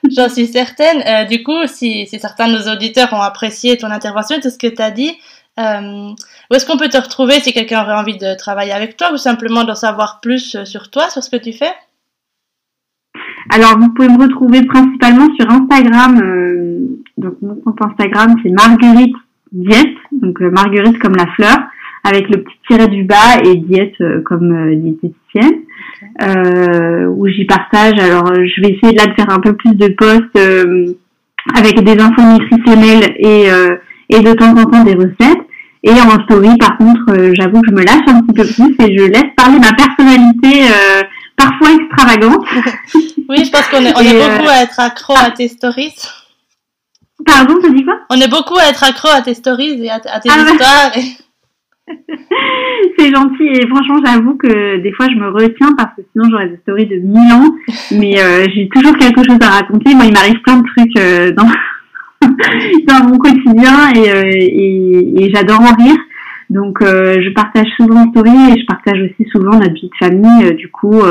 J'en 0.09 0.29
suis 0.29 0.47
certaine. 0.47 1.03
Euh, 1.07 1.25
du 1.25 1.43
coup, 1.43 1.65
si, 1.65 2.07
si, 2.07 2.19
certains 2.19 2.47
de 2.47 2.53
nos 2.53 2.73
auditeurs 2.73 3.13
ont 3.13 3.21
apprécié 3.21 3.77
ton 3.77 3.91
intervention, 3.91 4.39
tout 4.39 4.49
ce 4.49 4.57
que 4.57 4.67
tu 4.67 4.81
as 4.81 4.91
dit, 4.91 5.17
euh, 5.59 6.09
où 6.49 6.55
est-ce 6.55 6.65
qu'on 6.65 6.77
peut 6.77 6.89
te 6.89 6.97
retrouver 6.97 7.39
si 7.39 7.53
quelqu'un 7.53 7.83
aurait 7.83 7.95
envie 7.95 8.17
de 8.17 8.37
travailler 8.37 8.73
avec 8.73 8.97
toi 8.97 9.11
ou 9.13 9.17
simplement 9.17 9.63
d'en 9.63 9.75
savoir 9.75 10.19
plus 10.21 10.55
euh, 10.55 10.65
sur 10.65 10.89
toi, 10.89 11.09
sur 11.09 11.23
ce 11.23 11.29
que 11.29 11.41
tu 11.41 11.53
fais? 11.53 11.73
Alors, 13.49 13.77
vous 13.79 13.89
pouvez 13.93 14.09
me 14.09 14.21
retrouver 14.21 14.63
principalement 14.63 15.27
sur 15.35 15.49
Instagram. 15.49 16.19
Euh, 16.21 16.79
donc, 17.17 17.35
mon 17.41 17.55
compte 17.55 17.81
Instagram, 17.81 18.35
c'est 18.43 18.49
Marguerite 18.49 19.15
Diète. 19.51 19.95
Donc, 20.11 20.41
euh, 20.41 20.51
Marguerite 20.51 20.99
comme 20.99 21.15
la 21.15 21.27
fleur, 21.27 21.57
avec 22.03 22.29
le 22.29 22.43
petit 22.43 22.55
tiret 22.67 22.87
du 22.87 23.03
bas 23.03 23.39
et 23.43 23.55
Diète 23.55 23.95
euh, 24.01 24.21
comme 24.21 24.75
diététicienne. 24.75 25.63
où 27.09 27.27
j'y 27.27 27.45
partage. 27.45 27.99
Alors, 27.99 28.33
je 28.35 28.61
vais 28.61 28.73
essayer 28.73 28.93
là 28.95 29.05
de 29.07 29.13
faire 29.13 29.29
un 29.29 29.39
peu 29.39 29.53
plus 29.53 29.75
de 29.75 29.87
posts 29.87 30.39
avec 31.55 31.83
des 31.83 31.99
infos 31.99 32.21
nutritionnelles 32.21 33.15
et, 33.17 33.47
et 34.09 34.21
de 34.21 34.33
temps 34.33 34.55
en 34.55 34.65
temps 34.65 34.83
des 34.83 34.93
recettes. 34.93 35.46
Et 35.87 36.01
en 36.01 36.21
story, 36.25 36.57
par 36.57 36.77
contre, 36.77 37.11
euh, 37.11 37.31
j'avoue 37.33 37.61
que 37.61 37.69
je 37.69 37.73
me 37.73 37.81
lâche 37.81 38.03
un 38.07 38.21
petit 38.21 38.33
peu 38.33 38.43
plus 38.43 38.85
et 38.85 38.97
je 38.97 39.03
laisse 39.05 39.33
parler 39.37 39.57
ma 39.57 39.71
personnalité 39.71 40.63
euh, 40.63 41.03
parfois 41.37 41.69
extravagante. 41.71 42.45
oui, 43.29 43.45
je 43.45 43.49
pense 43.49 43.67
qu'on 43.69 43.85
est, 43.85 43.93
on 43.95 44.01
est 44.01 44.19
beaucoup 44.19 44.49
à 44.49 44.63
être 44.63 44.79
accro 44.81 45.13
à 45.17 45.31
tes 45.31 45.47
stories. 45.47 45.95
Pardon, 47.25 47.55
tu 47.63 47.73
dis 47.73 47.85
quoi? 47.85 47.99
On 48.09 48.19
est 48.19 48.29
beaucoup 48.29 48.57
à 48.57 48.69
être 48.69 48.83
accro 48.83 49.07
à 49.07 49.21
tes 49.21 49.33
stories 49.33 49.85
et 49.85 49.89
à, 49.89 49.99
tes 50.01 50.09
ah 50.09 50.19
histoires. 50.19 50.91
C'est 52.99 53.09
gentil 53.13 53.45
et 53.45 53.65
franchement 53.67 54.01
j'avoue 54.03 54.35
que 54.35 54.81
des 54.81 54.91
fois 54.91 55.07
je 55.09 55.15
me 55.15 55.29
retiens 55.29 55.73
parce 55.77 55.95
que 55.95 56.01
sinon 56.11 56.29
j'aurais 56.29 56.49
des 56.49 56.57
stories 56.57 56.85
de 56.85 56.97
mille 56.97 57.31
ans 57.31 57.49
mais 57.91 58.21
euh, 58.21 58.45
j'ai 58.53 58.67
toujours 58.67 58.97
quelque 58.97 59.23
chose 59.23 59.37
à 59.39 59.51
raconter. 59.51 59.95
Moi 59.95 60.05
il 60.05 60.13
m'arrive 60.13 60.41
plein 60.41 60.57
de 60.57 60.67
trucs 60.75 60.97
euh, 60.97 61.31
dans 61.31 61.47
dans 62.87 63.09
mon 63.09 63.17
quotidien 63.17 63.93
et, 63.95 64.11
euh, 64.11 64.23
et, 64.25 65.23
et 65.23 65.31
j'adore 65.33 65.61
en 65.61 65.75
rire. 65.75 65.97
Donc 66.49 66.81
euh, 66.81 67.21
je 67.21 67.29
partage 67.31 67.67
souvent 67.75 68.09
story 68.11 68.31
et 68.51 68.59
je 68.59 68.65
partage 68.65 69.01
aussi 69.01 69.29
souvent 69.29 69.59
notre 69.59 69.73
vie 69.73 69.89
de 69.89 70.05
famille, 70.05 70.45
euh, 70.45 70.53
du 70.53 70.69
coup, 70.69 71.01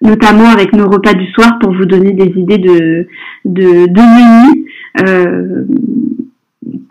notamment 0.00 0.48
avec 0.48 0.72
nos 0.72 0.88
repas 0.88 1.12
du 1.14 1.26
soir 1.32 1.58
pour 1.60 1.74
vous 1.74 1.84
donner 1.84 2.12
des 2.12 2.32
idées 2.40 2.58
de 2.58 3.06
de, 3.44 3.86
de 3.86 4.00
menus 4.00 4.64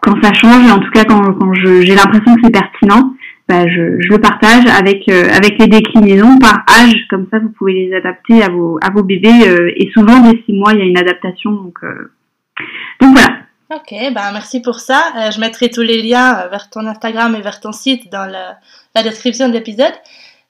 quand 0.01 0.21
ça 0.21 0.31
change 0.33 0.67
et 0.67 0.71
en 0.71 0.79
tout 0.79 0.91
cas 0.91 1.03
quand, 1.05 1.33
quand 1.33 1.53
j'ai 1.53 1.95
l'impression 1.95 2.35
que 2.35 2.41
c'est 2.43 2.51
pertinent. 2.51 3.13
Bah, 3.47 3.67
je, 3.67 4.01
je, 4.01 4.09
le 4.09 4.17
partage 4.17 4.65
avec 4.65 5.07
avec 5.07 5.59
les 5.59 5.67
déclinaisons 5.67 6.39
par 6.39 6.65
âge 6.67 7.05
comme 7.11 7.27
ça 7.31 7.37
vous 7.37 7.49
pouvez 7.49 7.73
les 7.73 7.93
adapter 7.95 8.41
à 8.41 8.49
vos 8.49 8.79
à 8.81 8.89
vos 8.89 9.03
bébés 9.03 9.73
et 9.75 9.87
souvent 9.91 10.19
dès 10.21 10.41
six 10.45 10.53
mois 10.53 10.73
il 10.73 10.79
y 10.79 10.81
a 10.81 10.85
une 10.85 10.97
adaptation 10.97 11.51
donc 11.51 11.77
donc 13.01 13.17
voilà. 13.17 13.45
Ok, 13.73 13.91
ben 13.91 14.31
merci 14.31 14.61
pour 14.61 14.79
ça. 14.79 15.01
Euh, 15.17 15.31
je 15.31 15.39
mettrai 15.39 15.71
tous 15.71 15.81
les 15.81 16.03
liens 16.03 16.37
euh, 16.37 16.47
vers 16.49 16.69
ton 16.69 16.85
Instagram 16.85 17.35
et 17.35 17.41
vers 17.41 17.59
ton 17.59 17.71
site 17.71 18.11
dans 18.11 18.27
la 18.27 19.03
description 19.03 19.47
de 19.47 19.53
l'épisode. 19.53 19.93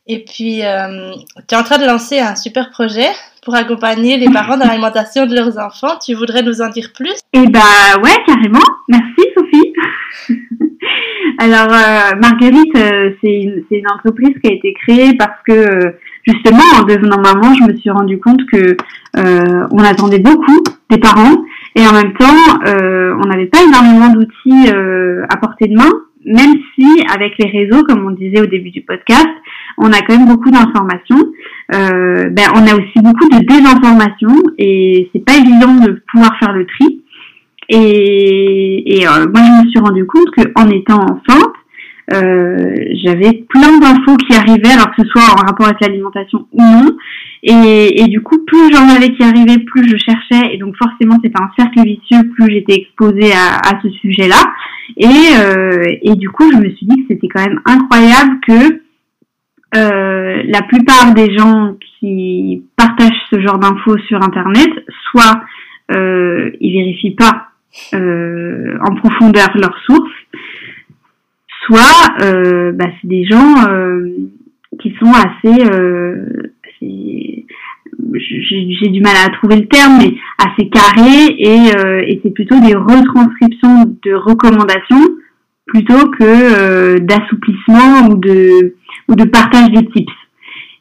Et 0.05 0.25
puis, 0.25 0.65
euh, 0.65 1.13
tu 1.47 1.55
es 1.55 1.57
en 1.57 1.63
train 1.63 1.77
de 1.77 1.85
lancer 1.85 2.19
un 2.19 2.35
super 2.35 2.71
projet 2.71 3.07
pour 3.43 3.55
accompagner 3.55 4.17
les 4.17 4.29
parents 4.29 4.57
dans 4.57 4.67
l'alimentation 4.67 5.27
de 5.27 5.33
leurs 5.33 5.57
enfants. 5.57 5.97
Tu 6.05 6.13
voudrais 6.13 6.43
nous 6.43 6.61
en 6.61 6.67
dire 6.67 6.91
plus? 6.93 7.15
Eh 7.31 7.47
ben 7.47 7.61
ouais, 8.03 8.17
carrément. 8.27 8.59
Merci 8.89 9.21
Sophie. 9.35 9.73
Alors, 11.39 11.69
Marguerite, 12.19 12.75
c'est 12.75 13.33
une, 13.33 13.63
une, 13.71 13.87
entreprise 13.89 14.35
qui 14.43 14.51
a 14.51 14.53
été 14.53 14.73
créée 14.73 15.13
parce 15.15 15.41
que 15.47 15.95
justement, 16.23 16.63
en 16.75 16.83
devenant 16.83 17.17
maman, 17.17 17.53
je 17.55 17.71
me 17.71 17.77
suis 17.77 17.89
rendu 17.89 18.19
compte 18.19 18.41
que 18.51 18.77
on 19.15 19.79
attendait 19.79 20.19
beaucoup 20.19 20.61
des 20.89 20.99
parents 20.99 21.35
et 21.75 21.85
en 21.85 21.93
même 21.93 22.13
temps, 22.13 22.59
euh, 22.67 23.13
on 23.21 23.27
n'avait 23.27 23.47
pas 23.47 23.63
énormément 23.63 24.13
d'outils 24.13 24.71
euh, 24.73 25.25
à 25.29 25.37
portée 25.37 25.67
de 25.67 25.75
main, 25.75 25.91
même 26.25 26.55
si 26.73 26.87
avec 27.13 27.33
les 27.37 27.49
réseaux, 27.49 27.83
comme 27.83 28.05
on 28.05 28.11
disait 28.11 28.41
au 28.41 28.45
début 28.45 28.71
du 28.71 28.81
podcast, 28.81 29.27
on 29.77 29.91
a 29.91 29.99
quand 29.99 30.17
même 30.17 30.27
beaucoup 30.27 30.49
d'informations. 30.49 31.31
Euh, 31.73 32.29
ben, 32.29 32.45
on 32.55 32.65
a 32.65 32.75
aussi 32.75 32.99
beaucoup 33.03 33.27
de 33.29 33.45
désinformation 33.45 34.31
et 34.57 35.09
c'est 35.11 35.25
pas 35.25 35.37
évident 35.37 35.75
de 35.85 36.01
pouvoir 36.11 36.37
faire 36.39 36.53
le 36.53 36.65
tri. 36.65 37.01
Et, 37.67 38.99
et 38.99 39.07
euh, 39.07 39.27
moi, 39.33 39.41
je 39.43 39.65
me 39.65 39.69
suis 39.69 39.79
rendu 39.79 40.05
compte 40.05 40.29
qu'en 40.35 40.69
étant 40.69 41.01
enceinte, 41.01 41.53
euh, 42.13 42.75
j'avais 43.03 43.45
plein 43.49 43.77
d'infos 43.79 44.15
qui 44.17 44.35
arrivaient, 44.35 44.73
alors 44.73 44.93
que 44.95 45.03
ce 45.03 45.07
soit 45.09 45.23
en 45.23 45.45
rapport 45.45 45.67
avec 45.67 45.81
l'alimentation 45.81 46.47
ou 46.51 46.61
non. 46.61 46.95
Et, 47.43 48.01
et, 48.01 48.07
du 48.07 48.21
coup, 48.21 48.43
plus 48.45 48.71
j'en 48.71 48.87
avais 48.89 49.11
qui 49.11 49.23
arrivaient, 49.23 49.59
plus 49.59 49.87
je 49.87 49.97
cherchais, 49.97 50.53
et 50.53 50.57
donc 50.57 50.75
forcément 50.77 51.17
c'était 51.23 51.39
un 51.39 51.49
cercle 51.57 51.83
vicieux, 51.83 52.29
plus 52.35 52.51
j'étais 52.51 52.75
exposée 52.75 53.33
à, 53.33 53.57
à 53.57 53.81
ce 53.81 53.89
sujet-là. 53.89 54.43
Et, 54.97 55.07
euh, 55.39 55.83
et 56.01 56.15
du 56.15 56.29
coup, 56.29 56.51
je 56.51 56.57
me 56.57 56.69
suis 56.75 56.85
dit 56.85 56.95
que 57.03 57.13
c'était 57.13 57.27
quand 57.27 57.43
même 57.43 57.61
incroyable 57.65 58.39
que 58.47 58.81
euh, 59.75 60.43
la 60.45 60.61
plupart 60.61 61.13
des 61.13 61.35
gens 61.35 61.75
qui 61.99 62.63
partagent 62.77 63.11
ce 63.31 63.41
genre 63.41 63.57
d'infos 63.57 63.97
sur 64.07 64.21
Internet, 64.21 64.69
soit 65.11 65.41
euh, 65.91 66.51
ils 66.61 66.73
vérifient 66.73 67.15
pas 67.15 67.49
euh, 67.93 68.77
en 68.81 68.95
profondeur 68.95 69.49
leurs 69.55 69.77
sources, 69.85 70.09
soit 71.65 72.21
euh, 72.21 72.71
bah, 72.71 72.85
c'est 73.01 73.07
des 73.07 73.25
gens 73.25 73.67
euh, 73.69 74.09
qui 74.79 74.93
sont 74.99 75.11
assez, 75.11 75.63
euh, 75.71 76.25
j'ai 76.81 77.45
du 78.89 79.01
mal 79.01 79.15
à 79.25 79.29
trouver 79.29 79.57
le 79.57 79.67
terme, 79.67 79.97
mais 79.99 80.13
assez 80.37 80.69
carrés 80.69 81.35
et, 81.37 81.71
et 82.11 82.19
c'est 82.23 82.31
plutôt 82.31 82.59
des 82.59 82.75
retranscriptions 82.75 83.97
de 84.03 84.13
recommandations 84.13 85.03
plutôt 85.65 86.09
que 86.11 86.99
d'assouplissement 86.99 88.09
ou 88.09 88.17
de 88.17 88.75
ou 89.07 89.15
de 89.15 89.23
partage 89.25 89.71
de 89.71 89.81
tips. 89.91 90.11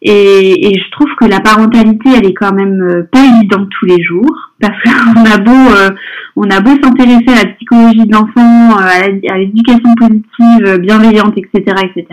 Et, 0.07 0.68
et, 0.68 0.78
je 0.78 0.90
trouve 0.90 1.09
que 1.18 1.24
la 1.24 1.40
parentalité, 1.40 2.11
elle 2.14 2.26
est 2.26 2.34
quand 2.34 2.52
même 2.52 3.07
pas 3.11 3.24
évidente 3.24 3.68
tous 3.80 3.86
les 3.86 4.02
jours 4.02 4.52
parce 4.61 4.76
qu'on 4.82 5.24
a 5.24 5.38
beau 5.38 5.94
on 6.36 6.50
a 6.50 6.61
beau 6.61 6.70
s'intéresser 6.82 7.28
à 7.28 7.44
la 7.44 7.52
psychologie 7.52 8.07
de 8.07 8.12
l'enfant, 8.12 8.78
euh, 8.80 9.20
à 9.30 9.38
l'éducation 9.38 9.94
positive, 9.96 10.80
bienveillante, 10.80 11.34
etc., 11.36 11.76
etc. 11.84 12.07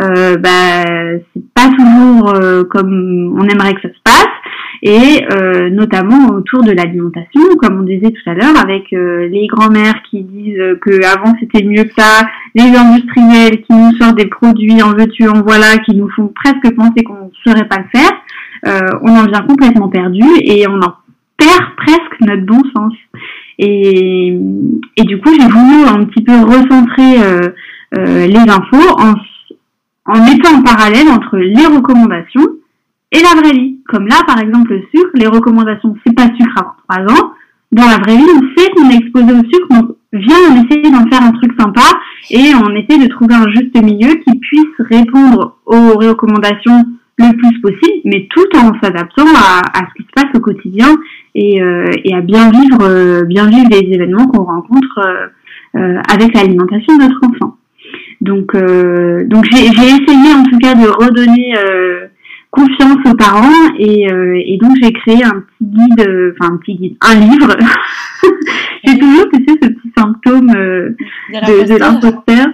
Euh, 0.00 0.36
bah, 0.36 0.84
c'est 1.34 1.42
pas 1.54 1.68
toujours 1.70 2.34
euh, 2.34 2.64
comme 2.64 3.36
on 3.38 3.48
aimerait 3.48 3.74
que 3.74 3.82
ça 3.82 3.88
se 3.88 4.00
passe, 4.04 4.28
et 4.82 5.24
euh, 5.32 5.70
notamment 5.70 6.28
autour 6.30 6.62
de 6.62 6.72
l'alimentation, 6.72 7.40
comme 7.60 7.80
on 7.80 7.82
disait 7.82 8.10
tout 8.10 8.30
à 8.30 8.34
l'heure, 8.34 8.56
avec 8.62 8.90
les 8.90 9.46
grands-mères 9.46 10.02
qui 10.10 10.22
disent 10.22 10.76
que 10.80 11.04
avant 11.04 11.34
c'était 11.40 11.64
mieux 11.64 11.84
que 11.84 11.94
ça, 11.96 12.26
les 12.54 12.74
industriels 12.76 13.62
qui 13.62 13.72
nous 13.72 13.96
sortent 13.98 14.18
des 14.18 14.26
produits 14.26 14.82
en 14.82 14.92
veux-tu, 14.92 15.28
en 15.28 15.42
voilà, 15.42 15.78
qui 15.84 15.96
nous 15.96 16.08
font 16.10 16.28
presque 16.28 16.74
penser 16.74 17.02
qu'on 17.04 17.26
ne 17.26 17.30
saurait 17.44 17.68
pas 17.68 17.78
le 17.78 17.98
faire. 17.98 18.98
on 19.02 19.16
en 19.16 19.26
vient 19.26 19.42
complètement 19.42 19.88
perdu 19.88 20.24
et 20.42 20.66
on 20.68 20.80
en 20.80 20.94
perd 21.38 21.62
presque 21.76 22.20
notre 22.20 22.44
bon 22.44 22.62
sens. 22.76 22.92
Et, 23.58 24.28
et 24.96 25.04
du 25.04 25.18
coup, 25.20 25.30
j'ai 25.32 25.48
voulu 25.48 25.84
un 25.86 26.04
petit 26.04 26.22
peu 26.22 26.32
recentrer 26.42 27.22
euh, 27.22 27.48
euh, 27.96 28.26
les 28.26 28.38
infos 28.38 28.98
en, 28.98 29.14
en 30.06 30.24
mettant 30.24 30.58
en 30.58 30.62
parallèle 30.62 31.08
entre 31.08 31.38
les 31.38 31.66
recommandations 31.66 32.46
et 33.12 33.20
la 33.20 33.40
vraie 33.40 33.52
vie. 33.52 33.78
Comme 33.88 34.06
là, 34.06 34.16
par 34.26 34.38
exemple, 34.40 34.72
le 34.72 34.82
sucre, 34.94 35.10
les 35.14 35.26
recommandations, 35.26 35.94
c'est 36.06 36.14
pas 36.14 36.28
sucre 36.36 36.54
avant 36.88 37.06
3 37.06 37.14
ans. 37.14 37.32
Dans 37.70 37.86
la 37.86 37.98
vraie 37.98 38.16
vie, 38.16 38.24
on 38.34 38.58
sait 38.58 38.70
qu'on 38.70 38.90
est 38.90 38.96
exposé 38.96 39.32
au 39.32 39.44
sucre, 39.44 39.68
donc 39.70 39.96
viens, 40.12 40.36
on 40.50 40.64
essaie 40.64 40.90
d'en 40.90 41.06
faire 41.10 41.22
un 41.22 41.32
truc 41.32 41.52
sympa 41.58 41.82
et 42.30 42.54
on 42.54 42.74
essaie 42.74 42.98
de 42.98 43.08
trouver 43.08 43.34
un 43.34 43.48
juste 43.50 43.76
milieu 43.82 44.14
qui 44.14 44.38
puisse 44.38 44.88
répondre 44.90 45.58
aux 45.66 45.98
recommandations 45.98 46.84
le 47.18 47.36
plus 47.36 47.60
possible, 47.60 48.00
mais 48.04 48.28
tout 48.30 48.56
en 48.56 48.72
s'adaptant 48.80 49.26
à, 49.36 49.60
à, 49.74 49.88
ce 49.88 49.94
qui 49.96 50.08
se 50.08 50.12
passe 50.14 50.32
au 50.34 50.40
quotidien 50.40 50.96
et, 51.34 51.60
euh, 51.60 51.90
et 52.04 52.14
à 52.14 52.20
bien 52.20 52.50
vivre, 52.50 52.82
euh, 52.82 53.24
bien 53.24 53.48
vivre 53.48 53.68
les 53.70 53.92
événements 53.92 54.26
qu'on 54.28 54.44
rencontre 54.44 55.00
euh, 55.74 56.00
avec 56.10 56.34
l'alimentation 56.34 56.96
de 56.96 57.02
notre 57.02 57.20
enfant. 57.24 57.56
Donc, 58.20 58.52
donc 59.28 59.44
j'ai 59.52 59.66
essayé 59.66 60.34
en 60.34 60.42
tout 60.42 60.58
cas 60.58 60.74
de 60.74 60.88
redonner 60.88 61.54
confiance 62.58 62.98
aux 63.06 63.14
parents 63.14 63.74
et, 63.78 64.06
et 64.06 64.58
donc 64.58 64.72
j'ai 64.82 64.92
créé 64.92 65.22
un 65.24 65.40
petit 65.40 65.64
guide, 65.64 66.34
enfin 66.40 66.54
un 66.54 66.56
petit 66.56 66.74
guide, 66.74 66.96
un 67.00 67.14
livre. 67.14 67.56
j'ai 68.84 68.98
toujours, 68.98 69.26
tu 69.32 69.44
sais, 69.46 69.58
ce 69.62 69.68
petit 69.68 69.92
symptôme 69.96 70.48
de, 70.48 70.96
de 71.32 71.78
l'imposteur. 71.78 72.46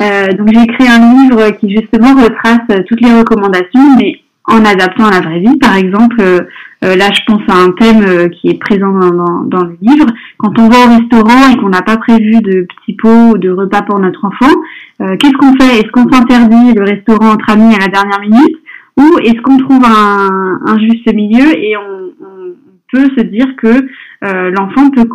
Euh, 0.00 0.32
donc 0.32 0.48
j'ai 0.52 0.66
créé 0.66 0.88
un 0.88 1.14
livre 1.14 1.50
qui 1.58 1.74
justement 1.74 2.14
retrace 2.14 2.84
toutes 2.86 3.00
les 3.00 3.18
recommandations, 3.18 3.96
mais 3.98 4.20
en 4.44 4.64
adaptant 4.64 5.06
à 5.06 5.10
la 5.10 5.20
vraie 5.20 5.40
vie. 5.40 5.58
Par 5.58 5.76
exemple, 5.76 6.16
euh, 6.20 6.40
euh, 6.84 6.96
là 6.96 7.10
je 7.12 7.20
pense 7.26 7.42
à 7.48 7.56
un 7.56 7.70
thème 7.72 8.30
qui 8.30 8.48
est 8.48 8.58
présent 8.58 8.92
dans, 8.92 9.42
dans, 9.44 9.64
le 9.64 9.76
livre. 9.82 10.06
Quand 10.38 10.58
on 10.58 10.68
va 10.68 10.76
au 10.78 10.98
restaurant 10.98 11.52
et 11.52 11.56
qu'on 11.56 11.68
n'a 11.68 11.82
pas 11.82 11.98
prévu 11.98 12.40
de 12.40 12.66
petits 12.66 12.94
pots 12.94 13.32
ou 13.34 13.38
de 13.38 13.50
repas 13.50 13.82
pour 13.82 13.98
notre 13.98 14.24
enfant, 14.24 14.54
qu'est-ce 14.98 15.36
qu'on 15.36 15.54
fait? 15.56 15.80
Est-ce 15.80 15.90
qu'on 15.90 16.10
s'interdit 16.10 16.74
le 16.74 16.84
restaurant 16.84 17.32
entre 17.32 17.50
amis 17.50 17.74
à 17.74 17.78
la 17.78 17.88
dernière 17.88 18.20
minute? 18.20 18.56
Ou 18.98 19.18
est-ce 19.20 19.40
qu'on 19.42 19.56
trouve 19.56 19.84
un, 19.84 20.60
un, 20.66 20.78
juste 20.78 21.12
milieu 21.14 21.56
et 21.56 21.76
on, 21.76 22.12
on 22.20 22.54
peut 22.92 23.08
se 23.16 23.22
dire 23.22 23.46
que 23.56 23.86
l'enfant 24.22 24.90
peut 24.90 25.08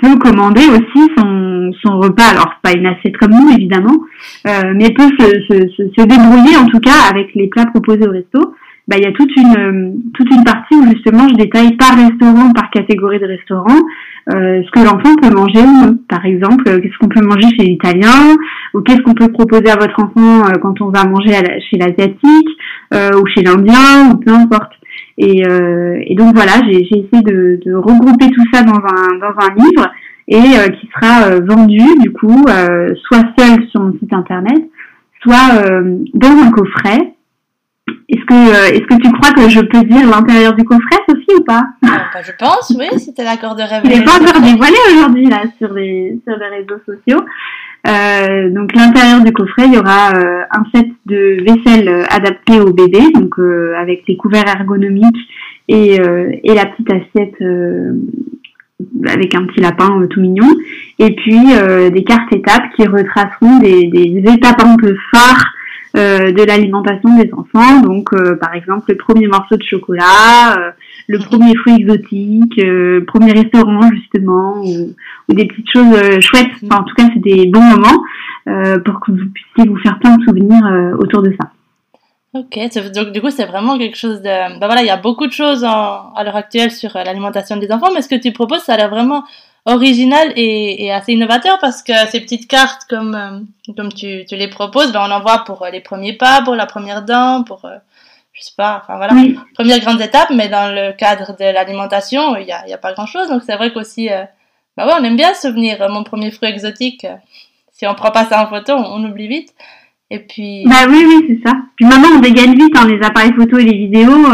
peut 0.00 0.16
commander 0.18 0.62
aussi 0.62 1.10
son, 1.16 1.72
son 1.84 1.98
repas. 1.98 2.30
Alors, 2.30 2.54
pas 2.62 2.72
une 2.72 2.86
assiette 2.86 3.16
comme 3.18 3.32
nous, 3.32 3.50
évidemment, 3.52 4.00
euh, 4.46 4.72
mais 4.74 4.90
peut 4.90 5.10
se, 5.18 5.26
se, 5.48 5.88
se, 5.96 6.02
débrouiller, 6.06 6.56
en 6.56 6.66
tout 6.66 6.80
cas, 6.80 7.08
avec 7.10 7.34
les 7.34 7.48
plats 7.48 7.66
proposés 7.66 8.06
au 8.06 8.12
resto. 8.12 8.54
Bah, 8.90 8.96
il 8.98 9.04
y 9.04 9.06
a 9.06 9.12
toute 9.12 9.30
une, 9.36 10.10
toute 10.14 10.28
une 10.34 10.42
partie 10.42 10.74
où, 10.74 10.84
justement, 10.90 11.28
je 11.28 11.34
détaille 11.34 11.76
par 11.76 11.96
restaurant, 11.96 12.52
par 12.52 12.70
catégorie 12.70 13.20
de 13.20 13.26
restaurant, 13.26 13.78
euh, 14.34 14.62
ce 14.64 14.70
que 14.72 14.84
l'enfant 14.84 15.14
peut 15.22 15.32
manger 15.32 15.64
Par 16.08 16.26
exemple, 16.26 16.64
euh, 16.68 16.80
qu'est-ce 16.80 16.98
qu'on 16.98 17.08
peut 17.08 17.24
manger 17.24 17.48
chez 17.56 17.66
l'italien, 17.66 18.34
ou 18.74 18.80
qu'est-ce 18.80 19.00
qu'on 19.02 19.14
peut 19.14 19.28
proposer 19.28 19.70
à 19.70 19.76
votre 19.76 19.94
enfant 20.02 20.48
euh, 20.48 20.58
quand 20.60 20.80
on 20.80 20.88
va 20.88 21.04
manger 21.04 21.30
chez 21.70 21.78
l'asiatique, 21.78 22.48
euh, 22.92 23.10
ou 23.20 23.26
chez 23.28 23.42
l'indien, 23.42 24.10
ou 24.10 24.16
peu 24.16 24.32
importe. 24.32 24.72
Et, 25.18 25.46
euh, 25.46 26.02
et 26.04 26.16
donc 26.16 26.34
voilà, 26.34 26.52
j'ai 26.66 26.80
essayé 26.80 27.06
de, 27.12 27.60
de, 27.64 27.74
regrouper 27.74 28.28
tout 28.30 28.44
ça 28.52 28.62
dans 28.62 28.74
un, 28.74 29.18
dans 29.20 29.36
un 29.38 29.54
livre 29.54 29.88
et 30.26 30.36
euh, 30.36 30.68
qui 30.68 30.88
sera 30.88 31.28
euh, 31.28 31.40
vendu 31.46 31.84
du 32.00 32.10
coup 32.10 32.44
soit 33.04 33.22
seul 33.38 33.68
sur 33.70 33.82
mon 33.82 33.92
site 33.98 34.12
internet, 34.12 34.68
soit 35.22 35.62
dans 36.14 36.28
un 36.28 36.50
coffret. 36.50 37.14
Est-ce 38.08 38.24
que, 38.24 38.74
est-ce 38.74 38.86
que 38.86 39.02
tu 39.02 39.12
crois 39.12 39.32
que 39.32 39.48
je 39.48 39.60
peux 39.60 39.82
dire 39.84 40.08
l'intérieur 40.08 40.54
du 40.54 40.64
coffret, 40.64 40.96
Sophie, 41.08 41.36
ou 41.38 41.44
pas? 41.44 41.64
Bah, 41.82 42.20
Je 42.22 42.32
pense, 42.38 42.74
oui, 42.78 42.86
si 42.98 43.14
tu 43.14 43.22
l'accord 43.22 43.54
de 43.54 43.62
révéler. 43.62 43.80
Il 43.94 43.98
n'est 43.98 44.04
pas 44.04 44.20
encore 44.20 44.42
dévoilé 44.42 44.76
aujourd'hui 44.92 45.26
là 45.26 45.42
sur 45.58 45.72
les, 45.72 46.18
sur 46.26 46.36
les 46.36 46.48
réseaux 46.48 46.80
sociaux. 46.86 47.24
Euh, 47.86 48.50
donc 48.50 48.74
l'intérieur 48.74 49.22
du 49.24 49.32
coffret, 49.32 49.66
il 49.66 49.74
y 49.74 49.78
aura 49.78 50.12
euh, 50.14 50.42
un 50.50 50.64
set 50.74 50.86
de 51.06 51.42
vaisselle 51.42 51.88
euh, 51.88 52.04
adapté 52.10 52.60
au 52.60 52.72
bébé, 52.72 53.00
donc 53.14 53.34
avec 53.78 54.02
les 54.06 54.16
couverts 54.16 54.46
ergonomiques 54.46 55.28
et, 55.68 55.94
et 55.94 56.54
la 56.54 56.66
petite 56.66 56.90
assiette 56.92 57.36
avec 59.06 59.34
un 59.34 59.44
petit 59.44 59.60
lapin 59.60 60.04
tout 60.10 60.20
mignon, 60.20 60.48
et 60.98 61.14
puis 61.14 61.38
des 61.92 62.04
cartes 62.04 62.32
étapes 62.32 62.64
qui 62.74 62.86
retraceront 62.86 63.60
des, 63.60 63.86
des 63.86 64.24
étapes 64.32 64.62
un 64.64 64.76
peu 64.76 64.96
phares 65.12 65.54
euh, 65.96 66.30
de 66.30 66.42
l'alimentation 66.44 67.16
des 67.16 67.28
enfants. 67.32 67.80
Donc, 67.80 68.12
euh, 68.12 68.36
par 68.36 68.54
exemple, 68.54 68.84
le 68.92 68.96
premier 68.96 69.26
morceau 69.26 69.56
de 69.56 69.62
chocolat, 69.62 70.56
euh, 70.56 70.70
le 71.08 71.18
premier 71.18 71.56
fruit 71.56 71.80
exotique, 71.80 72.54
le 72.58 73.04
premier 73.04 73.32
restaurant 73.32 73.90
justement, 73.92 74.62
ou, 74.62 74.94
des 75.34 75.46
petites 75.46 75.68
choses 75.72 76.20
chouettes. 76.20 76.52
En 76.70 76.84
tout 76.84 76.94
cas, 76.94 77.08
c'est 77.12 77.20
des 77.20 77.46
bons 77.46 77.62
moments 77.62 78.04
pour 78.84 79.00
que 79.00 79.12
vous 79.12 79.28
puissiez 79.34 79.68
vous 79.68 79.78
faire 79.78 79.98
plein 79.98 80.16
de 80.16 80.22
souvenirs 80.22 80.96
autour 80.98 81.22
de 81.22 81.34
ça. 81.40 81.50
Ok, 82.32 82.58
donc 82.94 83.12
du 83.12 83.20
coup 83.20 83.30
c'est 83.30 83.44
vraiment 83.44 83.76
quelque 83.76 83.96
chose 83.96 84.22
de... 84.22 84.58
Ben 84.60 84.66
voilà, 84.66 84.82
il 84.82 84.86
y 84.86 84.90
a 84.90 84.96
beaucoup 84.96 85.26
de 85.26 85.32
choses 85.32 85.64
à 85.64 86.22
l'heure 86.24 86.36
actuelle 86.36 86.70
sur 86.70 86.90
l'alimentation 86.94 87.56
des 87.56 87.72
enfants, 87.72 87.88
mais 87.92 88.02
ce 88.02 88.08
que 88.08 88.20
tu 88.20 88.32
proposes, 88.32 88.60
ça 88.60 88.74
a 88.74 88.76
l'air 88.76 88.90
vraiment 88.90 89.24
original 89.66 90.32
et, 90.36 90.84
et, 90.84 90.92
assez 90.92 91.12
innovateur 91.12 91.58
parce 91.60 91.82
que 91.82 91.92
ces 92.10 92.20
petites 92.20 92.48
cartes 92.48 92.86
comme 92.88 93.14
euh, 93.14 93.74
comme 93.74 93.92
tu, 93.92 94.24
tu 94.28 94.36
les 94.36 94.48
proposes, 94.48 94.92
ben 94.92 95.04
on 95.06 95.12
en 95.12 95.20
voit 95.20 95.44
pour 95.44 95.62
euh, 95.62 95.70
les 95.70 95.80
premiers 95.80 96.14
pas, 96.14 96.42
pour 96.42 96.54
la 96.54 96.66
première 96.66 97.04
dent, 97.04 97.42
pour 97.44 97.64
euh, 97.64 97.76
je 98.32 98.42
sais 98.42 98.54
pas, 98.56 98.80
enfin 98.82 98.96
voilà, 98.96 99.14
première 99.54 99.80
grande 99.80 100.00
étape, 100.00 100.30
mais 100.30 100.48
dans 100.48 100.74
le 100.74 100.92
cadre 100.92 101.36
de 101.36 101.44
l'alimentation, 101.44 102.36
il 102.36 102.46
y 102.46 102.52
a, 102.52 102.66
y 102.66 102.72
a 102.72 102.78
pas 102.78 102.94
grand 102.94 103.06
chose. 103.06 103.28
Donc 103.28 103.42
c'est 103.44 103.56
vrai 103.56 103.72
qu'aussi, 103.72 104.08
bah 104.76 104.86
ouais, 104.86 104.92
on 104.98 105.04
aime 105.04 105.16
bien 105.16 105.34
se 105.34 105.48
souvenir. 105.48 105.86
Mon 105.90 106.04
premier 106.04 106.30
fruit 106.30 106.48
exotique, 106.48 107.06
si 107.72 107.86
on 107.86 107.94
prend 107.94 108.12
pas 108.12 108.24
ça 108.24 108.42
en 108.42 108.48
photo, 108.48 108.72
on, 108.72 109.04
oublie 109.04 109.28
vite. 109.28 109.54
Et 110.10 110.20
puis. 110.20 110.64
Bah 110.64 110.86
oui, 110.88 111.04
oui, 111.06 111.24
c'est 111.28 111.48
ça. 111.48 111.56
Puis 111.76 111.84
maintenant 111.84 112.16
on 112.16 112.20
dégaine 112.20 112.54
vite 112.54 112.74
hein, 112.76 112.88
les 112.88 113.04
appareils 113.04 113.34
photo 113.34 113.58
et 113.58 113.64
les 113.64 113.76
vidéos. 113.76 114.26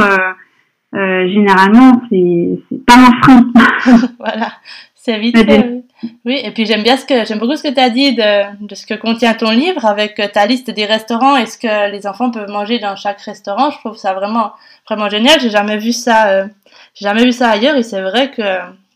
généralement, 0.93 2.01
c'est 2.09 2.59
pas 2.87 2.95
un 2.95 3.23
frein. 3.23 3.45
voilà. 4.21 4.53
C'est 5.07 5.21
vite 5.21 5.37
Oui, 6.25 6.41
et 6.43 6.51
puis 6.51 6.67
j'aime 6.67 6.83
bien 6.83 6.97
ce 6.97 7.05
que 7.05 7.25
j'aime 7.25 7.39
beaucoup 7.39 7.55
ce 7.55 7.63
que 7.63 7.73
tu 7.73 7.79
as 7.79 7.91
dit 7.91 8.13
de, 8.17 8.67
de, 8.67 8.75
ce 8.75 8.85
que 8.85 8.95
contient 8.95 9.35
ton 9.35 9.51
livre 9.51 9.85
avec 9.85 10.19
euh, 10.19 10.27
ta 10.27 10.47
liste 10.47 10.69
des 10.69 10.85
restaurants 10.85 11.37
et 11.37 11.47
ce 11.47 11.57
que 11.57 11.93
les 11.93 12.09
enfants 12.09 12.33
peuvent 12.33 12.51
manger 12.51 12.81
dans 12.81 12.97
chaque 12.97 13.21
restaurant. 13.21 13.71
Je 13.71 13.79
trouve 13.79 13.97
ça 13.97 14.15
vraiment 14.15 14.51
vraiment 14.85 15.09
génial. 15.09 15.39
J'ai 15.41 15.51
jamais 15.51 15.79
vu 15.79 15.93
ça 15.93 16.29
euh, 16.31 16.47
j'ai 16.95 17.05
jamais 17.05 17.23
vu 17.23 17.31
ça 17.31 17.51
ailleurs 17.51 17.77
et 17.77 17.85
c'est 17.85 18.03
vrai 18.03 18.33
que 18.33 18.43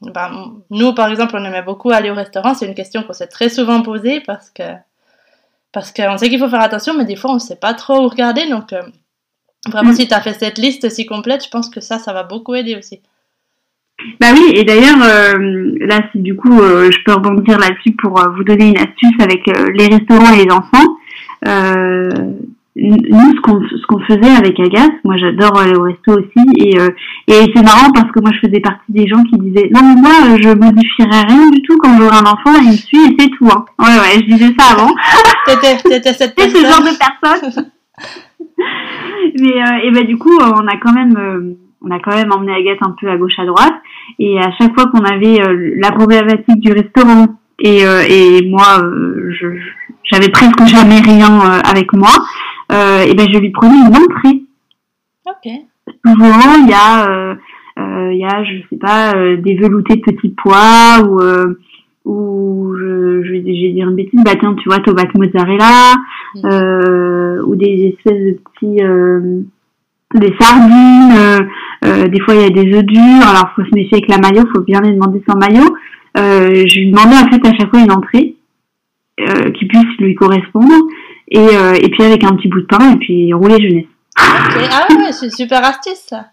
ben, 0.03 0.53
nous 0.71 0.93
par 0.95 1.09
exemple 1.11 1.37
on 1.39 1.45
aimait 1.45 1.63
beaucoup 1.63 1.91
aller 1.91 2.11
au 2.11 2.15
restaurant. 2.15 2.55
C'est 2.55 2.67
une 2.67 2.75
question 2.75 3.05
qu'on 3.05 3.13
s'est 3.13 3.29
très 3.29 3.49
souvent 3.49 3.81
posée 3.81 4.21
parce 4.21 4.51
que 4.51 4.65
parce 5.71 5.93
qu'on 5.93 6.19
sait 6.19 6.29
qu'il 6.29 6.41
faut 6.41 6.49
faire 6.49 6.61
attention, 6.61 6.95
mais 6.95 7.05
des 7.05 7.15
fois 7.15 7.31
on 7.31 7.39
sait 7.39 7.55
pas 7.55 7.75
trop 7.75 8.01
où 8.01 8.09
regarder. 8.09 8.49
Donc 8.49 8.73
euh, 8.73 8.83
vraiment 9.69 9.93
mm. 9.93 9.97
si 9.97 10.09
tu 10.09 10.15
as 10.15 10.21
fait 10.21 10.35
cette 10.35 10.59
liste 10.59 10.91
si 10.91 11.07
complète, 11.07 11.45
je 11.45 11.51
pense 11.51 11.71
que 11.71 11.81
ça 11.81 12.01
ça 12.01 12.13
va 12.13 12.25
beaucoup 12.25 12.57
aider 12.57 12.75
aussi. 12.75 13.01
Bah 14.21 14.29
oui, 14.35 14.53
et 14.55 14.65
d'ailleurs, 14.65 14.99
euh, 15.03 15.75
là, 15.81 16.01
si 16.13 16.19
du 16.19 16.37
coup, 16.37 16.61
euh, 16.61 16.91
je 16.91 16.99
peux 17.05 17.13
rebondir 17.13 17.59
là-dessus 17.59 17.93
pour 17.93 18.21
euh, 18.21 18.29
vous 18.37 18.45
donner 18.45 18.69
une 18.69 18.79
astuce 18.79 19.15
avec 19.21 19.47
les 19.47 19.87
restaurants 19.87 20.33
et 20.35 20.45
les 20.45 20.51
enfants. 20.53 20.97
nous, 22.77 23.35
ce 23.35 23.41
qu'on 23.41 23.61
ce 23.63 23.87
qu'on 23.87 24.01
faisait 24.01 24.37
avec 24.37 24.59
Agathe, 24.59 24.93
moi 25.05 25.17
j'adore 25.17 25.59
aller 25.59 25.75
au 25.75 25.83
resto 25.83 26.13
aussi, 26.13 26.47
et, 26.57 26.77
et 27.27 27.53
c'est 27.55 27.63
marrant 27.63 27.91
parce 27.93 28.11
que 28.13 28.21
moi 28.21 28.31
je 28.33 28.47
faisais 28.47 28.61
partie 28.61 28.91
des 28.91 29.07
gens 29.07 29.23
qui 29.25 29.39
disaient 29.39 29.69
non 29.75 29.81
mais 29.83 30.01
moi 30.01 30.39
je 30.41 30.49
modifierai 30.49 31.27
rien 31.27 31.51
du 31.51 31.63
tout 31.63 31.77
quand 31.79 31.99
j'aurai 31.99 32.17
un 32.17 32.31
enfant, 32.31 32.59
il 32.63 32.69
me 32.69 32.77
suit 32.77 32.99
et 32.99 33.17
c'est 33.19 33.31
tout. 33.31 33.49
Hein. 33.51 33.65
Ouais 33.79 33.99
ouais, 34.01 34.21
je 34.21 34.35
disais 34.35 34.55
ça 34.59 34.77
avant. 34.77 34.95
T'étais 35.47 36.13
cette 36.13 36.35
personne. 36.37 36.63
ce 36.63 36.67
genre 36.67 36.83
de 36.83 36.97
personne. 36.97 37.65
mais 39.41 39.87
et 39.87 39.91
ben 39.91 40.07
du 40.07 40.17
coup, 40.17 40.39
on 40.41 40.67
a 40.67 40.77
quand 40.77 40.93
même 40.93 41.57
on 41.83 41.91
a 41.91 41.99
quand 41.99 42.15
même 42.15 42.33
emmené 42.33 42.53
Agathe 42.53 42.83
un 42.83 42.95
peu 43.01 43.09
à 43.09 43.17
gauche 43.17 43.39
à 43.39 43.47
droite. 43.47 43.75
Et 44.19 44.39
à 44.39 44.51
chaque 44.59 44.75
fois 44.75 44.87
qu'on 44.91 45.05
avait 45.05 45.41
euh, 45.43 45.75
la 45.79 45.93
problématique 45.93 46.61
du 46.61 46.73
restaurant 46.73 47.27
et, 47.59 47.85
euh, 47.85 48.03
et 48.09 48.49
moi 48.49 48.83
euh, 48.83 49.31
je 49.39 49.47
j'avais 50.05 50.31
presque 50.31 50.65
jamais 50.65 50.99
rien 50.99 51.41
avec 51.65 51.93
moi 51.93 52.11
et 52.71 53.15
ben 53.15 53.27
je 53.33 53.39
lui 53.39 53.51
prenais 53.51 53.77
une 53.77 53.95
entrée. 53.95 54.43
Ok. 55.27 55.53
Souvent 56.05 56.57
il 56.63 56.69
y 56.69 56.73
a 56.73 57.37
il 57.77 58.19
y 58.19 58.25
a 58.25 58.45
je 58.45 58.63
sais 58.69 58.77
pas 58.77 59.13
des 59.37 59.57
veloutés 59.57 59.97
de 59.97 60.01
petits 60.01 60.35
pois 60.37 61.01
ou 61.05 61.21
ou 62.05 62.75
je, 62.77 63.23
je, 63.23 63.33
vais 63.33 63.41
dire 63.41 63.89
une 63.89 63.97
bêtise, 63.97 64.21
bah 64.25 64.33
tiens, 64.39 64.55
tu 64.55 64.69
vois, 64.69 64.81
tomate 64.81 65.15
mozzarella, 65.15 65.95
mm. 66.35 66.47
euh, 66.47 67.43
ou 67.45 67.57
des 67.57 67.95
espèces 67.95 68.25
de 68.25 68.39
petits, 68.53 68.83
euh, 68.83 69.43
des 70.15 70.35
sardines, 70.41 71.49
euh, 71.85 72.09
des 72.09 72.21
fois 72.21 72.35
il 72.35 72.43
y 72.43 72.45
a 72.45 72.51
des 72.51 72.77
œufs 72.77 72.85
durs, 72.85 73.27
alors 73.27 73.51
faut 73.57 73.65
se 73.65 73.75
méfier 73.75 73.99
avec 73.99 74.09
la 74.09 74.19
maillot, 74.19 74.47
faut 74.55 74.63
bien 74.63 74.81
les 74.81 74.93
demander 74.93 75.23
sans 75.29 75.37
maillot. 75.37 75.77
Euh, 76.19 76.67
je 76.67 76.81
lui 76.81 76.91
demandais 76.91 77.17
en 77.17 77.31
fait 77.31 77.47
à 77.47 77.57
chaque 77.57 77.71
fois 77.71 77.81
une 77.81 77.93
entrée 77.93 78.37
euh, 79.21 79.51
qui 79.53 79.67
puisse 79.67 79.97
lui 79.99 80.15
correspondre 80.15 80.75
et, 81.29 81.39
et 81.39 81.89
puis 81.91 82.03
avec 82.03 82.25
un 82.25 82.35
petit 82.35 82.49
bout 82.49 82.61
de 82.61 82.67
pain 82.67 82.93
et 82.93 82.97
puis 82.97 83.33
rouler 83.33 83.63
jeunesse. 83.63 83.87
Ah 84.17 84.87
ouais, 84.91 85.13
c'est 85.13 85.27
une 85.27 85.33
super 85.33 85.65
astuce 85.65 86.07
ça. 86.09 86.27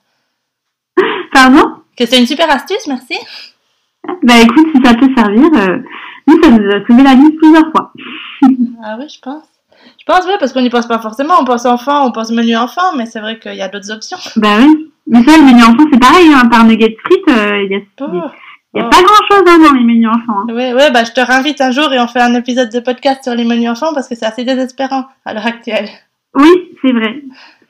Pardon? 1.31 1.75
Que 1.97 2.05
c'est 2.05 2.19
une 2.19 2.25
super 2.25 2.49
astuce, 2.51 2.87
merci. 2.87 3.15
Bah 4.23 4.33
écoute, 4.41 4.67
si 4.75 4.81
ça 4.83 4.93
peut 4.95 5.09
servir, 5.15 5.49
nous 6.27 6.43
ça 6.43 6.49
nous 6.49 6.69
a 6.69 6.85
sauvé 6.85 7.03
la 7.03 7.15
vie 7.15 7.31
plusieurs 7.37 7.71
fois. 7.71 7.93
ah 8.83 8.97
oui, 8.99 9.07
je 9.09 9.19
pense. 9.21 9.43
Je 9.99 10.05
pense, 10.05 10.25
oui, 10.25 10.33
parce 10.39 10.53
qu'on 10.53 10.61
n'y 10.61 10.69
pense 10.69 10.87
pas 10.87 10.99
forcément. 10.99 11.35
On 11.39 11.45
pense 11.45 11.65
enfant, 11.65 12.07
on 12.07 12.11
pense 12.11 12.31
menu 12.31 12.55
enfant, 12.55 12.95
mais 12.95 13.05
c'est 13.05 13.19
vrai 13.19 13.39
qu'il 13.39 13.55
y 13.55 13.61
a 13.61 13.67
d'autres 13.67 13.91
options. 13.91 14.17
Bah 14.35 14.57
oui. 14.59 14.91
Mais 15.09 15.23
ça, 15.23 15.37
le 15.37 15.43
menu 15.43 15.63
enfant, 15.63 15.87
c'est 15.91 15.99
pareil. 15.99 16.27
Hein, 16.33 16.47
par 16.49 16.65
nugget 16.65 16.95
frites, 17.03 17.29
euh, 17.29 17.63
il 17.63 17.71
y 17.71 17.75
a, 17.75 17.79
oh. 18.01 18.29
y 18.75 18.79
a 18.79 18.85
oh. 18.85 18.89
pas 18.89 19.01
grand-chose 19.01 19.43
hein, 19.47 19.59
dans 19.63 19.73
les 19.73 19.83
menus 19.83 20.07
enfants. 20.07 20.41
Hein. 20.41 20.45
Oui, 20.49 20.73
ouais, 20.73 20.91
bah, 20.91 21.03
je 21.03 21.11
te 21.11 21.21
réinvite 21.21 21.61
un 21.61 21.71
jour 21.71 21.91
et 21.93 21.99
on 21.99 22.07
fait 22.07 22.21
un 22.21 22.33
épisode 22.35 22.71
de 22.71 22.79
podcast 22.79 23.23
sur 23.23 23.35
les 23.35 23.45
menus 23.45 23.69
enfants 23.69 23.93
parce 23.93 24.07
que 24.09 24.15
c'est 24.15 24.25
assez 24.25 24.43
désespérant 24.43 25.05
à 25.25 25.33
l'heure 25.33 25.47
actuelle. 25.47 25.87
Oui, 26.35 26.71
c'est 26.81 26.91
vrai. 26.91 27.21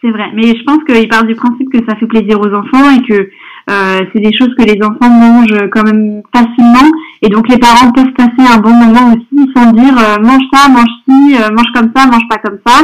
c'est 0.02 0.12
vrai. 0.12 0.32
Mais 0.34 0.56
je 0.56 0.64
pense 0.64 0.84
qu'il 0.84 1.08
part 1.08 1.26
du 1.26 1.36
principe 1.36 1.70
que 1.72 1.80
ça 1.88 1.96
fait 1.96 2.08
plaisir 2.08 2.40
aux 2.40 2.54
enfants 2.54 2.90
et 2.90 3.02
que 3.08 3.30
euh, 3.70 4.00
c'est 4.14 4.22
des 4.22 4.36
choses 4.36 4.54
que 4.58 4.64
les 4.64 4.82
enfants 4.82 5.10
mangent 5.10 5.70
quand 5.72 5.84
même 5.84 6.22
facilement. 6.34 6.90
Et 7.22 7.30
donc 7.30 7.48
les 7.50 7.58
parents 7.58 7.92
peuvent 7.92 8.14
passer 8.14 8.54
un 8.54 8.60
bon 8.60 8.74
moment 8.74 9.14
aussi 9.14 9.52
sans 9.56 9.72
dire 9.74 9.98
euh, 9.98 10.18
mange 10.22 10.44
ça, 10.54 10.70
mange 10.70 10.90
ci, 11.08 11.36
euh, 11.36 11.50
mange 11.52 11.72
comme 11.74 11.92
ça, 11.96 12.08
mange 12.08 12.28
pas 12.30 12.38
comme 12.38 12.60
ça. 12.66 12.84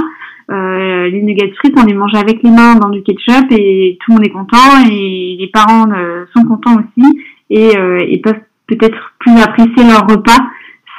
Euh, 0.51 1.09
les 1.09 1.21
nuggets 1.21 1.53
frites, 1.57 1.73
on 1.77 1.85
les 1.85 1.93
mange 1.93 2.15
avec 2.15 2.43
les 2.43 2.51
mains 2.51 2.75
dans 2.75 2.89
du 2.89 3.01
ketchup 3.03 3.45
et 3.51 3.97
tout 4.01 4.11
le 4.11 4.15
monde 4.15 4.25
est 4.25 4.31
content 4.31 4.85
et 4.89 5.37
les 5.39 5.47
parents 5.47 5.87
sont 6.35 6.43
contents 6.45 6.75
aussi 6.75 7.19
et, 7.49 7.73
et 8.07 8.17
peuvent 8.19 8.41
peut-être 8.67 9.13
plus 9.19 9.39
apprécier 9.39 9.83
leur 9.83 10.07
repas 10.07 10.43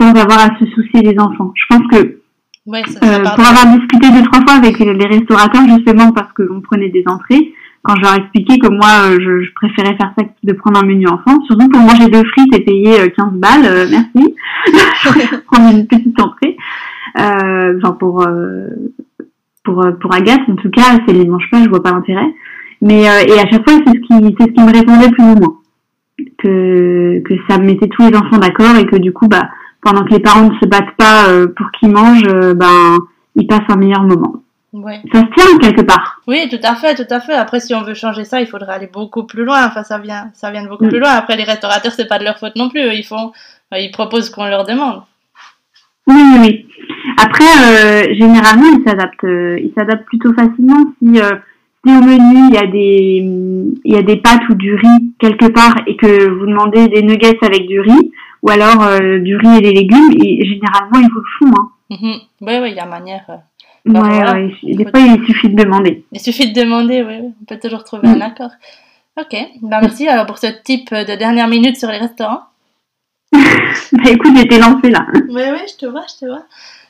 sans 0.01 0.11
avoir 0.14 0.38
à 0.40 0.59
se 0.59 0.66
soucier 0.70 1.03
des 1.03 1.18
enfants. 1.18 1.53
Je 1.55 1.64
pense 1.68 1.86
que 1.88 2.20
Ouais, 2.66 2.82
ça, 2.86 2.99
euh, 3.05 3.22
pour 3.22 3.45
avoir 3.45 3.76
discuté 3.76 4.11
deux 4.11 4.22
trois 4.22 4.40
fois 4.40 4.55
avec 4.55 4.78
les 4.78 5.07
restaurateurs 5.07 5.68
justement 5.68 6.12
parce 6.12 6.32
que 6.32 6.42
l'on 6.42 6.62
prenait 6.62 6.88
des 6.88 7.05
entrées, 7.07 7.53
quand 7.82 7.95
je 7.97 8.01
leur 8.01 8.14
expliquais 8.14 8.59
que 8.59 8.68
moi 8.68 8.88
euh, 9.11 9.18
je, 9.20 9.45
je, 9.45 9.53
préférais 9.55 9.95
faire 9.97 10.14
ça 10.16 10.24
que 10.24 10.30
de 10.42 10.53
prendre 10.55 10.82
un 10.82 10.86
menu 10.86 11.07
enfant, 11.07 11.38
surtout 11.45 11.68
pour 11.68 11.82
manger 11.82 12.09
deux 12.09 12.24
frites 12.24 12.55
et 12.55 12.64
payer 12.64 13.12
15 13.12 13.26
euh, 13.26 13.30
balles, 13.34 13.66
euh, 13.66 13.86
merci, 13.90 14.34
prendre 15.53 15.76
une 15.76 15.86
petite 15.86 16.18
entrée, 16.18 16.57
euh, 17.18 17.78
enfin 17.82 17.92
pour 17.92 18.26
pour 19.65 19.85
pour 20.01 20.15
Agathe 20.15 20.49
en 20.49 20.57
tout 20.57 20.71
cas, 20.71 20.99
elle 21.09 21.19
les 21.19 21.27
mange 21.29 21.49
pas, 21.51 21.62
je 21.62 21.69
vois 21.69 21.83
pas 21.83 21.91
l'intérêt. 21.93 22.27
Mais 22.81 23.03
et 23.03 23.39
à 23.41 23.47
chaque 23.51 23.69
fois 23.69 23.79
c'est 23.87 23.93
ce 23.93 24.01
qui 24.01 24.37
c'est 24.39 24.47
ce 24.49 24.53
qui 24.53 24.61
me 24.62 24.73
répondait 24.73 25.11
plus 25.11 25.25
ou 25.25 25.35
moins 25.37 25.57
que 26.39 27.21
que 27.27 27.35
ça 27.49 27.59
mettait 27.59 27.89
tous 27.89 28.09
les 28.09 28.17
enfants 28.17 28.39
d'accord 28.39 28.77
et 28.77 28.87
que 28.87 28.97
du 28.97 29.12
coup 29.12 29.27
bah 29.29 29.49
pendant 29.83 30.05
que 30.05 30.11
les 30.15 30.21
parents 30.21 30.49
ne 30.51 30.55
se 30.55 30.67
battent 30.67 30.97
pas 30.97 31.29
euh, 31.29 31.47
pour 31.55 31.71
qu'ils 31.73 31.91
mangent, 31.91 32.27
euh, 32.29 32.55
ben 32.55 32.99
ils 33.37 33.47
passent 33.47 33.69
un 33.69 33.77
meilleur 33.77 34.03
moment. 34.03 34.37
Ouais. 34.73 35.01
Ça 35.12 35.21
se 35.21 35.27
tient 35.37 35.59
quelque 35.59 35.83
part. 35.83 36.21
Oui, 36.27 36.49
tout 36.51 36.59
à 36.65 36.75
fait, 36.75 36.95
tout 36.97 37.12
à 37.15 37.21
fait. 37.21 37.35
Après, 37.35 37.61
si 37.61 37.75
on 37.75 37.83
veut 37.83 37.95
changer 37.95 38.25
ça, 38.25 38.41
il 38.41 38.47
faudrait 38.49 38.73
aller 38.73 38.89
beaucoup 38.93 39.25
plus 39.25 39.45
loin. 39.45 39.67
Enfin, 39.67 39.85
ça 39.85 39.99
vient, 39.99 40.31
ça 40.35 40.51
vient 40.51 40.65
de 40.65 40.69
beaucoup 40.69 40.87
Mm. 40.87 40.89
plus 40.89 40.99
loin. 40.99 41.11
Après, 41.11 41.37
les 41.37 41.45
restaurateurs, 41.45 41.93
c'est 41.93 42.09
pas 42.09 42.19
de 42.19 42.25
leur 42.25 42.39
faute 42.39 42.57
non 42.57 42.69
plus. 42.71 42.81
Ils 42.81 43.05
font, 43.05 43.31
euh, 43.73 43.79
ils 43.79 43.93
proposent 43.93 44.27
ce 44.27 44.31
qu'on 44.35 44.47
leur 44.47 44.65
demande. 44.65 45.03
Oui, 46.07 46.15
oui, 46.17 46.39
oui. 46.41 46.67
Après, 47.19 47.45
euh, 47.45 48.15
généralement, 48.15 48.67
ils 48.79 48.83
s'adaptent, 48.87 49.25
euh, 49.25 49.59
ils 49.61 49.73
s'adaptent 49.75 50.05
plutôt 50.07 50.33
facilement 50.35 50.85
si, 51.03 51.21
euh, 51.21 51.33
si 51.87 51.93
au 51.95 52.01
menu 52.01 52.49
il 52.49 52.55
y 52.55 52.59
a 52.59 52.67
des, 52.67 53.79
il 53.85 53.93
y 53.95 53.97
a 53.97 54.03
des 54.03 54.17
pâtes 54.17 54.47
ou 54.51 54.55
du 54.55 54.75
riz 54.75 55.13
quelque 55.19 55.47
part 55.47 55.75
et 55.87 55.97
que 55.97 56.29
vous 56.29 56.47
demandez 56.47 56.89
des 56.89 57.03
nuggets 57.03 57.39
avec 57.43 57.67
du 57.67 57.81
riz 57.81 58.11
ou 58.43 58.51
alors 58.51 58.83
euh, 58.83 59.19
du 59.21 59.37
riz 59.37 59.57
et 59.59 59.61
des 59.63 59.73
légumes, 59.73 60.13
et 60.23 60.45
généralement 60.45 60.99
ils 61.01 61.09
vous 61.11 61.21
le 61.21 61.25
font. 61.39 61.55
Hein. 61.59 61.69
Mhm. 61.91 62.15
Oui, 62.43 62.53
oui, 62.63 62.71
il 62.71 62.77
y 62.77 62.81
a 62.81 62.87
manière. 62.87 63.25
euh. 63.31 63.37
Ouais, 63.87 64.01
voilà. 64.01 64.33
ouais, 64.35 64.51
des 64.63 64.85
fois 64.85 65.01
il 65.01 65.25
suffit 65.27 65.49
de 65.51 65.63
demander. 65.63 66.05
Il 66.13 66.21
suffit 66.21 66.53
de 66.53 66.59
demander, 66.61 67.03
oui, 67.03 67.15
oui. 67.23 67.29
On 67.41 67.45
peut 67.45 67.59
toujours 67.61 67.85
trouver 67.85 68.09
Mm. 68.09 68.13
un 68.15 68.21
accord. 68.23 68.51
Ok, 69.21 69.37
ben 69.63 69.79
merci 69.81 70.09
alors 70.09 70.27
pour 70.27 70.39
ce 70.39 70.49
type 70.65 70.91
de 70.93 71.17
dernière 71.17 71.47
minute 71.49 71.77
sur 71.77 71.89
les 71.91 71.99
restaurants. 71.99 72.41
Bah 73.93 74.11
écoute, 74.11 74.32
j'étais 74.37 74.59
lancée 74.59 74.91
là. 74.91 75.07
Oui, 75.28 75.43
oui, 75.53 75.59
je 75.68 75.76
te 75.76 75.87
vois, 75.87 76.05
je 76.09 76.26
te 76.26 76.30
vois. 76.30 76.45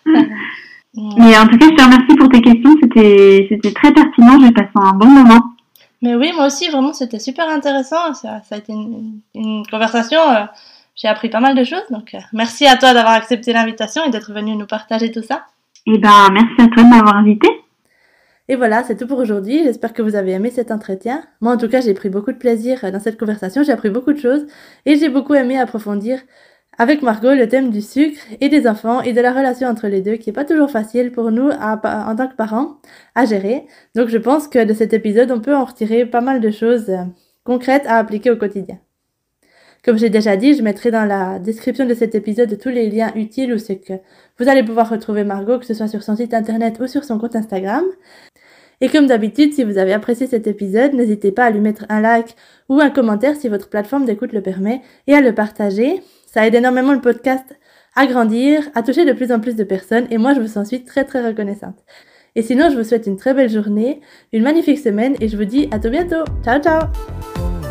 Mais 1.16 1.36
en 1.38 1.46
tout 1.46 1.58
cas, 1.58 1.66
je 1.70 1.74
te 1.74 1.82
remercie 1.82 2.16
pour 2.16 2.28
tes 2.28 2.40
questions. 2.40 2.74
C'était, 2.82 3.46
c'était 3.50 3.72
très 3.72 3.92
pertinent. 3.92 4.38
J'ai 4.40 4.52
passé 4.52 4.70
un 4.76 4.92
bon 4.92 5.06
moment. 5.08 5.40
Mais 6.02 6.14
oui, 6.14 6.32
moi 6.36 6.46
aussi, 6.46 6.68
vraiment, 6.68 6.92
c'était 6.92 7.18
super 7.18 7.48
intéressant. 7.48 8.14
Ça, 8.14 8.42
ça 8.48 8.54
a 8.54 8.58
été 8.58 8.72
une, 8.72 9.20
une 9.34 9.66
conversation. 9.66 10.20
euh, 10.20 10.44
J'ai 10.94 11.08
appris 11.08 11.30
pas 11.30 11.40
mal 11.40 11.56
de 11.56 11.64
choses. 11.64 11.82
Donc, 11.90 12.14
euh, 12.14 12.18
merci 12.32 12.66
à 12.66 12.76
toi 12.76 12.94
d'avoir 12.94 13.14
accepté 13.14 13.52
l'invitation 13.52 14.04
et 14.04 14.10
d'être 14.10 14.32
venu 14.32 14.54
nous 14.54 14.66
partager 14.66 15.10
tout 15.10 15.22
ça. 15.22 15.46
Et 15.86 15.98
ben, 15.98 16.28
merci 16.32 16.54
à 16.60 16.68
toi 16.68 16.82
de 16.82 16.88
m'avoir 16.88 17.16
invité. 17.16 17.48
Et 18.48 18.56
voilà, 18.56 18.84
c'est 18.84 18.96
tout 18.96 19.06
pour 19.06 19.18
aujourd'hui. 19.18 19.64
J'espère 19.64 19.94
que 19.94 20.02
vous 20.02 20.16
avez 20.16 20.32
aimé 20.32 20.50
cet 20.50 20.70
entretien. 20.70 21.24
Moi, 21.40 21.52
en 21.54 21.56
tout 21.56 21.68
cas, 21.68 21.80
j'ai 21.80 21.94
pris 21.94 22.10
beaucoup 22.10 22.32
de 22.32 22.36
plaisir 22.36 22.84
euh, 22.84 22.90
dans 22.90 23.00
cette 23.00 23.18
conversation. 23.18 23.62
J'ai 23.62 23.72
appris 23.72 23.90
beaucoup 23.90 24.12
de 24.12 24.18
choses 24.18 24.46
et 24.84 24.96
j'ai 24.96 25.08
beaucoup 25.08 25.34
aimé 25.34 25.58
approfondir 25.58 26.20
avec 26.76 27.02
Margot 27.02 27.34
le 27.34 27.48
thème 27.48 27.70
du 27.70 27.80
sucre 27.80 28.20
et 28.40 28.48
des 28.48 28.66
enfants 28.66 29.00
et 29.00 29.12
de 29.12 29.20
la 29.20 29.32
relation 29.32 29.68
entre 29.68 29.86
les 29.88 30.02
deux 30.02 30.16
qui 30.16 30.30
est 30.30 30.32
pas 30.32 30.44
toujours 30.44 30.70
facile 30.70 31.12
pour 31.12 31.30
nous 31.30 31.48
en 31.48 32.16
tant 32.16 32.28
que 32.28 32.34
parents 32.36 32.78
à 33.14 33.24
gérer. 33.24 33.66
Donc, 33.94 34.08
je 34.08 34.18
pense 34.18 34.48
que 34.48 34.64
de 34.64 34.74
cet 34.74 34.92
épisode, 34.92 35.30
on 35.30 35.40
peut 35.40 35.54
en 35.54 35.64
retirer 35.64 36.04
pas 36.04 36.20
mal 36.20 36.40
de 36.40 36.50
choses 36.50 36.90
euh, 36.90 37.04
concrètes 37.44 37.86
à 37.86 37.96
appliquer 37.98 38.30
au 38.30 38.36
quotidien. 38.36 38.78
Comme 39.84 39.98
j'ai 39.98 40.08
déjà 40.08 40.36
dit, 40.38 40.54
je 40.54 40.62
mettrai 40.62 40.90
dans 40.90 41.04
la 41.04 41.38
description 41.38 41.84
de 41.84 41.92
cet 41.92 42.14
épisode 42.14 42.58
tous 42.58 42.70
les 42.70 42.88
liens 42.88 43.12
utiles 43.16 43.52
où 43.52 43.58
c'est 43.58 43.76
que 43.76 43.92
vous 44.38 44.48
allez 44.48 44.62
pouvoir 44.62 44.88
retrouver 44.88 45.24
Margot, 45.24 45.58
que 45.58 45.66
ce 45.66 45.74
soit 45.74 45.88
sur 45.88 46.02
son 46.02 46.16
site 46.16 46.32
internet 46.32 46.80
ou 46.80 46.86
sur 46.86 47.04
son 47.04 47.18
compte 47.18 47.36
Instagram. 47.36 47.84
Et 48.80 48.88
comme 48.88 49.06
d'habitude, 49.06 49.52
si 49.52 49.64
vous 49.64 49.78
avez 49.78 49.92
apprécié 49.92 50.26
cet 50.26 50.46
épisode, 50.46 50.94
n'hésitez 50.94 51.32
pas 51.32 51.44
à 51.44 51.50
lui 51.50 51.60
mettre 51.60 51.86
un 51.88 52.00
like 52.00 52.36
ou 52.68 52.80
un 52.80 52.90
commentaire 52.90 53.36
si 53.36 53.48
votre 53.48 53.68
plateforme 53.68 54.04
d'écoute 54.04 54.32
le 54.32 54.42
permet 54.42 54.82
et 55.06 55.14
à 55.14 55.20
le 55.20 55.34
partager. 55.34 56.02
Ça 56.26 56.46
aide 56.46 56.54
énormément 56.54 56.92
le 56.92 57.00
podcast 57.00 57.44
à 57.94 58.06
grandir, 58.06 58.62
à 58.74 58.82
toucher 58.82 59.04
de 59.04 59.12
plus 59.12 59.32
en 59.32 59.40
plus 59.40 59.54
de 59.54 59.64
personnes 59.64 60.06
et 60.10 60.18
moi 60.18 60.34
je 60.34 60.40
vous 60.40 60.58
en 60.58 60.64
suis 60.64 60.84
très 60.84 61.04
très 61.04 61.24
reconnaissante. 61.24 61.84
Et 62.36 62.42
sinon, 62.42 62.68
je 62.68 62.76
vous 62.76 62.84
souhaite 62.84 63.06
une 63.06 63.16
très 63.16 63.32
belle 63.32 63.50
journée, 63.50 64.00
une 64.32 64.42
magnifique 64.42 64.78
semaine 64.78 65.14
et 65.20 65.28
je 65.28 65.36
vous 65.36 65.44
dis 65.44 65.68
à 65.70 65.78
tout 65.78 65.90
bientôt. 65.90 66.24
Ciao 66.44 66.60
ciao 66.60 67.63